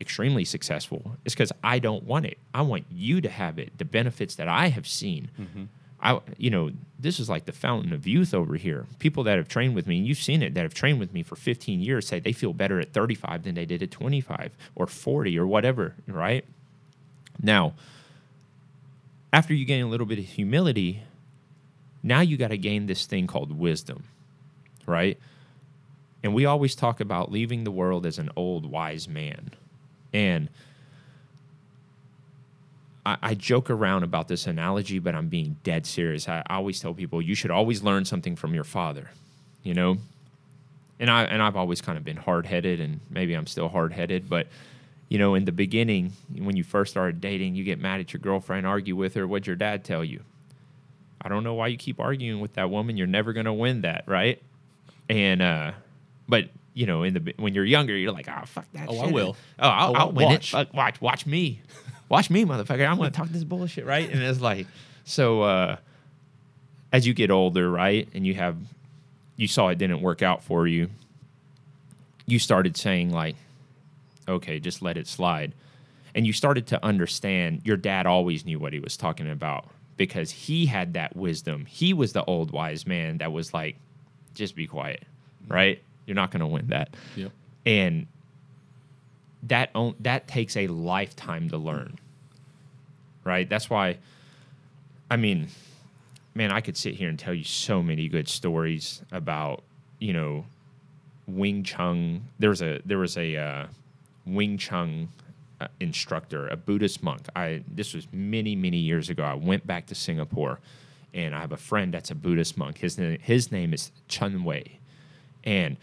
extremely 0.00 0.44
successful. 0.44 1.16
It's 1.24 1.34
because 1.34 1.52
I 1.64 1.78
don't 1.78 2.04
want 2.04 2.26
it. 2.26 2.38
I 2.54 2.62
want 2.62 2.84
you 2.90 3.20
to 3.22 3.28
have 3.28 3.58
it, 3.58 3.78
the 3.78 3.84
benefits 3.84 4.34
that 4.36 4.46
I 4.46 4.68
have 4.68 4.86
seen. 4.86 5.30
Mm-hmm. 5.40 5.64
I, 6.00 6.20
you 6.36 6.50
know, 6.50 6.70
this 6.98 7.18
is 7.18 7.28
like 7.28 7.46
the 7.46 7.52
fountain 7.52 7.92
of 7.92 8.06
youth 8.06 8.32
over 8.32 8.56
here. 8.56 8.86
People 8.98 9.24
that 9.24 9.36
have 9.36 9.48
trained 9.48 9.74
with 9.74 9.86
me, 9.86 9.98
and 9.98 10.06
you've 10.06 10.18
seen 10.18 10.42
it, 10.42 10.54
that 10.54 10.62
have 10.62 10.74
trained 10.74 11.00
with 11.00 11.12
me 11.12 11.22
for 11.22 11.34
15 11.34 11.80
years 11.80 12.06
say 12.06 12.20
they 12.20 12.32
feel 12.32 12.52
better 12.52 12.78
at 12.78 12.92
35 12.92 13.42
than 13.42 13.54
they 13.54 13.66
did 13.66 13.82
at 13.82 13.90
25 13.90 14.52
or 14.76 14.86
40 14.86 15.38
or 15.38 15.46
whatever, 15.46 15.94
right? 16.06 16.44
Now, 17.42 17.74
after 19.32 19.54
you 19.54 19.64
gain 19.64 19.84
a 19.84 19.88
little 19.88 20.06
bit 20.06 20.18
of 20.18 20.24
humility, 20.24 21.02
now 22.02 22.20
you 22.20 22.36
got 22.36 22.48
to 22.48 22.58
gain 22.58 22.86
this 22.86 23.06
thing 23.06 23.26
called 23.26 23.52
wisdom, 23.52 24.04
right? 24.86 25.18
And 26.22 26.34
we 26.34 26.46
always 26.46 26.74
talk 26.74 27.00
about 27.00 27.30
leaving 27.30 27.64
the 27.64 27.70
world 27.70 28.06
as 28.06 28.18
an 28.18 28.30
old 28.36 28.66
wise 28.66 29.08
man. 29.08 29.50
And 30.12 30.48
I, 33.04 33.16
I 33.22 33.34
joke 33.34 33.70
around 33.70 34.02
about 34.02 34.28
this 34.28 34.46
analogy, 34.46 34.98
but 34.98 35.14
I'm 35.14 35.28
being 35.28 35.56
dead 35.62 35.86
serious. 35.86 36.28
I, 36.28 36.42
I 36.46 36.56
always 36.56 36.80
tell 36.80 36.94
people 36.94 37.22
you 37.22 37.34
should 37.34 37.50
always 37.50 37.82
learn 37.82 38.04
something 38.04 38.36
from 38.36 38.54
your 38.54 38.64
father, 38.64 39.10
you 39.62 39.74
know? 39.74 39.98
And 41.00 41.10
I 41.10 41.24
and 41.24 41.40
I've 41.40 41.54
always 41.56 41.80
kind 41.80 41.96
of 41.96 42.04
been 42.04 42.16
hard 42.16 42.44
headed 42.44 42.80
and 42.80 43.00
maybe 43.08 43.34
I'm 43.34 43.46
still 43.46 43.68
hard 43.68 43.92
headed, 43.92 44.28
but 44.28 44.48
you 45.08 45.18
know, 45.18 45.34
in 45.34 45.44
the 45.44 45.52
beginning, 45.52 46.12
when 46.36 46.56
you 46.56 46.62
first 46.64 46.90
started 46.90 47.20
dating, 47.20 47.54
you 47.54 47.64
get 47.64 47.78
mad 47.78 48.00
at 48.00 48.12
your 48.12 48.20
girlfriend, 48.20 48.66
argue 48.66 48.94
with 48.96 49.14
her. 49.14 49.26
What'd 49.26 49.46
your 49.46 49.56
dad 49.56 49.84
tell 49.84 50.04
you? 50.04 50.20
I 51.20 51.28
don't 51.28 51.42
know 51.44 51.54
why 51.54 51.68
you 51.68 51.76
keep 51.76 51.98
arguing 51.98 52.40
with 52.40 52.54
that 52.54 52.70
woman. 52.70 52.96
You're 52.96 53.06
never 53.06 53.32
going 53.32 53.46
to 53.46 53.52
win 53.52 53.80
that, 53.82 54.04
right? 54.06 54.40
And, 55.08 55.40
uh, 55.42 55.72
but, 56.28 56.50
you 56.74 56.86
know, 56.86 57.02
in 57.02 57.14
the 57.14 57.34
when 57.38 57.54
you're 57.54 57.64
younger, 57.64 57.96
you're 57.96 58.12
like, 58.12 58.28
oh, 58.28 58.44
fuck 58.44 58.66
that 58.74 58.88
Oh, 58.88 59.00
I 59.00 59.04
shit. 59.06 59.14
will. 59.14 59.36
Oh, 59.58 59.68
I'll, 59.68 59.90
Oh, 59.90 59.94
I'll 59.94 60.00
I'll 60.08 60.12
win 60.12 60.26
watch. 60.26 60.48
it. 60.48 60.56
Fuck, 60.56 60.74
watch, 60.74 61.00
watch 61.00 61.26
me. 61.26 61.60
Watch 62.08 62.30
me, 62.30 62.44
motherfucker. 62.44 62.86
I'm 62.88 62.98
going 62.98 63.10
to 63.10 63.16
talk 63.16 63.28
this 63.28 63.44
bullshit, 63.44 63.84
right? 63.84 64.08
And 64.08 64.22
it's 64.22 64.40
like, 64.40 64.66
so, 65.04 65.42
uh, 65.42 65.76
as 66.92 67.06
you 67.06 67.14
get 67.14 67.30
older, 67.30 67.70
right? 67.70 68.08
And 68.14 68.26
you 68.26 68.34
have, 68.34 68.56
you 69.36 69.48
saw 69.48 69.68
it 69.68 69.78
didn't 69.78 70.00
work 70.02 70.22
out 70.22 70.42
for 70.42 70.66
you. 70.66 70.88
You 72.26 72.38
started 72.38 72.76
saying, 72.76 73.10
like, 73.10 73.36
okay, 74.28 74.60
just 74.60 74.82
let 74.82 74.96
it 74.96 75.06
slide. 75.06 75.54
And 76.14 76.26
you 76.26 76.32
started 76.32 76.66
to 76.68 76.84
understand 76.84 77.62
your 77.64 77.76
dad 77.76 78.06
always 78.06 78.44
knew 78.44 78.58
what 78.58 78.72
he 78.72 78.80
was 78.80 78.96
talking 78.96 79.30
about 79.30 79.68
because 79.96 80.30
he 80.30 80.66
had 80.66 80.94
that 80.94 81.14
wisdom. 81.16 81.66
He 81.66 81.92
was 81.92 82.12
the 82.12 82.24
old 82.24 82.50
wise 82.50 82.86
man 82.86 83.18
that 83.18 83.32
was 83.32 83.52
like, 83.52 83.76
just 84.34 84.54
be 84.54 84.66
quiet, 84.66 85.04
right? 85.48 85.82
You're 86.06 86.14
not 86.14 86.30
going 86.30 86.40
to 86.40 86.46
win 86.46 86.68
that. 86.68 86.94
Yep. 87.16 87.32
And 87.66 88.06
that 89.44 89.70
on, 89.74 89.94
that 90.00 90.28
takes 90.28 90.56
a 90.56 90.66
lifetime 90.66 91.48
to 91.50 91.58
learn. 91.58 91.98
Right? 93.24 93.48
That's 93.48 93.68
why 93.68 93.98
I 95.10 95.16
mean, 95.16 95.48
man, 96.34 96.52
I 96.52 96.60
could 96.60 96.76
sit 96.76 96.94
here 96.94 97.08
and 97.08 97.18
tell 97.18 97.34
you 97.34 97.44
so 97.44 97.82
many 97.82 98.08
good 98.08 98.28
stories 98.28 99.02
about, 99.10 99.62
you 99.98 100.12
know, 100.12 100.44
Wing 101.26 101.62
Chun. 101.62 102.28
There 102.38 102.50
was 102.50 102.62
a 102.62 102.80
there 102.84 102.98
was 102.98 103.16
a 103.16 103.36
uh, 103.36 103.66
Wing 104.28 104.58
Chun 104.58 105.08
uh, 105.60 105.68
instructor, 105.80 106.46
a 106.48 106.56
Buddhist 106.56 107.02
monk. 107.02 107.22
I 107.34 107.62
this 107.68 107.94
was 107.94 108.06
many 108.12 108.54
many 108.56 108.78
years 108.78 109.08
ago. 109.10 109.22
I 109.24 109.34
went 109.34 109.66
back 109.66 109.86
to 109.86 109.94
Singapore, 109.94 110.60
and 111.14 111.34
I 111.34 111.40
have 111.40 111.52
a 111.52 111.56
friend 111.56 111.92
that's 111.92 112.10
a 112.10 112.14
Buddhist 112.14 112.56
monk. 112.56 112.78
His 112.78 112.98
name 112.98 113.18
his 113.20 113.50
name 113.52 113.72
is 113.74 113.90
Chun 114.08 114.44
Wei, 114.44 114.78
and 115.44 115.76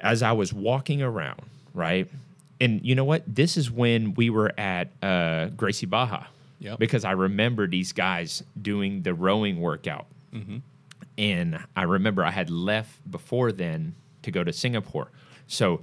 as 0.00 0.22
I 0.22 0.32
was 0.32 0.52
walking 0.52 1.02
around, 1.02 1.42
right, 1.72 2.08
and 2.60 2.84
you 2.84 2.94
know 2.94 3.04
what? 3.04 3.22
This 3.26 3.56
is 3.56 3.70
when 3.70 4.14
we 4.14 4.30
were 4.30 4.52
at 4.58 4.88
uh, 5.02 5.46
Gracie 5.56 5.86
Barra, 5.86 6.28
Yep. 6.60 6.78
because 6.78 7.04
I 7.04 7.12
remember 7.12 7.66
these 7.66 7.92
guys 7.92 8.42
doing 8.60 9.02
the 9.02 9.14
rowing 9.14 9.60
workout. 9.60 10.06
And 11.16 11.58
I 11.76 11.82
remember 11.84 12.24
I 12.24 12.32
had 12.32 12.50
left 12.50 13.08
before 13.08 13.52
then 13.52 13.94
to 14.22 14.32
go 14.32 14.42
to 14.42 14.52
Singapore. 14.52 15.08
So 15.46 15.80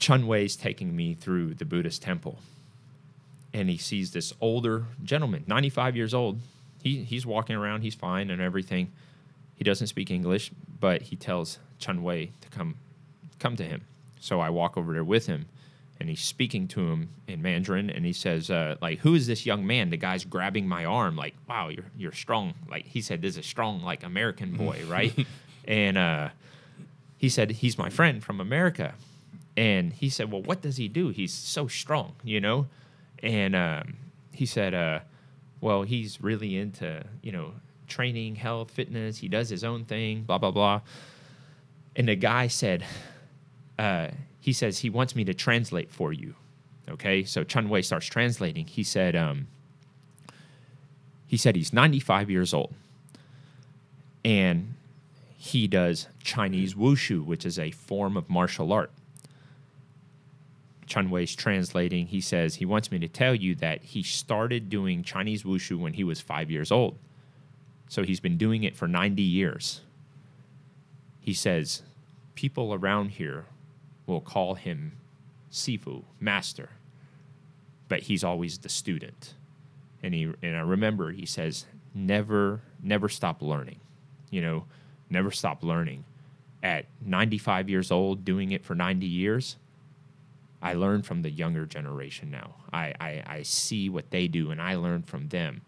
Chun 0.00 0.26
Wei's 0.26 0.56
taking 0.56 0.96
me 0.96 1.14
through 1.14 1.54
the 1.54 1.64
Buddhist 1.64 2.02
temple. 2.02 2.38
And 3.52 3.68
he 3.68 3.76
sees 3.76 4.12
this 4.12 4.32
older 4.40 4.86
gentleman, 5.04 5.44
95 5.46 5.94
years 5.94 6.14
old. 6.14 6.40
He, 6.82 7.04
he's 7.04 7.26
walking 7.26 7.54
around, 7.54 7.82
he's 7.82 7.94
fine 7.94 8.30
and 8.30 8.40
everything. 8.40 8.90
He 9.54 9.62
doesn't 9.62 9.88
speak 9.88 10.10
English, 10.10 10.50
but 10.80 11.02
he 11.02 11.16
tells 11.16 11.58
Chun 11.78 12.02
Wei 12.02 12.32
to 12.40 12.48
come 12.48 12.76
come 13.38 13.56
to 13.56 13.64
him. 13.64 13.82
So 14.20 14.40
I 14.40 14.50
walk 14.50 14.76
over 14.76 14.92
there 14.92 15.04
with 15.04 15.26
him 15.26 15.46
and 16.00 16.08
he's 16.08 16.22
speaking 16.22 16.66
to 16.68 16.80
him 16.80 17.10
in 17.28 17.42
Mandarin, 17.42 17.90
and 17.90 18.06
he 18.06 18.14
says, 18.14 18.50
uh, 18.50 18.76
"Like, 18.80 19.00
who 19.00 19.14
is 19.14 19.26
this 19.26 19.44
young 19.44 19.66
man?" 19.66 19.90
The 19.90 19.98
guy's 19.98 20.24
grabbing 20.24 20.66
my 20.66 20.86
arm, 20.86 21.14
like, 21.14 21.34
"Wow, 21.46 21.68
you're 21.68 21.84
you're 21.96 22.12
strong." 22.12 22.54
Like 22.70 22.86
he 22.86 23.02
said, 23.02 23.20
"This 23.20 23.34
is 23.34 23.38
a 23.38 23.42
strong, 23.42 23.82
like 23.82 24.02
American 24.02 24.56
boy, 24.56 24.82
right?" 24.88 25.14
and 25.66 25.98
uh, 25.98 26.30
he 27.18 27.28
said, 27.28 27.50
"He's 27.50 27.76
my 27.76 27.90
friend 27.90 28.24
from 28.24 28.40
America," 28.40 28.94
and 29.60 29.92
he 29.92 30.08
said, 30.08 30.32
"Well, 30.32 30.40
what 30.42 30.62
does 30.62 30.78
he 30.78 30.88
do? 30.88 31.10
He's 31.10 31.34
so 31.34 31.68
strong, 31.68 32.14
you 32.24 32.40
know?" 32.40 32.66
And 33.22 33.54
um, 33.54 33.98
he 34.32 34.46
said, 34.46 34.72
uh, 34.72 35.00
"Well, 35.60 35.82
he's 35.82 36.22
really 36.22 36.56
into 36.56 37.04
you 37.20 37.30
know 37.30 37.52
training, 37.86 38.36
health, 38.36 38.70
fitness. 38.70 39.18
He 39.18 39.28
does 39.28 39.50
his 39.50 39.62
own 39.62 39.84
thing, 39.84 40.22
blah 40.22 40.38
blah 40.38 40.50
blah." 40.50 40.80
And 41.94 42.08
the 42.08 42.16
guy 42.16 42.46
said, 42.46 42.84
uh, 43.78 44.08
he 44.40 44.54
says 44.54 44.78
he 44.78 44.88
wants 44.88 45.14
me 45.14 45.24
to 45.24 45.34
translate 45.34 45.90
for 45.90 46.10
you. 46.10 46.36
Okay, 46.88 47.24
so 47.24 47.44
Chun 47.44 47.68
Wei 47.68 47.82
starts 47.82 48.06
translating. 48.06 48.66
He 48.66 48.82
said, 48.82 49.14
um, 49.14 49.48
he 51.26 51.36
said 51.36 51.54
he's 51.54 51.72
95 51.72 52.30
years 52.30 52.54
old, 52.54 52.72
and 54.24 54.74
he 55.36 55.66
does 55.66 56.06
Chinese 56.22 56.74
wushu, 56.74 57.22
which 57.24 57.44
is 57.44 57.58
a 57.58 57.70
form 57.72 58.16
of 58.16 58.30
martial 58.30 58.72
art. 58.72 58.90
Chun 60.90 61.08
Wei's 61.08 61.36
translating. 61.36 62.08
He 62.08 62.20
says 62.20 62.56
he 62.56 62.66
wants 62.66 62.90
me 62.90 62.98
to 62.98 63.06
tell 63.06 63.32
you 63.34 63.54
that 63.54 63.82
he 63.82 64.02
started 64.02 64.68
doing 64.68 65.04
Chinese 65.04 65.44
wushu 65.44 65.78
when 65.78 65.94
he 65.94 66.02
was 66.02 66.20
five 66.20 66.50
years 66.50 66.72
old. 66.72 66.98
So 67.88 68.02
he's 68.02 68.18
been 68.18 68.36
doing 68.36 68.64
it 68.64 68.76
for 68.76 68.88
90 68.88 69.22
years. 69.22 69.82
He 71.20 71.32
says 71.32 71.82
people 72.34 72.74
around 72.74 73.10
here 73.12 73.46
will 74.04 74.20
call 74.20 74.54
him 74.56 74.92
Sifu, 75.52 76.02
master, 76.18 76.70
but 77.88 78.00
he's 78.00 78.24
always 78.24 78.58
the 78.58 78.68
student. 78.68 79.34
And 80.02 80.12
he 80.12 80.32
and 80.42 80.56
I 80.56 80.60
remember 80.60 81.12
he 81.12 81.26
says 81.26 81.66
never 81.94 82.62
never 82.82 83.08
stop 83.08 83.42
learning. 83.42 83.78
You 84.30 84.42
know, 84.42 84.64
never 85.08 85.30
stop 85.30 85.62
learning. 85.62 86.04
At 86.64 86.86
95 87.00 87.68
years 87.68 87.92
old 87.92 88.24
doing 88.24 88.50
it 88.50 88.64
for 88.64 88.74
90 88.74 89.06
years, 89.06 89.56
I 90.62 90.74
learn 90.74 91.02
from 91.02 91.22
the 91.22 91.30
younger 91.30 91.64
generation 91.66 92.30
now. 92.30 92.56
I, 92.72 92.94
I, 93.00 93.22
I 93.26 93.42
see 93.44 93.88
what 93.88 94.10
they 94.10 94.28
do 94.28 94.50
and 94.50 94.60
I 94.60 94.76
learn 94.76 95.02
from 95.02 95.28
them. 95.28 95.62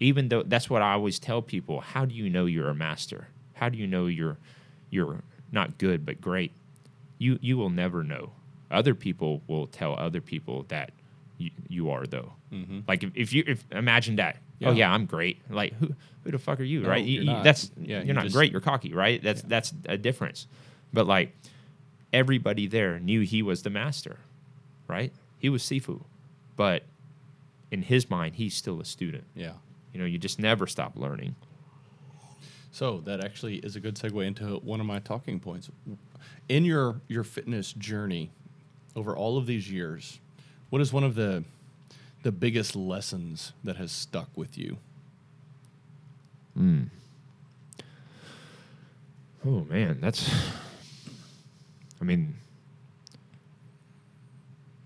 Even 0.00 0.28
though 0.28 0.42
that's 0.42 0.68
what 0.70 0.82
I 0.82 0.92
always 0.92 1.18
tell 1.18 1.42
people, 1.42 1.80
how 1.80 2.04
do 2.04 2.14
you 2.14 2.28
know 2.30 2.46
you're 2.46 2.68
a 2.68 2.74
master? 2.74 3.28
How 3.54 3.68
do 3.68 3.78
you 3.78 3.86
know 3.86 4.06
you're 4.06 4.36
you're 4.90 5.22
not 5.50 5.78
good 5.78 6.06
but 6.06 6.20
great? 6.20 6.52
You 7.18 7.38
you 7.40 7.56
will 7.58 7.70
never 7.70 8.04
know. 8.04 8.30
Other 8.70 8.94
people 8.94 9.42
will 9.48 9.66
tell 9.66 9.94
other 9.98 10.20
people 10.20 10.64
that 10.68 10.92
you, 11.38 11.50
you 11.68 11.90
are 11.90 12.06
though. 12.06 12.32
Mm-hmm. 12.52 12.80
Like 12.86 13.02
if, 13.02 13.10
if 13.14 13.32
you 13.32 13.42
if 13.46 13.64
imagine 13.72 14.16
that. 14.16 14.36
Oh 14.62 14.70
Yeah. 14.70 14.72
yeah, 14.72 14.92
I'm 14.92 15.06
great. 15.06 15.40
Like 15.50 15.72
who 15.74 15.88
who 16.22 16.30
the 16.30 16.38
fuck 16.38 16.60
are 16.60 16.64
you, 16.64 16.80
No, 16.82 16.90
right? 16.90 17.04
You- 17.04 17.14
you're 17.14 17.22
you- 17.24 17.30
not. 17.32 17.44
that's 17.44 17.70
Yeah, 17.80 17.96
you're 17.98 18.06
you 18.06 18.12
not 18.12 18.24
just- 18.24 18.36
great. 18.36 18.52
You're 18.52 18.60
cocky, 18.60 18.92
right? 18.92 19.20
That's 19.22 19.42
that's 19.42 19.72
a 19.86 19.96
difference. 19.96 20.46
But 20.92 21.06
like 21.08 21.34
everybody 22.12 22.66
there 22.66 22.98
knew 22.98 23.22
he 23.22 23.42
was 23.42 23.62
the 23.62 23.70
master, 23.70 24.18
right? 24.86 25.12
He 25.38 25.48
was 25.48 25.62
Sifu, 25.62 26.02
but 26.56 26.82
in 27.70 27.82
his 27.82 28.08
mind, 28.08 28.36
he's 28.36 28.54
still 28.54 28.80
a 28.80 28.84
student. 28.84 29.24
Yeah. 29.34 29.52
You 29.92 30.00
know, 30.00 30.06
you 30.06 30.18
just 30.18 30.38
never 30.38 30.66
stop 30.66 30.96
learning. 30.96 31.36
So 32.70 33.00
that 33.06 33.24
actually 33.24 33.56
is 33.56 33.76
a 33.76 33.80
good 33.80 33.96
segue 33.96 34.24
into 34.26 34.58
one 34.58 34.80
of 34.80 34.86
my 34.86 34.98
talking 34.98 35.40
points. 35.40 35.70
In 36.48 36.64
your 36.64 37.00
your 37.08 37.24
fitness 37.24 37.72
journey 37.72 38.30
over 38.94 39.16
all 39.16 39.36
of 39.38 39.46
these 39.46 39.70
years, 39.70 40.20
what 40.70 40.80
is 40.80 40.92
one 40.92 41.04
of 41.04 41.14
the 41.14 41.44
the 42.22 42.32
biggest 42.32 42.76
lessons 42.76 43.52
that 43.64 43.76
has 43.76 43.90
stuck 43.90 44.28
with 44.36 44.58
you? 44.58 44.78
Mm. 46.58 46.88
Oh 49.46 49.64
man, 49.64 49.98
that's. 50.00 50.30
I 52.00 52.04
mean, 52.04 52.34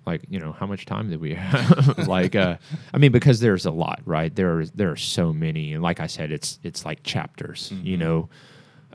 like 0.06 0.22
you 0.28 0.38
know, 0.40 0.52
how 0.52 0.66
much 0.66 0.84
time 0.86 1.10
did 1.10 1.20
we 1.20 1.34
have? 1.34 1.96
like, 2.08 2.34
uh, 2.34 2.56
I 2.92 2.98
mean, 2.98 3.12
because 3.12 3.40
there's 3.40 3.66
a 3.66 3.70
lot, 3.70 4.00
right? 4.04 4.34
There 4.34 4.58
are 4.60 4.66
there 4.66 4.90
are 4.90 4.96
so 4.96 5.32
many, 5.32 5.72
and 5.74 5.82
like 5.82 6.00
I 6.00 6.06
said, 6.06 6.32
it's 6.32 6.58
it's 6.62 6.84
like 6.84 7.02
chapters. 7.02 7.72
You 7.82 7.96
know, 7.96 8.28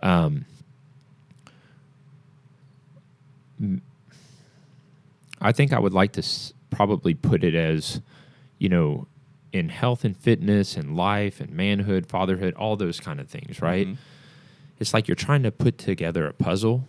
um, 0.04 0.46
I 5.42 5.52
think 5.52 5.74
I 5.74 5.80
would 5.80 5.94
like 5.94 6.14
to 6.14 6.20
s- 6.22 6.54
probably 6.70 7.14
put 7.14 7.44
it 7.44 7.56
as, 7.56 8.02
you 8.60 8.70
know, 8.70 9.08
in 9.54 9.70
health 9.70 10.04
and 10.04 10.16
fitness 10.16 10.76
and 10.76 10.96
life 10.96 11.40
and 11.40 11.52
manhood, 11.52 12.08
fatherhood, 12.08 12.54
all 12.56 12.76
those 12.76 13.00
kind 13.00 13.20
of 13.20 13.28
things, 13.30 13.62
right? 13.62 13.88
It's 14.80 14.94
like 14.94 15.08
you're 15.08 15.16
trying 15.16 15.44
to 15.44 15.52
put 15.52 15.78
together 15.78 16.28
a 16.28 16.34
puzzle, 16.34 16.88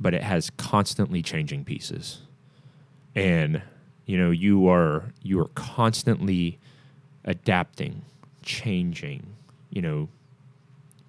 but 0.00 0.12
it 0.14 0.22
has 0.22 0.50
constantly 0.50 1.22
changing 1.22 1.64
pieces. 1.64 2.22
And 3.14 3.62
you 4.06 4.18
know, 4.18 4.30
you 4.30 4.68
are 4.68 5.12
you 5.22 5.38
are 5.40 5.48
constantly 5.54 6.58
adapting, 7.24 8.02
changing, 8.42 9.34
you 9.70 9.80
know, 9.82 10.08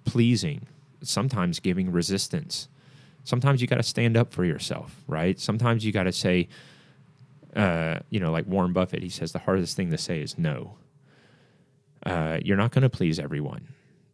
pleasing, 0.04 0.66
sometimes 1.02 1.58
giving 1.60 1.90
resistance. 1.90 2.68
Sometimes 3.24 3.60
you 3.60 3.66
got 3.66 3.76
to 3.76 3.82
stand 3.82 4.16
up 4.16 4.32
for 4.32 4.44
yourself, 4.44 5.02
right? 5.08 5.40
Sometimes 5.40 5.84
you 5.84 5.92
got 5.92 6.04
to 6.04 6.12
say, 6.12 6.46
uh, 7.56 7.98
you 8.10 8.20
know, 8.20 8.30
like 8.30 8.46
Warren 8.46 8.72
Buffett, 8.72 9.02
he 9.02 9.08
says 9.08 9.32
the 9.32 9.38
hardest 9.40 9.76
thing 9.76 9.90
to 9.90 9.98
say 9.98 10.20
is 10.20 10.38
no. 10.38 10.76
Uh, 12.04 12.38
you're 12.44 12.56
not 12.58 12.70
going 12.70 12.82
to 12.82 12.90
please 12.90 13.18
everyone, 13.18 13.66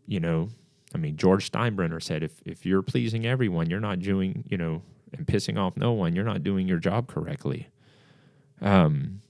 you 0.07 0.21
know. 0.21 0.49
I 0.95 0.99
mean, 0.99 1.17
George 1.17 1.51
Steinbrenner 1.51 2.03
said, 2.03 2.23
if 2.23 2.41
if 2.45 2.67
you're 2.67 2.83
pleasing 2.83 3.27
everyone, 3.27 3.71
you're 3.71 3.81
not 3.81 4.01
doing, 4.01 4.45
you 4.49 4.57
know, 4.57 4.83
and 5.13 5.27
pissing 5.27 5.59
off 5.59 5.77
no 5.77 5.93
one, 5.93 6.15
you're 6.15 6.25
not 6.25 6.43
doing 6.43 6.67
your 6.67 6.79
job 6.79 7.07
correctly. 7.07 7.69
Um, 8.61 9.21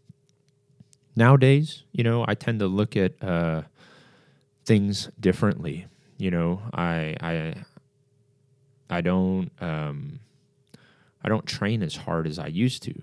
nowadays, 1.16 1.84
you 1.92 2.02
know, 2.04 2.24
I 2.26 2.34
tend 2.34 2.60
to 2.60 2.66
look 2.66 2.96
at 2.96 3.22
uh, 3.22 3.62
things 4.64 5.10
differently. 5.18 5.86
You 6.18 6.30
know, 6.30 6.62
I 6.72 7.16
I 7.20 7.54
I 8.88 9.00
don't 9.00 9.50
um, 9.60 10.20
I 11.22 11.28
don't 11.28 11.46
train 11.46 11.82
as 11.82 11.96
hard 11.96 12.26
as 12.26 12.38
I 12.38 12.46
used 12.46 12.82
to. 12.84 12.94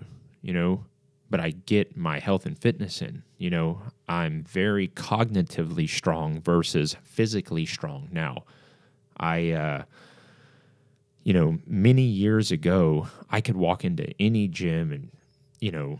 You 0.42 0.52
know, 0.52 0.84
but 1.30 1.40
I 1.40 1.50
get 1.50 1.96
my 1.96 2.18
health 2.18 2.46
and 2.46 2.56
fitness 2.58 3.02
in. 3.02 3.22
You 3.36 3.50
know, 3.50 3.82
I'm 4.08 4.44
very 4.44 4.88
cognitively 4.88 5.88
strong 5.88 6.40
versus 6.40 6.96
physically 7.04 7.66
strong 7.66 8.08
now. 8.10 8.44
I, 9.18 9.50
uh, 9.50 9.82
you 11.24 11.32
know, 11.32 11.58
many 11.66 12.02
years 12.02 12.50
ago, 12.50 13.08
I 13.30 13.40
could 13.40 13.56
walk 13.56 13.84
into 13.84 14.12
any 14.20 14.48
gym 14.48 14.92
and, 14.92 15.10
you 15.60 15.70
know, 15.70 15.98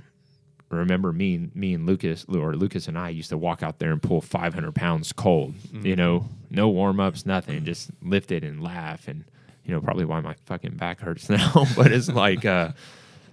remember 0.70 1.12
me, 1.12 1.50
me 1.54 1.74
and 1.74 1.86
Lucas, 1.86 2.24
or 2.28 2.54
Lucas 2.54 2.88
and 2.88 2.98
I 2.98 3.10
used 3.10 3.30
to 3.30 3.38
walk 3.38 3.62
out 3.62 3.78
there 3.78 3.92
and 3.92 4.02
pull 4.02 4.20
500 4.20 4.74
pounds 4.74 5.12
cold. 5.12 5.54
You 5.84 5.96
know, 5.96 6.26
no 6.50 6.68
warm 6.68 7.00
ups, 7.00 7.26
nothing, 7.26 7.64
just 7.64 7.90
lift 8.02 8.30
it 8.32 8.44
and 8.44 8.62
laugh. 8.62 9.08
And 9.08 9.24
you 9.64 9.74
know, 9.74 9.80
probably 9.80 10.06
why 10.06 10.20
my 10.20 10.34
fucking 10.46 10.76
back 10.76 11.00
hurts 11.00 11.28
now. 11.30 11.66
but 11.76 11.92
it's 11.92 12.08
like, 12.08 12.44
uh, 12.44 12.72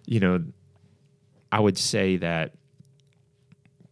you 0.06 0.20
know, 0.20 0.44
I 1.56 1.60
would 1.62 1.78
say 1.78 2.18
that 2.18 2.52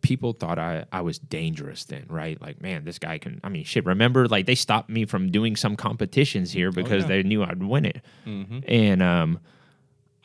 people 0.01 0.33
thought 0.33 0.59
I, 0.59 0.83
I 0.91 0.99
was 0.99 1.17
dangerous 1.17 1.85
then, 1.85 2.05
right? 2.09 2.39
Like, 2.41 2.61
man, 2.61 2.83
this 2.83 2.99
guy 2.99 3.19
can, 3.19 3.39
I 3.41 3.47
mean, 3.47 3.63
shit, 3.63 3.85
remember, 3.85 4.27
like, 4.27 4.47
they 4.47 4.55
stopped 4.55 4.89
me 4.89 5.05
from 5.05 5.31
doing 5.31 5.55
some 5.55 5.77
competitions 5.77 6.51
here 6.51 6.73
because 6.73 7.03
yeah. 7.03 7.07
they 7.07 7.23
knew 7.23 7.41
I'd 7.41 7.63
win 7.63 7.85
it. 7.85 8.01
Mm-hmm. 8.27 8.59
And 8.67 9.01
um, 9.01 9.39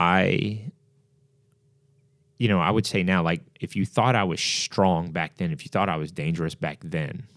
I, 0.01 0.65
you 2.39 2.49
know, 2.49 2.59
I 2.59 2.73
would 2.73 2.87
say 2.87 3.05
now, 3.05 3.23
like, 3.23 3.43
if 3.61 3.77
you 3.77 3.87
thought 3.87 4.17
I 4.17 4.25
was 4.25 4.41
strong 4.41 5.13
back 5.13 5.37
then, 5.37 5.53
if 5.53 5.65
you 5.65 5.69
thought 5.69 5.89
I 5.89 5.97
was 5.97 6.11
dangerous 6.11 6.57
back 6.57 6.79
then, 6.83 7.29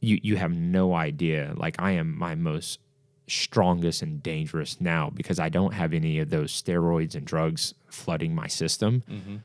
you 0.00 0.20
you 0.22 0.36
have 0.36 0.52
no 0.52 0.94
idea. 0.94 1.52
Like, 1.56 1.74
I 1.80 1.92
am 1.92 2.16
my 2.16 2.36
most 2.36 2.78
strongest 3.26 4.02
and 4.02 4.22
dangerous 4.22 4.80
now 4.80 5.10
because 5.14 5.38
I 5.38 5.48
don't 5.48 5.72
have 5.72 5.92
any 5.92 6.18
of 6.18 6.30
those 6.30 6.52
steroids 6.52 7.14
and 7.14 7.24
drugs 7.24 7.74
flooding 7.88 8.34
my 8.34 8.46
system. 8.46 9.02
Mm-hmm. 9.10 9.36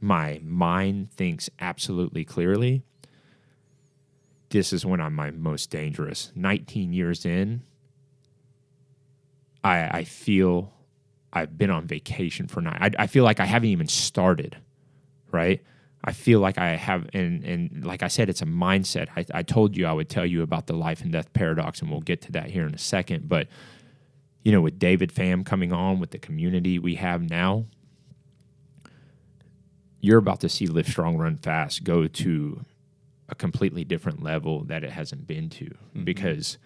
My 0.00 0.40
mind 0.44 1.12
thinks 1.12 1.48
absolutely 1.60 2.24
clearly. 2.24 2.82
This 4.50 4.72
is 4.72 4.84
when 4.84 5.00
I'm 5.00 5.14
my 5.14 5.30
most 5.30 5.70
dangerous. 5.70 6.32
19 6.34 6.92
years 6.92 7.24
in, 7.24 7.62
I, 9.64 9.98
I 9.98 10.04
feel 10.04 10.72
I've 11.32 11.58
been 11.58 11.70
on 11.70 11.86
vacation 11.86 12.46
for 12.46 12.60
nine. 12.60 12.78
I, 12.80 12.90
I 13.02 13.06
feel 13.06 13.24
like 13.24 13.40
I 13.40 13.46
haven't 13.46 13.70
even 13.70 13.88
started, 13.88 14.56
right? 15.30 15.62
I 16.04 16.12
feel 16.12 16.40
like 16.40 16.58
I 16.58 16.76
have, 16.76 17.08
and 17.12 17.44
and 17.44 17.84
like 17.84 18.02
I 18.02 18.08
said, 18.08 18.28
it's 18.28 18.42
a 18.42 18.46
mindset. 18.46 19.08
I, 19.16 19.24
I 19.32 19.42
told 19.42 19.76
you 19.76 19.86
I 19.86 19.92
would 19.92 20.08
tell 20.08 20.26
you 20.26 20.42
about 20.42 20.66
the 20.66 20.74
life 20.74 21.00
and 21.02 21.12
death 21.12 21.32
paradox, 21.32 21.80
and 21.80 21.90
we'll 21.90 22.00
get 22.00 22.22
to 22.22 22.32
that 22.32 22.50
here 22.50 22.66
in 22.66 22.74
a 22.74 22.78
second. 22.78 23.28
But 23.28 23.48
you 24.44 24.52
know, 24.52 24.60
with 24.60 24.78
David 24.78 25.12
Pham 25.12 25.44
coming 25.44 25.72
on, 25.72 25.98
with 25.98 26.12
the 26.12 26.18
community 26.18 26.78
we 26.78 26.94
have 26.96 27.28
now, 27.28 27.64
you're 30.00 30.18
about 30.18 30.40
to 30.40 30.48
see 30.48 30.66
Lift 30.66 30.90
Strong, 30.90 31.16
Run 31.16 31.36
Fast 31.36 31.82
go 31.82 32.06
to 32.06 32.60
a 33.28 33.34
completely 33.34 33.84
different 33.84 34.22
level 34.22 34.64
that 34.64 34.84
it 34.84 34.90
hasn't 34.90 35.26
been 35.26 35.50
to 35.50 35.68
because 36.04 36.58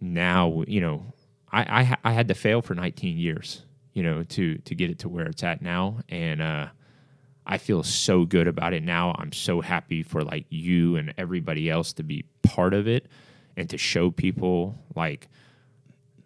now 0.00 0.62
you 0.66 0.80
know 0.80 1.02
I, 1.50 1.96
I 2.04 2.10
I 2.10 2.12
had 2.12 2.28
to 2.28 2.34
fail 2.34 2.62
for 2.62 2.74
19 2.74 3.18
years 3.18 3.62
you 3.92 4.02
know 4.02 4.22
to 4.22 4.58
to 4.58 4.74
get 4.74 4.90
it 4.90 5.00
to 5.00 5.08
where 5.08 5.26
it's 5.26 5.42
at 5.42 5.62
now 5.62 5.98
and 6.08 6.40
uh 6.40 6.68
I 7.46 7.58
feel 7.58 7.82
so 7.82 8.24
good 8.24 8.48
about 8.48 8.72
it 8.72 8.82
now 8.82 9.14
I'm 9.18 9.32
so 9.32 9.60
happy 9.60 10.02
for 10.02 10.22
like 10.22 10.46
you 10.48 10.96
and 10.96 11.12
everybody 11.18 11.68
else 11.68 11.92
to 11.94 12.02
be 12.02 12.24
part 12.42 12.74
of 12.74 12.88
it 12.88 13.06
and 13.56 13.68
to 13.70 13.78
show 13.78 14.10
people 14.10 14.78
like 14.94 15.28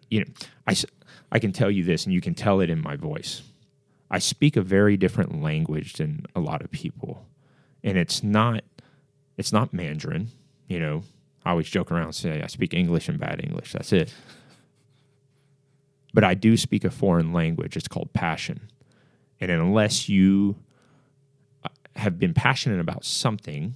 you 0.09 0.21
know 0.21 0.31
I 0.67 0.75
I 1.31 1.39
can 1.39 1.51
tell 1.51 1.69
you 1.69 1.83
this 1.83 2.05
and 2.05 2.13
you 2.13 2.21
can 2.21 2.35
tell 2.35 2.61
it 2.61 2.69
in 2.69 2.81
my 2.81 2.95
voice 2.95 3.41
I 4.09 4.19
speak 4.19 4.55
a 4.55 4.61
very 4.61 4.97
different 4.97 5.41
language 5.41 5.93
than 5.93 6.25
a 6.35 6.39
lot 6.39 6.61
of 6.61 6.71
people 6.71 7.25
and 7.83 7.97
it's 7.97 8.23
not 8.23 8.63
it's 9.39 9.53
not 9.53 9.73
Mandarin. 9.73 10.27
You 10.67 10.79
know, 10.81 11.03
I 11.45 11.51
always 11.51 11.69
joke 11.69 11.91
around 11.91 12.03
and 12.03 12.15
say 12.15 12.41
I 12.41 12.47
speak 12.47 12.73
English 12.73 13.07
and 13.07 13.17
bad 13.17 13.39
English. 13.41 13.71
That's 13.71 13.93
it. 13.93 14.13
But 16.13 16.25
I 16.25 16.33
do 16.33 16.57
speak 16.57 16.83
a 16.83 16.89
foreign 16.89 17.31
language. 17.31 17.77
It's 17.77 17.87
called 17.87 18.11
passion. 18.11 18.69
And 19.39 19.49
unless 19.49 20.09
you 20.09 20.57
have 21.99 22.19
been 22.19 22.33
passionate 22.33 22.79
about 22.79 23.05
something, 23.05 23.75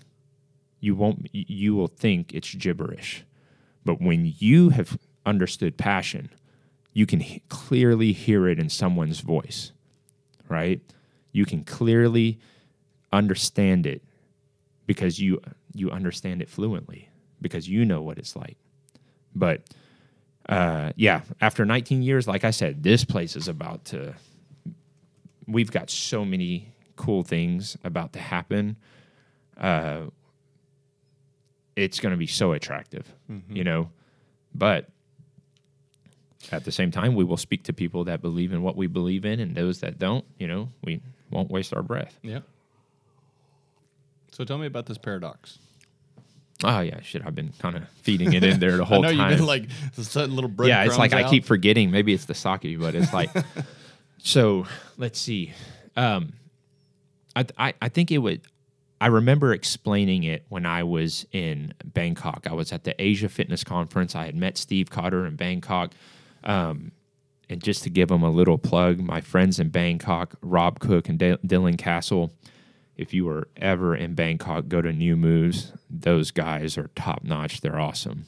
you 0.79 0.95
won't 0.95 1.29
you 1.31 1.75
will 1.75 1.87
think 1.87 2.33
it's 2.33 2.53
gibberish. 2.55 3.23
But 3.85 4.01
when 4.01 4.33
you 4.37 4.69
have 4.69 4.97
understood 5.25 5.77
passion, 5.77 6.29
you 6.93 7.05
can 7.05 7.19
he- 7.19 7.43
clearly 7.49 8.13
hear 8.13 8.47
it 8.47 8.59
in 8.59 8.69
someone's 8.69 9.19
voice, 9.19 9.71
right? 10.49 10.81
You 11.31 11.45
can 11.45 11.63
clearly 11.63 12.39
understand 13.11 13.85
it 13.85 14.03
because 14.85 15.19
you 15.19 15.41
you 15.73 15.89
understand 15.91 16.41
it 16.41 16.49
fluently 16.49 17.09
because 17.41 17.67
you 17.67 17.85
know 17.85 18.01
what 18.01 18.17
it's 18.17 18.35
like. 18.35 18.57
But 19.35 19.61
uh, 20.49 20.91
yeah, 20.95 21.21
after 21.41 21.65
19 21.65 22.01
years, 22.01 22.27
like 22.27 22.43
I 22.43 22.51
said, 22.51 22.83
this 22.83 23.05
place 23.05 23.35
is 23.35 23.47
about 23.47 23.85
to. 23.85 24.15
We've 25.47 25.71
got 25.71 25.89
so 25.89 26.23
many 26.25 26.72
cool 26.95 27.23
things 27.23 27.77
about 27.83 28.13
to 28.13 28.19
happen. 28.19 28.77
Uh, 29.57 30.01
it's 31.75 31.99
going 31.99 32.11
to 32.11 32.17
be 32.17 32.27
so 32.27 32.51
attractive, 32.51 33.11
you 33.49 33.63
know. 33.63 33.89
But 34.53 34.89
at 36.51 36.65
the 36.65 36.71
same 36.71 36.91
time, 36.91 37.15
we 37.15 37.23
will 37.23 37.37
speak 37.37 37.63
to 37.63 37.73
people 37.73 38.03
that 38.05 38.21
believe 38.21 38.53
in 38.53 38.61
what 38.61 38.75
we 38.75 38.87
believe 38.87 39.25
in, 39.25 39.39
and 39.39 39.55
those 39.55 39.79
that 39.79 39.97
don't, 39.97 40.25
you 40.37 40.47
know, 40.47 40.69
we 40.83 41.01
won't 41.31 41.49
waste 41.49 41.73
our 41.73 41.81
breath. 41.81 42.17
Yeah. 42.21 42.39
So 44.31 44.43
tell 44.43 44.57
me 44.57 44.67
about 44.67 44.85
this 44.85 44.97
paradox. 44.97 45.59
Oh 46.63 46.79
yeah, 46.79 47.01
shit! 47.01 47.23
I've 47.25 47.35
been 47.35 47.53
kind 47.59 47.75
of 47.75 47.87
feeding 48.01 48.33
it 48.33 48.43
in 48.43 48.59
there 48.59 48.77
the 48.77 48.83
I 48.83 48.85
whole 48.85 49.01
know 49.01 49.13
time. 49.13 49.29
you've 49.31 49.39
been 49.39 49.47
like 49.47 49.65
setting 49.93 50.33
little 50.33 50.49
bread. 50.49 50.69
yeah, 50.69 50.83
it's 50.85 50.97
like 50.97 51.13
I 51.13 51.29
keep 51.29 51.45
forgetting. 51.45 51.91
Maybe 51.91 52.13
it's 52.13 52.25
the 52.25 52.33
sake, 52.33 52.79
but 52.79 52.95
it's 52.95 53.13
like. 53.13 53.29
so 54.19 54.65
let's 54.97 55.19
see. 55.19 55.53
Um, 55.95 56.33
I, 57.35 57.73
I 57.81 57.89
think 57.89 58.11
it 58.11 58.19
would. 58.19 58.41
I 59.01 59.07
remember 59.07 59.53
explaining 59.53 60.23
it 60.23 60.45
when 60.49 60.65
I 60.65 60.83
was 60.83 61.25
in 61.31 61.73
Bangkok. 61.83 62.47
I 62.49 62.53
was 62.53 62.71
at 62.71 62.85
the 62.85 62.95
Asia 63.01 63.27
Fitness 63.27 63.63
Conference. 63.63 64.15
I 64.15 64.25
had 64.25 64.35
met 64.35 64.57
Steve 64.57 64.89
Cotter 64.89 65.25
in 65.25 65.35
Bangkok. 65.35 65.91
Um, 66.43 66.91
and 67.49 67.61
just 67.61 67.83
to 67.83 67.89
give 67.89 68.07
them 68.07 68.23
a 68.23 68.29
little 68.29 68.57
plug, 68.57 68.99
my 68.99 69.19
friends 69.19 69.59
in 69.59 69.69
Bangkok, 69.69 70.35
Rob 70.41 70.79
Cook 70.79 71.09
and 71.09 71.19
D- 71.19 71.37
Dylan 71.45 71.77
Castle, 71.77 72.31
if 72.95 73.13
you 73.13 73.25
were 73.25 73.47
ever 73.57 73.95
in 73.95 74.13
Bangkok, 74.13 74.67
go 74.67 74.81
to 74.81 74.93
New 74.93 75.15
Moves. 75.15 75.73
Those 75.89 76.31
guys 76.31 76.77
are 76.77 76.89
top 76.95 77.23
notch. 77.23 77.61
They're 77.61 77.79
awesome. 77.79 78.25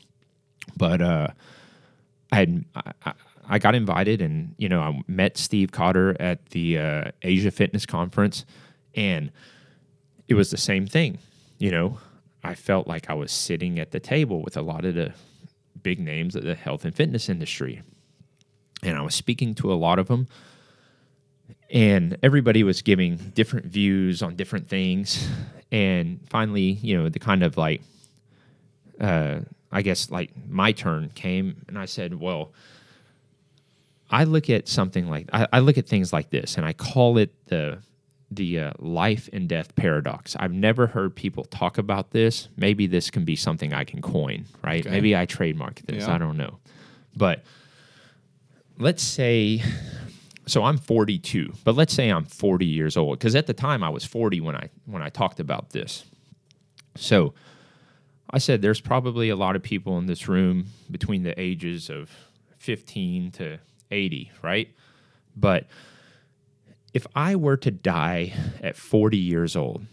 But 0.76 1.02
uh, 1.02 1.28
I 2.32 2.36
had 2.36 2.66
I, 2.76 3.14
I 3.48 3.60
got 3.60 3.76
invited, 3.76 4.22
and 4.22 4.56
you 4.58 4.68
know, 4.68 4.82
I 4.82 5.02
met 5.08 5.38
Steve 5.38 5.72
Cotter 5.72 6.16
at 6.20 6.48
the 6.48 6.80
uh, 6.80 7.04
Asia 7.22 7.52
Fitness 7.52 7.86
Conference, 7.86 8.46
and 8.96 9.32
it 10.28 10.34
was 10.34 10.52
the 10.52 10.58
same 10.58 10.88
thing. 10.88 11.20
You 11.58 11.72
know, 11.72 12.00
I 12.44 12.56
felt 12.56 12.88
like 12.88 13.10
I 13.10 13.14
was 13.14 13.32
sitting 13.32 13.80
at 13.80 13.92
the 13.92 14.00
table 14.00 14.42
with 14.42 14.58
a 14.58 14.62
lot 14.62 14.86
of 14.86 14.96
the 14.96 15.14
big 15.84 16.00
names 16.00 16.36
of 16.36 16.44
the 16.44 16.56
health 16.56 16.86
and 16.86 16.96
fitness 16.96 17.30
industry, 17.30 17.82
and 18.82 18.98
I 18.98 19.02
was 19.02 19.16
speaking 19.16 19.54
to 19.56 19.72
a 19.72 19.76
lot 19.76 20.00
of 20.00 20.08
them. 20.08 20.28
And 21.70 22.18
everybody 22.24 22.64
was 22.64 22.82
giving 22.82 23.18
different 23.18 23.66
views 23.66 24.22
on 24.22 24.36
different 24.36 24.70
things. 24.70 25.28
And 25.72 26.20
finally, 26.30 26.74
you 26.82 26.96
know, 26.96 27.10
the 27.10 27.20
kind 27.20 27.44
of 27.44 27.58
like, 27.58 27.82
uh, 29.02 29.40
I 29.72 29.82
guess 29.82 30.10
like 30.10 30.32
my 30.48 30.72
turn 30.72 31.10
came, 31.16 31.66
and 31.68 31.78
I 31.78 31.86
said, 31.86 32.20
well, 32.20 32.54
I 34.10 34.24
look 34.24 34.50
at 34.50 34.68
something 34.68 35.10
like 35.10 35.28
I, 35.34 35.48
I, 35.52 35.60
look 35.60 35.78
at 35.78 35.88
things 35.88 36.14
like 36.14 36.30
this, 36.30 36.58
and 36.58 36.66
I 36.66 36.74
call 36.74 37.18
it 37.18 37.34
the 37.48 37.80
the 38.36 38.60
uh, 38.60 38.72
life 38.80 39.30
and 39.34 39.48
death 39.48 39.76
paradox. 39.76 40.36
I've 40.40 40.54
never 40.54 40.88
heard 40.88 41.16
people 41.16 41.46
talk 41.46 41.78
about 41.78 42.12
this. 42.12 42.50
Maybe 42.58 42.88
this 42.88 43.10
can 43.10 43.26
be 43.26 43.36
something 43.36 43.74
I 43.74 43.84
can 43.84 44.02
coin, 44.02 44.46
right? 44.64 44.86
Okay. 44.86 44.94
Maybe 44.94 45.16
I 45.16 45.26
trademark 45.26 45.82
this. 45.82 46.06
Yeah. 46.08 46.16
I 46.16 46.18
don't 46.18 46.38
know, 46.38 46.60
but 47.16 47.44
let's 48.78 49.04
say. 49.04 49.64
So 50.48 50.64
I'm 50.64 50.78
42, 50.78 51.54
but 51.64 51.74
let's 51.74 51.92
say 51.92 52.12
I'm 52.12 52.24
40 52.24 52.68
years 52.68 52.98
old 52.98 53.18
because 53.18 53.34
at 53.34 53.48
the 53.48 53.54
time 53.54 53.82
I 53.82 53.90
was 53.90 54.06
40 54.06 54.42
when 54.42 54.56
I 54.56 54.70
when 54.86 55.02
I 55.02 55.10
talked 55.10 55.40
about 55.40 55.72
this. 55.72 56.06
So 56.96 57.34
I 58.30 58.38
said 58.38 58.62
there's 58.62 58.82
probably 58.82 59.30
a 59.30 59.36
lot 59.36 59.56
of 59.56 59.64
people 59.64 59.98
in 59.98 60.06
this 60.06 60.28
room 60.28 60.68
between 60.92 61.24
the 61.24 61.40
ages 61.40 61.90
of 61.90 62.12
15 62.60 63.32
to 63.32 63.60
80, 63.92 64.32
right? 64.42 64.70
But 65.36 65.68
if 66.96 67.06
I 67.14 67.36
were 67.36 67.58
to 67.58 67.72
die 67.72 68.34
at 68.64 68.78
40 68.78 69.18
years 69.18 69.58
old, 69.58 69.86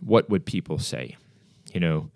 what 0.00 0.28
would 0.28 0.44
people 0.44 0.78
say? 0.78 1.16
You 1.72 1.80
know, 1.80 2.10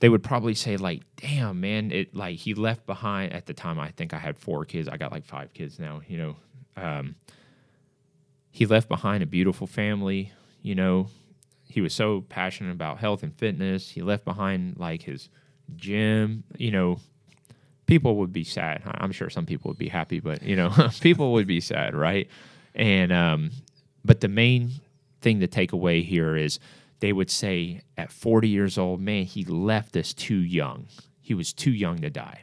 they 0.00 0.08
would 0.08 0.22
probably 0.22 0.54
say 0.54 0.78
like, 0.78 1.02
"Damn, 1.16 1.60
man, 1.60 1.92
it 1.92 2.16
like 2.16 2.38
he 2.38 2.54
left 2.54 2.86
behind." 2.86 3.34
At 3.34 3.44
the 3.44 3.52
time, 3.52 3.78
I 3.78 3.90
think 3.90 4.14
I 4.14 4.18
had 4.18 4.38
four 4.38 4.64
kids. 4.64 4.88
I 4.88 4.96
got 4.96 5.12
like 5.12 5.26
five 5.26 5.52
kids 5.52 5.78
now. 5.78 6.00
You 6.08 6.16
know, 6.16 6.36
um, 6.78 7.14
he 8.50 8.64
left 8.64 8.88
behind 8.88 9.22
a 9.22 9.26
beautiful 9.26 9.66
family. 9.66 10.32
You 10.62 10.74
know, 10.74 11.08
he 11.68 11.82
was 11.82 11.92
so 11.92 12.22
passionate 12.22 12.72
about 12.72 12.98
health 13.00 13.22
and 13.22 13.36
fitness. 13.36 13.90
He 13.90 14.00
left 14.00 14.24
behind 14.24 14.78
like 14.78 15.02
his 15.02 15.28
gym. 15.76 16.44
You 16.56 16.70
know, 16.70 17.00
people 17.84 18.16
would 18.16 18.32
be 18.32 18.44
sad. 18.44 18.82
I'm 18.86 19.12
sure 19.12 19.28
some 19.28 19.44
people 19.44 19.68
would 19.68 19.78
be 19.78 19.88
happy, 19.88 20.20
but 20.20 20.42
you 20.42 20.56
know, 20.56 20.72
people 21.02 21.34
would 21.34 21.46
be 21.46 21.60
sad, 21.60 21.94
right? 21.94 22.28
And 22.74 23.12
um, 23.12 23.50
but 24.04 24.20
the 24.20 24.28
main 24.28 24.72
thing 25.20 25.40
to 25.40 25.46
take 25.46 25.72
away 25.72 26.02
here 26.02 26.36
is 26.36 26.58
they 27.00 27.12
would 27.12 27.30
say 27.30 27.80
at 27.96 28.12
40 28.12 28.48
years 28.48 28.78
old, 28.78 29.00
man, 29.00 29.24
he 29.24 29.44
left 29.44 29.96
us 29.96 30.12
too 30.12 30.36
young. 30.36 30.86
He 31.20 31.34
was 31.34 31.52
too 31.52 31.70
young 31.70 31.98
to 31.98 32.10
die, 32.10 32.42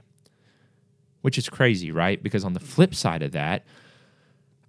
which 1.21 1.37
is 1.37 1.49
crazy, 1.49 1.91
right? 1.91 2.21
Because 2.21 2.43
on 2.43 2.53
the 2.53 2.59
flip 2.59 2.95
side 2.95 3.21
of 3.23 3.31
that, 3.31 3.65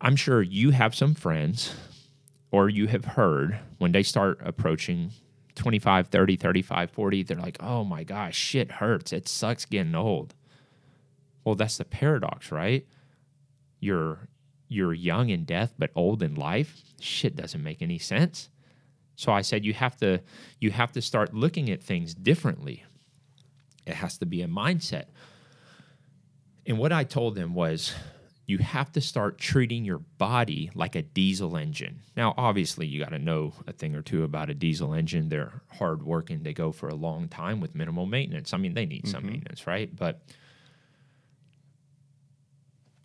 I'm 0.00 0.16
sure 0.16 0.42
you 0.42 0.70
have 0.70 0.94
some 0.94 1.14
friends 1.14 1.74
or 2.50 2.68
you 2.68 2.86
have 2.86 3.04
heard 3.04 3.58
when 3.78 3.92
they 3.92 4.02
start 4.02 4.40
approaching 4.44 5.12
25, 5.54 6.08
30, 6.08 6.36
35, 6.36 6.90
40, 6.90 7.22
they're 7.22 7.36
like, 7.36 7.58
oh 7.60 7.84
my 7.84 8.02
gosh, 8.02 8.36
shit 8.36 8.72
hurts. 8.72 9.12
It 9.12 9.28
sucks 9.28 9.64
getting 9.64 9.94
old. 9.94 10.34
Well, 11.44 11.54
that's 11.54 11.78
the 11.78 11.84
paradox, 11.84 12.50
right? 12.50 12.86
You're 13.78 14.28
you're 14.70 14.94
young 14.94 15.28
in 15.28 15.44
death 15.44 15.74
but 15.76 15.90
old 15.94 16.22
in 16.22 16.34
life. 16.34 16.80
Shit 17.00 17.36
doesn't 17.36 17.62
make 17.62 17.82
any 17.82 17.98
sense. 17.98 18.48
So 19.16 19.32
I 19.32 19.42
said 19.42 19.66
you 19.66 19.74
have 19.74 19.98
to 19.98 20.20
you 20.60 20.70
have 20.70 20.92
to 20.92 21.02
start 21.02 21.34
looking 21.34 21.68
at 21.70 21.82
things 21.82 22.14
differently. 22.14 22.84
It 23.84 23.94
has 23.94 24.16
to 24.18 24.26
be 24.26 24.40
a 24.40 24.48
mindset. 24.48 25.06
And 26.64 26.78
what 26.78 26.92
I 26.92 27.04
told 27.04 27.34
them 27.34 27.52
was 27.52 27.92
you 28.46 28.58
have 28.58 28.92
to 28.92 29.00
start 29.00 29.38
treating 29.38 29.84
your 29.84 29.98
body 29.98 30.70
like 30.74 30.94
a 30.94 31.02
diesel 31.02 31.56
engine. 31.56 32.02
Now, 32.16 32.34
obviously, 32.36 32.86
you 32.86 33.00
got 33.00 33.10
to 33.10 33.18
know 33.18 33.54
a 33.66 33.72
thing 33.72 33.94
or 33.94 34.02
two 34.02 34.24
about 34.24 34.50
a 34.50 34.54
diesel 34.54 34.94
engine. 34.94 35.28
They're 35.28 35.62
hard 35.68 36.02
working, 36.02 36.42
they 36.42 36.52
go 36.52 36.72
for 36.72 36.88
a 36.88 36.94
long 36.94 37.28
time 37.28 37.60
with 37.60 37.74
minimal 37.74 38.06
maintenance. 38.06 38.52
I 38.52 38.58
mean, 38.58 38.74
they 38.74 38.86
need 38.86 39.04
mm-hmm. 39.04 39.10
some 39.10 39.26
maintenance, 39.26 39.66
right? 39.66 39.94
But 39.94 40.22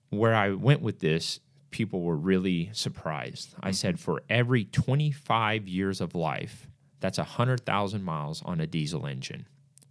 where 0.10 0.34
I 0.34 0.52
went 0.52 0.82
with 0.82 1.00
this, 1.00 1.40
people 1.72 2.02
were 2.02 2.16
really 2.16 2.70
surprised. 2.74 3.52
Mm-hmm. 3.52 3.68
I 3.68 3.72
said, 3.72 4.00
for 4.00 4.24
every 4.30 4.66
25 4.66 5.68
years 5.68 6.02
of 6.02 6.16
life, 6.16 6.68
that's 7.00 7.18
100,000 7.18 8.04
miles 8.04 8.42
on 8.44 8.60
a 8.60 8.68
diesel 8.68 9.06
engine. 9.06 9.48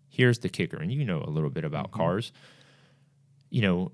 Here's 0.09 0.39
the 0.39 0.49
kicker, 0.49 0.77
and 0.77 0.93
you 0.93 1.05
know 1.05 1.23
a 1.23 1.31
little 1.31 1.51
bit 1.51 1.65
about 1.65 1.87
mm-hmm. 1.87 1.97
cars. 1.97 2.33
You 3.51 3.63
know, 3.63 3.93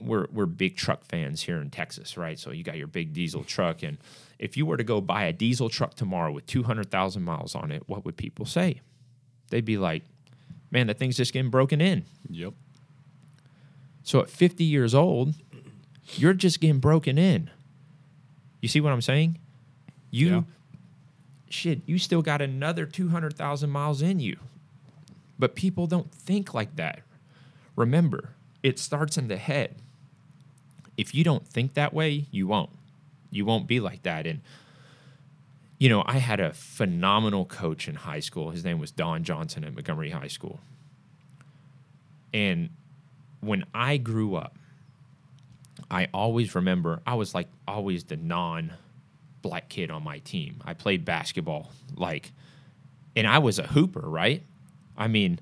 we're 0.00 0.26
we're 0.32 0.46
big 0.46 0.76
truck 0.76 1.04
fans 1.04 1.42
here 1.42 1.60
in 1.60 1.70
Texas, 1.70 2.16
right? 2.16 2.38
So 2.38 2.50
you 2.50 2.62
got 2.62 2.76
your 2.76 2.86
big 2.86 3.12
diesel 3.12 3.44
truck, 3.44 3.82
and 3.82 3.98
if 4.38 4.56
you 4.56 4.66
were 4.66 4.76
to 4.76 4.84
go 4.84 5.00
buy 5.00 5.24
a 5.24 5.32
diesel 5.32 5.68
truck 5.68 5.94
tomorrow 5.94 6.32
with 6.32 6.46
200,000 6.46 7.22
miles 7.22 7.54
on 7.54 7.70
it, 7.70 7.82
what 7.86 8.04
would 8.04 8.16
people 8.16 8.46
say? 8.46 8.80
They'd 9.50 9.64
be 9.64 9.78
like, 9.78 10.04
"Man, 10.70 10.86
that 10.86 10.98
thing's 10.98 11.16
just 11.16 11.32
getting 11.32 11.50
broken 11.50 11.80
in." 11.80 12.04
Yep. 12.30 12.54
So 14.04 14.20
at 14.20 14.28
50 14.28 14.64
years 14.64 14.94
old, 14.94 15.34
you're 16.16 16.34
just 16.34 16.60
getting 16.60 16.78
broken 16.78 17.18
in. 17.18 17.50
You 18.60 18.68
see 18.68 18.80
what 18.80 18.92
I'm 18.92 19.02
saying? 19.02 19.38
You 20.10 20.28
yeah. 20.28 20.42
shit, 21.48 21.80
you 21.86 21.98
still 21.98 22.22
got 22.22 22.40
another 22.40 22.86
200,000 22.86 23.70
miles 23.70 24.02
in 24.02 24.20
you. 24.20 24.38
But 25.38 25.54
people 25.54 25.86
don't 25.86 26.12
think 26.12 26.54
like 26.54 26.76
that. 26.76 27.00
Remember, 27.76 28.30
it 28.62 28.78
starts 28.78 29.18
in 29.18 29.28
the 29.28 29.36
head. 29.36 29.74
If 30.96 31.14
you 31.14 31.24
don't 31.24 31.46
think 31.46 31.74
that 31.74 31.92
way, 31.92 32.26
you 32.30 32.46
won't. 32.46 32.70
You 33.30 33.44
won't 33.44 33.66
be 33.66 33.80
like 33.80 34.04
that. 34.04 34.26
And 34.26 34.40
you 35.78 35.88
know, 35.88 36.04
I 36.06 36.18
had 36.18 36.40
a 36.40 36.52
phenomenal 36.52 37.44
coach 37.44 37.88
in 37.88 37.96
high 37.96 38.20
school. 38.20 38.50
His 38.50 38.64
name 38.64 38.78
was 38.78 38.90
Don 38.90 39.24
Johnson 39.24 39.64
at 39.64 39.74
Montgomery 39.74 40.10
High 40.10 40.28
School. 40.28 40.60
And 42.32 42.70
when 43.40 43.64
I 43.74 43.96
grew 43.96 44.36
up, 44.36 44.56
I 45.90 46.08
always 46.14 46.54
remember 46.54 47.00
I 47.06 47.14
was 47.14 47.34
like 47.34 47.48
always 47.66 48.04
the 48.04 48.16
non 48.16 48.72
black 49.42 49.68
kid 49.68 49.90
on 49.90 50.02
my 50.02 50.18
team. 50.18 50.60
I 50.64 50.74
played 50.74 51.04
basketball 51.04 51.70
like 51.96 52.32
and 53.16 53.26
I 53.26 53.38
was 53.38 53.58
a 53.58 53.66
hooper, 53.66 54.00
right? 54.00 54.42
I 54.96 55.08
mean, 55.08 55.38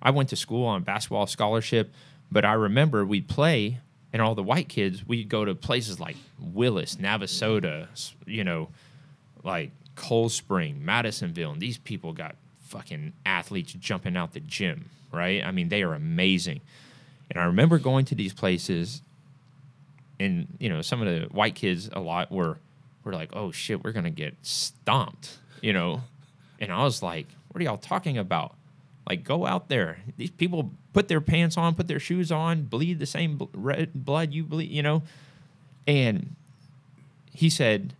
I 0.00 0.10
went 0.10 0.28
to 0.30 0.36
school 0.36 0.66
on 0.66 0.82
basketball 0.82 1.26
scholarship, 1.26 1.92
but 2.30 2.44
I 2.44 2.52
remember 2.52 3.04
we'd 3.04 3.28
play 3.28 3.80
and 4.12 4.22
all 4.22 4.34
the 4.34 4.42
white 4.42 4.68
kids, 4.68 5.06
we'd 5.06 5.28
go 5.28 5.44
to 5.44 5.54
places 5.54 6.00
like 6.00 6.16
Willis, 6.38 6.96
Navasota, 6.96 7.88
you 8.26 8.44
know, 8.44 8.68
like 9.42 9.72
Cold 9.94 10.32
Spring, 10.32 10.84
Madisonville, 10.84 11.52
and 11.52 11.60
these 11.60 11.78
people 11.78 12.12
got 12.12 12.36
fucking 12.60 13.12
athletes 13.24 13.72
jumping 13.74 14.16
out 14.16 14.32
the 14.32 14.40
gym, 14.40 14.90
right? 15.12 15.44
I 15.44 15.50
mean, 15.50 15.68
they 15.68 15.82
are 15.82 15.94
amazing. 15.94 16.60
And 17.30 17.40
I 17.40 17.44
remember 17.44 17.78
going 17.78 18.04
to 18.06 18.14
these 18.14 18.32
places, 18.32 19.02
and 20.18 20.56
you 20.58 20.68
know, 20.68 20.82
some 20.82 21.02
of 21.02 21.08
the 21.08 21.28
white 21.34 21.54
kids 21.54 21.88
a 21.92 22.00
lot 22.00 22.30
were 22.30 22.58
were 23.04 23.12
like, 23.12 23.30
"Oh 23.34 23.50
shit, 23.52 23.84
we're 23.84 23.92
gonna 23.92 24.10
get 24.10 24.34
stomped," 24.42 25.38
you 25.60 25.72
know. 25.72 26.02
And 26.58 26.72
I 26.72 26.82
was 26.84 27.02
like, 27.02 27.26
"What 27.48 27.60
are 27.60 27.64
y'all 27.64 27.76
talking 27.76 28.18
about? 28.18 28.54
Like, 29.08 29.22
go 29.22 29.46
out 29.46 29.68
there. 29.68 29.98
These 30.16 30.30
people 30.32 30.72
put 30.92 31.08
their 31.08 31.20
pants 31.20 31.56
on, 31.56 31.74
put 31.74 31.86
their 31.86 32.00
shoes 32.00 32.32
on, 32.32 32.64
bleed 32.64 32.98
the 32.98 33.06
same 33.06 33.40
red 33.52 33.92
blood 33.94 34.32
you 34.32 34.44
bleed, 34.44 34.70
you 34.70 34.82
know." 34.82 35.02
And 35.86 36.34
he 37.32 37.50
said, 37.50 37.94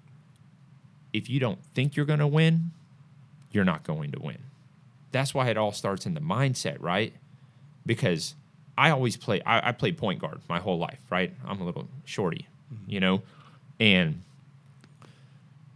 "If 1.12 1.30
you 1.30 1.38
don't 1.38 1.62
think 1.74 1.96
you're 1.96 2.06
gonna 2.06 2.26
win, 2.26 2.72
you're 3.52 3.64
not 3.64 3.84
going 3.84 4.10
to 4.12 4.20
win." 4.20 4.38
That's 5.12 5.32
why 5.32 5.48
it 5.48 5.56
all 5.56 5.72
starts 5.72 6.04
in 6.06 6.14
the 6.14 6.20
mindset, 6.20 6.76
right? 6.80 7.12
Because 7.84 8.34
I 8.78 8.90
always 8.90 9.16
play. 9.16 9.40
I, 9.42 9.68
I 9.68 9.72
played 9.72 9.96
point 9.96 10.20
guard 10.20 10.40
my 10.48 10.58
whole 10.58 10.78
life, 10.78 11.00
right? 11.10 11.32
I'm 11.46 11.60
a 11.60 11.64
little 11.64 11.88
shorty, 12.04 12.46
mm-hmm. 12.72 12.90
you 12.90 13.00
know, 13.00 13.22
and 13.80 14.22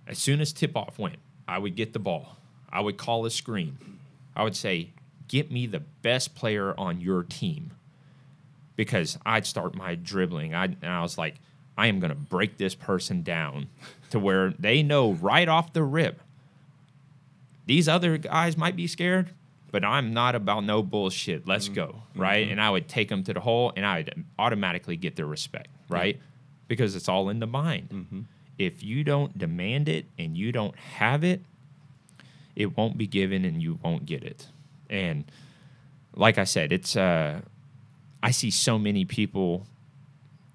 as 0.06 0.18
soon 0.18 0.40
as 0.40 0.52
tip 0.52 0.76
off 0.76 0.98
went, 0.98 1.16
I 1.48 1.58
would 1.58 1.76
get 1.76 1.92
the 1.92 1.98
ball. 1.98 2.36
I 2.72 2.80
would 2.80 2.98
call 2.98 3.24
a 3.24 3.30
screen. 3.30 3.78
I 4.36 4.42
would 4.42 4.56
say, 4.56 4.90
"Get 5.28 5.50
me 5.50 5.66
the 5.66 5.80
best 5.80 6.34
player 6.34 6.74
on 6.78 7.00
your 7.00 7.22
team," 7.22 7.72
because 8.76 9.18
I'd 9.24 9.46
start 9.46 9.74
my 9.74 9.94
dribbling. 9.94 10.54
I 10.54 10.64
and 10.64 10.86
I 10.86 11.02
was 11.02 11.16
like, 11.16 11.36
"I 11.78 11.86
am 11.86 12.00
going 12.00 12.10
to 12.10 12.16
break 12.16 12.58
this 12.58 12.74
person 12.74 13.22
down 13.22 13.68
to 14.10 14.18
where 14.18 14.50
they 14.58 14.82
know 14.82 15.12
right 15.12 15.48
off 15.48 15.72
the 15.72 15.82
rip." 15.82 16.20
These 17.66 17.88
other 17.88 18.18
guys 18.18 18.56
might 18.56 18.74
be 18.74 18.86
scared, 18.86 19.30
but 19.70 19.84
I'm 19.84 20.12
not 20.12 20.34
about 20.34 20.64
no 20.64 20.82
bullshit. 20.82 21.46
Let's 21.46 21.66
mm-hmm. 21.66 21.74
go, 21.74 22.02
right? 22.14 22.44
Mm-hmm. 22.44 22.52
And 22.52 22.60
I 22.60 22.70
would 22.70 22.88
take 22.88 23.08
them 23.08 23.22
to 23.24 23.34
the 23.34 23.40
hole, 23.40 23.72
and 23.76 23.86
I'd 23.86 24.24
automatically 24.38 24.96
get 24.96 25.16
their 25.16 25.26
respect, 25.26 25.68
right? 25.88 26.20
Because 26.68 26.96
it's 26.96 27.08
all 27.08 27.28
in 27.28 27.40
the 27.40 27.46
mind. 27.46 27.88
Mm-hmm. 27.90 28.20
If 28.58 28.82
you 28.82 29.04
don't 29.04 29.36
demand 29.38 29.88
it 29.88 30.06
and 30.18 30.36
you 30.36 30.52
don't 30.52 30.76
have 30.76 31.24
it, 31.24 31.42
it 32.56 32.76
won't 32.76 32.98
be 32.98 33.06
given, 33.06 33.44
and 33.44 33.62
you 33.62 33.78
won't 33.82 34.06
get 34.06 34.24
it. 34.24 34.48
And 34.88 35.24
like 36.14 36.36
I 36.36 36.44
said, 36.44 36.72
it's 36.72 36.96
uh, 36.96 37.40
I 38.22 38.30
see 38.32 38.50
so 38.50 38.78
many 38.78 39.04
people 39.04 39.66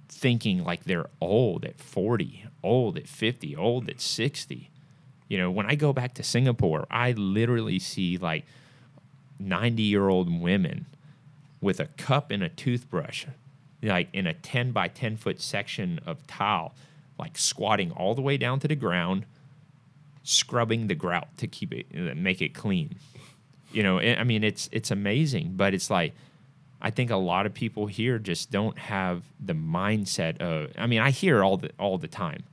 thinking 0.10 0.64
like 0.64 0.84
they're 0.84 1.10
old 1.22 1.66
at 1.66 1.80
40, 1.80 2.46
old 2.64 2.98
at 2.98 3.08
50, 3.08 3.56
old 3.56 3.90
at 3.90 4.02
60. 4.02 4.70
You 5.28 5.38
know, 5.38 5.50
when 5.50 5.66
I 5.66 5.76
go 5.76 5.94
back 5.94 6.14
to 6.16 6.24
Singapore, 6.24 6.86
I 6.92 7.14
literally 7.14 7.80
see 7.80 8.18
like 8.18 8.46
90 9.40 9.84
year 9.84 10.08
old 10.10 10.42
women 10.42 10.86
with 11.62 11.80
a 11.80 11.86
cup 11.98 12.32
and 12.32 12.44
a 12.44 12.50
toothbrush, 12.50 13.26
like 13.82 14.10
in 14.14 14.28
a 14.28 14.34
10 14.34 14.72
by 14.72 14.88
10 14.88 15.18
foot 15.18 15.42
section 15.42 16.00
of 16.06 16.26
tile, 16.28 16.74
like 17.18 17.38
squatting 17.38 17.92
all 17.92 18.14
the 18.16 18.22
way 18.22 18.38
down 18.38 18.60
to 18.60 18.68
the 18.68 18.76
ground, 18.76 19.26
scrubbing 20.24 20.88
the 20.88 20.96
grout 20.96 21.36
to 21.38 21.48
keep 21.48 21.74
it, 21.74 21.86
uh, 21.96 22.14
make 22.16 22.42
it 22.42 22.54
clean. 22.54 22.96
You 23.72 23.84
know, 23.84 24.00
I 24.00 24.24
mean, 24.24 24.44
it's 24.44 24.70
it's 24.72 24.90
amazing, 24.92 25.54
but 25.58 25.74
it's 25.74 25.90
like 25.90 26.14
I 26.82 26.92
think 26.92 27.10
a 27.12 27.16
lot 27.18 27.46
of 27.46 27.54
people 27.54 27.88
here 27.88 28.20
just 28.20 28.50
don't 28.52 28.78
have 28.78 29.24
the 29.44 29.54
mindset 29.54 30.40
of. 30.40 30.72
I 30.78 30.88
mean, 30.88 31.02
I 31.02 31.12
hear 31.12 31.44
all 31.44 31.58
the 31.58 31.72
all 31.78 31.98
the 31.98 32.08
time. 32.08 32.44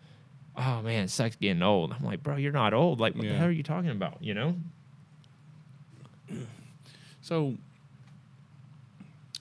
Oh 0.56 0.82
man, 0.82 1.04
it 1.04 1.10
sucks 1.10 1.36
getting 1.36 1.62
old. 1.62 1.92
I'm 1.92 2.04
like, 2.04 2.22
bro, 2.22 2.36
you're 2.36 2.50
not 2.52 2.74
old. 2.74 2.98
Like, 2.98 3.14
what 3.14 3.24
Yeah. 3.24 3.32
the 3.32 3.38
hell 3.38 3.46
are 3.48 3.52
you 3.52 3.62
talking 3.62 3.90
about? 3.90 4.18
You 4.20 4.34
know? 4.34 4.56
So 7.22 7.54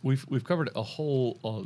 we've 0.04 0.26
we've 0.30 0.44
covered 0.44 0.70
a 0.76 0.82
whole 0.84 1.38
uh, 1.44 1.64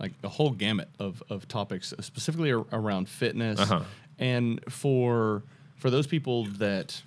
like 0.00 0.12
a 0.24 0.28
whole 0.28 0.50
gamut 0.50 0.88
of 0.98 1.22
of 1.30 1.46
topics 1.48 1.92
specifically 2.00 2.52
ar- 2.52 2.66
around 2.72 3.08
fitness 3.08 3.60
Uh-huh. 3.60 3.82
and 4.18 4.60
for 4.68 5.42
for 5.76 5.90
those 5.90 6.06
people 6.06 6.44
that 6.58 7.02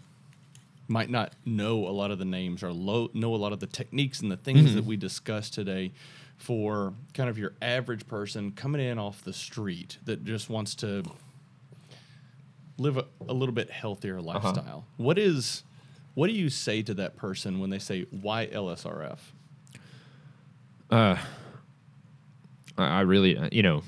might 0.87 1.09
not 1.09 1.33
know 1.45 1.87
a 1.87 1.91
lot 1.91 2.09
of 2.11 2.17
the 2.19 2.25
names 2.25 2.63
or 2.63 2.71
lo- 2.73 3.11
know 3.13 3.35
a 3.35 3.37
lot 3.37 3.53
of 3.53 3.59
the 3.59 3.67
techniques 3.67 4.21
and 4.21 4.31
the 4.31 4.37
things 4.37 4.59
Mm-hmm. 4.67 4.75
that 4.75 4.85
we 4.85 4.97
discussed 4.97 5.53
today 5.53 5.91
for 6.37 6.93
kind 7.13 7.29
of 7.29 7.37
your 7.37 7.53
average 7.61 8.07
person 8.07 8.51
coming 8.53 8.81
in 8.81 8.97
off 8.97 9.23
the 9.23 9.33
street 9.33 9.97
that 10.05 10.23
just 10.25 10.49
wants 10.49 10.73
to 10.75 11.03
live 12.77 12.97
a, 12.97 13.05
a 13.27 13.33
little 13.33 13.53
bit 13.53 13.69
healthier 13.69 14.17
Uh-huh. 14.19 14.39
lifestyle. 14.39 14.85
What 14.97 15.17
is 15.19 15.63
what 16.19 16.27
do 16.27 16.33
you 16.33 16.49
say 16.49 16.81
to 16.81 16.93
that 16.95 17.15
person 17.15 17.61
when 17.61 17.69
they 17.69 17.79
say 17.79 18.05
why 18.11 18.45
LSRF? 18.47 19.19
I 20.91 21.17
I 22.77 23.01
really, 23.01 23.37
uh, 23.37 23.47
you 23.53 23.63
know, 23.63 23.83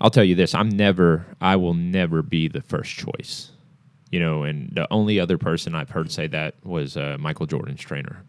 I'll 0.00 0.10
tell 0.10 0.22
you 0.22 0.36
this: 0.36 0.54
I'm 0.54 0.68
never, 0.68 1.26
I 1.40 1.56
will 1.56 1.74
never 1.74 2.22
be 2.22 2.46
the 2.46 2.60
first 2.60 2.92
choice. 2.92 3.50
You 4.12 4.20
know, 4.20 4.44
and 4.44 4.70
the 4.72 4.86
only 4.92 5.18
other 5.18 5.38
person 5.38 5.74
I've 5.74 5.90
heard 5.90 6.12
say 6.12 6.28
that 6.28 6.54
was 6.62 6.96
uh, 6.96 7.16
Michael 7.18 7.46
Jordan's 7.46 7.80
trainer. 7.80 8.22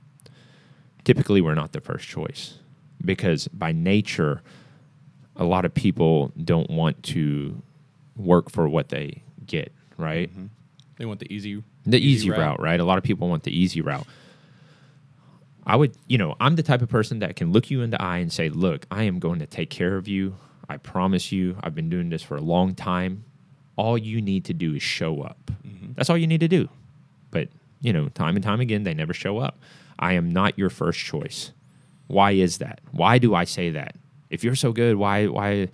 Typically, 1.04 1.42
we're 1.42 1.54
not 1.54 1.74
the 1.74 1.82
first 1.82 2.08
choice 2.08 2.58
because 3.06 3.48
by 3.50 3.72
nature, 3.72 4.42
a 5.36 5.44
lot 5.44 5.64
of 5.64 5.76
people 5.76 6.32
don't 6.44 6.72
want 6.72 7.04
to 7.04 7.62
work 8.16 8.50
for 8.50 8.68
what 8.68 8.90
they 8.90 9.22
get. 9.46 9.72
Right. 9.96 10.32
They 10.98 11.06
want 11.06 11.20
the 11.20 11.32
easy 11.32 11.64
The 11.86 12.00
easy, 12.00 12.30
route. 12.30 12.60
right? 12.60 12.80
A 12.80 12.84
lot 12.84 12.98
of 12.98 13.04
people 13.04 13.28
want 13.28 13.44
the 13.44 13.58
easy 13.58 13.82
route. 13.82 14.06
I 15.66 15.76
would, 15.76 15.96
you 16.08 16.18
know, 16.18 16.36
I'm 16.40 16.56
the 16.56 16.64
type 16.64 16.82
of 16.82 16.90
person 16.90 17.20
that 17.20 17.36
can 17.36 17.52
look 17.52 17.70
you 17.70 17.82
in 17.82 17.90
the 17.90 18.02
eye 18.02 18.18
and 18.18 18.32
say, 18.32 18.50
"Look, 18.50 18.86
I 18.92 19.04
am 19.04 19.20
going 19.20 19.40
to 19.40 19.46
take 19.46 19.70
care 19.70 19.96
of 19.96 20.08
you. 20.08 20.36
I 20.70 20.78
promise 20.78 21.32
you. 21.32 21.58
I've 21.62 21.76
been 21.76 21.90
doing 21.90 22.10
this 22.10 22.24
for 22.24 22.36
a 22.36 22.42
long 22.42 22.76
time. 22.76 23.26
All 23.76 23.98
you 23.98 24.22
need 24.22 24.46
to 24.46 24.54
do 24.54 24.76
is 24.76 24.82
show 24.84 25.22
up. 25.22 25.52
Mm-hmm. 25.66 25.94
That's 25.94 26.10
all 26.10 26.18
you 26.18 26.28
need 26.28 26.42
to 26.42 26.48
do." 26.48 26.70
But, 27.30 27.50
you 27.80 27.94
know, 27.94 28.10
time 28.10 28.36
and 28.36 28.44
time 28.44 28.60
again 28.60 28.84
they 28.84 28.94
never 28.94 29.14
show 29.14 29.38
up. 29.38 29.60
I 29.98 30.14
am 30.14 30.32
not 30.32 30.58
your 30.58 30.70
first 30.70 31.00
choice. 31.00 31.52
Why 32.08 32.32
is 32.32 32.58
that? 32.58 32.82
Why 32.92 33.18
do 33.20 33.34
I 33.34 33.46
say 33.46 33.70
that? 33.70 33.96
If 34.30 34.44
you're 34.44 34.56
so 34.56 34.72
good, 34.72 34.98
why 34.98 35.28
why 35.28 35.70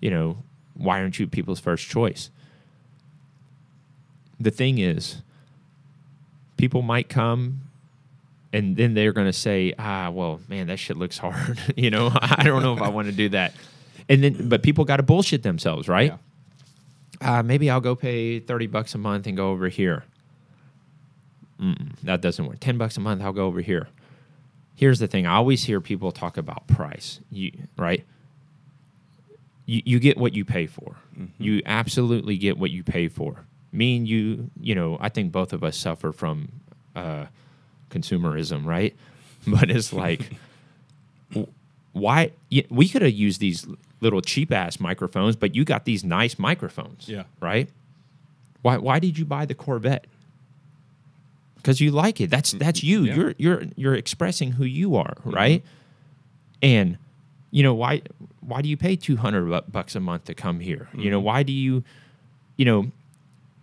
you 0.00 0.10
know, 0.10 0.42
why 0.74 1.00
aren't 1.00 1.18
you 1.18 1.26
people's 1.26 1.60
first 1.60 1.88
choice? 1.88 2.30
The 4.38 4.50
thing 4.50 4.78
is, 4.78 5.22
people 6.62 6.80
might 6.80 7.08
come 7.08 7.60
and 8.52 8.76
then 8.76 8.94
they're 8.94 9.12
going 9.12 9.26
to 9.26 9.32
say, 9.32 9.74
ah, 9.80 10.10
well, 10.10 10.38
man, 10.46 10.68
that 10.68 10.78
shit 10.78 10.96
looks 10.96 11.18
hard. 11.18 11.58
you 11.76 11.90
know, 11.90 12.12
I 12.14 12.44
don't 12.44 12.62
know 12.62 12.72
if 12.72 12.80
I 12.80 12.88
want 12.88 13.06
to 13.06 13.12
do 13.12 13.30
that. 13.30 13.52
And 14.08 14.22
then, 14.22 14.48
but 14.48 14.62
people 14.62 14.84
got 14.84 14.98
to 14.98 15.02
bullshit 15.02 15.42
themselves, 15.42 15.88
right? 15.88 16.12
Uh, 17.20 17.42
maybe 17.42 17.68
I'll 17.68 17.80
go 17.80 17.96
pay 17.96 18.38
30 18.38 18.68
bucks 18.68 18.94
a 18.94 18.98
month 18.98 19.26
and 19.26 19.36
go 19.36 19.50
over 19.50 19.68
here. 19.68 20.04
Mm-mm, 21.60 21.96
that 22.04 22.20
doesn't 22.20 22.46
work. 22.46 22.60
10 22.60 22.78
bucks 22.78 22.96
a 22.96 23.00
month, 23.00 23.22
I'll 23.22 23.32
go 23.32 23.46
over 23.46 23.60
here. 23.60 23.88
Here's 24.76 25.00
the 25.00 25.08
thing 25.08 25.26
I 25.26 25.34
always 25.34 25.64
hear 25.64 25.80
people 25.80 26.12
talk 26.12 26.36
about 26.36 26.68
price, 26.68 27.18
you, 27.32 27.50
right? 27.76 28.04
You, 29.66 29.82
you 29.84 29.98
get 29.98 30.16
what 30.16 30.32
you 30.32 30.44
pay 30.44 30.68
for. 30.68 30.94
You 31.38 31.60
absolutely 31.66 32.36
get 32.36 32.56
what 32.56 32.70
you 32.70 32.84
pay 32.84 33.08
for. 33.08 33.46
Me 33.72 33.96
and 33.96 34.06
you, 34.06 34.50
you 34.60 34.74
know, 34.74 34.98
I 35.00 35.08
think 35.08 35.32
both 35.32 35.52
of 35.52 35.64
us 35.64 35.76
suffer 35.76 36.12
from 36.12 36.48
uh, 36.94 37.26
consumerism, 37.90 38.64
right? 38.64 38.94
But 39.44 39.72
it's 39.72 39.92
like, 39.92 40.30
why? 41.92 42.30
We 42.70 42.88
could 42.88 43.02
have 43.02 43.12
used 43.12 43.40
these 43.40 43.66
little 44.00 44.20
cheap 44.20 44.52
ass 44.52 44.78
microphones, 44.78 45.34
but 45.34 45.56
you 45.56 45.64
got 45.64 45.84
these 45.84 46.04
nice 46.04 46.38
microphones, 46.38 47.08
Yeah. 47.08 47.24
right? 47.40 47.68
Why? 48.62 48.76
Why 48.76 48.98
did 48.98 49.18
you 49.18 49.24
buy 49.24 49.46
the 49.46 49.54
Corvette? 49.54 50.06
Because 51.56 51.80
you 51.80 51.90
like 51.90 52.20
it. 52.20 52.30
That's 52.30 52.52
that's 52.52 52.80
mm-hmm. 52.80 52.88
you. 52.88 53.02
Yeah. 53.04 53.14
You're 53.14 53.34
you're 53.38 53.62
you're 53.76 53.94
expressing 53.94 54.52
who 54.52 54.64
you 54.64 54.96
are, 54.96 55.14
mm-hmm. 55.14 55.30
right? 55.30 55.64
And 56.62 56.98
you 57.50 57.62
know 57.62 57.74
why? 57.74 58.02
Why 58.40 58.62
do 58.62 58.68
you 58.68 58.76
pay 58.76 58.96
two 58.96 59.16
hundred 59.16 59.48
bucks 59.72 59.94
a 59.96 60.00
month 60.00 60.24
to 60.26 60.34
come 60.34 60.60
here? 60.60 60.88
You 60.94 61.10
know 61.10 61.18
mm-hmm. 61.18 61.26
why 61.26 61.42
do 61.42 61.52
you? 61.52 61.84
You 62.56 62.64
know, 62.64 62.92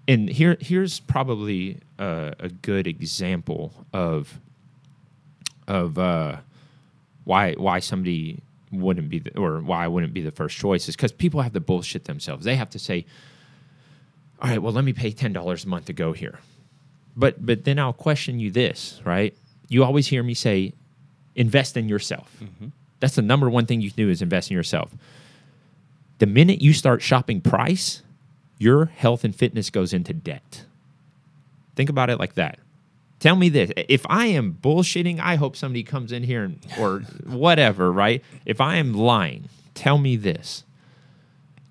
and 0.09 0.27
here 0.27 0.57
here's 0.59 0.99
probably 0.99 1.77
a, 1.99 2.33
a 2.39 2.49
good 2.49 2.87
example 2.87 3.71
of 3.93 4.39
of 5.67 5.99
uh, 5.99 6.37
why 7.25 7.53
why 7.53 7.79
somebody 7.79 8.41
wouldn't 8.71 9.09
be 9.09 9.19
the, 9.19 9.37
or 9.37 9.59
why 9.59 9.85
I 9.85 9.87
wouldn't 9.87 10.13
be 10.13 10.21
the 10.21 10.31
first 10.31 10.57
choice 10.57 10.89
is 10.89 10.95
because 10.95 11.11
people 11.11 11.41
have 11.41 11.53
to 11.53 11.59
bullshit 11.59 12.05
themselves. 12.05 12.43
They 12.43 12.55
have 12.55 12.71
to 12.71 12.79
say, 12.79 13.05
"All 14.41 14.49
right, 14.49 14.61
well, 14.61 14.73
let 14.73 14.83
me 14.83 14.93
pay 14.93 15.11
ten 15.11 15.31
dollars 15.31 15.63
a 15.63 15.67
month 15.67 15.85
to 15.85 15.93
go 15.93 16.11
here." 16.11 16.39
But 17.15 17.45
but 17.45 17.63
then 17.65 17.77
I'll 17.77 17.93
question 17.93 18.39
you 18.39 18.49
this, 18.49 18.99
right? 19.05 19.37
You 19.67 19.83
always 19.83 20.07
hear 20.07 20.23
me 20.23 20.33
say, 20.33 20.73
"Invest 21.35 21.77
in 21.77 21.87
yourself." 21.87 22.35
That's 22.99 23.15
the 23.15 23.21
number 23.21 23.47
one 23.47 23.67
thing 23.67 23.79
you 23.79 23.91
can 23.91 23.97
do 23.97 24.09
is 24.09 24.23
invest 24.23 24.49
in 24.49 24.57
yourself. 24.57 24.91
The 26.17 26.25
minute 26.25 26.61
you 26.61 26.73
start 26.73 27.01
shopping 27.03 27.41
price, 27.41 28.01
your 28.59 28.85
health 28.85 29.23
and 29.23 29.35
fitness 29.35 29.71
goes 29.71 29.93
into 29.93 30.13
debt. 30.13 30.65
Think 31.75 31.89
about 31.89 32.09
it 32.09 32.19
like 32.19 32.35
that. 32.35 32.59
Tell 33.19 33.35
me 33.35 33.49
this. 33.49 33.71
If 33.75 34.05
I 34.09 34.27
am 34.27 34.57
bullshitting, 34.61 35.19
I 35.19 35.35
hope 35.35 35.55
somebody 35.55 35.83
comes 35.83 36.11
in 36.11 36.23
here 36.23 36.43
and, 36.43 36.59
or 36.79 36.99
whatever, 37.25 37.91
right? 37.91 38.23
If 38.45 38.61
I 38.61 38.75
am 38.75 38.93
lying, 38.93 39.49
tell 39.73 39.97
me 39.97 40.15
this. 40.15 40.63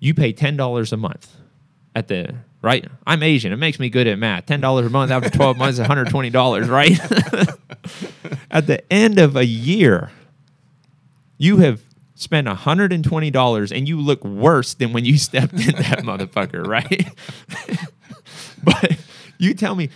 You 0.01 0.15
pay 0.15 0.33
$10 0.33 0.93
a 0.93 0.97
month 0.97 1.37
at 1.95 2.09
the, 2.09 2.37
right? 2.63 2.87
I'm 3.07 3.23
Asian. 3.23 3.53
It 3.53 3.57
makes 3.57 3.79
me 3.79 3.91
good 3.91 4.07
at 4.07 4.19
math. 4.19 4.47
$10 4.47 4.87
a 4.87 4.91
month 4.91 5.11
after 5.11 5.31
12 5.31 5.59
months 5.59 5.79
is 5.79 5.87
$120, 5.87 6.69
right? 6.69 6.99
at 8.51 8.67
the 8.67 8.93
end 8.93 9.19
of 9.19 9.37
a 9.37 9.45
year, 9.45 10.11
you 11.37 11.59
have 11.59 11.83
spent 12.19 12.49
$120 12.49 13.77
and 13.77 13.89
you 13.89 14.01
look 14.01 14.25
worse 14.25 14.75
than 14.75 14.93
when 14.93 15.05
you 15.05 15.17
stepped 15.19 15.55
in 15.55 15.77
that 15.77 16.01
motherfucker, 16.01 16.67
right? 16.67 17.09
but 18.65 18.99
you 19.39 19.55
tell 19.55 19.75
me, 19.75 19.91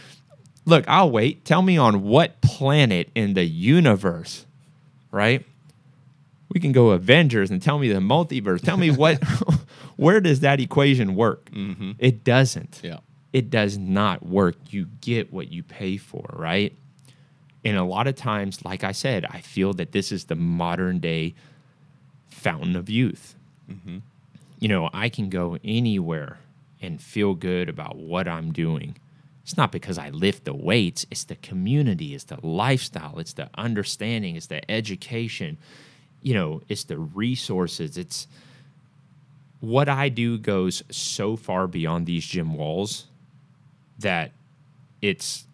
look, 0.64 0.84
I'll 0.88 1.10
wait. 1.10 1.44
Tell 1.44 1.62
me 1.62 1.76
on 1.76 2.02
what 2.02 2.40
planet 2.40 3.10
in 3.14 3.34
the 3.34 3.44
universe, 3.44 4.46
right? 5.10 5.44
We 6.48 6.60
can 6.60 6.72
go 6.72 6.90
Avengers 6.90 7.50
and 7.50 7.60
tell 7.60 7.78
me 7.78 7.88
the 7.88 7.98
multiverse. 7.98 8.62
Tell 8.62 8.76
me 8.76 8.90
what, 8.90 9.22
where 9.96 10.20
does 10.20 10.40
that 10.40 10.60
equation 10.60 11.16
work? 11.16 11.50
Mm-hmm. 11.50 11.92
It 11.98 12.24
doesn't. 12.24 12.80
Yeah. 12.84 12.98
It 13.32 13.50
does 13.50 13.78
not 13.78 14.24
work. 14.24 14.56
You 14.68 14.86
get 15.00 15.32
what 15.32 15.50
you 15.50 15.62
pay 15.62 15.96
for, 15.96 16.26
right? 16.34 16.76
And 17.64 17.76
a 17.76 17.84
lot 17.84 18.06
of 18.06 18.14
times, 18.14 18.64
like 18.64 18.84
I 18.84 18.92
said, 18.92 19.24
I 19.24 19.40
feel 19.40 19.72
that 19.74 19.92
this 19.92 20.12
is 20.12 20.26
the 20.26 20.34
modern 20.34 20.98
day 20.98 21.34
fountain 22.42 22.76
of 22.76 22.90
youth. 22.90 23.34
Mm-hmm. 23.70 23.98
You 24.58 24.68
know, 24.68 24.90
I 24.92 25.08
can 25.08 25.28
go 25.28 25.58
anywhere 25.64 26.38
and 26.80 27.00
feel 27.00 27.34
good 27.34 27.68
about 27.68 27.96
what 27.96 28.28
I'm 28.28 28.52
doing 28.52 28.96
it's 29.42 29.56
not 29.56 29.72
because 29.72 29.98
I 29.98 30.10
lift 30.10 30.44
the 30.44 30.54
weights, 30.54 31.04
it's 31.10 31.24
the 31.24 31.34
community, 31.36 32.14
it's 32.14 32.24
the 32.24 32.44
lifestyle, 32.46 33.18
it's 33.18 33.32
the 33.32 33.50
understanding, 33.56 34.36
it's 34.36 34.46
the 34.46 34.68
education, 34.70 35.58
you 36.22 36.34
know, 36.34 36.62
it's 36.68 36.84
the 36.84 36.98
resources, 36.98 37.98
it's 37.98 38.28
what 39.60 39.88
I 39.88 40.08
do 40.08 40.38
goes 40.38 40.82
so 40.90 41.36
far 41.36 41.66
beyond 41.66 42.06
these 42.06 42.24
gym 42.24 42.54
walls 42.54 43.06
that 43.98 44.32
it's 45.00 45.46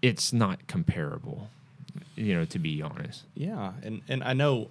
it's 0.00 0.32
not 0.32 0.66
comparable, 0.66 1.48
you 2.14 2.34
know, 2.34 2.44
to 2.44 2.58
be 2.58 2.82
honest. 2.82 3.22
Yeah, 3.34 3.72
and 3.82 4.02
and 4.08 4.22
I 4.22 4.32
know 4.32 4.68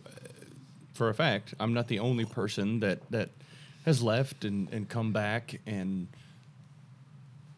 for 0.93 1.09
a 1.09 1.13
fact 1.13 1.53
I'm 1.59 1.73
not 1.73 1.87
the 1.87 1.99
only 1.99 2.25
person 2.25 2.79
that 2.81 2.99
that 3.11 3.29
has 3.85 4.01
left 4.01 4.45
and 4.45 4.69
and 4.71 4.87
come 4.87 5.11
back 5.11 5.59
and 5.65 6.07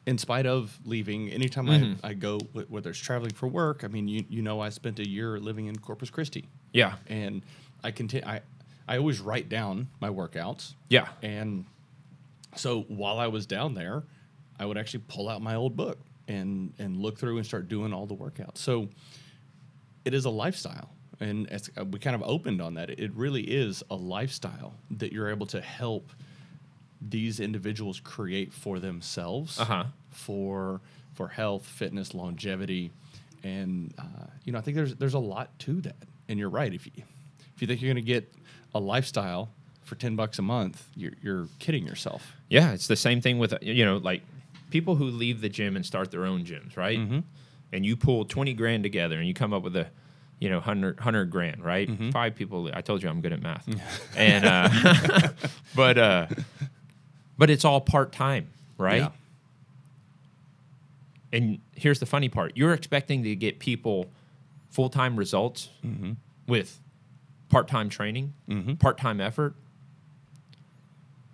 in 0.05 0.17
spite 0.17 0.45
of 0.45 0.77
leaving 0.85 1.29
anytime 1.29 1.65
Mhm. 1.65 1.97
I, 2.03 2.09
I 2.09 2.13
go 2.13 2.37
whether 2.69 2.91
it's 2.91 2.99
traveling 2.99 3.33
for 3.33 3.47
work 3.47 3.83
i 3.83 3.87
mean 3.87 4.07
you, 4.07 4.23
you 4.29 4.41
know 4.43 4.59
i 4.59 4.69
spent 4.69 4.99
a 4.99 5.07
year 5.07 5.39
living 5.39 5.65
in 5.65 5.75
corpus 5.77 6.09
christi 6.11 6.45
Yeah. 6.73 6.97
and 7.07 7.41
i 7.83 7.89
continue 7.91 8.25
i 8.27 8.41
i 8.87 8.97
always 8.97 9.19
write 9.19 9.49
down 9.49 9.87
my 9.99 10.09
workouts 10.09 10.73
Yeah. 10.89 11.07
and 11.23 11.65
so 12.55 12.83
while 12.83 13.19
I 13.19 13.27
was 13.27 13.45
down 13.45 13.73
there, 13.73 14.03
I 14.57 14.65
would 14.65 14.77
actually 14.77 15.03
pull 15.09 15.27
out 15.27 15.41
my 15.41 15.55
old 15.55 15.75
book 15.75 15.97
and 16.29 16.71
and 16.79 16.95
look 16.95 17.17
through 17.19 17.35
and 17.35 17.45
start 17.45 17.67
doing 17.67 17.91
all 17.91 18.05
the 18.05 18.15
workouts. 18.15 18.59
So 18.59 18.87
it 20.05 20.13
is 20.13 20.23
a 20.23 20.29
lifestyle, 20.29 20.89
and 21.19 21.49
as 21.51 21.69
uh, 21.77 21.85
we 21.85 21.99
kind 21.99 22.15
of 22.15 22.23
opened 22.23 22.61
on 22.61 22.73
that, 22.75 22.89
it 22.89 23.11
really 23.15 23.41
is 23.43 23.83
a 23.89 23.95
lifestyle 23.95 24.73
that 24.91 25.11
you're 25.13 25.29
able 25.29 25.45
to 25.47 25.61
help 25.61 26.11
these 27.01 27.39
individuals 27.39 27.99
create 27.99 28.53
for 28.53 28.79
themselves 28.79 29.59
Uh-huh. 29.59 29.85
for 30.11 30.81
for 31.13 31.27
health, 31.29 31.65
fitness, 31.65 32.13
longevity, 32.13 32.91
and 33.43 33.93
uh, 33.97 34.25
you 34.43 34.51
know 34.51 34.59
I 34.59 34.61
think 34.61 34.75
there's 34.75 34.95
there's 34.95 35.13
a 35.13 35.19
lot 35.19 35.57
to 35.59 35.81
that. 35.81 35.95
And 36.27 36.39
you're 36.39 36.49
right 36.49 36.73
if 36.73 36.85
you 36.87 36.91
if 37.55 37.61
you 37.61 37.67
think 37.67 37.81
you're 37.81 37.93
going 37.93 38.03
to 38.03 38.11
get 38.13 38.33
a 38.73 38.79
lifestyle 38.79 39.49
for 39.83 39.95
ten 39.95 40.15
bucks 40.15 40.39
a 40.39 40.41
month, 40.41 40.83
you're 40.95 41.13
you're 41.21 41.47
kidding 41.59 41.85
yourself. 41.85 42.33
Yeah, 42.49 42.73
it's 42.73 42.87
the 42.87 42.95
same 42.95 43.21
thing 43.21 43.37
with 43.39 43.53
you 43.61 43.85
know 43.85 43.97
like 43.97 44.23
people 44.71 44.95
who 44.95 45.05
leave 45.05 45.41
the 45.41 45.49
gym 45.49 45.75
and 45.75 45.85
start 45.85 46.11
their 46.11 46.25
own 46.25 46.43
gyms, 46.43 46.75
right? 46.75 46.97
Mm-hmm. 46.99 47.19
And 47.71 47.85
you 47.85 47.95
pull 47.95 48.25
twenty 48.25 48.53
grand 48.53 48.83
together 48.83 49.17
and 49.19 49.27
you 49.27 49.33
come 49.33 49.53
up 49.53 49.63
with 49.63 49.75
a 49.75 49.87
you 50.39 50.49
know 50.49 50.57
100, 50.57 50.97
100 50.97 51.25
grand, 51.31 51.63
right? 51.63 51.87
Mm-hmm. 51.89 52.11
Five 52.11 52.35
people. 52.35 52.69
I 52.73 52.81
told 52.81 53.01
you 53.03 53.09
I'm 53.09 53.21
good 53.21 53.33
at 53.33 53.41
math, 53.41 53.67
and 54.17 54.45
uh, 54.45 55.29
but 55.75 55.97
uh, 55.97 56.27
but 57.37 57.49
it's 57.49 57.65
all 57.65 57.81
part 57.81 58.11
time, 58.11 58.47
right? 58.77 59.01
Yeah. 59.01 59.09
And 61.33 61.59
here's 61.75 61.99
the 61.99 62.05
funny 62.05 62.29
part: 62.29 62.53
you're 62.55 62.73
expecting 62.73 63.23
to 63.23 63.35
get 63.35 63.59
people 63.59 64.07
full 64.69 64.89
time 64.89 65.15
results 65.15 65.69
Mm-hmm. 65.85 66.13
with 66.47 66.79
part 67.49 67.67
time 67.67 67.89
training, 67.89 68.33
Mhm. 68.49 68.79
part 68.79 68.97
time 68.97 69.21
effort. 69.21 69.55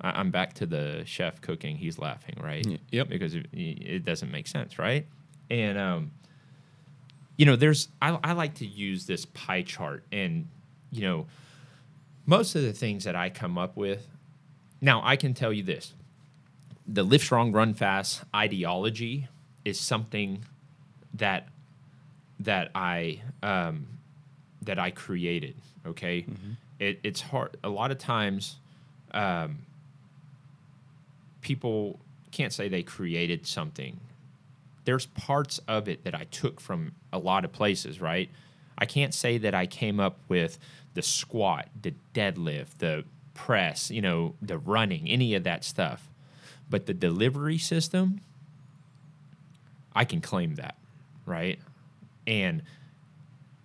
I- 0.01 0.19
I'm 0.19 0.31
back 0.31 0.53
to 0.55 0.65
the 0.65 1.03
chef 1.05 1.41
cooking. 1.41 1.77
He's 1.77 1.97
laughing, 1.99 2.35
right? 2.41 2.65
Yep. 2.91 3.09
Because 3.09 3.35
it, 3.35 3.47
it 3.53 4.05
doesn't 4.05 4.31
make 4.31 4.47
sense, 4.47 4.77
right? 4.79 5.05
And 5.49 5.77
um, 5.77 6.11
you 7.37 7.45
know, 7.45 7.55
there's 7.55 7.89
I, 8.01 8.17
I 8.23 8.33
like 8.33 8.55
to 8.55 8.65
use 8.65 9.05
this 9.05 9.25
pie 9.25 9.63
chart, 9.63 10.03
and 10.11 10.47
you 10.91 11.01
know, 11.01 11.27
most 12.25 12.55
of 12.55 12.61
the 12.61 12.73
things 12.73 13.03
that 13.05 13.15
I 13.15 13.29
come 13.29 13.57
up 13.57 13.75
with. 13.75 14.07
Now, 14.83 15.01
I 15.03 15.15
can 15.15 15.33
tell 15.33 15.53
you 15.53 15.63
this: 15.63 15.93
the 16.87 17.03
lift 17.03 17.25
strong, 17.25 17.51
run 17.51 17.73
fast 17.73 18.23
ideology 18.35 19.27
is 19.65 19.79
something 19.79 20.45
that 21.13 21.47
that 22.39 22.71
I 22.75 23.21
um, 23.43 23.87
that 24.61 24.79
I 24.79 24.91
created. 24.91 25.55
Okay, 25.85 26.25
it, 26.79 26.99
it's 27.03 27.21
hard. 27.21 27.57
A 27.63 27.69
lot 27.69 27.91
of 27.91 27.97
times, 27.97 28.57
um, 29.13 29.59
people 31.41 31.99
can't 32.31 32.53
say 32.53 32.69
they 32.69 32.83
created 32.83 33.45
something. 33.45 33.99
There's 34.85 35.05
parts 35.05 35.59
of 35.67 35.87
it 35.87 36.03
that 36.03 36.15
I 36.15 36.25
took 36.25 36.59
from 36.59 36.93
a 37.13 37.19
lot 37.19 37.45
of 37.45 37.51
places. 37.51 38.01
Right, 38.01 38.29
I 38.77 38.85
can't 38.85 39.13
say 39.13 39.37
that 39.39 39.53
I 39.53 39.65
came 39.65 39.99
up 39.99 40.17
with 40.27 40.57
the 40.93 41.01
squat, 41.01 41.69
the 41.81 41.93
deadlift, 42.13 42.77
the 42.79 43.05
press, 43.33 43.89
you 43.91 44.01
know, 44.01 44.35
the 44.41 44.57
running, 44.57 45.07
any 45.07 45.35
of 45.35 45.43
that 45.43 45.63
stuff. 45.63 46.09
But 46.69 46.85
the 46.85 46.93
delivery 46.93 47.57
system, 47.57 48.21
I 49.93 50.05
can 50.05 50.21
claim 50.21 50.55
that, 50.55 50.75
right? 51.25 51.59
And 52.25 52.61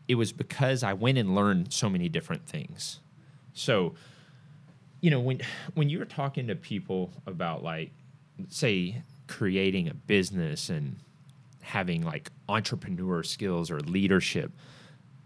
it 0.09 0.17
was 0.17 0.33
because 0.33 0.83
I 0.83 0.93
went 0.93 1.19
and 1.19 1.35
learned 1.35 1.73
so 1.73 1.89
many 1.89 2.09
different 2.09 2.47
things. 2.47 3.01
So, 3.55 3.95
you 5.01 5.11
know, 5.11 5.21
when 5.21 5.41
when 5.75 5.89
you're 5.89 6.05
talking 6.05 6.47
to 6.49 6.57
people 6.57 7.11
about 7.27 7.63
like 7.63 7.91
say 8.49 9.03
creating 9.27 9.89
a 9.89 9.95
business 9.95 10.69
and 10.71 10.97
having 11.63 12.03
like 12.03 12.31
entrepreneur 12.49 13.23
skills 13.23 13.71
or 13.71 13.81
leadership, 13.81 14.53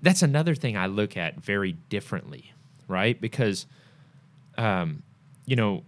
that's 0.02 0.22
another 0.22 0.54
thing 0.54 0.76
I 0.76 0.86
look 0.86 1.16
at 1.16 1.40
very 1.40 1.72
differently, 1.72 2.52
right? 2.88 3.20
Because 3.20 3.66
um, 4.58 5.02
you 5.46 5.56
know, 5.56 5.82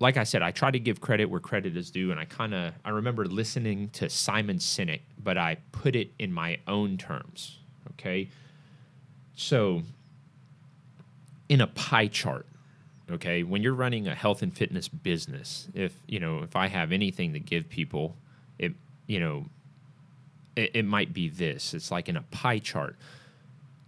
like 0.00 0.16
I 0.16 0.24
said, 0.24 0.42
I 0.42 0.50
try 0.50 0.70
to 0.70 0.78
give 0.78 1.00
credit 1.00 1.26
where 1.26 1.40
credit 1.40 1.76
is 1.76 1.90
due, 1.90 2.10
and 2.10 2.18
I 2.18 2.24
kind 2.24 2.54
of 2.54 2.74
I 2.84 2.90
remember 2.90 3.24
listening 3.24 3.90
to 3.90 4.08
Simon 4.08 4.58
Sinek, 4.58 5.00
but 5.22 5.38
I 5.38 5.58
put 5.72 5.94
it 5.94 6.12
in 6.18 6.32
my 6.32 6.58
own 6.66 6.96
terms. 6.98 7.58
Okay, 7.92 8.28
so 9.34 9.82
in 11.48 11.60
a 11.60 11.66
pie 11.66 12.08
chart, 12.08 12.46
okay, 13.14 13.42
when 13.42 13.62
you're 13.62 13.74
running 13.74 14.08
a 14.08 14.14
health 14.14 14.42
and 14.42 14.56
fitness 14.56 14.88
business, 14.88 15.68
if 15.74 15.94
you 16.06 16.20
know 16.20 16.42
if 16.42 16.56
I 16.56 16.68
have 16.68 16.92
anything 16.92 17.32
to 17.32 17.40
give 17.40 17.68
people, 17.68 18.16
it 18.58 18.72
you 19.06 19.20
know, 19.20 19.46
it, 20.56 20.70
it 20.74 20.84
might 20.84 21.12
be 21.12 21.28
this. 21.28 21.74
It's 21.74 21.90
like 21.90 22.08
in 22.08 22.16
a 22.16 22.22
pie 22.22 22.58
chart 22.58 22.96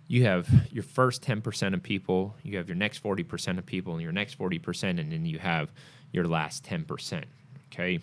you 0.06 0.24
have 0.24 0.48
your 0.70 0.82
first 0.82 1.22
10% 1.22 1.74
of 1.74 1.82
people, 1.82 2.36
you 2.42 2.58
have 2.58 2.68
your 2.68 2.76
next 2.76 3.02
40% 3.02 3.58
of 3.58 3.66
people, 3.66 3.94
and 3.94 4.02
your 4.02 4.12
next 4.12 4.38
40%, 4.38 5.00
and 5.00 5.10
then 5.10 5.24
you 5.24 5.38
have 5.38 5.70
your 6.12 6.26
last 6.26 6.64
10%. 6.64 7.24
Okay. 7.72 8.00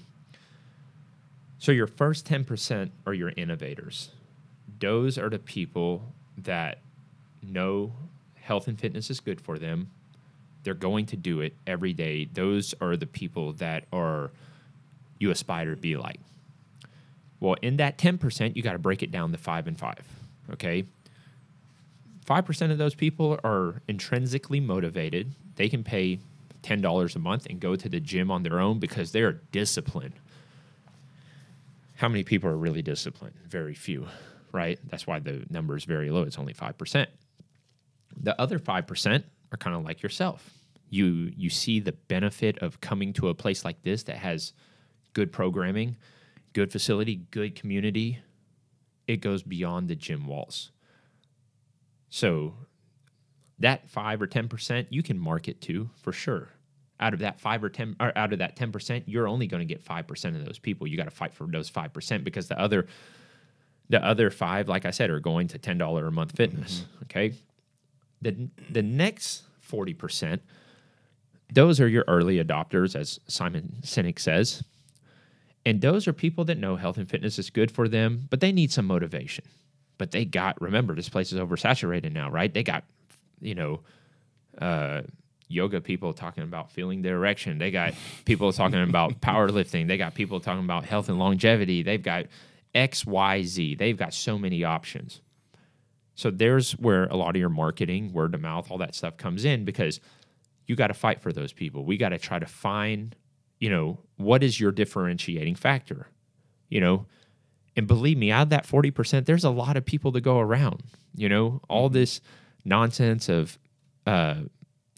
So 1.60 1.72
your 1.72 1.88
first 1.88 2.27
10% 2.27 2.89
are 3.06 3.14
your 3.14 3.31
innovators. 3.38 4.10
Those 4.80 5.18
are 5.18 5.30
the 5.30 5.39
people 5.39 6.02
that 6.38 6.80
know 7.43 7.93
health 8.35 8.68
and 8.68 8.80
fitness 8.80 9.11
is 9.11 9.19
good 9.19 9.39
for 9.39 9.60
them. 9.60 9.91
They're 10.64 10.74
going 10.74 11.08
to 11.08 11.18
do 11.18 11.42
it 11.42 11.56
every 11.66 11.94
day. 11.94 12.26
Those 12.26 12.74
are 12.82 12.96
the 12.96 13.08
people 13.08 13.54
that 13.54 13.86
are 13.92 14.32
you 15.20 15.32
aspire 15.32 15.76
to 15.76 15.82
be 15.82 15.98
like. 15.98 16.20
Well, 17.40 17.56
in 17.62 17.78
that 17.78 17.98
10%, 17.98 18.56
you 18.56 18.62
got 18.62 18.74
to 18.74 18.80
break 18.80 19.02
it 19.04 19.12
down 19.12 19.32
to 19.32 19.38
five 19.38 19.68
and 19.68 19.78
five. 19.78 20.06
Okay. 20.52 20.86
5% 22.26 22.72
of 22.72 22.78
those 22.78 22.96
people 22.96 23.40
are 23.44 23.82
intrinsically 23.88 24.60
motivated. 24.60 25.34
They 25.56 25.70
can 25.70 25.84
pay 25.84 26.20
$10 26.64 27.16
a 27.16 27.20
month 27.20 27.48
and 27.50 27.60
go 27.60 27.76
to 27.76 27.90
the 27.90 28.00
gym 28.00 28.30
on 28.30 28.44
their 28.44 28.60
own 28.60 28.80
because 28.80 29.12
they're 29.12 29.34
disciplined. 29.52 30.14
How 31.96 32.08
many 32.08 32.24
people 32.24 32.50
are 32.50 32.58
really 32.58 32.82
disciplined? 32.82 33.36
Very 33.48 33.74
few, 33.74 34.08
right? 34.52 34.80
That's 34.90 35.06
why 35.06 35.20
the 35.20 35.46
number 35.50 35.76
is 35.76 35.84
very 35.84 36.10
low. 36.10 36.24
It's 36.24 36.40
only 36.40 36.54
5%. 36.54 37.08
The 38.18 38.40
other 38.40 38.60
5% 38.60 39.24
are 39.52 39.57
kind 39.57 39.76
of 39.76 39.84
like 39.84 40.02
yourself. 40.02 40.49
You 40.90 41.32
you 41.36 41.49
see 41.49 41.80
the 41.80 41.94
benefit 41.94 42.60
of 42.60 42.82
coming 42.82 43.14
to 43.14 43.30
a 43.30 43.34
place 43.34 43.64
like 43.64 43.82
this 43.84 44.03
that 44.03 44.18
has 44.18 44.53
good 45.14 45.32
programming, 45.32 45.98
good 46.53 46.72
facility, 46.72 47.15
good 47.32 47.56
community. 47.56 48.19
It 49.07 49.18
goes 49.18 49.44
beyond 49.44 49.88
the 49.88 49.95
gym 49.95 50.28
walls. 50.28 50.72
So 52.10 52.53
that 53.60 53.90
five 53.90 54.22
or 54.22 54.28
ten 54.28 54.48
percent 54.48 54.88
you 54.91 55.02
can 55.03 55.18
market 55.18 55.61
to 55.61 55.90
for 56.02 56.11
sure. 56.11 56.49
Out 56.99 57.14
of 57.14 57.19
that 57.19 57.40
five 57.40 57.64
or 57.64 57.69
ten, 57.69 57.95
or 57.99 58.15
out 58.15 58.32
of 58.32 58.40
that 58.40 58.56
ten 58.56 58.72
percent, 58.72 59.06
you're 59.07 59.28
only 59.28 59.48
going 59.48 59.61
to 59.61 59.65
get 59.65 59.82
five 59.82 60.07
percent 60.07 60.36
of 60.36 60.45
those 60.45 60.60
people. 60.60 60.86
You 60.88 60.98
got 60.98 61.06
to 61.06 61.11
fight 61.11 61.34
for 61.34 61.48
those 61.48 61.68
five 61.68 61.94
percent 61.94 62.23
because 62.23 62.48
the 62.48 62.60
other, 62.60 62.86
the 63.90 64.03
other 64.06 64.30
five, 64.30 64.69
like 64.69 64.86
I 64.86 64.91
said, 64.91 65.10
are 65.10 65.19
going 65.19 65.48
to 65.48 65.57
ten 65.57 65.78
dollar 65.78 66.06
a 66.06 66.11
month 66.11 66.36
fitness. 66.36 66.82
Mm-hmm. 66.82 67.03
Okay, 67.03 67.34
the 68.22 68.49
the 68.69 68.81
next 68.81 69.43
forty 69.60 69.93
percent, 69.93 70.41
those 71.52 71.80
are 71.80 71.88
your 71.88 72.06
early 72.07 72.43
adopters, 72.43 72.95
as 72.95 73.19
Simon 73.27 73.77
Sinek 73.81 74.19
says, 74.19 74.64
and 75.65 75.81
those 75.81 76.07
are 76.07 76.14
people 76.14 76.45
that 76.45 76.57
know 76.57 76.76
health 76.76 76.98
and 76.98 77.10
fitness 77.10 77.39
is 77.39 77.49
good 77.49 77.72
for 77.72 77.88
them, 77.88 78.27
but 78.30 78.39
they 78.39 78.52
need 78.52 78.72
some 78.72 78.85
motivation 78.85 79.45
but 79.98 80.10
they 80.10 80.26
got 80.26 80.60
remember 80.60 80.95
this 80.95 81.10
place 81.10 81.31
is 81.31 81.39
oversaturated 81.39 82.11
now 82.11 82.27
right 82.27 82.56
they 82.56 82.64
got 82.64 82.84
you 83.39 83.53
know 83.53 83.81
uh 84.60 85.03
yoga 85.52 85.81
people 85.81 86.14
talking 86.14 86.43
about 86.43 86.72
feeling 86.72 87.02
their 87.02 87.15
erection. 87.18 87.57
They 87.57 87.72
got 87.72 87.93
people 88.26 88.52
talking 88.52 88.81
about 88.81 89.22
powerlifting. 89.22 89.88
They 89.88 89.98
got 89.98 90.15
people 90.15 90.39
talking 90.39 90.64
about 90.64 90.85
health 90.85 91.10
and 91.10 91.19
longevity. 91.19 91.84
They've 91.84 92.02
got 92.02 92.26
X, 92.73 93.06
Y, 93.06 93.43
Z. 93.43 93.76
They've 93.76 93.98
got 93.98 94.14
so 94.14 94.38
many 94.38 94.64
options. 94.64 95.22
So 96.16 96.30
there's 96.30 96.74
where 96.74 97.06
a 97.06 97.16
lot 97.16 97.36
of 97.36 97.40
your 97.40 97.50
marketing, 97.50 98.14
word 98.14 98.36
of 98.36 98.42
mouth, 98.42 98.70
all 98.70 98.78
that 98.80 98.96
stuff 98.96 99.18
comes 99.18 99.46
in 99.46 99.66
because 99.66 100.00
you 100.68 100.76
got 100.76 100.88
to 100.88 100.94
fight 100.94 101.22
for 101.22 101.32
those 101.32 101.54
people. 101.54 101.86
We 101.86 101.98
got 101.98 102.10
to 102.10 102.18
try 102.18 102.40
to 102.40 102.46
find, 102.46 103.16
you 103.60 103.70
know, 103.70 104.00
what 104.18 104.44
is 104.44 104.60
your 104.60 104.72
differentiating 104.72 105.56
factor? 105.56 106.08
You 106.70 106.82
know, 106.82 107.06
and 107.76 107.88
believe 107.88 108.18
me, 108.18 108.32
out 108.32 108.44
of 108.44 108.50
that 108.50 108.68
40%, 108.68 109.26
there's 109.26 109.44
a 109.44 109.50
lot 109.50 109.78
of 109.78 109.86
people 109.86 110.12
to 110.12 110.22
go 110.22 110.40
around. 110.40 110.84
You 111.16 111.30
know, 111.30 111.62
all 111.70 111.90
this 111.90 112.22
nonsense 112.64 113.30
of, 113.30 113.58
uh, 114.06 114.36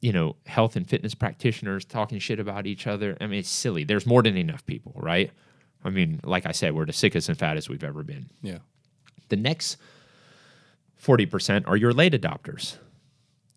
you 0.02 0.11
know, 0.11 0.35
health 0.45 0.76
and 0.76 0.88
fitness 0.88 1.15
practitioners 1.15 1.85
talking 1.85 2.19
shit 2.19 2.40
about 2.40 2.68
each 2.68 2.88
other. 2.88 3.18
I 3.22 3.27
mean, 3.27 3.40
it's 3.40 3.49
silly. 3.49 3.84
There's 3.84 4.06
more 4.06 4.22
than 4.22 4.38
enough 4.38 4.65
people, 4.65 4.94
right? 4.98 5.31
I 5.84 5.90
mean, 5.90 6.19
like 6.23 6.45
I 6.45 6.52
said, 6.52 6.73
we're 6.76 6.85
the 6.85 6.94
sickest 6.94 7.30
and 7.30 7.38
fattest 7.38 7.69
we've 7.69 7.84
ever 7.84 8.03
been. 8.03 8.30
Yeah. 8.41 8.60
The 9.30 9.35
next 9.35 9.77
40% 11.03 11.67
are 11.67 11.75
your 11.75 11.93
late 11.93 12.13
adopters. 12.13 12.77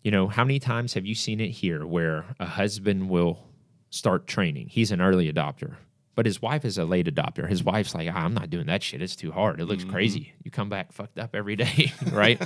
You 0.03 0.11
know, 0.11 0.27
how 0.27 0.43
many 0.43 0.59
times 0.59 0.93
have 0.93 1.05
you 1.05 1.15
seen 1.15 1.39
it 1.39 1.49
here 1.49 1.85
where 1.85 2.25
a 2.39 2.45
husband 2.45 3.09
will 3.09 3.43
start 3.89 4.27
training? 4.27 4.67
He's 4.69 4.91
an 4.91 5.01
early 5.01 5.31
adopter, 5.31 5.75
but 6.15 6.25
his 6.25 6.41
wife 6.41 6.65
is 6.65 6.77
a 6.77 6.85
late 6.85 7.07
adopter. 7.07 7.47
His 7.47 7.63
wife's 7.63 7.95
like, 7.95 8.09
ah, 8.11 8.17
I'm 8.17 8.33
not 8.33 8.49
doing 8.49 8.67
that 8.67 8.83
shit. 8.83 9.01
It's 9.01 9.15
too 9.15 9.31
hard. 9.31 9.59
It 9.59 9.65
looks 9.65 9.83
crazy. 9.83 10.33
You 10.43 10.51
come 10.51 10.69
back 10.69 10.91
fucked 10.91 11.19
up 11.19 11.35
every 11.35 11.55
day, 11.55 11.91
right? 12.11 12.41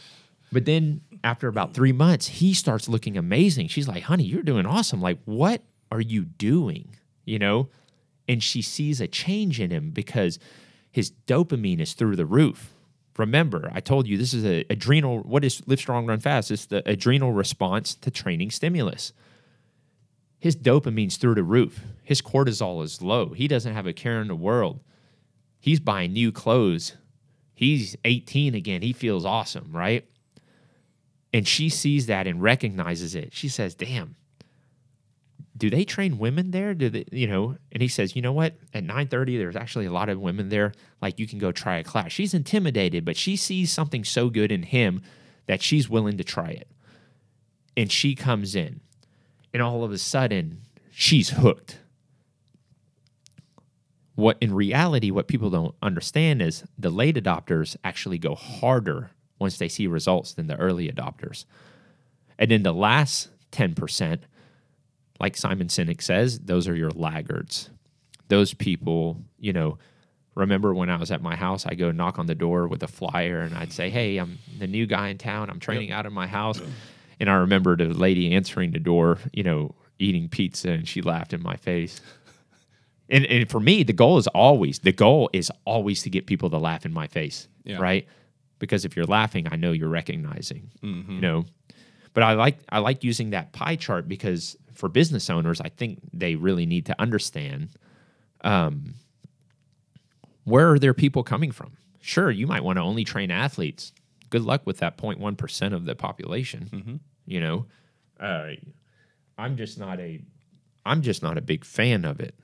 but 0.52 0.64
then 0.64 1.00
after 1.24 1.48
about 1.48 1.74
three 1.74 1.92
months, 1.92 2.28
he 2.28 2.54
starts 2.54 2.88
looking 2.88 3.16
amazing. 3.16 3.68
She's 3.68 3.88
like, 3.88 4.04
honey, 4.04 4.24
you're 4.24 4.42
doing 4.42 4.66
awesome. 4.66 5.00
Like, 5.00 5.18
what 5.24 5.62
are 5.90 6.00
you 6.00 6.24
doing? 6.24 6.96
You 7.24 7.38
know? 7.38 7.68
And 8.28 8.42
she 8.42 8.62
sees 8.62 9.00
a 9.00 9.06
change 9.06 9.60
in 9.60 9.70
him 9.70 9.90
because 9.90 10.38
his 10.90 11.12
dopamine 11.26 11.80
is 11.80 11.94
through 11.94 12.16
the 12.16 12.26
roof. 12.26 12.75
Remember, 13.18 13.70
I 13.72 13.80
told 13.80 14.06
you 14.06 14.18
this 14.18 14.34
is 14.34 14.44
a 14.44 14.64
adrenal. 14.68 15.20
What 15.20 15.44
is 15.44 15.62
lift 15.66 15.82
strong, 15.82 16.06
run 16.06 16.20
fast? 16.20 16.50
It's 16.50 16.66
the 16.66 16.86
adrenal 16.88 17.32
response 17.32 17.94
to 17.94 18.10
training 18.10 18.50
stimulus. 18.50 19.12
His 20.38 20.54
dopamine's 20.54 21.16
through 21.16 21.36
the 21.36 21.42
roof. 21.42 21.80
His 22.02 22.20
cortisol 22.20 22.84
is 22.84 23.00
low. 23.00 23.30
He 23.30 23.48
doesn't 23.48 23.72
have 23.72 23.86
a 23.86 23.92
care 23.92 24.20
in 24.20 24.28
the 24.28 24.34
world. 24.34 24.80
He's 25.58 25.80
buying 25.80 26.12
new 26.12 26.30
clothes. 26.30 26.94
He's 27.54 27.96
18 28.04 28.54
again. 28.54 28.82
He 28.82 28.92
feels 28.92 29.24
awesome, 29.24 29.70
right? 29.72 30.06
And 31.32 31.48
she 31.48 31.68
sees 31.68 32.06
that 32.06 32.26
and 32.26 32.42
recognizes 32.42 33.14
it. 33.14 33.32
She 33.32 33.48
says, 33.48 33.74
"Damn, 33.74 34.16
do 35.56 35.70
they 35.70 35.84
train 35.84 36.18
women 36.18 36.50
there? 36.50 36.74
Do 36.74 36.90
they, 36.90 37.04
you 37.10 37.26
know? 37.26 37.56
And 37.72 37.80
he 37.80 37.88
says, 37.88 38.14
you 38.14 38.22
know 38.22 38.32
what? 38.32 38.54
At 38.74 38.84
9:30, 38.84 39.38
there's 39.38 39.56
actually 39.56 39.86
a 39.86 39.92
lot 39.92 40.08
of 40.08 40.20
women 40.20 40.48
there. 40.48 40.72
Like 41.00 41.18
you 41.18 41.26
can 41.26 41.38
go 41.38 41.52
try 41.52 41.78
a 41.78 41.84
class. 41.84 42.12
She's 42.12 42.34
intimidated, 42.34 43.04
but 43.04 43.16
she 43.16 43.36
sees 43.36 43.72
something 43.72 44.04
so 44.04 44.28
good 44.28 44.52
in 44.52 44.64
him 44.64 45.02
that 45.46 45.62
she's 45.62 45.88
willing 45.88 46.18
to 46.18 46.24
try 46.24 46.50
it. 46.50 46.68
And 47.76 47.90
she 47.90 48.14
comes 48.14 48.54
in, 48.54 48.80
and 49.52 49.62
all 49.62 49.84
of 49.84 49.92
a 49.92 49.98
sudden, 49.98 50.62
she's 50.90 51.30
hooked. 51.30 51.78
What 54.14 54.38
in 54.40 54.54
reality, 54.54 55.10
what 55.10 55.28
people 55.28 55.50
don't 55.50 55.74
understand 55.82 56.40
is 56.40 56.64
the 56.78 56.90
late 56.90 57.16
adopters 57.16 57.76
actually 57.84 58.18
go 58.18 58.34
harder 58.34 59.10
once 59.38 59.58
they 59.58 59.68
see 59.68 59.86
results 59.86 60.32
than 60.32 60.46
the 60.46 60.56
early 60.56 60.90
adopters. 60.90 61.44
And 62.38 62.50
then 62.50 62.62
the 62.62 62.72
last 62.72 63.28
10%, 63.52 64.20
like 65.20 65.36
Simon 65.36 65.68
Sinek 65.68 66.02
says, 66.02 66.38
those 66.40 66.68
are 66.68 66.74
your 66.74 66.90
laggards. 66.90 67.70
Those 68.28 68.54
people, 68.54 69.22
you 69.38 69.52
know, 69.52 69.78
remember 70.34 70.74
when 70.74 70.90
I 70.90 70.96
was 70.96 71.10
at 71.10 71.22
my 71.22 71.36
house, 71.36 71.66
I 71.66 71.74
go 71.74 71.90
knock 71.90 72.18
on 72.18 72.26
the 72.26 72.34
door 72.34 72.68
with 72.68 72.82
a 72.82 72.88
flyer 72.88 73.40
and 73.40 73.54
I'd 73.54 73.72
say, 73.72 73.90
Hey, 73.90 74.18
I'm 74.18 74.38
the 74.58 74.66
new 74.66 74.86
guy 74.86 75.08
in 75.08 75.18
town. 75.18 75.50
I'm 75.50 75.60
training 75.60 75.92
out 75.92 76.06
of 76.06 76.12
my 76.12 76.26
house. 76.26 76.60
And 77.18 77.30
I 77.30 77.34
remember 77.34 77.76
the 77.76 77.86
lady 77.86 78.34
answering 78.34 78.72
the 78.72 78.78
door, 78.78 79.18
you 79.32 79.42
know, 79.42 79.74
eating 79.98 80.28
pizza 80.28 80.70
and 80.70 80.86
she 80.86 81.00
laughed 81.02 81.32
in 81.32 81.42
my 81.42 81.56
face. 81.56 82.00
And, 83.08 83.24
and 83.26 83.48
for 83.48 83.60
me, 83.60 83.82
the 83.84 83.92
goal 83.92 84.18
is 84.18 84.26
always 84.28 84.80
the 84.80 84.92
goal 84.92 85.30
is 85.32 85.50
always 85.64 86.02
to 86.02 86.10
get 86.10 86.26
people 86.26 86.50
to 86.50 86.58
laugh 86.58 86.84
in 86.84 86.92
my 86.92 87.06
face, 87.06 87.48
Yeah. 87.64 87.78
right? 87.78 88.06
Because 88.58 88.84
if 88.84 88.96
you're 88.96 89.06
laughing, 89.06 89.46
I 89.50 89.56
know 89.56 89.72
you're 89.72 89.88
recognizing, 89.88 90.70
mm-hmm. 90.82 91.12
you 91.12 91.20
know. 91.20 91.44
But 92.14 92.22
I 92.22 92.32
like 92.32 92.58
I 92.70 92.80
like 92.80 93.04
using 93.04 93.30
that 93.30 93.52
pie 93.52 93.76
chart 93.76 94.08
because 94.08 94.56
for 94.76 94.88
business 94.88 95.30
owners, 95.30 95.60
I 95.60 95.68
think 95.68 96.00
they 96.12 96.36
really 96.36 96.66
need 96.66 96.86
to 96.86 97.00
understand 97.00 97.70
um, 98.42 98.94
where 100.44 100.70
are 100.72 100.78
their 100.78 100.94
people 100.94 101.22
coming 101.22 101.50
from. 101.50 101.76
Sure, 102.00 102.30
you 102.30 102.46
might 102.46 102.62
want 102.62 102.76
to 102.76 102.82
only 102.82 103.04
train 103.04 103.30
athletes. 103.30 103.92
Good 104.30 104.42
luck 104.42 104.62
with 104.64 104.78
that 104.78 104.96
0.1 104.96 105.36
percent 105.36 105.74
of 105.74 105.84
the 105.84 105.94
population. 105.94 106.68
You 107.26 107.40
know, 107.40 107.66
uh, 108.20 108.50
I'm 109.38 109.56
just 109.56 109.78
not 109.78 109.98
a 110.00 110.20
I'm 110.84 111.02
just 111.02 111.22
not 111.22 111.36
a 111.36 111.40
big 111.40 111.64
fan 111.64 112.04
of 112.04 112.20
it. 112.20 112.34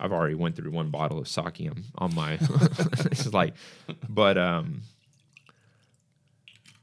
I've 0.00 0.12
already 0.12 0.34
went 0.34 0.56
through 0.56 0.70
one 0.70 0.90
bottle 0.90 1.18
of 1.18 1.28
sake 1.28 1.68
on, 1.70 1.84
on 1.98 2.14
my 2.14 2.32
it's 2.40 3.32
like 3.32 3.54
but 4.08 4.38
um 4.38 4.82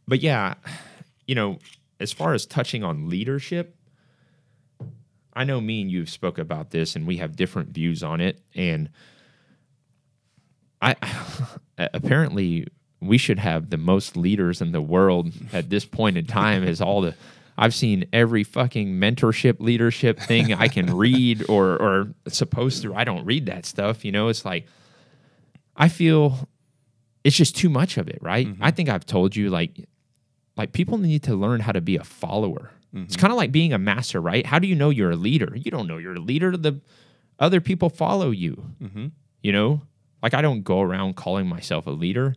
but 0.07 0.21
yeah, 0.21 0.55
you 1.25 1.35
know, 1.35 1.59
as 1.99 2.11
far 2.13 2.33
as 2.33 2.45
touching 2.45 2.83
on 2.83 3.09
leadership, 3.09 3.75
I 5.37 5.43
know 5.43 5.61
me 5.61 5.81
and 5.81 5.91
you've 5.91 6.09
spoke 6.09 6.39
about 6.39 6.71
this 6.71 6.95
and 6.95 7.05
we 7.05 7.17
have 7.17 7.35
different 7.35 7.69
views 7.69 8.01
on 8.01 8.21
it 8.21 8.41
and 8.55 8.89
I 10.81 10.95
apparently 11.77 12.67
we 12.99 13.19
should 13.19 13.37
have 13.37 13.69
the 13.69 13.77
most 13.77 14.17
leaders 14.17 14.61
in 14.61 14.71
the 14.71 14.81
world 14.81 15.31
at 15.53 15.69
this 15.69 15.85
point 15.85 16.17
in 16.17 16.25
time 16.25 16.63
as 16.63 16.81
all 16.81 17.01
the 17.01 17.15
I've 17.55 17.73
seen 17.73 18.05
every 18.11 18.43
fucking 18.43 18.99
mentorship 18.99 19.59
leadership 19.59 20.19
thing 20.19 20.53
I 20.53 20.67
can 20.67 20.97
read 20.97 21.47
or 21.47 21.77
or 21.81 22.13
supposed 22.27 22.81
to 22.81 22.95
I 22.95 23.03
don't 23.03 23.23
read 23.23 23.45
that 23.45 23.65
stuff, 23.65 24.03
you 24.03 24.11
know, 24.11 24.29
it's 24.29 24.43
like 24.43 24.65
I 25.75 25.87
feel 25.87 26.49
it's 27.23 27.35
just 27.35 27.55
too 27.55 27.69
much 27.69 27.97
of 27.97 28.07
it, 28.07 28.19
right? 28.21 28.47
Mm-hmm. 28.47 28.63
I 28.63 28.71
think 28.71 28.89
I've 28.89 29.05
told 29.05 29.35
you 29.35 29.51
like 29.51 29.87
like 30.55 30.71
people 30.71 30.97
need 30.97 31.21
to 31.23 31.35
learn 31.35 31.59
how 31.59 31.73
to 31.73 31.81
be 31.81 31.95
a 31.95 32.03
follower. 32.03 32.71
It's 32.93 33.15
kind 33.15 33.31
of 33.31 33.37
like 33.37 33.51
being 33.51 33.73
a 33.73 33.77
master, 33.77 34.19
right? 34.19 34.45
How 34.45 34.57
do 34.59 34.67
you 34.67 34.73
know 34.75 34.89
you're 34.89 35.11
a 35.11 35.15
leader? 35.15 35.53
You 35.55 35.69
don't 35.69 35.87
know 35.87 35.97
you're 35.97 36.15
a 36.15 36.19
leader. 36.19 36.57
The 36.57 36.81
other 37.39 37.61
people 37.61 37.89
follow 37.89 38.31
you. 38.31 38.71
You 39.43 39.51
know, 39.51 39.81
like 40.23 40.33
I 40.33 40.41
don't 40.41 40.63
go 40.63 40.81
around 40.81 41.15
calling 41.15 41.47
myself 41.47 41.85
a 41.85 41.91
leader. 41.91 42.35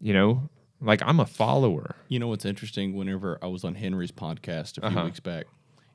You 0.00 0.12
know, 0.14 0.48
like 0.80 1.00
I'm 1.04 1.20
a 1.20 1.26
follower. 1.26 1.94
You 2.08 2.18
know 2.18 2.26
what's 2.28 2.44
interesting? 2.44 2.94
Whenever 2.96 3.38
I 3.42 3.46
was 3.46 3.62
on 3.64 3.74
Henry's 3.76 4.10
podcast 4.12 4.78
a 4.78 4.80
few 4.80 4.88
Uh-huh. 4.98 5.04
weeks 5.04 5.20
back, 5.20 5.46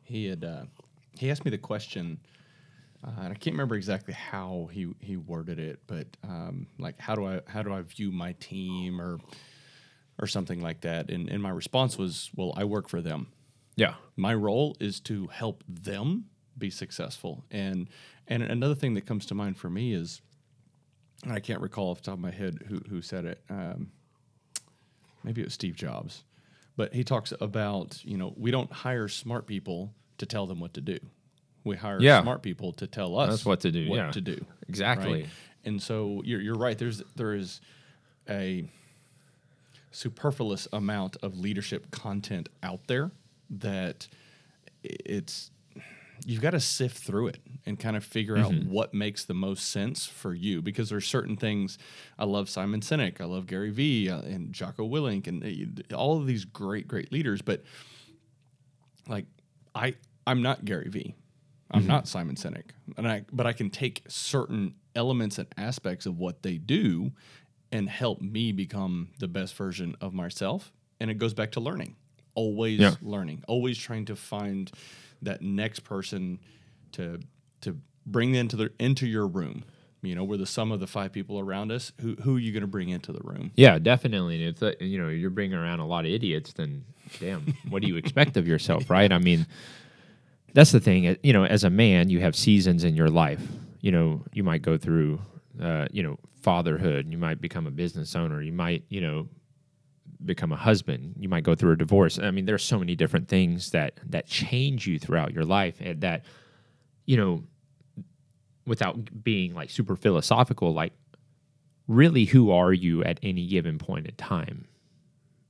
he 0.04 0.28
had 0.28 0.44
uh, 0.46 0.64
he 1.18 1.30
asked 1.30 1.44
me 1.44 1.52
the 1.52 1.58
question, 1.58 2.20
uh, 3.06 3.10
and 3.18 3.28
I 3.34 3.36
can't 3.36 3.54
remember 3.54 3.76
exactly 3.76 4.14
how 4.14 4.70
he 4.72 4.94
he 5.00 5.18
worded 5.18 5.60
it, 5.60 5.80
but 5.88 6.08
um, 6.24 6.68
like 6.80 7.00
how 7.00 7.16
do 7.16 7.26
I 7.26 7.42
how 7.48 7.64
do 7.64 7.74
I 7.74 7.82
view 7.82 8.12
my 8.12 8.34
team 8.40 9.02
or 9.02 9.20
or 10.22 10.28
something 10.28 10.62
like 10.62 10.82
that? 10.82 11.10
And 11.10 11.28
and 11.30 11.42
my 11.44 11.50
response 11.50 11.98
was, 11.98 12.30
well, 12.36 12.54
I 12.56 12.64
work 12.64 12.88
for 12.88 13.02
them. 13.02 13.28
Yeah. 13.76 13.96
My 14.16 14.34
role 14.34 14.76
is 14.80 15.00
to 15.02 15.28
help 15.28 15.64
them 15.68 16.26
be 16.58 16.70
successful. 16.70 17.44
And 17.52 17.90
and 18.28 18.42
another 18.44 18.76
thing 18.76 18.94
that 18.94 19.06
comes 19.06 19.26
to 19.28 19.36
mind 19.36 19.58
for 19.58 19.70
me 19.70 19.94
is, 19.94 20.22
and 21.24 21.34
I 21.34 21.40
can't 21.40 21.60
recall 21.62 21.90
off 21.92 21.98
the 21.98 22.04
top 22.06 22.14
of 22.16 22.20
my 22.20 22.32
head 22.32 22.60
who 22.68 22.80
who 22.90 23.02
said 23.02 23.26
it. 23.26 23.44
Um, 23.50 23.92
maybe 25.24 25.42
it 25.42 25.46
was 25.46 25.54
Steve 25.54 25.76
Jobs, 25.76 26.24
but 26.78 26.94
he 26.94 27.04
talks 27.04 27.34
about 27.42 28.00
you 28.06 28.18
know 28.18 28.34
we 28.38 28.52
don't 28.52 28.72
hire 28.72 29.08
smart 29.08 29.48
people 29.48 29.94
to 30.20 30.26
tell 30.26 30.46
them 30.46 30.60
what 30.60 30.74
to 30.76 30.82
do. 30.82 31.00
We 31.66 31.76
hire 31.78 32.00
Yeah. 32.02 32.22
smart 32.22 32.44
people 32.44 32.74
to 32.74 32.88
tell 32.88 33.18
us 33.18 33.30
That's 33.30 33.46
what 33.46 33.62
to 33.62 33.72
do, 33.72 33.90
What 33.90 33.96
yeah. 33.96 34.12
to 34.12 34.22
do 34.22 34.46
Exactly. 34.68 35.14
right? 35.14 35.26
And 35.66 35.82
so 35.82 36.22
you're 36.26 36.42
you're 36.42 36.56
right. 36.58 36.78
There's 36.78 37.02
there 37.16 37.34
is 37.34 37.62
a 38.30 38.70
superfluous 39.92 40.68
amount 40.74 41.18
of 41.24 41.38
leadership 41.40 41.92
content 41.92 42.50
out 42.62 42.88
there 42.88 43.12
that 43.62 44.08
it's 44.84 45.52
you've 46.26 46.42
got 46.42 46.52
to 46.52 46.60
sift 46.60 46.98
through 46.98 47.28
it 47.28 47.40
and 47.66 47.80
kind 47.80 47.98
of 47.98 48.04
figure 48.04 48.38
out 48.38 48.54
what 48.66 48.94
makes 48.94 49.26
the 49.26 49.34
most 49.34 49.70
sense 49.70 50.06
for 50.06 50.34
you 50.34 50.62
because 50.62 50.90
there's 50.90 51.06
certain 51.06 51.36
things 51.36 51.78
I 52.18 52.26
love 52.26 52.50
Simon 52.50 52.82
Sinek, 52.82 53.20
I 53.20 53.26
love 53.26 53.48
Gary 53.48 53.72
Vee 53.72 54.10
uh, 54.10 54.22
and 54.22 54.54
Jocko 54.54 54.88
Willink 54.88 55.28
and 55.28 55.84
uh, 55.92 55.96
all 55.96 56.18
of 56.18 56.28
these 56.28 56.46
great 56.46 56.88
great 56.88 57.12
leaders 57.12 57.42
but 57.42 57.64
like 59.08 59.26
I 59.76 59.96
I'm 60.26 60.42
not 60.42 60.66
Gary 60.66 60.90
Vee. 60.90 61.16
I'm 61.72 61.88
not 61.88 62.08
Simon 62.08 62.36
Sinek. 62.36 62.70
And 62.98 63.08
I 63.08 63.26
but 63.32 63.48
I 63.48 63.54
can 63.54 63.70
take 63.70 64.04
certain 64.08 64.76
elements 64.96 65.40
and 65.40 65.48
aspects 65.58 66.06
of 66.06 66.20
what 66.20 66.44
they 66.44 66.58
do 66.58 67.12
and 67.72 67.90
help 67.90 68.22
me 68.22 68.52
become 68.52 69.10
the 69.20 69.28
best 69.28 69.56
version 69.56 69.96
of 70.00 70.14
myself. 70.14 70.72
And 71.00 71.10
it 71.10 71.16
goes 71.16 71.34
back 71.34 71.52
to 71.54 71.60
learning. 71.60 71.96
Always 72.36 72.80
Yeah. 72.80 72.96
learning, 73.02 73.44
always 73.48 73.78
trying 73.78 74.06
to 74.06 74.16
find 74.16 74.72
that 75.22 75.42
next 75.42 75.82
person 75.82 76.40
to 76.94 77.20
to 77.62 77.78
bring 78.06 78.36
into 78.36 78.56
the 78.56 78.72
into 78.80 79.08
your 79.08 79.28
room. 79.28 79.64
You 80.02 80.16
know, 80.16 80.26
we're 80.26 80.36
the 80.38 80.46
sum 80.46 80.74
of 80.74 80.82
the 80.82 80.88
five 80.88 81.14
people 81.14 81.40
around 81.40 81.72
us. 81.72 81.94
Who 82.02 82.16
who 82.16 82.36
are 82.36 82.40
you 82.40 82.52
going 82.52 82.62
to 82.62 82.68
bring 82.68 82.90
into 82.90 83.14
the 83.14 83.22
room? 83.24 83.52
Yeah, 83.56 83.80
definitely. 83.80 84.36
And 84.44 84.50
if 84.54 84.60
the, 84.60 84.76
you 84.86 84.98
know 85.00 85.08
you're 85.08 85.30
bringing 85.30 85.58
around 85.58 85.80
a 85.80 85.88
lot 85.88 86.06
of 86.06 86.12
idiots, 86.12 86.52
then 86.54 86.84
damn, 87.20 87.54
what 87.70 87.82
do 87.82 87.88
you 87.88 87.96
expect 87.96 88.36
of 88.36 88.46
yourself, 88.48 88.90
right? 88.90 89.12
I 89.12 89.20
mean, 89.20 89.48
that's 90.54 90.72
the 90.74 90.80
thing. 90.82 91.16
You 91.24 91.34
know, 91.34 91.46
as 91.46 91.64
a 91.64 91.70
man, 91.70 92.10
you 92.10 92.20
have 92.20 92.36
seasons 92.36 92.84
in 92.84 92.96
your 92.96 93.10
life. 93.10 93.42
You 93.82 93.92
know, 93.92 94.22
you 94.34 94.44
might 94.44 94.62
go 94.62 94.78
through, 94.78 95.22
uh, 95.62 95.88
you 95.92 96.04
know, 96.04 96.20
fatherhood. 96.42 97.10
You 97.10 97.18
might 97.18 97.40
become 97.42 97.66
a 97.68 97.72
business 97.72 98.16
owner. 98.16 98.42
You 98.42 98.52
might, 98.54 98.84
you 98.90 99.00
know, 99.02 99.28
become 100.26 100.52
a 100.52 100.58
husband. 100.58 101.16
You 101.20 101.30
might 101.30 101.44
go 101.44 101.56
through 101.56 101.74
a 101.74 101.78
divorce. 101.78 102.20
I 102.20 102.32
mean, 102.32 102.46
there's 102.46 102.64
so 102.64 102.80
many 102.80 102.96
different 102.96 103.28
things 103.28 103.72
that 103.72 104.00
that 104.08 104.28
change 104.28 104.88
you 104.88 105.00
throughout 105.00 105.34
your 105.34 105.46
life, 105.46 105.78
and 105.80 106.02
that, 106.02 106.26
you 107.06 107.18
know, 107.18 107.44
without 108.66 109.24
being 109.24 109.54
like 109.54 109.70
super 109.70 109.96
philosophical, 109.96 110.74
like 110.74 110.94
really 111.88 112.26
who 112.26 112.52
are 112.52 112.74
you 112.74 113.04
at 113.04 113.20
any 113.22 113.46
given 113.46 113.78
point 113.78 114.08
in 114.08 114.16
time 114.16 114.66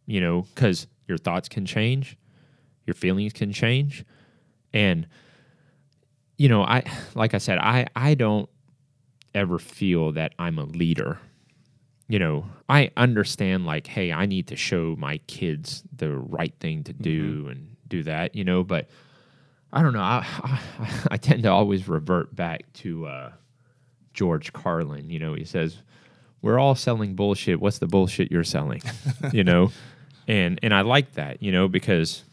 you 0.06 0.20
know 0.20 0.42
because 0.54 0.88
your 1.08 1.18
thoughts 1.18 1.48
can 1.48 1.66
change 1.66 2.18
your 2.86 2.94
feelings 2.94 3.34
can 3.34 3.52
change 3.52 4.04
and 4.74 5.08
you 6.38 6.50
know 6.50 6.64
i 6.64 6.84
like 7.16 7.34
i 7.34 7.38
said 7.38 7.58
i 7.60 7.86
i 7.96 8.14
don't 8.14 8.50
ever 9.36 9.60
feel 9.60 10.12
that 10.12 10.34
i'm 10.40 10.58
a 10.58 10.64
leader 10.64 11.20
you 12.14 12.20
know 12.20 12.46
i 12.70 12.92
understand 12.96 13.66
like 13.66 13.88
hey 13.88 14.12
i 14.12 14.26
need 14.26 14.48
to 14.48 14.56
show 14.56 14.96
my 14.98 15.18
kids 15.28 15.84
the 15.96 16.16
right 16.16 16.54
thing 16.60 16.84
to 16.84 16.94
do 16.94 17.48
and 17.50 17.76
do 17.88 18.04
that 18.04 18.36
you 18.36 18.44
know 18.44 18.64
but 18.64 18.88
i 19.72 19.82
don't 19.82 19.94
know 19.94 20.02
i 20.02 20.26
i, 20.44 20.60
I 21.12 21.18
tend 21.18 21.44
to 21.44 21.50
always 21.50 21.88
revert 21.88 22.36
back 22.36 22.72
to 22.74 23.08
uh 23.08 23.32
george 24.14 24.54
carlin 24.54 25.10
you 25.10 25.18
know 25.18 25.34
he 25.34 25.44
says 25.46 25.78
we're 26.44 26.60
all 26.60 26.76
selling 26.76 27.16
bullshit. 27.16 27.60
What's 27.60 27.80
the 27.80 27.88
bullshit 27.88 28.30
you're 28.30 28.44
selling? 28.44 28.82
you 29.32 29.44
know? 29.44 29.72
And 30.28 30.60
and 30.62 30.74
I 30.74 30.82
like 30.82 31.14
that, 31.14 31.42
you 31.42 31.52
know, 31.52 31.68
because 31.68 32.24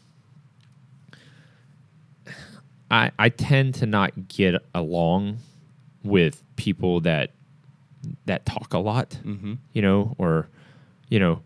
I 2.91 3.11
I 3.17 3.29
tend 3.29 3.75
to 3.75 3.87
not 3.87 4.27
get 4.27 4.55
along 4.75 5.39
with 6.03 6.43
people 6.57 6.99
that 7.01 7.31
that 8.25 8.45
talk 8.45 8.73
a 8.73 8.79
lot, 8.79 9.09
Mm-hmm. 9.23 9.53
you 9.73 9.81
know, 9.81 10.15
or 10.17 10.47
you 11.09 11.19
know, 11.19 11.41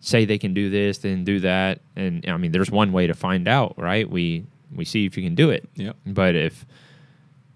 say 0.00 0.24
they 0.24 0.38
can 0.38 0.54
do 0.54 0.70
this, 0.70 0.98
then 0.98 1.24
do 1.24 1.40
that. 1.40 1.80
And 1.96 2.24
I 2.28 2.36
mean, 2.36 2.52
there's 2.52 2.70
one 2.70 2.92
way 2.92 3.06
to 3.06 3.14
find 3.14 3.48
out, 3.48 3.74
right? 3.78 4.08
We 4.08 4.44
we 4.74 4.84
see 4.84 5.06
if 5.06 5.16
you 5.16 5.22
can 5.22 5.34
do 5.34 5.50
it. 5.50 5.68
Yep. 5.74 5.96
But 6.06 6.34
if 6.34 6.64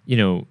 you 0.07 0.17
know, 0.17 0.47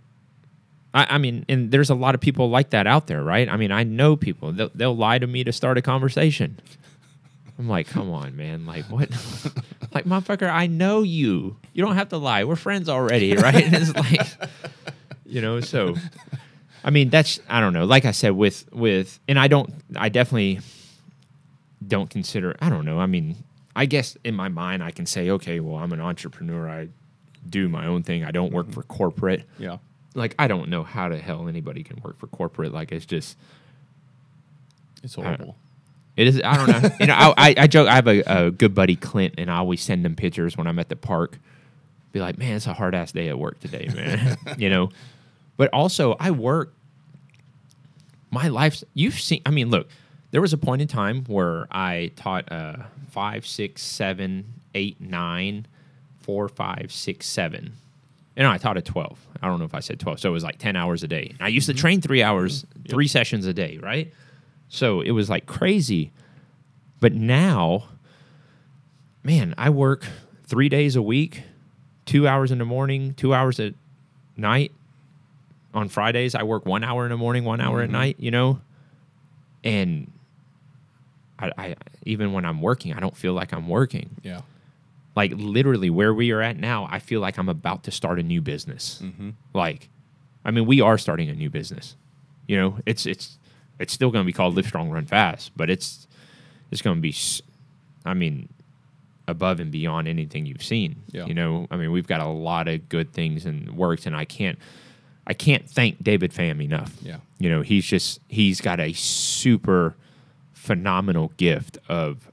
I, 0.93 1.15
I 1.15 1.17
mean, 1.17 1.45
and 1.49 1.69
there's 1.71 1.89
a 1.89 1.95
lot 1.95 2.15
of 2.15 2.21
people 2.21 2.49
like 2.49 2.69
that 2.71 2.87
out 2.87 3.07
there, 3.07 3.23
right? 3.23 3.47
I 3.49 3.57
mean, 3.57 3.71
I 3.71 3.83
know 3.83 4.15
people 4.15 4.51
they'll, 4.51 4.71
they'll 4.73 4.95
lie 4.97 5.19
to 5.19 5.27
me 5.27 5.43
to 5.43 5.51
start 5.51 5.77
a 5.77 5.81
conversation. 5.81 6.59
I'm 7.57 7.67
like, 7.67 7.87
come 7.87 8.09
on, 8.09 8.37
man. 8.37 8.65
Like, 8.65 8.85
what? 8.85 9.09
like, 9.93 10.05
motherfucker, 10.05 10.49
I 10.49 10.67
know 10.67 11.03
you. 11.03 11.57
You 11.73 11.83
don't 11.83 11.95
have 11.95 12.07
to 12.09 12.17
lie. 12.17 12.45
We're 12.45 12.55
friends 12.55 12.87
already, 12.87 13.35
right? 13.35 13.65
And 13.65 13.75
it's 13.75 13.93
like, 13.93 14.25
you 15.25 15.41
know, 15.41 15.59
so. 15.59 15.95
I 16.83 16.89
mean, 16.91 17.09
that's 17.09 17.39
I 17.49 17.59
don't 17.61 17.73
know. 17.73 17.85
Like 17.85 18.05
I 18.05 18.11
said, 18.11 18.31
with 18.31 18.71
with, 18.73 19.19
and 19.27 19.37
I 19.39 19.47
don't, 19.47 19.73
I 19.95 20.09
definitely 20.09 20.59
don't 21.85 22.09
consider. 22.09 22.55
I 22.61 22.69
don't 22.69 22.85
know. 22.85 22.99
I 22.99 23.05
mean, 23.05 23.35
I 23.75 23.85
guess 23.85 24.17
in 24.23 24.35
my 24.35 24.47
mind, 24.49 24.83
I 24.83 24.91
can 24.91 25.05
say, 25.05 25.29
okay, 25.31 25.59
well, 25.59 25.75
I'm 25.77 25.91
an 25.93 26.01
entrepreneur. 26.01 26.69
I 26.69 26.89
do 27.49 27.69
my 27.69 27.85
own 27.87 28.03
thing. 28.03 28.23
I 28.23 28.31
don't 28.31 28.51
work 28.51 28.71
for 28.71 28.83
corporate 28.83 29.43
Yeah. 29.57 29.77
like 30.13 30.35
I 30.37 30.47
don't 30.47 30.69
know 30.69 30.83
how 30.83 31.07
the 31.09 31.17
hell 31.17 31.47
anybody 31.47 31.83
can 31.83 32.01
work 32.03 32.17
for 32.19 32.27
corporate. 32.27 32.73
Like 32.73 32.91
it's 32.91 33.05
just 33.05 33.37
It's 35.03 35.15
horrible. 35.15 35.55
it 36.17 36.27
is. 36.27 36.41
I 36.43 36.57
don't 36.57 36.67
know. 36.83 36.89
you 36.99 37.05
know, 37.07 37.13
I, 37.15 37.33
I, 37.37 37.55
I 37.59 37.67
joke. 37.67 37.87
I 37.87 37.95
have 37.95 38.07
a, 38.07 38.19
a 38.21 38.51
good 38.51 38.75
buddy 38.75 38.95
Clint, 38.95 39.35
and 39.37 39.49
I 39.49 39.57
always 39.57 39.81
send 39.81 40.05
him 40.05 40.15
pictures 40.15 40.57
when 40.57 40.67
I'm 40.67 40.79
at 40.79 40.89
the 40.89 40.95
park. 40.97 41.39
Be 42.11 42.19
like, 42.19 42.37
man, 42.37 42.55
it's 42.55 42.67
a 42.67 42.73
hard 42.73 42.95
ass 42.95 43.11
day 43.13 43.29
at 43.29 43.37
work 43.39 43.59
today, 43.59 43.87
man. 43.95 44.37
you 44.57 44.69
know, 44.69 44.89
but 45.59 45.69
also 45.73 46.15
I 46.21 46.31
work. 46.31 46.73
My 48.31 48.47
life's 48.47 48.85
you've 48.93 49.19
seen. 49.19 49.41
I 49.45 49.51
mean, 49.51 49.69
look, 49.69 49.89
there 50.31 50.39
was 50.39 50.53
a 50.53 50.57
point 50.57 50.81
in 50.81 50.87
time 50.87 51.25
where 51.25 51.67
I 51.69 52.13
taught 52.15 52.49
uh, 52.49 52.77
five, 53.11 53.45
six, 53.45 53.81
seven, 53.81 54.45
eight, 54.73 55.01
nine, 55.01 55.67
four, 56.21 56.47
five, 56.47 56.93
six, 56.93 57.27
seven. 57.27 57.73
And 58.37 58.47
I 58.47 58.57
taught 58.57 58.77
at 58.77 58.85
12. 58.85 59.19
I 59.41 59.47
don't 59.47 59.59
know 59.59 59.65
if 59.65 59.73
I 59.73 59.81
said 59.81 59.99
12. 59.99 60.21
So 60.21 60.29
it 60.29 60.31
was 60.31 60.45
like 60.45 60.59
10 60.59 60.77
hours 60.77 61.03
a 61.03 61.09
day. 61.09 61.27
And 61.31 61.41
I 61.41 61.49
used 61.49 61.67
to 61.67 61.73
train 61.73 61.99
three 61.99 62.23
hours, 62.23 62.65
three 62.87 63.07
sessions 63.09 63.45
a 63.45 63.53
day, 63.53 63.79
right? 63.83 64.13
So 64.69 65.01
it 65.01 65.11
was 65.11 65.29
like 65.29 65.45
crazy. 65.45 66.13
But 67.01 67.13
now, 67.13 67.89
man, 69.23 69.55
I 69.57 69.71
work 69.71 70.05
three 70.45 70.69
days 70.69 70.95
a 70.95 71.01
week, 71.01 71.43
two 72.05 72.29
hours 72.29 72.49
in 72.49 72.59
the 72.59 72.65
morning, 72.65 73.13
two 73.15 73.33
hours 73.33 73.59
at 73.59 73.73
night. 74.37 74.71
On 75.73 75.87
Fridays, 75.87 76.33
I 76.33 76.43
work 76.43 76.65
one 76.65 76.83
hour 76.83 77.05
in 77.05 77.11
the 77.11 77.17
morning, 77.17 77.43
one 77.43 77.61
hour 77.61 77.81
at 77.81 77.89
night, 77.89 78.15
you 78.19 78.31
know? 78.31 78.59
And 79.63 80.11
I, 81.37 81.51
I 81.57 81.75
even 82.05 82.33
when 82.33 82.45
I'm 82.45 82.61
working, 82.61 82.93
I 82.93 82.99
don't 82.99 83.15
feel 83.15 83.33
like 83.33 83.53
I'm 83.53 83.67
working. 83.67 84.09
Yeah. 84.23 84.41
Like 85.15 85.33
literally 85.35 85.89
where 85.89 86.13
we 86.13 86.31
are 86.31 86.41
at 86.41 86.57
now, 86.57 86.87
I 86.89 86.99
feel 86.99 87.19
like 87.21 87.37
I'm 87.37 87.49
about 87.49 87.83
to 87.83 87.91
start 87.91 88.19
a 88.19 88.23
new 88.23 88.41
business. 88.41 88.99
Mm-hmm. 89.03 89.31
Like, 89.53 89.89
I 90.43 90.51
mean, 90.51 90.65
we 90.65 90.81
are 90.81 90.97
starting 90.97 91.29
a 91.29 91.33
new 91.33 91.49
business. 91.49 91.95
You 92.47 92.57
know, 92.57 92.79
it's 92.85 93.05
it's 93.05 93.37
it's 93.79 93.93
still 93.93 94.11
going 94.11 94.23
to 94.23 94.25
be 94.25 94.33
called 94.33 94.55
Lift 94.55 94.69
Strong, 94.69 94.89
Run 94.89 95.05
Fast, 95.05 95.51
but 95.55 95.69
it's 95.69 96.07
it's 96.71 96.81
going 96.81 96.97
to 96.97 97.01
be, 97.01 97.15
I 98.05 98.13
mean, 98.13 98.49
above 99.27 99.59
and 99.59 99.71
beyond 99.71 100.07
anything 100.07 100.45
you've 100.45 100.63
seen. 100.63 101.03
Yeah. 101.11 101.25
You 101.25 101.33
know, 101.33 101.67
I 101.69 101.77
mean, 101.77 101.91
we've 101.91 102.07
got 102.07 102.21
a 102.21 102.27
lot 102.27 102.67
of 102.67 102.89
good 102.89 103.13
things 103.13 103.45
and 103.45 103.75
works, 103.77 104.05
and 104.05 104.15
I 104.15 104.25
can't 104.25 104.57
I 105.27 105.33
can't 105.33 105.69
thank 105.69 106.03
David 106.03 106.31
Pham 106.31 106.63
enough. 106.63 106.95
Yeah. 107.01 107.17
You 107.37 107.49
know, 107.49 107.61
he's 107.61 107.85
just 107.85 108.19
he's 108.27 108.61
got 108.61 108.79
a 108.79 108.93
super 108.93 109.95
phenomenal 110.53 111.31
gift 111.37 111.77
of 111.87 112.31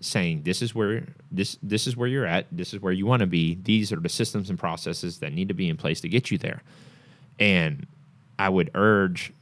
saying 0.00 0.42
this 0.42 0.62
is 0.62 0.74
where 0.74 1.04
this 1.30 1.58
this 1.62 1.86
is 1.86 1.96
where 1.96 2.08
you're 2.08 2.26
at, 2.26 2.46
this 2.50 2.72
is 2.72 2.80
where 2.80 2.92
you 2.92 3.06
want 3.06 3.20
to 3.20 3.26
be. 3.26 3.58
These 3.62 3.92
are 3.92 4.00
the 4.00 4.08
systems 4.08 4.50
and 4.50 4.58
processes 4.58 5.18
that 5.18 5.32
need 5.32 5.48
to 5.48 5.54
be 5.54 5.68
in 5.68 5.76
place 5.76 6.00
to 6.00 6.08
get 6.08 6.30
you 6.30 6.38
there. 6.38 6.62
And 7.38 7.86
I 8.38 8.48
would 8.48 8.70
urge, 8.74 9.32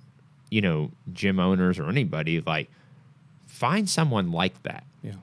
you 0.51 0.60
know, 0.60 0.90
gym 1.12 1.39
owners 1.39 1.78
or 1.78 1.89
anybody 1.89 2.40
like 2.40 2.70
find 3.47 3.89
someone 3.89 4.32
like 4.32 4.62
that. 4.64 4.85
Yeah. 5.02 5.14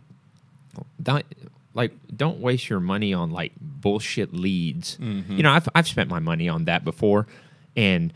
Don't 1.01 1.25
like 1.73 1.91
don't 2.15 2.39
waste 2.39 2.69
your 2.69 2.79
money 2.79 3.13
on 3.13 3.31
like 3.31 3.51
bullshit 3.59 4.33
leads. 4.33 4.97
Mm-hmm. 4.97 5.37
You 5.37 5.43
know, 5.43 5.51
I've 5.51 5.67
I've 5.75 5.87
spent 5.87 6.09
my 6.09 6.19
money 6.19 6.47
on 6.49 6.65
that 6.65 6.83
before 6.83 7.27
and 7.75 8.13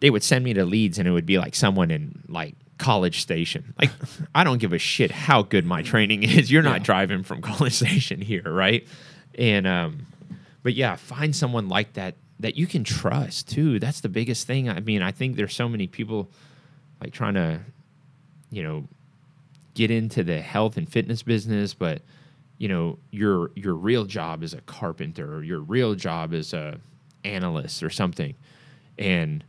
they 0.00 0.10
would 0.10 0.22
send 0.22 0.44
me 0.44 0.54
to 0.54 0.64
leads 0.64 0.98
and 0.98 1.08
it 1.08 1.10
would 1.10 1.26
be 1.26 1.38
like 1.38 1.54
someone 1.54 1.90
in 1.90 2.22
like 2.28 2.54
College 2.78 3.20
Station. 3.20 3.74
Like 3.80 3.90
I 4.34 4.44
don't 4.44 4.58
give 4.58 4.72
a 4.72 4.78
shit 4.78 5.10
how 5.10 5.42
good 5.42 5.64
my 5.66 5.82
training 5.82 6.22
is. 6.22 6.50
You're 6.50 6.62
not 6.62 6.78
Yeah. 6.80 6.84
driving 6.84 7.22
from 7.22 7.40
College 7.50 7.72
Station 7.74 8.20
here, 8.20 8.42
right? 8.44 8.86
And 9.36 9.66
um 9.66 10.06
but 10.62 10.74
yeah, 10.74 10.96
find 10.96 11.34
someone 11.34 11.68
like 11.68 11.94
that 11.94 12.14
that 12.40 12.56
you 12.56 12.66
can 12.66 12.84
trust 12.84 13.48
too. 13.48 13.78
That's 13.80 14.00
the 14.00 14.08
biggest 14.08 14.46
thing. 14.46 14.68
I 14.68 14.80
mean, 14.80 15.02
I 15.02 15.10
think 15.10 15.36
there's 15.36 15.54
so 15.54 15.68
many 15.68 15.86
people 15.88 16.30
like 17.00 17.12
trying 17.12 17.34
to 17.34 17.60
you 18.50 18.62
know 18.62 18.86
get 19.74 19.90
into 19.90 20.22
the 20.24 20.40
health 20.40 20.76
and 20.76 20.88
fitness 20.88 21.22
business, 21.22 21.74
but 21.74 22.02
you 22.58 22.68
know 22.68 22.98
your 23.10 23.50
your 23.56 23.74
real 23.74 24.04
job 24.04 24.42
is 24.42 24.52
a 24.54 24.60
carpenter 24.62 25.34
or 25.34 25.42
your 25.42 25.60
real 25.60 25.94
job 25.94 26.32
is 26.32 26.52
a 26.52 26.78
analyst 27.24 27.82
or 27.82 27.90
something. 27.90 28.34
And 28.98 29.44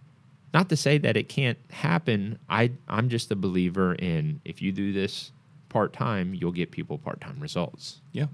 not 0.54 0.70
to 0.70 0.78
say 0.78 0.98
that 1.00 1.18
it 1.18 1.30
can't 1.30 1.58
happen. 1.72 2.40
I 2.50 2.72
I'm 2.88 3.10
just 3.10 3.32
a 3.32 3.36
believer 3.36 3.94
in 3.96 4.42
if 4.46 4.62
you 4.62 4.72
do 4.72 4.94
this 4.94 5.32
part 5.70 5.94
time, 5.94 6.34
you'll 6.34 6.52
get 6.52 6.72
people 6.72 6.98
part 6.98 7.22
time 7.22 7.40
results. 7.40 8.02
Yeah. 8.12 8.26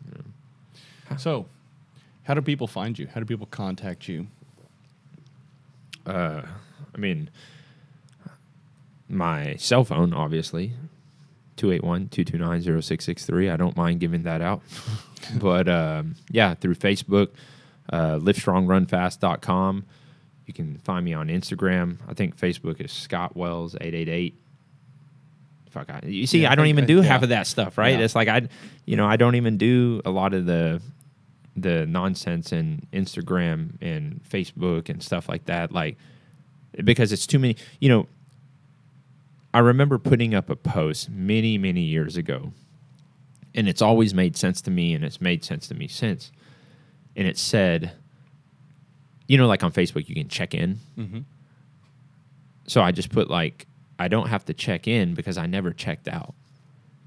So, 1.17 1.45
how 2.23 2.33
do 2.33 2.41
people 2.41 2.67
find 2.67 2.97
you? 2.97 3.07
How 3.07 3.19
do 3.19 3.25
people 3.25 3.45
contact 3.45 4.07
you? 4.07 4.27
Uh, 6.05 6.41
I 6.93 6.97
mean, 6.97 7.29
my 9.07 9.55
cell 9.57 9.83
phone, 9.83 10.13
obviously, 10.13 10.73
281 11.57 12.09
229 12.09 12.61
0663. 12.81 13.49
I 13.49 13.57
don't 13.57 13.77
mind 13.77 13.99
giving 13.99 14.23
that 14.23 14.41
out. 14.41 14.61
but 15.35 15.67
um, 15.67 16.15
yeah, 16.31 16.55
through 16.55 16.75
Facebook, 16.75 17.29
uh, 17.91 18.15
liftstrong.runfast.com. 18.15 19.85
You 20.45 20.53
can 20.53 20.77
find 20.79 21.03
me 21.03 21.13
on 21.13 21.27
Instagram. 21.27 21.97
I 22.07 22.13
think 22.13 22.37
Facebook 22.37 22.79
is 22.79 22.91
Scott 22.91 23.35
Wells 23.35 23.75
888. 23.75 24.35
fuck. 25.71 25.89
I, 25.89 26.01
you 26.05 26.27
see, 26.27 26.41
Yeah, 26.41 26.51
I 26.51 26.55
don't 26.55 26.67
even 26.67 26.83
I- 26.83 26.87
do 26.87 26.97
yeah. 26.97 27.03
half 27.03 27.23
of 27.23 27.29
that 27.29 27.47
stuff, 27.47 27.77
right? 27.77 27.97
Yeah. 27.97 28.05
It's 28.05 28.15
like 28.15 28.27
I, 28.27 28.47
you 28.85 28.95
know, 28.95 29.05
I 29.07 29.15
don't 29.17 29.35
even 29.35 29.57
do 29.57 30.01
a 30.05 30.11
lot 30.11 30.33
of 30.33 30.45
the 30.45 30.81
the 31.57 31.85
nonsense 31.85 32.51
and 32.51 32.85
Instagram 32.91 33.81
and 33.81 34.21
Facebook 34.29 34.89
and 34.89 35.01
stuff 35.01 35.29
like 35.29 35.45
that, 35.45 35.71
like 35.71 35.97
because 36.83 37.11
it's 37.13 37.25
too 37.25 37.39
many. 37.39 37.55
You 37.79 37.89
know, 37.89 38.07
I 39.53 39.59
remember 39.59 39.97
putting 39.97 40.35
up 40.35 40.49
a 40.49 40.55
post 40.57 41.09
many, 41.09 41.57
many 41.57 41.81
years 41.81 42.17
ago, 42.17 42.51
and 43.55 43.67
it's 43.69 43.81
always 43.81 44.13
made 44.13 44.35
sense 44.35 44.61
to 44.63 44.71
me, 44.71 44.93
and 44.93 45.03
it's 45.05 45.21
made 45.21 45.43
sense 45.45 45.67
to 45.69 45.73
me 45.75 45.87
since. 45.87 46.31
And 47.15 47.25
it 47.25 47.37
said, 47.37 47.93
you 49.27 49.37
know, 49.37 49.47
like 49.47 49.63
on 49.63 49.71
Facebook, 49.71 50.07
you 50.07 50.15
can 50.15 50.27
check 50.27 50.53
in. 50.53 50.79
Mm-hmm. 50.97 51.19
So 52.67 52.81
I 52.81 52.91
just 52.91 53.09
put 53.09 53.29
like, 53.29 53.67
I 53.99 54.07
don't 54.07 54.27
have 54.27 54.45
to 54.45 54.53
check 54.53 54.87
in 54.87 55.13
because 55.13 55.37
I 55.37 55.45
never 55.45 55.71
checked 55.71 56.07
out. 56.07 56.33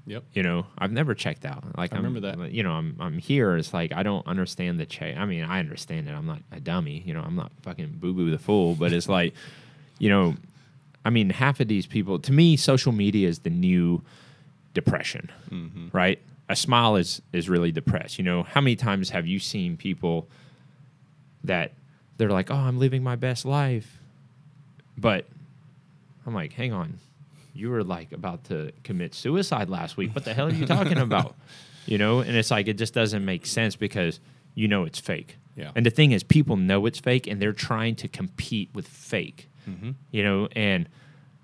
Yep. 0.05 0.23
You 0.33 0.41
know, 0.41 0.65
I've 0.77 0.91
never 0.91 1.13
checked 1.13 1.45
out. 1.45 1.63
Like 1.77 1.93
I 1.93 1.97
I'm- 1.97 2.03
remember 2.03 2.27
that. 2.27 2.51
You 2.51 2.63
know, 2.63 2.71
I'm 2.71 2.95
I'm 2.99 3.19
here. 3.19 3.57
It's 3.57 3.73
like 3.73 3.93
I 3.93 4.01
don't 4.01 4.25
understand 4.25 4.79
the 4.79 4.85
check. 4.87 5.15
I 5.17 5.25
mean, 5.25 5.43
I 5.43 5.59
understand 5.59 6.07
it. 6.07 6.13
I'm 6.13 6.25
not 6.25 6.41
a 6.51 6.59
dummy. 6.59 7.03
You 7.05 7.13
know, 7.13 7.21
I'm 7.21 7.35
not 7.35 7.51
fucking 7.61 7.97
boo 7.99 8.13
boo 8.13 8.31
the 8.31 8.39
fool. 8.39 8.73
But 8.73 8.91
it's 8.91 9.07
like, 9.07 9.35
you 9.99 10.09
know, 10.09 10.35
I 11.05 11.11
mean, 11.11 11.29
half 11.29 11.59
of 11.59 11.67
these 11.67 11.85
people. 11.85 12.17
To 12.19 12.31
me, 12.31 12.57
social 12.57 12.91
media 12.91 13.27
is 13.27 13.39
the 13.39 13.51
new 13.51 14.01
depression. 14.73 15.29
Mm-hmm. 15.51 15.89
Right? 15.91 16.19
A 16.47 16.55
smile 16.55 16.95
is 16.95 17.21
is 17.31 17.47
really 17.47 17.71
depressed. 17.71 18.17
You 18.17 18.23
know, 18.23 18.41
how 18.43 18.61
many 18.61 18.75
times 18.75 19.11
have 19.11 19.27
you 19.27 19.37
seen 19.37 19.77
people 19.77 20.27
that 21.43 21.73
they're 22.19 22.29
like, 22.29 22.51
"Oh, 22.51 22.55
I'm 22.55 22.77
living 22.77 23.01
my 23.01 23.15
best 23.15 23.43
life," 23.45 23.97
but 24.95 25.25
I'm 26.27 26.35
like, 26.35 26.53
"Hang 26.53 26.71
on." 26.71 26.99
you 27.59 27.69
were 27.69 27.83
like 27.83 28.11
about 28.11 28.45
to 28.45 28.71
commit 28.83 29.13
suicide 29.13 29.69
last 29.69 29.97
week. 29.97 30.15
What 30.15 30.25
the 30.25 30.33
hell 30.33 30.47
are 30.47 30.53
you 30.53 30.65
talking 30.65 30.97
about? 30.97 31.35
You 31.85 31.97
know, 31.97 32.19
and 32.19 32.35
it's 32.35 32.51
like 32.51 32.67
it 32.67 32.77
just 32.77 32.93
doesn't 32.93 33.25
make 33.25 33.47
sense 33.47 33.75
because 33.75 34.19
you 34.53 34.67
know 34.67 34.83
it's 34.83 34.99
fake. 34.99 35.37
Yeah. 35.55 35.71
And 35.75 35.83
the 35.83 35.89
thing 35.89 36.11
is, 36.11 36.21
people 36.21 36.55
know 36.55 36.85
it's 36.85 36.99
fake, 36.99 37.25
and 37.25 37.41
they're 37.41 37.51
trying 37.51 37.95
to 37.95 38.07
compete 38.07 38.69
with 38.75 38.87
fake. 38.87 39.49
Mm-hmm. 39.67 39.91
You 40.11 40.23
know, 40.23 40.49
and 40.55 40.87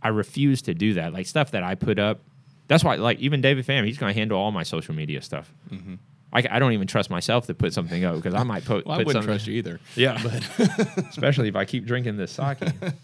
I 0.04 0.10
refuse 0.10 0.62
to 0.64 0.76
do 0.76 0.94
that. 0.96 1.14
Like 1.14 1.26
stuff 1.26 1.50
that 1.52 1.64
I 1.64 1.74
put 1.74 1.98
up. 1.98 2.20
That's 2.68 2.84
why, 2.84 2.96
like, 2.96 3.18
even 3.20 3.42
David 3.42 3.66
Pham, 3.66 3.86
he's 3.86 3.98
going 3.98 4.14
to 4.14 4.20
handle 4.20 4.38
all 4.38 4.52
my 4.52 4.62
social 4.62 4.94
media 4.94 5.24
stuff. 5.24 5.52
Mm-hmm. 5.72 5.96
I, 6.36 6.44
I 6.52 6.60
don't 6.60 6.74
even 6.74 6.86
trust 6.88 7.10
myself 7.10 7.48
to 7.48 7.54
put 7.54 7.74
something 7.74 8.04
up 8.04 8.16
because 8.18 8.34
I 8.34 8.44
might 8.44 8.66
put. 8.66 8.86
Well, 8.86 8.96
I 8.96 8.98
put 9.00 9.08
wouldn't 9.08 9.24
something- 9.24 9.36
trust 9.38 9.48
you 9.48 9.54
either. 9.56 9.80
yeah, 9.96 10.22
but 10.24 11.08
especially 11.10 11.48
if 11.48 11.56
I 11.56 11.66
keep 11.66 11.86
drinking 11.86 12.18
this 12.18 12.32
sake. 12.32 12.58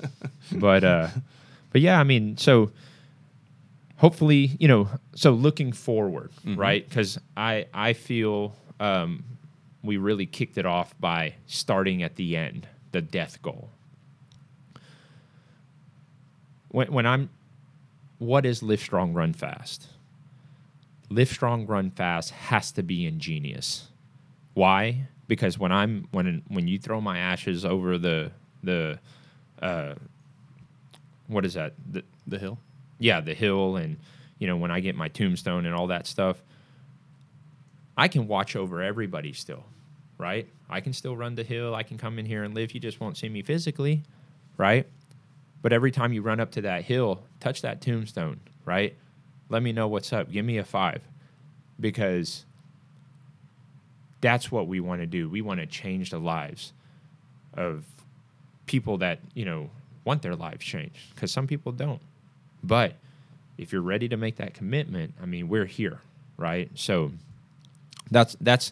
but 0.52 0.84
uh, 0.84 1.08
but 1.72 1.82
yeah, 1.82 2.00
I 2.00 2.04
mean, 2.04 2.36
so 2.38 2.72
hopefully, 3.98 4.58
you 4.60 4.68
know, 4.68 4.90
so 5.16 5.32
looking 5.32 5.72
forward, 5.72 6.32
Mhm. 6.46 6.58
right? 6.58 6.88
Because 6.88 7.18
I 7.38 7.68
I 7.74 7.94
feel 7.94 8.54
um, 8.80 9.24
we 9.84 9.98
really 9.98 10.26
kicked 10.26 10.58
it 10.58 10.66
off 10.66 10.94
by 11.00 11.36
starting 11.48 12.04
at 12.04 12.16
the 12.18 12.36
end, 12.36 12.68
the 12.92 13.02
death 13.02 13.42
goal. 13.42 13.70
When 16.70 16.92
when 16.92 17.06
I'm, 17.06 17.30
what 18.20 18.46
is 18.46 18.64
lift 18.64 18.84
strong, 18.84 19.14
run 19.14 19.34
fast? 19.34 19.88
Lift 21.12 21.34
strong, 21.34 21.66
run 21.68 21.92
fast 21.92 22.32
has 22.32 22.72
to 22.72 22.84
be 22.84 23.06
ingenious. 23.06 23.90
Why? 24.54 25.08
Because 25.28 25.60
when 25.60 25.72
I'm 25.72 26.08
when 26.12 26.42
when 26.48 26.68
you 26.68 26.80
throw 26.80 27.02
my 27.02 27.20
ashes 27.20 27.66
over 27.66 27.98
the 27.98 28.32
the 28.64 29.00
uh, 29.62 29.96
what 31.28 31.46
is 31.46 31.54
that? 31.56 31.74
The, 31.92 32.04
The 32.28 32.40
hill. 32.40 32.58
yeah, 33.00 33.20
the 33.22 33.34
hill, 33.34 33.76
and 33.76 33.98
you 34.40 34.48
know 34.48 34.56
when 34.58 34.72
I 34.72 34.80
get 34.80 34.96
my 34.96 35.10
tombstone 35.10 35.66
and 35.66 35.76
all 35.76 35.88
that 35.88 36.08
stuff, 36.08 36.42
I 37.98 38.08
can 38.08 38.28
watch 38.28 38.56
over 38.56 38.82
everybody 38.82 39.34
still, 39.34 39.66
right? 40.18 40.48
I 40.70 40.80
can 40.80 40.94
still 40.94 41.18
run 41.18 41.36
the 41.36 41.44
hill. 41.44 41.76
I 41.76 41.84
can 41.84 41.98
come 41.98 42.20
in 42.20 42.26
here 42.26 42.44
and 42.44 42.54
live. 42.56 42.74
You 42.74 42.80
just 42.80 43.02
won't 43.02 43.18
see 43.18 43.28
me 43.30 43.42
physically, 43.42 44.04
right? 44.58 44.88
But 45.62 45.74
every 45.74 45.92
time 45.92 46.14
you 46.14 46.22
run 46.22 46.40
up 46.40 46.52
to 46.52 46.62
that 46.62 46.84
hill, 46.86 47.24
touch 47.42 47.62
that 47.62 47.82
tombstone, 47.82 48.40
right? 48.66 48.96
Let 49.52 49.62
me 49.62 49.74
know 49.74 49.88
what's 49.88 50.14
up. 50.14 50.32
Give 50.32 50.46
me 50.46 50.58
a 50.58 50.64
five, 50.64 51.02
because 51.80 52.46
that's 54.22 54.50
what 54.50 54.68
we 54.68 54.80
want 54.80 55.02
to 55.02 55.08
do. 55.08 55.30
We 55.30 55.42
want 55.42 55.60
to 55.60 55.66
change 55.66 56.10
the 56.10 56.20
lives 56.20 56.72
of 57.54 57.84
people 58.66 58.98
that 59.00 59.20
you 59.34 59.44
know 59.44 59.70
want 60.06 60.22
their 60.22 60.36
lives 60.36 60.66
changed 60.66 61.14
because 61.14 61.32
some 61.34 61.48
people 61.48 61.74
don't. 61.74 62.00
But 62.64 62.96
if 63.58 63.74
you're 63.74 63.82
ready 63.82 64.08
to 64.08 64.18
make 64.18 64.38
that 64.38 64.54
commitment, 64.54 65.14
I 65.22 65.26
mean, 65.26 65.50
we're 65.50 65.66
here, 65.66 66.00
right? 66.38 66.70
So 66.76 67.12
that's 68.10 68.38
that's 68.40 68.72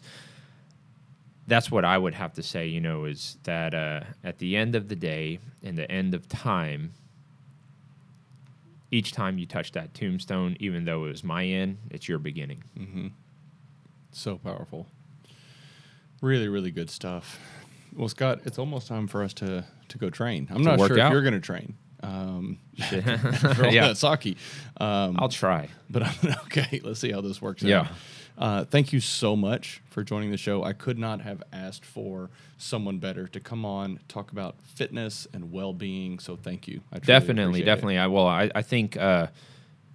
that's 1.45 1.69
what 1.69 1.84
I 1.84 1.97
would 1.97 2.14
have 2.14 2.34
to 2.35 2.43
say. 2.43 2.68
You 2.68 2.80
know, 2.80 3.03
is 3.03 3.38
that 3.43 3.73
uh, 3.73 4.01
at 4.23 4.38
the 4.38 4.56
end 4.56 4.76
of 4.76 4.88
the 4.88 4.95
day, 4.95 5.39
in 5.61 5.76
the 5.76 5.91
end 5.91 6.14
of 6.14 6.30
time, 6.30 6.93
each 8.91 9.11
time 9.11 9.38
you 9.38 9.45
touch 9.45 9.72
that 9.74 9.94
tombstone, 9.94 10.57
even 10.60 10.86
though 10.86 11.06
it 11.06 11.10
was 11.10 11.24
my 11.24 11.45
end, 11.45 11.78
it's 11.91 12.07
your 12.07 12.20
beginning. 12.20 12.64
Mm-hmm. 12.78 13.07
So 14.11 14.38
powerful. 14.38 14.88
Really, 16.22 16.48
really 16.48 16.72
good 16.72 16.90
stuff. 16.90 17.40
Well, 17.95 18.10
Scott, 18.10 18.41
it's 18.45 18.60
almost 18.60 18.88
time 18.88 19.07
for 19.07 19.24
us 19.24 19.34
to 19.36 19.66
to 19.90 19.98
go 19.98 20.10
train. 20.10 20.48
I'm 20.52 20.57
To 20.57 20.64
not 20.64 20.80
sure 20.88 20.99
out? 20.99 21.07
if 21.07 21.11
you're 21.14 21.22
going 21.22 21.34
to 21.34 21.40
train. 21.40 21.76
Um, 22.03 22.60
yeah, 22.91 23.94
sake. 23.94 24.38
Um, 24.78 25.16
I'll 25.20 25.30
try. 25.30 25.70
but 25.90 26.03
I'm, 26.03 26.16
okay, 26.45 26.82
let's 26.84 26.99
see 26.99 27.11
how 27.11 27.22
this 27.22 27.41
works 27.41 27.64
Yeah. 27.64 27.82
out. 27.82 27.88
Uh, 28.40 28.64
thank 28.64 28.94
you 28.94 29.02
so 29.02 29.36
much 29.36 29.82
for 29.90 30.02
joining 30.02 30.32
the 30.32 30.38
show. 30.38 30.64
I 30.64 30.72
could 30.72 30.98
not 30.98 31.20
have 31.22 31.44
asked 31.52 31.84
for 31.84 32.30
someone 32.57 32.98
better 32.98 33.28
to 33.28 33.40
come 33.41 33.66
on 33.66 33.99
talk 34.07 34.32
about 34.32 34.56
fitness 34.64 35.28
and 35.34 35.52
well-being. 35.52 36.20
So 36.20 36.38
thank 36.38 36.66
you. 36.66 36.80
I 36.94 36.99
truly 36.99 37.20
definitely 37.20 37.61
it. 37.61 37.66
definitely 37.66 37.98
i 37.98 38.07
well 38.07 38.28
i, 38.28 38.49
I 38.56 38.61
think 38.61 38.95
uh, 38.95 39.28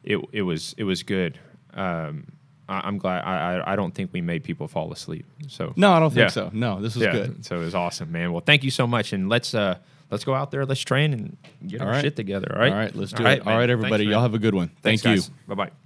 it, 0.03 0.19
it 0.33 0.43
was 0.43 0.75
it 0.77 0.85
was 0.85 1.03
good 1.03 1.39
um, 1.73 2.27
I, 2.69 2.81
i'm 2.87 2.99
glad 2.99 3.23
I, 3.25 3.57
I 3.57 3.73
i 3.73 3.77
don't 3.77 3.95
think 3.95 4.12
we 4.12 4.21
made 4.21 4.45
people 4.45 4.69
fall 4.69 4.93
asleep 4.93 5.25
so 5.49 5.73
No, 5.77 5.93
I 5.93 5.99
don't 5.99 6.11
think 6.11 6.21
Yeah. 6.25 6.29
so. 6.29 6.51
No, 6.53 6.81
this 6.83 6.95
was 6.97 7.05
yeah 7.05 7.12
good. 7.12 7.45
so 7.47 7.57
it 7.57 7.65
was 7.65 7.75
awesome 7.75 8.12
man 8.12 8.31
well 8.33 8.43
thank 8.45 8.62
you 8.62 8.71
so 8.71 8.87
much 8.87 9.12
and 9.15 9.29
let's 9.31 9.55
uh 9.55 9.79
let's 10.11 10.25
go 10.25 10.35
out 10.35 10.51
there 10.51 10.66
let's 10.66 10.83
train 10.83 11.12
and 11.15 11.37
get 11.66 11.81
All 11.81 11.87
our 11.87 11.95
right. 11.95 12.03
shit 12.05 12.15
together 12.16 12.53
all 12.55 12.61
right 12.61 12.73
All 12.73 12.79
right, 12.79 12.95
let's 12.95 13.12
do 13.12 13.25
All 13.25 13.31
it. 13.33 13.41
All 13.41 13.47
man. 13.47 13.57
right, 13.57 13.61
Thanks, 13.69 13.73
everybody. 13.73 14.05
man. 14.05 14.12
Y'all 14.12 14.23
have 14.23 14.35
a 14.35 14.39
good 14.39 14.55
one. 14.55 14.71
Thanks, 14.83 15.03
Thank 15.03 15.16
you. 15.16 15.23
bye-bye 15.49 15.84